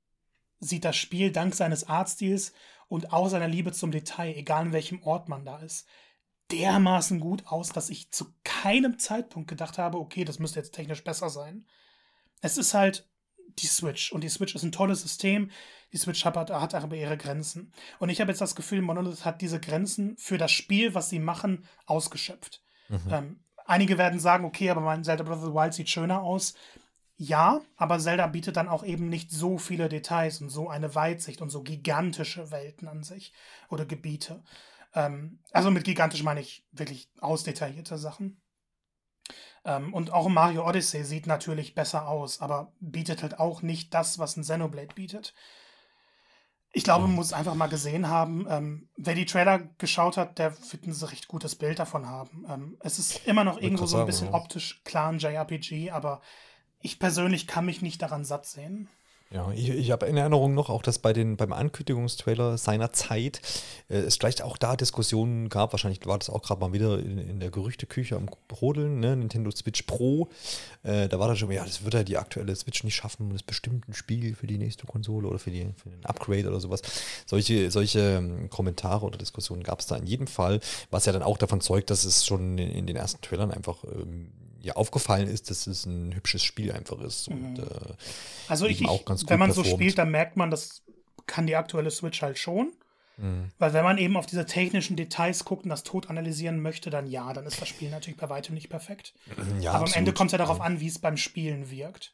sieht 0.58 0.84
das 0.84 0.96
Spiel 0.96 1.30
dank 1.30 1.54
seines 1.54 1.84
Artstils 1.88 2.54
und 2.88 3.12
auch 3.12 3.28
seiner 3.28 3.46
Liebe 3.46 3.70
zum 3.70 3.92
Detail, 3.92 4.34
egal 4.34 4.66
in 4.66 4.72
welchem 4.72 5.00
Ort 5.04 5.28
man 5.28 5.44
da 5.44 5.58
ist, 5.58 5.86
dermaßen 6.50 7.20
gut 7.20 7.46
aus, 7.46 7.68
dass 7.68 7.88
ich 7.88 8.10
zu 8.10 8.34
keinem 8.42 8.98
Zeitpunkt 8.98 9.48
gedacht 9.48 9.78
habe, 9.78 9.98
okay, 9.98 10.24
das 10.24 10.40
müsste 10.40 10.58
jetzt 10.58 10.74
technisch 10.74 11.04
besser 11.04 11.30
sein. 11.30 11.68
Es 12.40 12.58
ist 12.58 12.74
halt 12.74 13.08
die 13.58 13.66
Switch. 13.66 14.12
Und 14.12 14.22
die 14.22 14.28
Switch 14.28 14.54
ist 14.54 14.62
ein 14.62 14.72
tolles 14.72 15.02
System. 15.02 15.50
Die 15.92 15.98
Switch 15.98 16.24
hat, 16.24 16.36
hat 16.50 16.74
aber 16.74 16.96
ihre 16.96 17.16
Grenzen. 17.16 17.72
Und 17.98 18.08
ich 18.08 18.20
habe 18.20 18.30
jetzt 18.30 18.40
das 18.40 18.54
Gefühl, 18.54 18.82
Monolith 18.82 19.24
hat 19.24 19.40
diese 19.40 19.60
Grenzen 19.60 20.16
für 20.16 20.38
das 20.38 20.52
Spiel, 20.52 20.94
was 20.94 21.08
sie 21.08 21.20
machen, 21.20 21.66
ausgeschöpft. 21.86 22.62
Mhm. 22.88 23.00
Ähm, 23.10 23.40
einige 23.66 23.98
werden 23.98 24.20
sagen, 24.20 24.44
okay, 24.44 24.70
aber 24.70 24.80
mein 24.80 25.04
Zelda 25.04 25.24
Breath 25.24 25.38
of 25.38 25.44
the 25.44 25.54
Wild 25.54 25.74
sieht 25.74 25.88
schöner 25.88 26.22
aus. 26.22 26.54
Ja, 27.16 27.60
aber 27.76 28.00
Zelda 28.00 28.26
bietet 28.26 28.56
dann 28.56 28.68
auch 28.68 28.84
eben 28.84 29.08
nicht 29.08 29.30
so 29.30 29.56
viele 29.56 29.88
Details 29.88 30.40
und 30.40 30.48
so 30.48 30.68
eine 30.68 30.94
Weitsicht 30.96 31.40
und 31.40 31.50
so 31.50 31.62
gigantische 31.62 32.50
Welten 32.50 32.88
an 32.88 33.04
sich 33.04 33.32
oder 33.68 33.86
Gebiete. 33.86 34.42
Ähm, 34.94 35.38
also 35.52 35.70
mit 35.70 35.84
gigantisch 35.84 36.24
meine 36.24 36.40
ich 36.40 36.66
wirklich 36.72 37.08
ausdetaillierte 37.20 37.98
Sachen. 37.98 38.40
Ähm, 39.64 39.94
und 39.94 40.12
auch 40.12 40.28
Mario 40.28 40.68
Odyssey 40.68 41.04
sieht 41.04 41.26
natürlich 41.26 41.74
besser 41.74 42.08
aus, 42.08 42.40
aber 42.40 42.72
bietet 42.80 43.22
halt 43.22 43.38
auch 43.38 43.62
nicht 43.62 43.94
das, 43.94 44.18
was 44.18 44.36
ein 44.36 44.42
Xenoblade 44.42 44.94
bietet. 44.94 45.34
Ich 46.76 46.82
glaube, 46.82 47.06
man 47.06 47.14
muss 47.14 47.26
es 47.26 47.32
einfach 47.32 47.54
mal 47.54 47.68
gesehen 47.68 48.08
haben. 48.08 48.46
Ähm, 48.50 48.88
wer 48.96 49.14
die 49.14 49.26
Trailer 49.26 49.60
geschaut 49.78 50.16
hat, 50.16 50.40
der 50.40 50.56
wird 50.72 50.86
ein 50.86 50.92
recht 51.06 51.28
gutes 51.28 51.54
Bild 51.54 51.78
davon 51.78 52.08
haben. 52.08 52.44
Ähm, 52.48 52.76
es 52.80 52.98
ist 52.98 53.26
immer 53.28 53.44
noch 53.44 53.60
irgendwo 53.60 53.86
so 53.86 53.98
ein 53.98 54.06
bisschen 54.06 54.34
optisch 54.34 54.82
klar 54.82 55.12
ein 55.12 55.20
JRPG, 55.20 55.92
aber 55.92 56.20
ich 56.80 56.98
persönlich 56.98 57.46
kann 57.46 57.64
mich 57.64 57.80
nicht 57.80 58.02
daran 58.02 58.24
satt 58.24 58.46
sehen. 58.46 58.88
Ja, 59.30 59.50
ich, 59.52 59.68
ich 59.68 59.90
habe 59.90 60.06
in 60.06 60.16
Erinnerung 60.16 60.54
noch 60.54 60.70
auch, 60.70 60.82
dass 60.82 61.00
bei 61.00 61.12
den, 61.12 61.36
beim 61.36 61.52
Ankündigungstrailer 61.52 62.56
seiner 62.56 62.92
Zeit 62.92 63.40
äh, 63.88 63.96
es 63.96 64.16
vielleicht 64.16 64.42
auch 64.42 64.56
da 64.56 64.76
Diskussionen 64.76 65.48
gab. 65.48 65.72
Wahrscheinlich 65.72 66.06
war 66.06 66.18
das 66.18 66.30
auch 66.30 66.42
gerade 66.42 66.60
mal 66.60 66.72
wieder 66.72 67.00
in, 67.00 67.18
in, 67.18 67.40
der 67.40 67.50
Gerüchteküche 67.50 68.14
am 68.16 68.28
Brodeln, 68.46 69.00
ne? 69.00 69.16
Nintendo 69.16 69.50
Switch 69.50 69.82
Pro. 69.82 70.28
Äh, 70.84 71.08
da 71.08 71.18
war 71.18 71.26
dann 71.26 71.36
schon, 71.36 71.50
ja, 71.50 71.64
das 71.64 71.82
wird 71.82 71.94
ja 71.94 72.04
die 72.04 72.16
aktuelle 72.16 72.54
Switch 72.54 72.84
nicht 72.84 72.94
schaffen. 72.94 73.30
Das 73.30 73.40
ist 73.40 73.46
bestimmt 73.46 73.88
ein 73.88 73.94
Spiel 73.94 74.36
für 74.36 74.46
die 74.46 74.58
nächste 74.58 74.86
Konsole 74.86 75.26
oder 75.26 75.40
für, 75.40 75.50
die, 75.50 75.66
für 75.76 75.90
den 75.90 76.04
Upgrade 76.04 76.46
oder 76.46 76.60
sowas. 76.60 76.82
Solche, 77.26 77.72
solche 77.72 78.18
ähm, 78.18 78.50
Kommentare 78.50 79.04
oder 79.04 79.18
Diskussionen 79.18 79.64
gab 79.64 79.80
es 79.80 79.86
da 79.86 79.96
in 79.96 80.06
jedem 80.06 80.28
Fall, 80.28 80.60
was 80.90 81.06
ja 81.06 81.12
dann 81.12 81.22
auch 81.22 81.38
davon 81.38 81.60
zeugt, 81.60 81.90
dass 81.90 82.04
es 82.04 82.24
schon 82.24 82.56
in, 82.58 82.70
in 82.70 82.86
den 82.86 82.94
ersten 82.94 83.20
Trailern 83.20 83.50
einfach 83.50 83.82
ähm, 83.84 84.30
ja 84.64 84.74
aufgefallen 84.74 85.28
ist, 85.28 85.50
dass 85.50 85.66
es 85.66 85.86
ein 85.86 86.14
hübsches 86.14 86.42
Spiel 86.42 86.72
einfach 86.72 87.00
ist. 87.00 87.30
Mhm. 87.30 87.44
Und, 87.44 87.58
äh, 87.58 87.94
also 88.48 88.66
ich, 88.66 88.86
auch 88.86 89.04
ganz 89.04 89.28
wenn 89.28 89.38
man 89.38 89.48
performt. 89.48 89.68
so 89.68 89.74
spielt, 89.74 89.98
dann 89.98 90.10
merkt 90.10 90.36
man, 90.36 90.50
das 90.50 90.82
kann 91.26 91.46
die 91.46 91.56
aktuelle 91.56 91.90
Switch 91.90 92.22
halt 92.22 92.38
schon. 92.38 92.72
Mhm. 93.16 93.50
Weil 93.58 93.72
wenn 93.72 93.84
man 93.84 93.98
eben 93.98 94.16
auf 94.16 94.26
diese 94.26 94.44
technischen 94.46 94.96
Details 94.96 95.44
guckt 95.44 95.64
und 95.64 95.70
das 95.70 95.84
tot 95.84 96.10
analysieren 96.10 96.60
möchte, 96.60 96.90
dann 96.90 97.06
ja, 97.06 97.32
dann 97.32 97.46
ist 97.46 97.60
das 97.60 97.68
Spiel 97.68 97.90
natürlich 97.90 98.18
bei 98.18 98.28
weitem 98.28 98.54
nicht 98.54 98.68
perfekt. 98.68 99.14
Ja, 99.60 99.70
Aber 99.70 99.82
absolut. 99.82 99.96
am 99.96 99.98
Ende 99.98 100.12
kommt 100.12 100.28
es 100.28 100.32
ja 100.32 100.38
darauf 100.38 100.60
an, 100.60 100.80
wie 100.80 100.88
es 100.88 100.98
beim 100.98 101.16
Spielen 101.16 101.70
wirkt. 101.70 102.12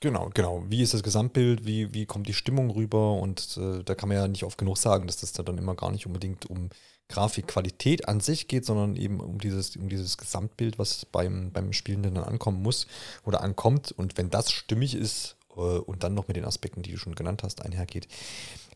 Genau, 0.00 0.30
genau. 0.34 0.64
Wie 0.68 0.82
ist 0.82 0.94
das 0.94 1.04
Gesamtbild? 1.04 1.64
Wie, 1.64 1.94
wie 1.94 2.06
kommt 2.06 2.26
die 2.26 2.34
Stimmung 2.34 2.70
rüber? 2.70 3.14
Und 3.14 3.56
äh, 3.56 3.84
da 3.84 3.94
kann 3.94 4.08
man 4.08 4.18
ja 4.18 4.26
nicht 4.28 4.42
oft 4.42 4.58
genug 4.58 4.76
sagen, 4.76 5.06
dass 5.06 5.18
das 5.18 5.32
dann 5.32 5.58
immer 5.58 5.76
gar 5.76 5.92
nicht 5.92 6.06
unbedingt 6.06 6.46
um 6.46 6.70
Grafikqualität 7.08 8.08
an 8.08 8.20
sich 8.20 8.48
geht, 8.48 8.64
sondern 8.64 8.96
eben 8.96 9.20
um 9.20 9.38
dieses, 9.38 9.76
um 9.76 9.88
dieses 9.88 10.16
Gesamtbild, 10.16 10.78
was 10.78 11.04
beim, 11.06 11.52
beim 11.52 11.72
Spielenden 11.72 12.14
dann 12.14 12.24
ankommen 12.24 12.62
muss 12.62 12.86
oder 13.24 13.42
ankommt. 13.42 13.92
Und 13.92 14.16
wenn 14.16 14.30
das 14.30 14.50
stimmig 14.50 14.94
ist 14.94 15.36
äh, 15.56 15.60
und 15.60 16.02
dann 16.02 16.14
noch 16.14 16.28
mit 16.28 16.36
den 16.36 16.44
Aspekten, 16.44 16.82
die 16.82 16.92
du 16.92 16.98
schon 16.98 17.14
genannt 17.14 17.42
hast, 17.42 17.62
einhergeht, 17.62 18.08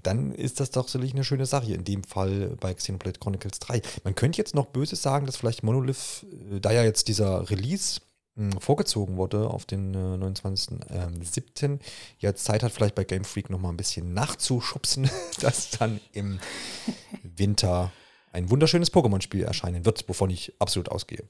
dann 0.03 0.33
ist 0.33 0.61
das 0.61 0.71
doch 0.71 0.87
sicherlich 0.87 1.15
eine 1.15 1.25
schöne 1.25 1.47
Sache. 1.47 1.73
In 1.73 1.85
dem 1.85 2.05
Fall 2.05 2.57
bei 2.61 2.73
Xenoblade 2.75 3.19
Chronicles 3.19 3.59
3. 3.59 3.83
Man 4.05 4.15
könnte 4.15 4.39
jetzt 4.39 4.55
noch 4.55 4.67
böse 4.67 4.97
sagen, 4.97 5.27
dass 5.27 5.37
vielleicht 5.37 5.63
Monolith, 5.63 6.27
äh, 6.53 6.61
da 6.61 6.73
ja 6.73 6.85
jetzt 6.85 7.09
dieser 7.09 7.49
Release 7.51 8.01
hm, 8.37 8.53
vorgezogen 8.61 9.17
wurde 9.17 9.49
auf 9.49 9.65
den 9.65 9.95
äh, 9.95 10.25
29.07. 10.25 11.65
Ähm, 11.65 11.79
jetzt 12.19 12.45
Zeit 12.45 12.63
hat, 12.63 12.73
vielleicht 12.73 12.95
bei 12.95 13.05
Game 13.05 13.25
Freak 13.25 13.51
nochmal 13.51 13.73
ein 13.73 13.79
bisschen 13.79 14.13
nachzuschubsen, 14.13 15.11
dass 15.41 15.71
dann 15.71 16.01
im 16.13 16.39
Winter 17.23 17.93
ein 18.37 18.51
wunderschönes 18.51 18.93
Pokémon-Spiel 18.93 19.43
erscheinen 19.43 19.85
wird, 19.85 20.07
wovon 20.09 20.31
ich 20.31 20.53
absolut 20.59 20.91
ausgehe. 20.91 21.25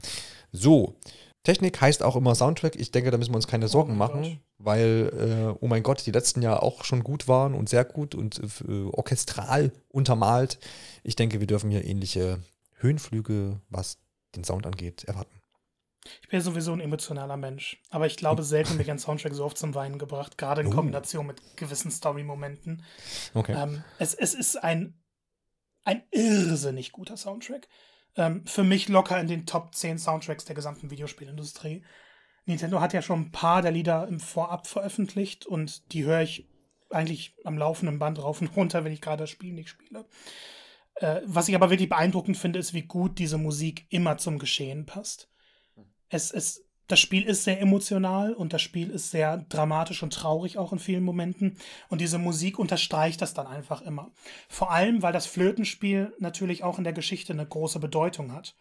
So, 0.53 0.97
Technik 1.45 1.81
heißt 1.81 2.03
auch 2.03 2.17
immer 2.17 2.35
Soundtrack. 2.35 2.75
Ich 2.75 2.91
denke, 2.91 3.13
da 3.13 3.19
müssen 3.19 3.31
wir 3.31 3.37
uns 3.37 3.47
keine 3.47 3.69
Sorgen 3.69 3.93
oh 3.93 3.97
machen, 3.97 4.23
Gott. 4.23 4.39
weil, 4.59 5.13
äh, 5.55 5.59
oh 5.61 5.69
mein 5.69 5.85
Gott, 5.85 6.05
die 6.05 6.11
letzten 6.11 6.43
Jahre 6.43 6.63
auch 6.63 6.83
schon 6.83 7.05
gut 7.05 7.29
waren 7.29 7.55
und 7.55 7.69
sehr 7.69 7.85
gut 7.85 8.17
und 8.17 8.41
äh, 8.41 8.85
orchestral 8.91 9.73
untermalt. 9.89 10.59
Ich 11.05 11.15
denke, 11.15 11.39
wir 11.39 11.47
dürfen 11.47 11.71
hier 11.71 11.85
ähnliche 11.85 12.41
Höhenflüge, 12.79 13.61
was 13.71 13.99
den 14.35 14.43
Sound 14.43 14.67
angeht, 14.67 15.05
erwarten. 15.05 15.41
Ich 16.23 16.29
bin 16.29 16.39
ja 16.39 16.45
sowieso 16.45 16.73
ein 16.73 16.81
emotionaler 16.81 17.37
Mensch, 17.37 17.81
aber 17.91 18.07
ich 18.07 18.17
glaube, 18.17 18.43
selten 18.43 18.77
mich 18.77 18.91
ein 18.91 18.99
Soundtrack 18.99 19.35
so 19.35 19.45
oft 19.45 19.59
zum 19.59 19.75
Weinen 19.75 19.99
gebracht, 19.99 20.39
gerade 20.39 20.63
in 20.63 20.69
oh. 20.69 20.71
Kombination 20.71 21.27
mit 21.27 21.41
gewissen 21.57 21.93
Story-Momenten. 21.93 22.83
Okay. 23.35 23.55
Ähm, 23.57 23.85
es, 23.99 24.15
es 24.15 24.35
ist 24.35 24.57
ein 24.57 24.95
ein 25.87 26.03
irrsinnig 26.11 26.93
guter 26.93 27.17
Soundtrack. 27.17 27.69
Ähm, 28.17 28.45
für 28.47 28.65
mich 28.65 28.89
locker 28.89 29.19
in 29.21 29.29
den 29.29 29.47
Top 29.47 29.75
10 29.75 29.99
Soundtracks 29.99 30.45
der 30.45 30.57
gesamten 30.57 30.91
Videospielindustrie. 30.91 31.83
Nintendo 32.45 32.81
hat 32.81 32.93
ja 32.93 33.03
schon 33.03 33.21
ein 33.21 33.33
paar 33.33 33.63
der 33.63 33.73
Lieder 33.73 34.07
im 34.09 34.21
Vorab 34.21 34.67
veröffentlicht 34.67 35.47
und 35.47 35.93
die 35.93 36.05
höre 36.05 36.23
ich 36.23 36.49
eigentlich 36.91 37.35
am 37.45 37.59
laufenden 37.59 37.99
Band 37.99 38.23
rauf 38.23 38.41
und 38.41 38.49
runter, 38.57 38.85
wenn 38.85 38.93
ich 38.93 39.01
gerade 39.01 39.23
das 39.23 39.31
Spiel 39.31 39.53
nicht 39.53 39.69
spiele. 39.69 40.05
Äh, 40.97 41.21
was 41.25 41.49
ich 41.49 41.55
aber 41.55 41.71
wirklich 41.71 41.89
beeindruckend 41.89 42.37
finde, 42.37 42.59
ist, 42.59 42.75
wie 42.75 42.83
gut 42.83 43.19
diese 43.19 43.39
Musik 43.39 43.87
immer 43.91 44.19
zum 44.19 44.39
Geschehen 44.39 44.87
passt. 44.87 45.29
Es, 46.09 46.31
es 46.33 46.66
das 46.89 47.01
Spiel 47.01 47.25
ist 47.25 47.45
sehr 47.45 47.61
emotional 47.61 48.33
und 48.33 48.53
das 48.53 48.63
Spiel 48.63 48.91
ist 48.91 49.11
sehr 49.11 49.39
dramatisch 49.49 50.03
und 50.03 50.13
traurig 50.13 50.59
auch 50.59 50.73
in 50.73 50.79
vielen 50.79 51.03
Momenten. 51.03 51.57
Und 51.89 52.01
diese 52.01 52.19
Musik 52.19 52.59
unterstreicht 52.59 53.21
das 53.21 53.35
dann 53.35 53.47
einfach 53.47 53.83
immer. 53.83 54.13
Vor 54.49 54.71
allem, 54.71 55.03
weil 55.03 55.13
das 55.13 55.27
Flötenspiel 55.27 56.15
natürlich 56.19 56.63
auch 56.63 56.79
in 56.79 56.85
der 56.85 56.93
Geschichte 56.93 57.33
eine 57.33 57.47
große 57.47 57.81
Bedeutung 57.81 58.33
hat. 58.33 58.55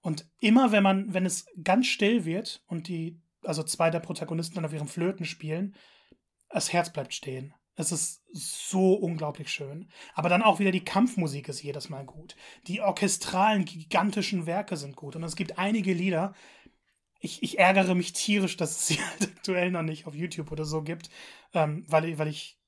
Und 0.00 0.26
immer, 0.40 0.72
wenn 0.72 0.82
man, 0.82 1.12
wenn 1.12 1.26
es 1.26 1.46
ganz 1.62 1.86
still 1.86 2.24
wird 2.24 2.62
und 2.68 2.88
die, 2.88 3.20
also 3.44 3.62
zwei 3.62 3.90
der 3.90 4.00
Protagonisten 4.00 4.54
dann 4.54 4.64
auf 4.64 4.72
ihrem 4.72 4.88
Flöten 4.88 5.26
spielen, 5.26 5.74
das 6.48 6.72
Herz 6.72 6.90
bleibt 6.90 7.12
stehen. 7.12 7.52
Es 7.78 7.92
ist 7.92 8.24
so 8.32 8.94
unglaublich 8.94 9.50
schön. 9.50 9.88
Aber 10.14 10.28
dann 10.28 10.42
auch 10.42 10.58
wieder 10.58 10.72
die 10.72 10.84
Kampfmusik 10.84 11.48
ist 11.48 11.62
jedes 11.62 11.88
Mal 11.88 12.04
gut. 12.04 12.34
Die 12.66 12.80
orchestralen, 12.80 13.64
gigantischen 13.64 14.46
Werke 14.46 14.76
sind 14.76 14.96
gut. 14.96 15.14
Und 15.14 15.22
es 15.22 15.36
gibt 15.36 15.58
einige 15.58 15.92
Lieder, 15.92 16.34
ich, 17.18 17.42
ich 17.42 17.58
ärgere 17.58 17.94
mich 17.94 18.12
tierisch, 18.12 18.56
dass 18.56 18.70
es 18.70 18.86
sie 18.86 19.00
halt 19.04 19.22
aktuell 19.36 19.70
noch 19.70 19.82
nicht 19.82 20.06
auf 20.06 20.14
YouTube 20.14 20.52
oder 20.52 20.64
so 20.64 20.82
gibt, 20.82 21.10
ähm, 21.52 21.84
weil, 21.88 22.04
ich, 22.04 22.18
weil 22.18 22.28
ich 22.28 22.58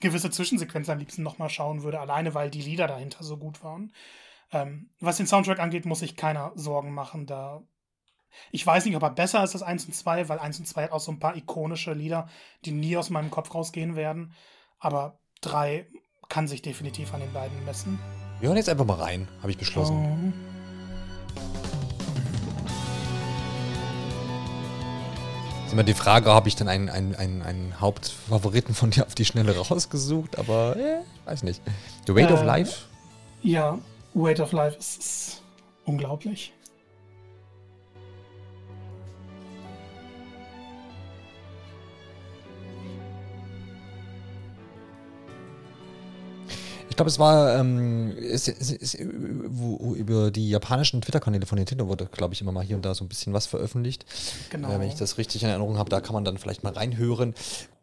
gewisse 0.00 0.30
Zwischensequenzen 0.30 0.92
am 0.92 0.98
liebsten 0.98 1.22
nochmal 1.22 1.50
schauen 1.50 1.82
würde, 1.82 2.00
alleine 2.00 2.34
weil 2.34 2.50
die 2.50 2.62
Lieder 2.62 2.86
dahinter 2.86 3.22
so 3.22 3.36
gut 3.36 3.62
waren. 3.62 3.92
Ähm, 4.52 4.90
was 5.00 5.16
den 5.16 5.26
Soundtrack 5.26 5.60
angeht, 5.60 5.86
muss 5.86 6.02
ich 6.02 6.16
keiner 6.16 6.52
Sorgen 6.54 6.92
machen. 6.92 7.26
Da 7.26 7.62
ich 8.50 8.66
weiß 8.66 8.84
nicht, 8.84 8.96
ob 8.96 9.02
er 9.02 9.10
besser 9.10 9.42
ist 9.44 9.54
als 9.54 9.62
1 9.62 9.86
und 9.86 9.94
2, 9.94 10.28
weil 10.28 10.38
1 10.38 10.58
und 10.58 10.66
2 10.66 10.84
hat 10.84 10.92
auch 10.92 11.00
so 11.00 11.12
ein 11.12 11.20
paar 11.20 11.36
ikonische 11.36 11.92
Lieder, 11.92 12.28
die 12.64 12.72
nie 12.72 12.96
aus 12.96 13.10
meinem 13.10 13.30
Kopf 13.30 13.54
rausgehen 13.54 13.96
werden. 13.96 14.32
Aber 14.78 15.18
3 15.42 15.86
kann 16.28 16.48
sich 16.48 16.62
definitiv 16.62 17.14
an 17.14 17.20
den 17.20 17.32
beiden 17.32 17.64
messen. 17.64 17.98
Wir 18.40 18.48
hören 18.48 18.56
jetzt 18.56 18.68
einfach 18.68 18.86
mal 18.86 19.00
rein, 19.00 19.28
habe 19.40 19.50
ich 19.50 19.58
beschlossen. 19.58 20.32
Oh. 20.32 20.53
Immer 25.74 25.82
die 25.82 25.94
Frage, 25.94 26.30
habe 26.30 26.48
ich 26.48 26.54
dann 26.54 26.68
einen, 26.68 26.88
einen, 26.88 27.14
einen, 27.16 27.42
einen, 27.42 27.80
Hauptfavoriten 27.80 28.74
von 28.74 28.90
dir 28.90 29.04
auf 29.06 29.14
die 29.14 29.24
Schnelle 29.24 29.56
rausgesucht, 29.56 30.38
aber 30.38 30.76
äh, 30.76 31.00
weiß 31.28 31.42
nicht. 31.42 31.60
The 32.06 32.14
Weight 32.14 32.30
äh, 32.30 32.34
of 32.34 32.44
Life? 32.44 32.84
Ja, 33.42 33.78
Weight 34.14 34.38
of 34.38 34.52
Life 34.52 34.78
ist, 34.78 34.98
ist 35.00 35.42
unglaublich. 35.84 36.52
Ich 46.94 46.96
glaube, 46.96 47.10
es 47.10 47.18
war 47.18 47.58
ähm, 47.58 48.16
es, 48.20 48.46
es, 48.46 48.70
es, 48.70 48.96
wo, 49.00 49.96
über 49.96 50.30
die 50.30 50.48
japanischen 50.48 51.00
Twitter-Kanäle 51.00 51.44
von 51.44 51.58
Nintendo 51.58 51.88
wurde, 51.88 52.06
glaube 52.06 52.34
ich, 52.34 52.40
immer 52.40 52.52
mal 52.52 52.62
hier 52.62 52.76
und 52.76 52.84
da 52.84 52.94
so 52.94 53.04
ein 53.04 53.08
bisschen 53.08 53.32
was 53.32 53.46
veröffentlicht. 53.46 54.06
Genau. 54.50 54.70
Äh, 54.70 54.78
wenn 54.78 54.86
ich 54.86 54.94
das 54.94 55.18
richtig 55.18 55.42
in 55.42 55.48
Erinnerung 55.48 55.76
habe, 55.76 55.90
da 55.90 56.00
kann 56.00 56.14
man 56.14 56.24
dann 56.24 56.38
vielleicht 56.38 56.62
mal 56.62 56.72
reinhören. 56.72 57.34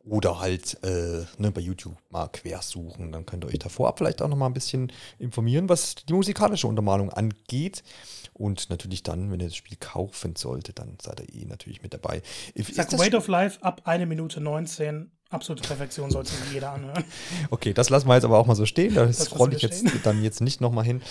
Oder 0.05 0.39
halt 0.39 0.82
äh, 0.86 1.26
ne, 1.38 1.51
bei 1.51 1.59
YouTube 1.59 1.97
mal 2.09 2.30
quersuchen. 2.30 3.12
Dann 3.12 3.26
könnt 3.26 3.43
ihr 3.43 3.49
euch 3.49 3.59
da 3.59 3.68
vorab 3.68 3.97
vielleicht 3.97 4.22
auch 4.22 4.30
noch 4.30 4.38
mal 4.38 4.45
ein 4.45 4.53
bisschen 4.53 4.93
informieren, 5.20 5.68
was 5.68 5.95
die 5.95 6.14
musikalische 6.14 6.68
Untermalung 6.68 7.09
angeht. 7.09 7.84
Und 8.32 8.70
natürlich 8.70 9.03
dann, 9.03 9.30
wenn 9.30 9.41
ihr 9.41 9.47
das 9.47 9.57
Spiel 9.57 9.76
kaufen 9.78 10.38
solltet, 10.38 10.80
dann 10.80 10.95
seid 11.01 11.20
ihr 11.20 11.41
eh 11.41 11.45
natürlich 11.45 11.84
mit 11.84 11.93
dabei. 11.93 12.22
Ich 12.55 12.74
sag 12.74 12.97
Weight 12.97 13.14
of 13.14 13.28
Life 13.28 13.62
ab 13.62 13.82
1 13.84 14.07
Minute 14.07 14.39
19 14.39 15.12
absolute 15.32 15.63
Perfektion 15.63 16.11
sollte 16.11 16.32
sich 16.32 16.53
jeder 16.53 16.73
anhören. 16.73 17.03
Okay, 17.49 17.73
das 17.73 17.89
lassen 17.89 18.07
wir 18.07 18.15
jetzt 18.15 18.25
aber 18.25 18.38
auch 18.38 18.45
mal 18.45 18.55
so 18.55 18.65
stehen. 18.65 18.93
Da 18.93 19.11
scroll 19.11 19.53
ich 19.53 19.61
jetzt 19.61 19.84
dann 20.03 20.23
jetzt 20.23 20.41
nicht 20.41 20.61
nochmal 20.61 20.86
hin. 20.86 21.01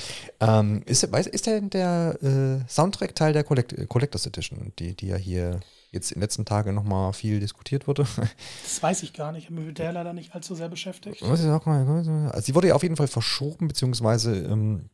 Ähm, 0.41 0.83
ist, 0.87 1.03
ist 1.05 1.47
denn 1.47 1.71
der 1.71 2.17
äh, 2.23 2.69
Soundtrack 2.69 3.15
Teil 3.15 3.33
der 3.33 3.45
Collect 3.45 3.89
Collectors 3.89 4.27
Edition, 4.27 4.73
die, 4.79 4.95
die 4.95 5.09
ja 5.09 5.17
hier 5.17 5.61
jetzt 5.91 6.13
in 6.13 6.17
den 6.17 6.23
letzten 6.23 6.45
Tagen 6.45 6.75
nochmal 6.75 7.13
viel 7.13 7.41
diskutiert 7.41 7.87
wurde? 7.87 8.07
Das 8.63 8.83
weiß 8.83 9.03
ich 9.03 9.13
gar 9.13 9.33
nicht. 9.33 9.45
Ich 9.45 9.47
habe 9.47 9.57
mich 9.57 9.67
mit 9.67 9.79
der 9.79 9.93
leider 9.93 10.13
nicht 10.13 10.35
allzu 10.35 10.55
sehr 10.55 10.69
beschäftigt. 10.69 11.23
Also 11.23 11.43
sie 11.43 12.55
wurde 12.55 12.69
ja 12.69 12.75
auf 12.75 12.83
jeden 12.83 12.97
Fall 12.97 13.09
verschoben, 13.09 13.69
beziehungsweise 13.69 14.35
ähm, 14.37 14.91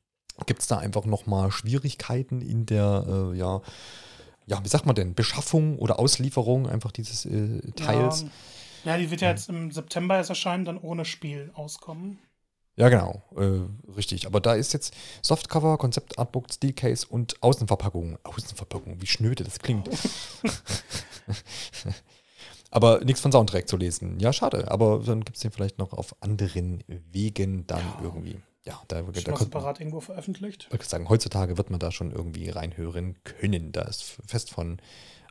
gibt 0.47 0.61
es 0.63 0.67
da 0.67 0.79
einfach 0.79 1.05
nochmal 1.05 1.51
Schwierigkeiten 1.51 2.41
in 2.41 2.67
der, 2.67 3.05
äh, 3.09 3.37
ja, 3.37 3.63
ja, 4.47 4.63
wie 4.63 4.69
sagt 4.69 4.87
man 4.87 4.95
denn, 4.95 5.15
Beschaffung 5.15 5.79
oder 5.79 5.99
Auslieferung 5.99 6.69
einfach 6.69 6.93
dieses 6.93 7.27
äh, 7.27 7.61
Teils. 7.73 8.23
Ja. 8.23 8.29
Ja, 8.87 8.97
die 8.97 9.11
wird 9.11 9.21
ja 9.21 9.31
jetzt 9.31 9.49
im 9.49 9.73
September 9.73 10.17
erst 10.17 10.31
erscheinen, 10.31 10.65
dann 10.65 10.79
ohne 10.79 11.05
Spiel 11.05 11.51
auskommen. 11.55 12.21
Ja, 12.77 12.89
genau, 12.89 13.23
äh, 13.37 13.63
richtig. 13.97 14.27
Aber 14.27 14.41
da 14.41 14.55
ist 14.55 14.73
jetzt 14.75 14.95
Softcover, 15.23 15.77
Konzeptartbook, 15.77 16.53
Steelcase 16.53 17.07
und 17.09 17.43
Außenverpackung. 17.43 18.19
Außenverpackung, 18.23 19.01
wie 19.01 19.07
schnöde 19.07 19.43
das 19.43 19.59
klingt. 19.59 19.91
aber 22.71 23.05
nichts 23.05 23.21
von 23.21 23.33
Soundtrack 23.33 23.67
zu 23.67 23.77
lesen. 23.77 24.21
Ja, 24.21 24.33
schade. 24.33 24.71
Aber 24.71 25.03
dann 25.05 25.25
gibt 25.25 25.37
es 25.37 25.43
den 25.43 25.51
vielleicht 25.51 25.79
noch 25.79 25.93
auf 25.93 26.15
anderen 26.21 26.85
Wegen 26.87 27.67
dann 27.67 27.81
ja. 27.81 28.01
irgendwie. 28.05 28.41
Ja, 28.65 28.81
da, 28.89 28.99
Schon 28.99 29.37
separat 29.37 29.81
irgendwo 29.81 30.01
veröffentlicht. 30.01 30.69
Ich 30.73 30.83
sagen, 30.83 31.09
heutzutage 31.09 31.57
wird 31.57 31.71
man 31.71 31.81
da 31.81 31.93
schon 31.93 32.13
irgendwie 32.13 32.51
reinhören 32.51 33.17
können. 33.25 33.73
Da 33.73 33.83
ist 33.83 34.19
fest 34.27 34.51
von 34.51 34.79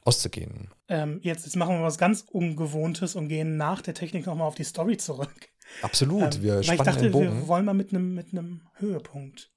auszugehen. 0.06 0.70
Ähm, 0.88 1.20
jetzt, 1.24 1.46
jetzt 1.46 1.56
machen 1.56 1.76
wir 1.76 1.84
was 1.84 1.98
ganz 1.98 2.22
Ungewohntes 2.22 3.16
und 3.16 3.28
gehen 3.28 3.58
nach 3.58 3.82
der 3.82 3.96
Technik 3.96 4.26
nochmal 4.26 4.48
auf 4.48 4.56
die 4.56 4.64
Story 4.64 4.98
zurück. 4.98 5.50
Absolut, 5.82 6.36
ähm, 6.36 6.44
wir 6.44 6.64
spannen 6.64 6.80
ich 6.80 6.86
dachte, 6.86 7.04
den 7.04 7.12
Bogen. 7.12 7.40
wir 7.40 7.48
wollen 7.48 7.66
mal 7.66 7.74
mit 7.74 7.90
einem 7.90 8.14
mit 8.14 8.28
Höhepunkt 8.76 9.52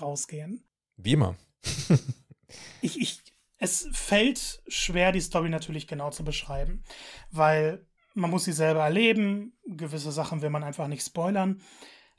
rausgehen. 0.00 0.64
Wie 0.96 1.12
immer. 1.12 1.36
ich, 2.80 3.00
ich, 3.00 3.22
es 3.58 3.88
fällt 3.92 4.62
schwer, 4.66 5.12
die 5.12 5.20
Story 5.20 5.50
natürlich 5.50 5.86
genau 5.86 6.10
zu 6.10 6.24
beschreiben, 6.24 6.82
weil 7.30 7.86
man 8.14 8.30
muss 8.30 8.44
sie 8.44 8.52
selber 8.52 8.84
erleben, 8.84 9.52
gewisse 9.66 10.12
Sachen 10.12 10.40
will 10.40 10.50
man 10.50 10.64
einfach 10.64 10.88
nicht 10.88 11.04
spoilern, 11.04 11.60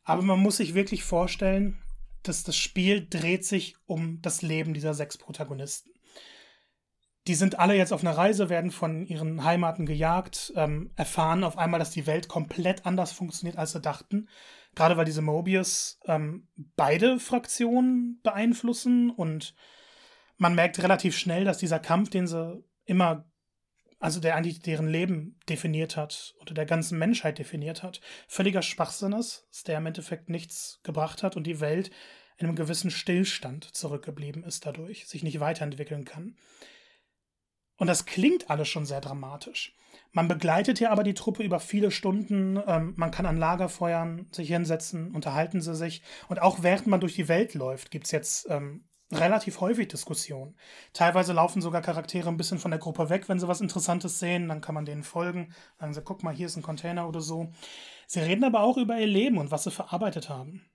aber 0.03 0.21
man 0.21 0.39
muss 0.39 0.57
sich 0.57 0.75
wirklich 0.75 1.03
vorstellen, 1.03 1.81
dass 2.21 2.43
das 2.43 2.57
Spiel 2.57 3.07
dreht 3.09 3.45
sich 3.45 3.75
um 3.85 4.21
das 4.21 4.41
Leben 4.41 4.73
dieser 4.73 4.93
sechs 4.93 5.17
Protagonisten. 5.17 5.91
Die 7.27 7.35
sind 7.35 7.57
alle 7.57 7.75
jetzt 7.75 7.91
auf 7.91 8.01
einer 8.01 8.15
Reise, 8.15 8.49
werden 8.49 8.69
von 8.69 9.07
ihren 9.07 9.43
Heimaten 9.43 9.87
gejagt, 9.87 10.53
ähm, 10.55 10.91
erfahren 10.95 11.43
auf 11.43 11.57
einmal, 11.57 11.79
dass 11.79 11.89
die 11.89 12.05
Welt 12.05 12.27
komplett 12.27 12.85
anders 12.85 13.11
funktioniert, 13.11 13.57
als 13.57 13.71
sie 13.71 13.81
dachten. 13.81 14.29
Gerade 14.75 14.95
weil 14.95 15.05
diese 15.05 15.23
Mobius 15.23 15.99
ähm, 16.05 16.47
beide 16.75 17.19
Fraktionen 17.19 18.19
beeinflussen 18.21 19.09
und 19.09 19.55
man 20.37 20.53
merkt 20.53 20.81
relativ 20.83 21.17
schnell, 21.17 21.45
dass 21.45 21.57
dieser 21.57 21.79
Kampf, 21.79 22.09
den 22.09 22.27
sie 22.27 22.63
immer, 22.83 23.25
also 23.99 24.19
der 24.19 24.35
eigentlich 24.35 24.59
deren 24.59 24.87
Leben 24.87 25.39
definiert 25.49 25.97
hat 25.97 26.35
oder 26.41 26.53
der 26.53 26.65
ganzen 26.65 26.99
Menschheit 26.99 27.39
definiert 27.39 27.81
hat, 27.81 28.01
völliger 28.27 28.61
Schwachsinn 28.61 29.13
ist, 29.13 29.47
der 29.67 29.77
im 29.77 29.85
Endeffekt 29.87 30.29
nichts 30.29 30.79
gebracht 30.83 31.23
hat 31.23 31.35
und 31.35 31.47
die 31.47 31.59
Welt 31.59 31.89
in 32.37 32.45
einem 32.45 32.55
gewissen 32.55 32.91
Stillstand 32.91 33.63
zurückgeblieben 33.63 34.43
ist 34.43 34.65
dadurch, 34.65 35.07
sich 35.07 35.23
nicht 35.23 35.39
weiterentwickeln 35.39 36.03
kann. 36.05 36.35
Und 37.77 37.87
das 37.87 38.05
klingt 38.05 38.49
alles 38.49 38.67
schon 38.67 38.85
sehr 38.85 39.01
dramatisch. 39.01 39.75
Man 40.11 40.27
begleitet 40.27 40.77
hier 40.77 40.91
aber 40.91 41.03
die 41.03 41.13
Truppe 41.13 41.43
über 41.43 41.59
viele 41.59 41.91
Stunden. 41.91 42.61
Ähm, 42.67 42.93
man 42.95 43.11
kann 43.11 43.25
an 43.25 43.37
Lagerfeuern 43.37 44.27
sich 44.31 44.47
hinsetzen, 44.47 45.13
unterhalten 45.13 45.61
sie 45.61 45.75
sich. 45.75 46.01
Und 46.29 46.41
auch 46.41 46.63
während 46.63 46.87
man 46.87 47.01
durch 47.01 47.15
die 47.15 47.27
Welt 47.27 47.53
läuft, 47.53 47.91
gibt 47.91 48.05
es 48.05 48.11
jetzt 48.11 48.47
ähm, 48.49 48.85
relativ 49.11 49.59
häufig 49.59 49.89
Diskussionen. 49.89 50.55
Teilweise 50.93 51.33
laufen 51.33 51.61
sogar 51.61 51.81
Charaktere 51.81 52.29
ein 52.29 52.37
bisschen 52.37 52.59
von 52.59 52.71
der 52.71 52.79
Gruppe 52.79 53.09
weg, 53.09 53.27
wenn 53.27 53.39
sie 53.39 53.47
was 53.47 53.61
Interessantes 53.61 54.19
sehen. 54.19 54.47
Dann 54.47 54.61
kann 54.61 54.75
man 54.75 54.85
denen 54.85 55.03
folgen. 55.03 55.53
Sagen 55.79 55.93
sie, 55.93 56.01
guck 56.01 56.23
mal, 56.23 56.33
hier 56.33 56.47
ist 56.47 56.55
ein 56.55 56.63
Container 56.63 57.07
oder 57.07 57.19
so. 57.19 57.51
Sie 58.07 58.21
reden 58.21 58.45
aber 58.45 58.61
auch 58.61 58.77
über 58.77 58.97
ihr 58.97 59.07
Leben 59.07 59.37
und 59.37 59.51
was 59.51 59.65
sie 59.65 59.71
verarbeitet 59.71 60.29
haben. 60.29 60.65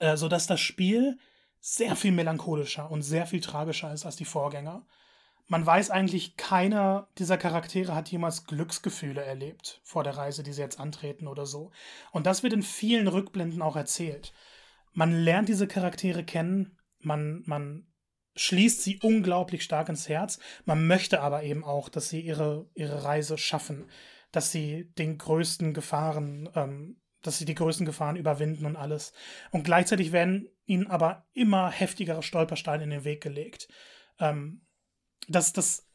Äh, 0.00 0.16
sodass 0.16 0.48
das 0.48 0.60
Spiel 0.60 1.18
sehr 1.60 1.94
viel 1.94 2.10
melancholischer 2.10 2.90
und 2.90 3.02
sehr 3.02 3.26
viel 3.26 3.40
tragischer 3.40 3.92
ist 3.92 4.04
als 4.04 4.16
die 4.16 4.24
Vorgänger 4.24 4.84
man 5.52 5.66
weiß 5.66 5.90
eigentlich, 5.90 6.38
keiner 6.38 7.08
dieser 7.18 7.36
Charaktere 7.36 7.94
hat 7.94 8.08
jemals 8.10 8.46
Glücksgefühle 8.46 9.22
erlebt 9.22 9.82
vor 9.84 10.02
der 10.02 10.16
Reise, 10.16 10.42
die 10.42 10.54
sie 10.54 10.62
jetzt 10.62 10.80
antreten 10.80 11.28
oder 11.28 11.44
so. 11.44 11.72
Und 12.10 12.24
das 12.24 12.42
wird 12.42 12.54
in 12.54 12.62
vielen 12.62 13.06
Rückblenden 13.06 13.60
auch 13.60 13.76
erzählt. 13.76 14.32
Man 14.94 15.12
lernt 15.12 15.50
diese 15.50 15.66
Charaktere 15.66 16.24
kennen, 16.24 16.78
man, 17.00 17.42
man 17.44 17.86
schließt 18.34 18.82
sie 18.82 18.98
unglaublich 19.02 19.62
stark 19.62 19.90
ins 19.90 20.08
Herz. 20.08 20.38
Man 20.64 20.86
möchte 20.86 21.20
aber 21.20 21.42
eben 21.42 21.64
auch, 21.64 21.90
dass 21.90 22.08
sie 22.08 22.22
ihre, 22.22 22.70
ihre 22.72 23.04
Reise 23.04 23.36
schaffen, 23.36 23.90
dass 24.30 24.52
sie 24.52 24.90
den 24.96 25.18
größten 25.18 25.74
Gefahren, 25.74 26.48
ähm, 26.54 26.96
dass 27.20 27.36
sie 27.36 27.44
die 27.44 27.54
größten 27.54 27.84
Gefahren 27.84 28.16
überwinden 28.16 28.64
und 28.64 28.76
alles. 28.76 29.12
Und 29.50 29.64
gleichzeitig 29.64 30.12
werden 30.12 30.48
ihnen 30.64 30.86
aber 30.86 31.26
immer 31.34 31.70
heftigere 31.70 32.22
Stolpersteine 32.22 32.84
in 32.84 32.90
den 32.90 33.04
Weg 33.04 33.22
gelegt. 33.22 33.68
Ähm, 34.18 34.62
das, 35.28 35.52
das, 35.52 35.88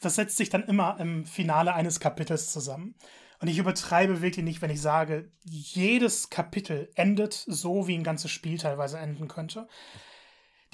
das 0.00 0.14
setzt 0.14 0.36
sich 0.36 0.50
dann 0.50 0.64
immer 0.64 0.98
im 1.00 1.26
Finale 1.26 1.74
eines 1.74 2.00
Kapitels 2.00 2.52
zusammen. 2.52 2.94
Und 3.40 3.48
ich 3.48 3.58
übertreibe 3.58 4.20
wirklich 4.20 4.44
nicht, 4.44 4.60
wenn 4.60 4.70
ich 4.70 4.82
sage, 4.82 5.32
jedes 5.44 6.28
Kapitel 6.28 6.90
endet 6.94 7.32
so, 7.32 7.86
wie 7.86 7.96
ein 7.96 8.04
ganzes 8.04 8.30
Spiel 8.30 8.58
teilweise 8.58 8.98
enden 8.98 9.28
könnte. 9.28 9.66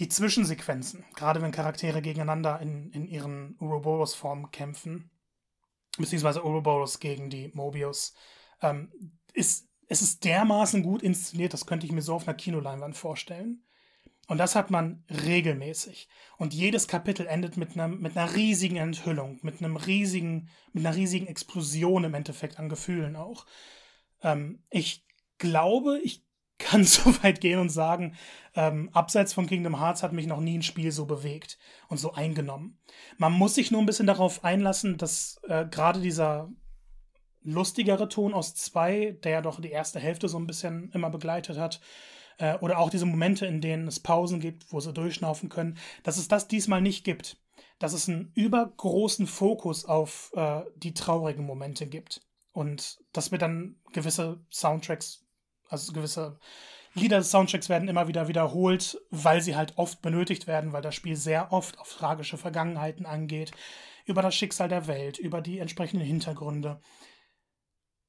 Die 0.01 0.09
Zwischensequenzen, 0.09 1.05
gerade 1.15 1.41
wenn 1.41 1.53
Charaktere 1.53 2.03
gegeneinander 2.03 2.61
in, 2.61 2.91
in 2.91 3.07
ihren 3.07 3.57
Ouroboros-Formen 3.61 4.51
kämpfen, 4.51 5.11
beziehungsweise 5.97 6.45
Ouroboros 6.45 6.99
gegen 6.99 7.31
die 7.31 7.51
Mobius, 7.55 8.15
ähm, 8.61 8.93
ist, 9.33 9.69
es 9.89 10.03
ist 10.03 10.25
dermaßen 10.25 10.83
gut 10.83 11.03
inszeniert, 11.03 11.53
das 11.53 11.67
könnte 11.67 11.87
ich 11.87 11.93
mir 11.93 12.03
so 12.03 12.15
auf 12.15 12.27
einer 12.27 12.37
Kinoleinwand 12.37 12.97
vorstellen. 12.97 13.66
Und 14.27 14.39
das 14.39 14.57
hat 14.57 14.71
man 14.71 15.05
regelmäßig. 15.09 16.09
Und 16.37 16.53
jedes 16.53 16.89
Kapitel 16.89 17.27
endet 17.27 17.57
mit, 17.57 17.73
einem, 17.79 18.01
mit 18.01 18.17
einer 18.17 18.35
riesigen 18.35 18.77
Enthüllung, 18.77 19.39
mit 19.43 19.63
einem 19.63 19.77
riesigen, 19.77 20.49
mit 20.73 20.85
einer 20.85 20.97
riesigen 20.97 21.29
Explosion 21.29 22.05
im 22.05 22.15
Endeffekt 22.15 22.59
an 22.59 22.69
Gefühlen 22.69 23.15
auch. 23.15 23.47
Ähm, 24.23 24.63
ich 24.71 25.07
glaube, 25.39 26.01
ich 26.03 26.25
kann 26.59 26.85
so 26.85 27.23
weit 27.23 27.41
gehen 27.41 27.61
und 27.61 27.69
sagen, 27.69 28.17
ähm, 28.55 28.89
abseits 28.95 29.35
von 29.35 29.47
Kingdom 29.47 29.79
Hearts 29.79 30.03
hat 30.03 30.15
mich 30.15 30.27
noch 30.27 30.41
nie 30.41 30.59
ein 30.59 30.63
Spiel 30.63 30.91
so 30.91 31.05
bewegt 31.05 31.59
und 31.89 31.99
so 31.99 32.15
eingenommen. 32.15 32.79
Man 33.19 33.33
muss 33.33 33.55
sich 33.55 33.71
nur 33.71 33.83
ein 33.83 33.87
bisschen 33.87 34.07
darauf 34.07 34.43
einlassen, 34.43 34.97
dass 34.97 35.39
äh, 35.49 35.67
gerade 35.67 36.01
dieser 36.01 36.51
lustigere 37.43 38.09
Ton 38.09 38.33
aus 38.33 38.55
zwei, 38.55 39.17
der 39.23 39.33
ja 39.33 39.41
doch 39.43 39.61
die 39.61 39.71
erste 39.71 40.01
Hälfte 40.01 40.29
so 40.29 40.39
ein 40.39 40.47
bisschen 40.47 40.91
immer 40.93 41.11
begleitet 41.11 41.59
hat, 41.59 41.81
äh, 42.39 42.57
oder 42.59 42.79
auch 42.79 42.91
diese 42.91 43.07
Momente, 43.07 43.47
in 43.47 43.61
denen 43.61 43.87
es 43.87 44.01
Pausen 44.01 44.41
gibt, 44.41 44.73
wo 44.73 44.81
sie 44.81 44.93
durchschnaufen 44.93 45.49
können, 45.49 45.79
dass 46.03 46.19
es 46.19 46.29
das 46.29 46.49
diesmal 46.49 46.81
nicht 46.81 47.05
gibt. 47.05 47.37
Dass 47.79 47.93
es 47.93 48.09
einen 48.09 48.33
übergroßen 48.35 49.27
Fokus 49.27 49.85
auf 49.85 50.33
äh, 50.35 50.63
die 50.77 50.95
traurigen 50.95 51.45
Momente 51.45 51.87
gibt. 51.87 52.23
Und 52.53 52.99
dass 53.13 53.33
wir 53.33 53.39
dann 53.39 53.77
gewisse 53.93 54.41
Soundtracks, 54.51 55.27
also 55.69 55.93
gewisse 55.93 56.39
Lieder 56.95 57.19
des 57.19 57.31
Soundtracks 57.31 57.69
werden 57.69 57.89
immer 57.89 58.09
wieder 58.09 58.29
wiederholt, 58.29 58.99
weil 59.11 59.43
sie 59.43 59.55
halt 59.55 59.77
oft 59.77 60.01
benötigt 60.01 60.47
werden, 60.47 60.73
weil 60.73 60.81
das 60.81 60.95
Spiel 60.95 61.17
sehr 61.17 61.53
oft 61.53 61.79
auf 61.79 61.93
tragische 61.93 62.39
Vergangenheiten 62.39 63.05
angeht, 63.05 63.53
über 64.07 64.23
das 64.23 64.35
Schicksal 64.35 64.69
der 64.71 64.87
Welt, 64.87 65.19
über 65.19 65.43
die 65.43 65.59
entsprechenden 65.59 66.07
Hintergründe. 66.07 66.81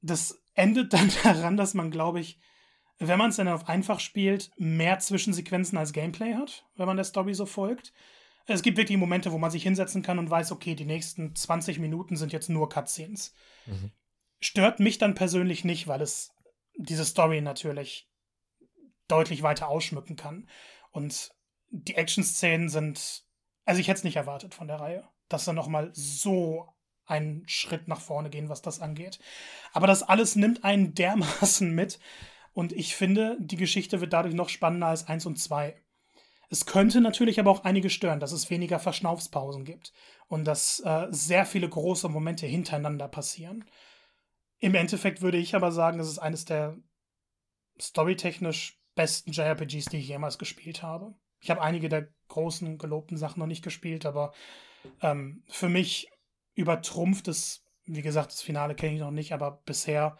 Das 0.02 0.42
endet 0.54 0.94
dann 0.94 1.12
daran, 1.24 1.58
dass 1.58 1.74
man, 1.74 1.92
glaube 1.92 2.22
ich, 2.22 2.40
wenn 3.00 3.20
man 3.20 3.30
es 3.30 3.36
dann 3.36 3.48
auf 3.48 3.70
einfach 3.70 4.00
spielt, 4.00 4.52
mehr 4.58 5.00
Zwischensequenzen 5.00 5.78
als 5.78 5.94
Gameplay 5.94 6.34
hat, 6.34 6.66
wenn 6.76 6.88
man 6.88 6.98
der 6.98 7.06
Story 7.06 7.34
so 7.34 7.46
folgt. 7.46 7.94
Es 8.48 8.64
gibt 8.64 8.78
wirklich 8.78 8.98
Momente, 8.98 9.32
wo 9.32 9.38
man 9.38 9.52
sich 9.52 9.64
hinsetzen 9.64 10.02
kann 10.02 10.20
und 10.20 10.30
weiß, 10.30 10.52
okay, 10.52 10.74
die 10.74 10.86
nächsten 10.86 11.36
20 11.36 11.80
Minuten 11.80 12.16
sind 12.16 12.32
jetzt 12.34 12.50
nur 12.50 12.70
Cutscenes. 12.70 13.34
Mhm. 13.66 13.92
Stört 14.40 14.80
mich 14.80 14.98
dann 14.98 15.16
persönlich 15.16 15.66
nicht, 15.66 15.88
weil 15.88 16.02
es 16.02 16.32
diese 16.78 17.06
Story 17.06 17.42
natürlich 17.42 18.10
deutlich 19.08 19.44
weiter 19.44 19.68
ausschmücken 19.68 20.16
kann. 20.16 20.48
Und 20.92 21.32
die 21.70 21.96
Action-Szenen 21.96 22.70
sind, 22.70 23.26
also 23.66 23.82
ich 23.82 23.88
hätte 23.88 24.00
es 24.00 24.04
nicht 24.04 24.16
erwartet 24.16 24.56
von 24.56 24.68
der 24.68 24.80
Reihe, 24.80 25.08
dass 25.28 25.46
da 25.46 25.54
nochmal 25.54 25.92
so 25.94 26.70
einen 27.06 27.48
Schritt 27.48 27.88
nach 27.88 28.02
vorne 28.02 28.30
gehen, 28.30 28.50
was 28.50 28.62
das 28.62 28.80
angeht. 28.80 29.20
Aber 29.72 29.88
das 29.88 30.04
alles 30.04 30.36
nimmt 30.36 30.64
einen 30.64 30.94
dermaßen 30.94 31.74
mit, 31.74 32.00
und 32.58 32.74
ich 32.74 32.96
finde, 32.96 33.38
die 33.40 33.56
Geschichte 33.56 34.02
wird 34.02 34.14
dadurch 34.14 34.34
noch 34.34 34.50
spannender 34.50 34.88
als 34.88 35.08
1 35.08 35.28
und 35.28 35.38
2. 35.38 35.80
Es 36.50 36.66
könnte 36.66 37.02
natürlich 37.02 37.40
aber 37.40 37.52
auch 37.52 37.66
einige 37.66 37.92
stören, 37.92 38.20
dass 38.20 38.32
es 38.32 38.50
weniger 38.50 38.80
Verschnaufspausen 38.80 39.64
gibt 39.64 39.94
und 40.28 40.44
dass 40.44 40.80
äh, 40.80 41.06
sehr 41.12 41.46
viele 41.46 41.70
große 41.70 42.10
Momente 42.10 42.48
hintereinander 42.48 43.08
passieren. 43.10 43.64
Im 44.58 44.74
Endeffekt 44.74 45.22
würde 45.22 45.38
ich 45.38 45.54
aber 45.54 45.72
sagen, 45.72 46.00
es 46.00 46.08
ist 46.08 46.18
eines 46.18 46.46
der 46.46 46.76
storytechnisch 47.80 48.82
besten 48.96 49.34
JRPGs, 49.34 49.86
die 49.86 49.98
ich 49.98 50.08
jemals 50.08 50.40
gespielt 50.40 50.82
habe. 50.82 51.14
Ich 51.40 51.52
habe 51.52 51.62
einige 51.62 51.90
der 51.90 52.08
großen 52.28 52.80
gelobten 52.80 53.18
Sachen 53.18 53.40
noch 53.40 53.46
nicht 53.46 53.64
gespielt, 53.64 54.08
aber 54.08 54.34
ähm, 55.04 55.44
für 55.48 55.70
mich 55.70 56.10
übertrumpft 56.56 57.28
es, 57.28 57.64
wie 57.86 58.02
gesagt, 58.02 58.32
das 58.32 58.42
Finale 58.42 58.74
kenne 58.74 58.96
ich 58.96 59.00
noch 59.00 59.12
nicht, 59.12 59.32
aber 59.32 59.62
bisher 59.64 60.18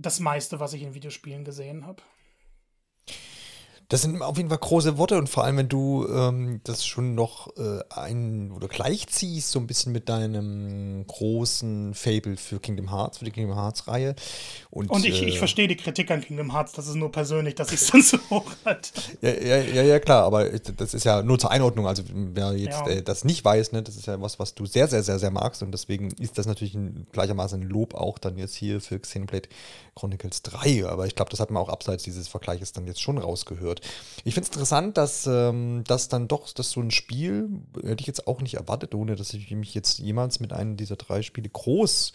das 0.00 0.20
meiste, 0.20 0.60
was 0.60 0.72
ich 0.72 0.82
in 0.82 0.94
Videospielen 0.94 1.44
gesehen 1.44 1.84
habe. 1.84 2.02
Das 3.90 4.02
sind 4.02 4.20
auf 4.20 4.36
jeden 4.36 4.50
Fall 4.50 4.58
große 4.58 4.98
Worte 4.98 5.16
und 5.16 5.30
vor 5.30 5.44
allem, 5.44 5.56
wenn 5.56 5.68
du 5.70 6.06
ähm, 6.08 6.60
das 6.64 6.84
schon 6.84 7.14
noch 7.14 7.56
äh, 7.56 7.80
ein 7.88 8.52
oder 8.52 8.68
gleichziehst, 8.68 9.50
so 9.50 9.58
ein 9.58 9.66
bisschen 9.66 9.92
mit 9.92 10.10
deinem 10.10 11.06
großen 11.06 11.94
Fable 11.94 12.36
für 12.36 12.60
Kingdom 12.60 12.90
Hearts, 12.90 13.16
für 13.16 13.24
die 13.24 13.30
Kingdom 13.30 13.56
Hearts-Reihe. 13.56 14.14
Und, 14.68 14.90
und 14.90 15.06
ich, 15.06 15.22
äh, 15.22 15.24
ich 15.24 15.38
verstehe 15.38 15.68
die 15.68 15.76
Kritik 15.76 16.10
an 16.10 16.20
Kingdom 16.20 16.52
Hearts, 16.52 16.72
das 16.72 16.86
ist 16.86 16.96
nur 16.96 17.10
persönlich, 17.10 17.54
dass 17.54 17.72
ich 17.72 17.80
es 17.80 17.86
dann 17.86 18.02
so 18.02 18.18
hoch 18.30 18.52
hat. 18.66 18.92
Ja, 19.22 19.30
ja, 19.30 19.56
ja, 19.56 19.82
ja, 19.82 19.98
klar, 20.00 20.24
aber 20.24 20.50
das 20.50 20.92
ist 20.92 21.04
ja 21.04 21.22
nur 21.22 21.38
zur 21.38 21.50
Einordnung. 21.50 21.86
Also, 21.86 22.02
wer 22.12 22.52
jetzt 22.52 22.80
ja. 22.80 22.88
äh, 22.88 23.02
das 23.02 23.24
nicht 23.24 23.42
weiß, 23.42 23.72
ne, 23.72 23.82
das 23.82 23.96
ist 23.96 24.04
ja 24.04 24.20
was, 24.20 24.38
was 24.38 24.54
du 24.54 24.66
sehr, 24.66 24.88
sehr, 24.88 25.02
sehr, 25.02 25.18
sehr 25.18 25.30
magst 25.30 25.62
und 25.62 25.72
deswegen 25.72 26.10
ist 26.18 26.36
das 26.36 26.44
natürlich 26.44 26.74
ein, 26.74 27.06
gleichermaßen 27.12 27.62
ein 27.62 27.66
Lob 27.66 27.94
auch 27.94 28.18
dann 28.18 28.36
jetzt 28.36 28.54
hier 28.54 28.82
für 28.82 28.98
Xenoblade 28.98 29.48
Chronicles 29.98 30.42
3. 30.42 30.86
Aber 30.86 31.06
ich 31.06 31.16
glaube, 31.16 31.30
das 31.30 31.40
hat 31.40 31.50
man 31.50 31.62
auch 31.62 31.70
abseits 31.70 32.04
dieses 32.04 32.28
Vergleiches 32.28 32.72
dann 32.72 32.86
jetzt 32.86 33.00
schon 33.00 33.16
rausgehört 33.16 33.77
wird. 33.78 33.92
Ich 34.24 34.34
finde 34.34 34.48
es 34.48 34.54
interessant, 34.54 34.96
dass 34.96 35.26
ähm, 35.26 35.84
das 35.86 36.08
dann 36.08 36.28
doch, 36.28 36.52
dass 36.52 36.70
so 36.70 36.80
ein 36.80 36.90
Spiel, 36.90 37.48
hätte 37.82 38.00
ich 38.00 38.06
jetzt 38.06 38.26
auch 38.26 38.40
nicht 38.40 38.54
erwartet, 38.54 38.94
ohne 38.94 39.16
dass 39.16 39.32
ich 39.34 39.50
mich 39.50 39.74
jetzt 39.74 39.98
jemals 39.98 40.40
mit 40.40 40.52
einem 40.52 40.76
dieser 40.76 40.96
drei 40.96 41.22
Spiele 41.22 41.48
groß 41.48 42.12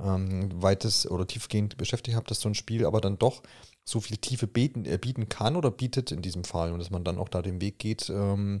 ähm, 0.00 0.50
weites 0.62 1.10
oder 1.10 1.26
tiefgehend 1.26 1.76
beschäftigt 1.76 2.16
habe, 2.16 2.26
dass 2.26 2.40
so 2.40 2.48
ein 2.48 2.54
Spiel 2.54 2.86
aber 2.86 3.00
dann 3.00 3.18
doch 3.18 3.42
so 3.84 4.00
viel 4.00 4.18
Tiefe 4.18 4.46
bieten, 4.46 4.84
äh, 4.84 4.98
bieten 4.98 5.28
kann 5.28 5.56
oder 5.56 5.70
bietet 5.70 6.12
in 6.12 6.22
diesem 6.22 6.44
Fall 6.44 6.72
und 6.72 6.78
dass 6.78 6.90
man 6.90 7.04
dann 7.04 7.18
auch 7.18 7.28
da 7.28 7.42
den 7.42 7.60
Weg 7.60 7.78
geht, 7.78 8.10
ähm, 8.10 8.60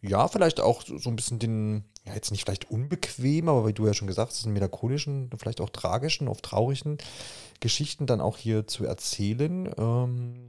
ja, 0.00 0.28
vielleicht 0.28 0.60
auch 0.60 0.82
so 0.82 1.10
ein 1.10 1.16
bisschen 1.16 1.38
den, 1.40 1.84
ja, 2.06 2.14
jetzt 2.14 2.30
nicht 2.30 2.44
vielleicht 2.44 2.70
unbequem, 2.70 3.48
aber 3.48 3.66
wie 3.66 3.72
du 3.72 3.86
ja 3.86 3.94
schon 3.94 4.06
gesagt 4.06 4.30
hast, 4.30 4.44
den 4.44 4.52
melancholischen, 4.52 5.30
vielleicht 5.36 5.60
auch 5.60 5.70
tragischen, 5.70 6.28
oft 6.28 6.44
traurigen 6.44 6.98
Geschichten 7.60 8.06
dann 8.06 8.20
auch 8.20 8.36
hier 8.36 8.66
zu 8.68 8.84
erzählen. 8.84 9.68
Ähm, 9.76 10.47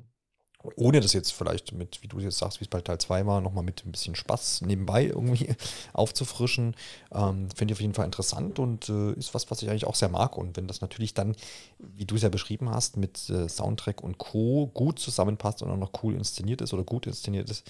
ohne 0.75 0.99
das 0.99 1.13
jetzt 1.13 1.31
vielleicht 1.31 1.71
mit, 1.71 2.03
wie 2.03 2.07
du 2.07 2.19
jetzt 2.19 2.37
sagst, 2.37 2.59
wie 2.59 2.65
es 2.65 2.69
bei 2.69 2.81
Teil 2.81 2.97
2 2.97 3.25
war, 3.25 3.39
nochmal 3.39 3.63
mit 3.63 3.85
ein 3.85 3.91
bisschen 3.93 4.15
Spaß 4.15 4.61
nebenbei 4.61 5.05
irgendwie 5.05 5.55
aufzufrischen, 5.93 6.75
ähm, 7.13 7.49
finde 7.55 7.71
ich 7.71 7.77
auf 7.77 7.81
jeden 7.81 7.93
Fall 7.93 8.05
interessant 8.05 8.59
und 8.59 8.89
äh, 8.89 9.13
ist 9.13 9.33
was, 9.33 9.49
was 9.49 9.61
ich 9.61 9.69
eigentlich 9.69 9.87
auch 9.87 9.95
sehr 9.95 10.09
mag. 10.09 10.37
Und 10.37 10.57
wenn 10.57 10.67
das 10.67 10.81
natürlich 10.81 11.13
dann, 11.13 11.35
wie 11.77 12.05
du 12.05 12.15
es 12.15 12.23
ja 12.23 12.29
beschrieben 12.29 12.69
hast, 12.69 12.97
mit 12.97 13.29
äh, 13.29 13.47
Soundtrack 13.47 14.03
und 14.03 14.17
Co. 14.17 14.67
gut 14.73 14.99
zusammenpasst 14.99 15.61
und 15.63 15.71
auch 15.71 15.77
noch 15.77 16.03
cool 16.03 16.15
inszeniert 16.15 16.61
ist 16.61 16.73
oder 16.73 16.83
gut 16.83 17.07
inszeniert 17.07 17.49
ist, 17.49 17.65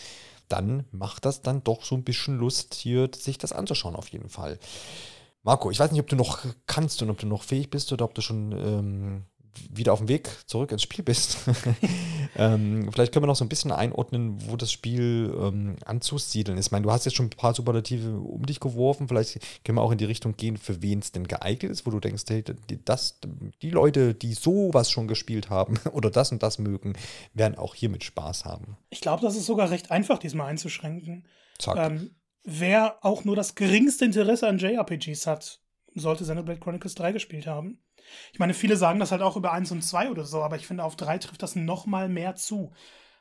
dann 0.47 0.85
macht 0.91 1.25
das 1.25 1.43
dann 1.43 1.63
doch 1.63 1.83
so 1.83 1.93
ein 1.93 2.03
bisschen 2.03 2.39
Lust, 2.39 2.73
hier 2.73 3.09
sich 3.15 3.37
das 3.37 3.51
anzuschauen, 3.51 3.95
auf 3.95 4.07
jeden 4.07 4.29
Fall. 4.29 4.57
Marco, 5.43 5.69
ich 5.69 5.79
weiß 5.79 5.91
nicht, 5.91 6.01
ob 6.01 6.07
du 6.07 6.15
noch 6.15 6.39
kannst 6.65 7.01
und 7.03 7.11
ob 7.11 7.19
du 7.19 7.27
noch 7.27 7.43
fähig 7.43 7.69
bist 7.69 7.93
oder 7.93 8.05
ob 8.05 8.15
du 8.15 8.21
schon 8.21 8.51
ähm, 8.51 9.25
wieder 9.71 9.93
auf 9.93 9.99
dem 9.99 10.07
Weg 10.07 10.29
zurück 10.45 10.71
ins 10.71 10.83
Spiel 10.83 11.03
bist. 11.03 11.37
ähm, 12.35 12.91
vielleicht 12.91 13.11
können 13.11 13.23
wir 13.23 13.27
noch 13.27 13.35
so 13.35 13.45
ein 13.45 13.49
bisschen 13.49 13.71
einordnen, 13.71 14.37
wo 14.47 14.55
das 14.55 14.71
Spiel 14.71 15.33
ähm, 15.39 15.75
anzusiedeln 15.85 16.57
ist. 16.57 16.67
Ich 16.67 16.71
meine, 16.71 16.83
du 16.83 16.91
hast 16.91 17.05
jetzt 17.05 17.15
schon 17.15 17.27
ein 17.27 17.31
paar 17.31 17.53
Superlative 17.53 18.17
um 18.19 18.45
dich 18.45 18.59
geworfen. 18.59 19.07
Vielleicht 19.07 19.39
können 19.63 19.77
wir 19.77 19.81
auch 19.81 19.91
in 19.91 19.97
die 19.97 20.05
Richtung 20.05 20.35
gehen, 20.35 20.57
für 20.57 20.81
wen 20.81 20.99
es 20.99 21.11
denn 21.11 21.27
geeignet 21.27 21.71
ist, 21.71 21.85
wo 21.85 21.91
du 21.91 21.99
denkst, 21.99 22.23
hey, 22.29 22.43
das, 22.85 23.19
die 23.61 23.69
Leute, 23.69 24.13
die 24.13 24.33
sowas 24.33 24.89
schon 24.91 25.07
gespielt 25.07 25.49
haben 25.49 25.79
oder 25.91 26.09
das 26.09 26.31
und 26.31 26.43
das 26.43 26.59
mögen, 26.59 26.93
werden 27.33 27.57
auch 27.57 27.75
hier 27.75 27.89
mit 27.89 28.03
Spaß 28.03 28.45
haben. 28.45 28.77
Ich 28.89 29.01
glaube, 29.01 29.21
das 29.21 29.35
ist 29.35 29.45
sogar 29.45 29.69
recht 29.69 29.91
einfach, 29.91 30.19
diesmal 30.19 30.47
einzuschränken. 30.47 31.25
Ähm, 31.75 32.11
wer 32.43 32.97
auch 33.01 33.25
nur 33.25 33.35
das 33.35 33.55
geringste 33.55 34.05
Interesse 34.05 34.47
an 34.47 34.57
JRPGs 34.57 35.27
hat, 35.27 35.59
sollte 35.95 36.23
Xenoblade 36.23 36.59
Chronicles 36.59 36.95
3 36.95 37.11
gespielt 37.11 37.47
haben. 37.47 37.79
Ich 38.33 38.39
meine, 38.39 38.53
viele 38.53 38.77
sagen 38.77 38.99
das 38.99 39.11
halt 39.11 39.21
auch 39.21 39.35
über 39.35 39.51
1 39.51 39.71
und 39.71 39.81
2 39.81 40.09
oder 40.09 40.25
so, 40.25 40.41
aber 40.41 40.55
ich 40.55 40.67
finde, 40.67 40.83
auf 40.83 40.95
3 40.95 41.17
trifft 41.17 41.43
das 41.43 41.55
noch 41.55 41.85
mal 41.85 42.09
mehr 42.09 42.35
zu, 42.35 42.73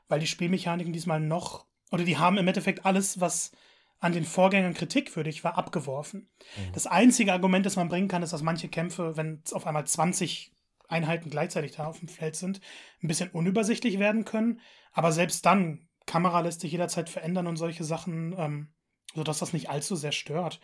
weil 0.09 0.21
die 0.21 0.27
Spielmechaniken 0.27 0.93
diesmal 0.93 1.21
noch, 1.21 1.67
oder 1.91 2.05
die 2.05 2.19
haben 2.19 2.39
im 2.39 2.49
Endeffekt 2.49 2.85
alles, 2.85 3.21
was 3.21 3.53
an 4.01 4.13
den 4.13 4.25
Vorgängern 4.25 4.75
kritikwürdig 4.75 5.43
war, 5.45 5.59
abgeworfen. 5.59 6.31
Mhm. 6.57 6.73
Das 6.73 6.87
einzige 6.87 7.33
Argument, 7.33 7.67
das 7.67 7.77
man 7.77 7.89
bringen 7.89 8.09
kann, 8.09 8.23
ist, 8.23 8.33
dass 8.33 8.43
manche 8.43 8.69
Kämpfe, 8.69 9.17
wenn 9.17 9.43
es 9.45 9.53
auf 9.53 9.67
einmal 9.67 9.87
20 9.87 10.53
Einheiten 10.89 11.31
gleichzeitig 11.31 11.73
da 11.73 11.87
auf 11.87 11.99
dem 11.99 12.09
Feld 12.09 12.37
sind, 12.37 12.61
ein 13.03 13.09
bisschen 13.09 13.31
unübersichtlich 13.31 13.99
werden 13.99 14.25
können. 14.25 14.61
Aber 14.93 15.13
selbst 15.13 15.45
dann, 15.45 15.89
Kamera 16.07 16.41
lässt 16.41 16.61
sich 16.61 16.73
jederzeit 16.73 17.11
verändern 17.11 17.47
und 17.47 17.57
solche 17.57 17.85
Sachen, 17.85 18.35
ähm, 18.39 18.69
sodass 19.15 19.39
das 19.39 19.53
nicht 19.53 19.69
allzu 19.69 19.97
sehr 19.97 20.13
stört. 20.13 20.61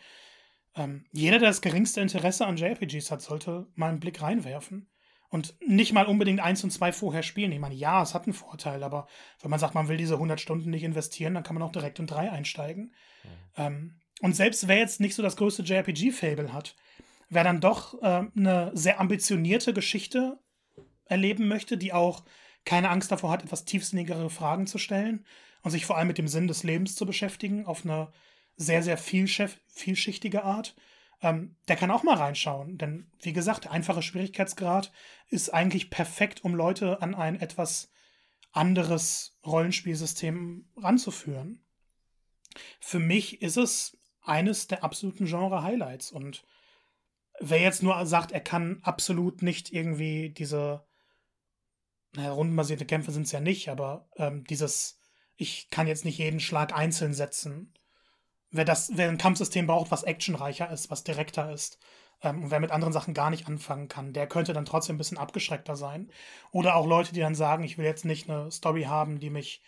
Ähm, 0.75 1.05
jeder, 1.11 1.39
der 1.39 1.49
das 1.49 1.61
geringste 1.61 2.01
Interesse 2.01 2.45
an 2.45 2.57
JRPGs 2.57 3.11
hat, 3.11 3.21
sollte 3.21 3.67
mal 3.75 3.89
einen 3.89 3.99
Blick 3.99 4.21
reinwerfen. 4.21 4.89
Und 5.29 5.55
nicht 5.59 5.91
mal 5.91 6.05
unbedingt 6.05 6.39
eins 6.39 6.63
und 6.63 6.71
zwei 6.71 6.93
vorher 6.93 7.23
spielen. 7.23 7.51
Ich 7.51 7.59
meine, 7.59 7.75
ja, 7.75 8.01
es 8.01 8.13
hat 8.13 8.23
einen 8.23 8.33
Vorteil, 8.33 8.83
aber 8.83 9.07
wenn 9.41 9.49
man 9.49 9.59
sagt, 9.59 9.73
man 9.73 9.87
will 9.87 9.97
diese 9.97 10.13
100 10.13 10.39
Stunden 10.39 10.69
nicht 10.69 10.83
investieren, 10.83 11.33
dann 11.33 11.43
kann 11.43 11.55
man 11.55 11.63
auch 11.63 11.71
direkt 11.71 11.99
in 11.99 12.07
drei 12.07 12.31
einsteigen. 12.31 12.93
Mhm. 13.23 13.29
Ähm, 13.57 14.01
und 14.21 14.35
selbst 14.35 14.67
wer 14.67 14.77
jetzt 14.77 15.01
nicht 15.01 15.15
so 15.15 15.23
das 15.23 15.35
größte 15.35 15.63
JRPG-Fable 15.63 16.53
hat, 16.53 16.75
wer 17.29 17.43
dann 17.43 17.59
doch 17.59 18.01
äh, 18.01 18.27
eine 18.35 18.71
sehr 18.73 18.99
ambitionierte 18.99 19.73
Geschichte 19.73 20.39
erleben 21.05 21.47
möchte, 21.47 21.77
die 21.77 21.91
auch 21.91 22.23
keine 22.63 22.89
Angst 22.89 23.11
davor 23.11 23.31
hat, 23.31 23.43
etwas 23.43 23.65
tiefsinnigere 23.65 24.29
Fragen 24.29 24.67
zu 24.67 24.77
stellen 24.77 25.25
und 25.63 25.71
sich 25.71 25.85
vor 25.85 25.97
allem 25.97 26.07
mit 26.07 26.17
dem 26.17 26.27
Sinn 26.27 26.47
des 26.47 26.63
Lebens 26.63 26.95
zu 26.95 27.05
beschäftigen, 27.05 27.65
auf 27.65 27.83
eine 27.83 28.11
sehr, 28.57 28.83
sehr 28.83 28.97
vielschichtige 28.97 30.43
Art. 30.43 30.75
Ähm, 31.21 31.55
der 31.67 31.75
kann 31.75 31.91
auch 31.91 32.03
mal 32.03 32.17
reinschauen. 32.17 32.77
Denn, 32.77 33.11
wie 33.21 33.33
gesagt, 33.33 33.65
der 33.65 33.71
einfache 33.71 34.01
Schwierigkeitsgrad 34.01 34.91
ist 35.29 35.53
eigentlich 35.53 35.89
perfekt, 35.89 36.43
um 36.43 36.55
Leute 36.55 37.01
an 37.01 37.15
ein 37.15 37.39
etwas 37.39 37.91
anderes 38.51 39.37
Rollenspielsystem 39.45 40.69
ranzuführen. 40.77 41.65
Für 42.79 42.99
mich 42.99 43.41
ist 43.41 43.57
es 43.57 43.97
eines 44.21 44.67
der 44.67 44.83
absoluten 44.83 45.25
Genre-Highlights. 45.25 46.11
Und 46.11 46.45
wer 47.39 47.59
jetzt 47.59 47.83
nur 47.83 48.05
sagt, 48.05 48.31
er 48.31 48.41
kann 48.41 48.79
absolut 48.83 49.41
nicht 49.41 49.73
irgendwie 49.73 50.29
diese, 50.29 50.85
naja, 52.13 52.31
rundenbasierte 52.31 52.85
Kämpfe 52.85 53.11
sind 53.11 53.23
es 53.23 53.33
ja 53.33 53.41
nicht, 53.41 53.69
aber 53.69 54.09
ähm, 54.15 54.45
dieses, 54.45 54.99
ich 55.35 55.69
kann 55.69 55.87
jetzt 55.87 56.05
nicht 56.05 56.17
jeden 56.17 56.39
Schlag 56.39 56.73
einzeln 56.73 57.13
setzen 57.13 57.73
wer 58.55 58.65
das, 58.65 58.91
wer 58.95 59.09
ein 59.09 59.17
Kampfsystem 59.17 59.67
braucht, 59.67 59.91
was 59.91 60.03
actionreicher 60.03 60.69
ist, 60.71 60.89
was 60.91 61.03
direkter 61.03 61.51
ist, 61.51 61.79
ähm, 62.21 62.43
und 62.43 62.51
wer 62.51 62.59
mit 62.59 62.71
anderen 62.71 62.93
Sachen 62.93 63.13
gar 63.13 63.29
nicht 63.29 63.47
anfangen 63.47 63.87
kann, 63.87 64.13
der 64.13 64.27
könnte 64.27 64.53
dann 64.53 64.65
trotzdem 64.65 64.95
ein 64.95 64.97
bisschen 64.97 65.17
abgeschreckter 65.17 65.75
sein. 65.75 66.09
Oder 66.51 66.75
auch 66.75 66.87
Leute, 66.87 67.13
die 67.13 67.19
dann 67.19 67.35
sagen, 67.35 67.63
ich 67.63 67.77
will 67.77 67.85
jetzt 67.85 68.05
nicht 68.05 68.29
eine 68.29 68.51
Story 68.51 68.83
haben, 68.83 69.19
die 69.19 69.29
mich 69.29 69.61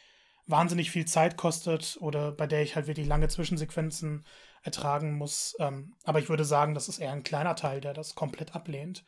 wahnsinnig 0.48 0.92
viel 0.92 1.06
Zeit 1.06 1.38
kostet 1.38 1.98
oder 2.00 2.32
bei 2.32 2.48
der 2.48 2.64
ich 2.64 2.76
halt 2.76 2.88
wirklich 2.88 3.08
lange 3.08 3.28
Zwischensequenzen 3.28 4.26
ertragen 4.64 5.18
muss. 5.18 5.56
Ähm, 5.60 5.96
aber 6.04 6.20
ich 6.20 6.30
würde 6.30 6.46
sagen, 6.46 6.74
das 6.74 6.88
ist 6.90 7.00
eher 7.00 7.12
ein 7.12 7.24
kleiner 7.24 7.56
Teil, 7.56 7.82
der 7.82 7.94
das 7.94 8.16
komplett 8.16 8.56
ablehnt. 8.56 9.06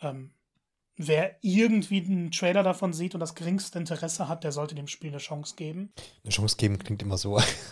Ähm, 0.00 0.32
wer 0.98 1.36
irgendwie 1.42 2.04
einen 2.04 2.32
Trailer 2.32 2.64
davon 2.64 2.92
sieht 2.92 3.14
und 3.14 3.20
das 3.20 3.36
geringste 3.36 3.78
Interesse 3.78 4.28
hat, 4.28 4.42
der 4.42 4.50
sollte 4.52 4.74
dem 4.74 4.88
Spiel 4.88 5.10
eine 5.10 5.18
Chance 5.18 5.54
geben. 5.56 5.92
Eine 6.24 6.32
Chance 6.32 6.56
geben 6.56 6.78
klingt 6.78 7.00
immer 7.02 7.16
so. 7.16 7.38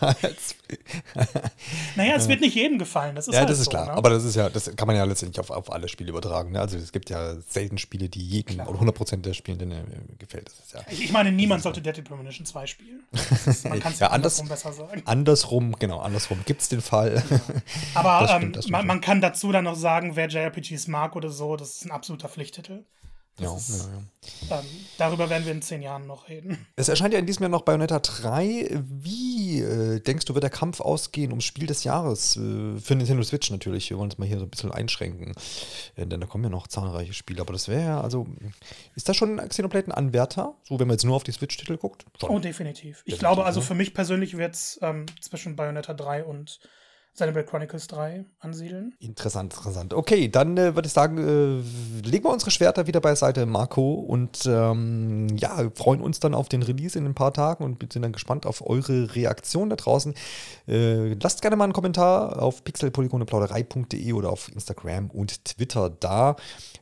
naja, 1.95 2.15
es 2.15 2.29
wird 2.29 2.39
nicht 2.39 2.55
jedem 2.55 2.79
gefallen. 2.79 3.15
Das 3.15 3.27
ist 3.27 3.33
ja, 3.33 3.41
halt 3.41 3.49
das 3.49 3.59
ist 3.59 3.65
so, 3.65 3.71
klar. 3.71 3.87
Ne? 3.87 3.93
Aber 3.93 4.09
das 4.09 4.23
ist 4.23 4.35
ja, 4.35 4.49
das 4.49 4.73
kann 4.75 4.87
man 4.87 4.95
ja 4.95 5.03
letztendlich 5.03 5.41
auf, 5.41 5.49
auf 5.49 5.71
alle 5.71 5.89
Spiele 5.89 6.09
übertragen. 6.09 6.53
Ne? 6.53 6.61
Also 6.61 6.77
es 6.77 6.93
gibt 6.93 7.09
ja 7.09 7.35
selten 7.41 7.77
Spiele, 7.77 8.07
die 8.07 8.25
jedem 8.25 8.55
klar. 8.55 8.69
oder 8.69 8.79
100% 8.79 9.17
der 9.17 9.33
Spielenden 9.33 9.71
äh, 9.71 9.83
gefällt. 10.17 10.49
Ja, 10.73 10.81
ich 10.89 11.11
meine, 11.11 11.31
niemand 11.33 11.63
sollte 11.63 11.81
Dead 11.81 12.01
Premonition 12.03 12.45
2 12.45 12.65
spielen. 12.65 13.03
Ist, 13.45 13.67
man 13.67 13.81
kann 13.81 13.91
es 13.91 13.99
ja, 13.99 14.07
andersrum 14.07 14.47
besser 14.47 14.71
sagen. 14.71 15.01
Andersrum, 15.03 15.75
genau, 15.77 15.99
andersrum 15.99 16.39
gibt 16.45 16.61
es 16.61 16.69
den 16.69 16.81
Fall. 16.81 17.21
Ja. 17.29 17.39
Aber 17.93 18.27
stimmt, 18.27 18.57
ähm, 18.57 18.63
man, 18.71 18.87
man 18.87 19.01
kann 19.01 19.19
dazu 19.19 19.51
dann 19.51 19.65
noch 19.65 19.75
sagen, 19.75 20.15
wer 20.15 20.29
JRPGs 20.29 20.87
mag 20.87 21.15
oder 21.15 21.29
so, 21.29 21.57
das 21.57 21.77
ist 21.77 21.85
ein 21.85 21.91
absoluter 21.91 22.29
Pflichttitel. 22.29 22.85
Ja, 23.39 23.55
ist, 23.55 23.85
ja, 23.85 23.91
ja. 24.49 24.59
Ähm, 24.59 24.65
darüber 24.97 25.29
werden 25.29 25.45
wir 25.45 25.51
in 25.51 25.61
zehn 25.61 25.81
Jahren 25.83 26.07
noch 26.07 26.27
reden. 26.27 26.65
Es 26.75 26.89
erscheint 26.89 27.13
ja 27.13 27.19
in 27.19 27.25
diesem 27.25 27.43
Jahr 27.43 27.49
noch 27.49 27.61
Bayonetta 27.61 27.99
3. 27.99 28.83
Wie 28.83 29.59
äh, 29.59 29.99
denkst 29.99 30.25
du, 30.25 30.33
wird 30.33 30.43
der 30.43 30.49
Kampf 30.49 30.79
ausgehen 30.79 31.31
ums 31.31 31.43
Spiel 31.43 31.67
des 31.67 31.83
Jahres? 31.83 32.35
Äh, 32.35 32.79
für 32.79 32.95
Nintendo 32.95 33.23
Switch 33.23 33.49
natürlich. 33.51 33.89
Wir 33.89 33.97
wollen 33.97 34.09
es 34.09 34.17
mal 34.17 34.27
hier 34.27 34.39
so 34.39 34.45
ein 34.45 34.49
bisschen 34.49 34.71
einschränken. 34.71 35.33
Äh, 35.95 36.07
denn 36.07 36.19
da 36.19 36.27
kommen 36.27 36.43
ja 36.43 36.49
noch 36.49 36.67
zahlreiche 36.67 37.13
Spiele. 37.13 37.41
Aber 37.41 37.53
das 37.53 37.67
wäre 37.67 37.83
ja, 37.83 38.01
also, 38.01 38.27
ist 38.95 39.07
das 39.07 39.15
schon 39.15 39.37
Xenoblade 39.37 39.87
ein 39.87 39.91
Anwärter? 39.91 40.55
So, 40.63 40.79
wenn 40.79 40.87
man 40.87 40.95
jetzt 40.95 41.05
nur 41.05 41.15
auf 41.15 41.23
die 41.23 41.31
Switch-Titel 41.31 41.77
guckt? 41.77 42.05
Schon. 42.19 42.29
Oh, 42.29 42.39
definitiv. 42.39 43.03
Ich 43.05 43.15
definitiv, 43.15 43.19
glaube, 43.19 43.45
also 43.45 43.59
ne? 43.59 43.65
für 43.65 43.75
mich 43.75 43.93
persönlich 43.93 44.37
wird 44.37 44.55
es 44.55 44.79
ähm, 44.81 45.05
zwischen 45.21 45.55
Bayonetta 45.55 45.93
3 45.93 46.23
und 46.23 46.59
Xenoblade 47.17 47.47
Chronicles 47.47 47.87
3 47.87 48.25
ansiedeln. 48.39 48.93
Interessant, 48.99 49.51
interessant. 49.55 49.91
Okay, 49.95 50.29
dann 50.29 50.55
äh, 50.55 50.75
würde 50.75 50.85
ich 50.85 50.93
sagen, 50.93 51.17
äh, 51.17 52.07
legen 52.07 52.25
wir 52.25 52.31
unsere 52.31 52.51
Schwerter 52.51 52.85
wieder 52.85 53.01
beiseite, 53.01 53.47
Marco, 53.47 53.93
und 53.95 54.45
ähm, 54.45 55.27
ja, 55.35 55.57
freuen 55.73 56.01
uns 56.01 56.19
dann 56.19 56.35
auf 56.35 56.47
den 56.47 56.61
Release 56.61 56.97
in 56.97 57.05
ein 57.05 57.15
paar 57.15 57.33
Tagen 57.33 57.63
und 57.63 57.91
sind 57.91 58.03
dann 58.03 58.11
gespannt 58.11 58.45
auf 58.45 58.63
eure 58.67 59.15
Reaktion 59.15 59.71
da 59.71 59.77
draußen. 59.77 60.13
Äh, 60.67 61.15
lasst 61.15 61.41
gerne 61.41 61.55
mal 61.55 61.63
einen 61.63 61.73
Kommentar 61.73 62.39
auf 62.39 62.63
pixelpolygoneplauderei.de 62.63 64.13
oder 64.13 64.29
auf 64.29 64.51
Instagram 64.53 65.09
und 65.09 65.43
Twitter 65.43 65.89
da 65.89 66.35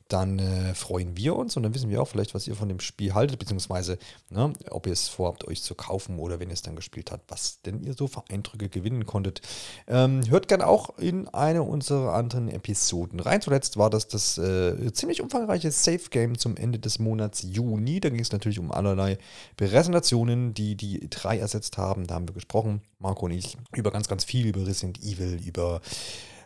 dann 0.07 0.37
äh, 0.37 0.75
freuen 0.75 1.17
wir 1.17 1.35
uns 1.35 1.57
und 1.57 1.63
dann 1.63 1.73
wissen 1.73 1.89
wir 1.89 2.01
auch 2.01 2.07
vielleicht, 2.07 2.35
was 2.35 2.47
ihr 2.47 2.55
von 2.55 2.69
dem 2.69 2.79
Spiel 2.79 3.15
haltet, 3.15 3.39
beziehungsweise 3.39 3.97
ne, 4.29 4.53
ob 4.69 4.85
ihr 4.85 4.93
es 4.93 5.07
vorhabt, 5.07 5.47
euch 5.47 5.63
zu 5.63 5.73
kaufen 5.73 6.19
oder 6.19 6.39
wenn 6.39 6.49
ihr 6.49 6.53
es 6.53 6.61
dann 6.61 6.75
gespielt 6.75 7.11
habt, 7.11 7.31
was 7.31 7.61
denn 7.63 7.83
ihr 7.83 7.95
so 7.95 8.07
für 8.07 8.23
Eindrücke 8.29 8.69
gewinnen 8.69 9.07
konntet. 9.07 9.41
Ähm, 9.87 10.21
hört 10.29 10.47
gerne 10.47 10.67
auch 10.67 10.99
in 10.99 11.27
eine 11.29 11.63
unserer 11.63 12.13
anderen 12.13 12.49
Episoden 12.49 13.19
rein. 13.19 13.41
Zuletzt 13.41 13.77
war 13.77 13.89
das 13.89 14.07
das 14.07 14.37
äh, 14.37 14.93
ziemlich 14.93 15.21
umfangreiche 15.21 15.71
Safe 15.71 16.09
Game 16.11 16.37
zum 16.37 16.55
Ende 16.55 16.77
des 16.77 16.99
Monats 16.99 17.41
Juni. 17.41 17.99
Da 17.99 18.09
ging 18.09 18.19
es 18.19 18.31
natürlich 18.31 18.59
um 18.59 18.71
allerlei 18.71 19.17
Präsentationen, 19.57 20.53
die 20.53 20.75
die 20.75 21.09
drei 21.09 21.39
ersetzt 21.39 21.79
haben. 21.79 22.05
Da 22.05 22.15
haben 22.15 22.27
wir 22.27 22.35
gesprochen, 22.35 22.81
Marco 22.99 23.25
und 23.25 23.31
ich, 23.31 23.57
über 23.73 23.91
ganz, 23.91 24.07
ganz 24.07 24.23
viel, 24.23 24.45
über 24.45 24.67
Resident 24.67 24.99
Evil, 25.03 25.41
über 25.43 25.81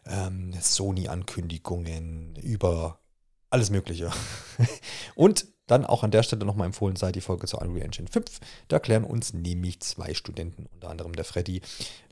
ähm, 0.06 0.53
Sony-Ankündigungen, 0.60 2.36
über 2.41 2.99
alles 3.49 3.69
Mögliche. 3.69 4.11
Und 5.15 5.47
dann 5.70 5.86
auch 5.86 6.04
an 6.04 6.12
der 6.12 6.24
Stelle 6.24 6.46
nochmal 6.46 6.68
empfohlen 6.68 6.96
sei 6.96 7.12
die 7.12 7.22
Folge 7.22 7.48
zur 7.48 7.62
Unreal 7.62 7.86
Engine 7.86 8.08
5. 8.10 8.40
Da 8.68 8.78
erklären 8.78 9.04
uns 9.04 9.34
nämlich 9.34 9.80
zwei 9.82 10.14
Studenten, 10.14 10.68
unter 10.74 10.90
anderem 10.90 11.14
der 11.14 11.26
Freddy, 11.26 11.62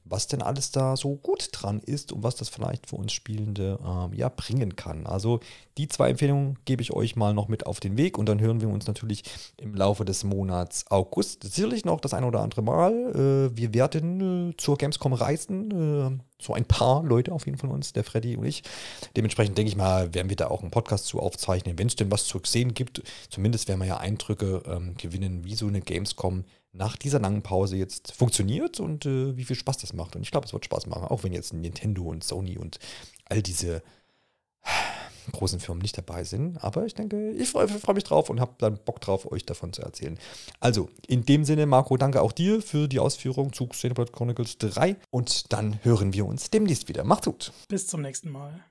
was 0.09 0.27
denn 0.27 0.41
alles 0.41 0.71
da 0.71 0.95
so 0.95 1.15
gut 1.15 1.49
dran 1.51 1.79
ist 1.79 2.11
und 2.11 2.23
was 2.23 2.35
das 2.35 2.49
vielleicht 2.49 2.87
für 2.87 2.95
uns 2.95 3.13
Spielende 3.13 3.79
ähm, 3.85 4.13
ja, 4.13 4.29
bringen 4.29 4.75
kann. 4.75 5.05
Also 5.05 5.39
die 5.77 5.87
zwei 5.87 6.09
Empfehlungen 6.09 6.57
gebe 6.65 6.81
ich 6.81 6.91
euch 6.91 7.15
mal 7.15 7.33
noch 7.33 7.47
mit 7.47 7.65
auf 7.65 7.79
den 7.79 7.97
Weg 7.97 8.17
und 8.17 8.27
dann 8.27 8.39
hören 8.39 8.61
wir 8.61 8.69
uns 8.69 8.87
natürlich 8.87 9.23
im 9.57 9.75
Laufe 9.75 10.05
des 10.05 10.23
Monats 10.23 10.85
August 10.89 11.43
sicherlich 11.43 11.85
noch 11.85 11.99
das 11.99 12.13
ein 12.13 12.23
oder 12.23 12.41
andere 12.41 12.61
Mal. 12.61 12.93
Äh, 13.53 13.57
wir 13.57 13.73
werden 13.73 14.51
äh, 14.51 14.57
zur 14.57 14.77
Gamescom 14.77 15.13
reisen, 15.13 15.71
äh, 16.19 16.23
so 16.39 16.53
ein 16.53 16.65
paar 16.65 17.03
Leute 17.03 17.31
auf 17.31 17.45
jeden 17.45 17.57
Fall 17.57 17.71
uns, 17.71 17.93
der 17.93 18.03
Freddy 18.03 18.37
und 18.37 18.45
ich. 18.45 18.63
Dementsprechend 19.15 19.57
denke 19.57 19.69
ich 19.69 19.75
mal, 19.75 20.13
werden 20.13 20.29
wir 20.29 20.35
da 20.35 20.47
auch 20.47 20.61
einen 20.61 20.71
Podcast 20.71 21.07
zu 21.07 21.19
aufzeichnen, 21.19 21.79
wenn 21.79 21.87
es 21.87 21.95
denn 21.95 22.11
was 22.11 22.25
zu 22.25 22.39
sehen 22.45 22.73
gibt. 22.73 23.01
Zumindest 23.29 23.46
werden 23.53 23.79
wir 23.79 23.87
ja 23.87 23.97
Eindrücke 23.97 24.63
ähm, 24.65 24.95
gewinnen, 24.97 25.43
wie 25.43 25.55
so 25.55 25.67
eine 25.67 25.81
Gamescom 25.81 26.45
nach 26.73 26.95
dieser 26.95 27.19
langen 27.19 27.41
Pause 27.41 27.75
jetzt 27.75 28.11
funktioniert 28.11 28.79
und 28.79 29.05
äh, 29.05 29.35
wie 29.35 29.43
viel 29.43 29.55
Spaß 29.55 29.77
das 29.77 29.93
macht. 29.93 30.15
Und 30.15 30.21
ich 30.21 30.31
glaube, 30.31 30.45
es 30.45 30.53
wird 30.53 30.65
Spaß 30.65 30.87
machen, 30.87 31.05
auch 31.05 31.23
wenn 31.23 31.33
jetzt 31.33 31.53
Nintendo 31.53 32.03
und 32.03 32.23
Sony 32.23 32.57
und 32.57 32.79
all 33.25 33.41
diese 33.41 33.81
großen 35.31 35.59
Firmen 35.59 35.81
nicht 35.81 35.97
dabei 35.97 36.23
sind. 36.23 36.63
Aber 36.63 36.85
ich 36.85 36.93
denke, 36.93 37.31
ich 37.31 37.49
freue 37.49 37.67
freu 37.67 37.93
mich 37.93 38.03
drauf 38.03 38.29
und 38.29 38.39
habe 38.39 38.53
dann 38.57 38.77
Bock 38.83 39.01
drauf, 39.01 39.31
euch 39.31 39.45
davon 39.45 39.73
zu 39.73 39.81
erzählen. 39.81 40.17
Also, 40.59 40.89
in 41.07 41.25
dem 41.25 41.43
Sinne, 41.43 41.65
Marco, 41.65 41.97
danke 41.97 42.21
auch 42.21 42.31
dir 42.31 42.61
für 42.61 42.87
die 42.87 42.99
Ausführung 42.99 43.53
zu 43.53 43.67
Xenoblade 43.67 44.11
Chronicles 44.11 44.57
3. 44.57 44.95
Und 45.09 45.51
dann 45.53 45.83
hören 45.83 46.13
wir 46.13 46.25
uns 46.25 46.49
demnächst 46.49 46.87
wieder. 46.87 47.03
Macht's 47.03 47.25
gut. 47.25 47.51
Bis 47.67 47.87
zum 47.87 48.01
nächsten 48.01 48.31
Mal. 48.31 48.63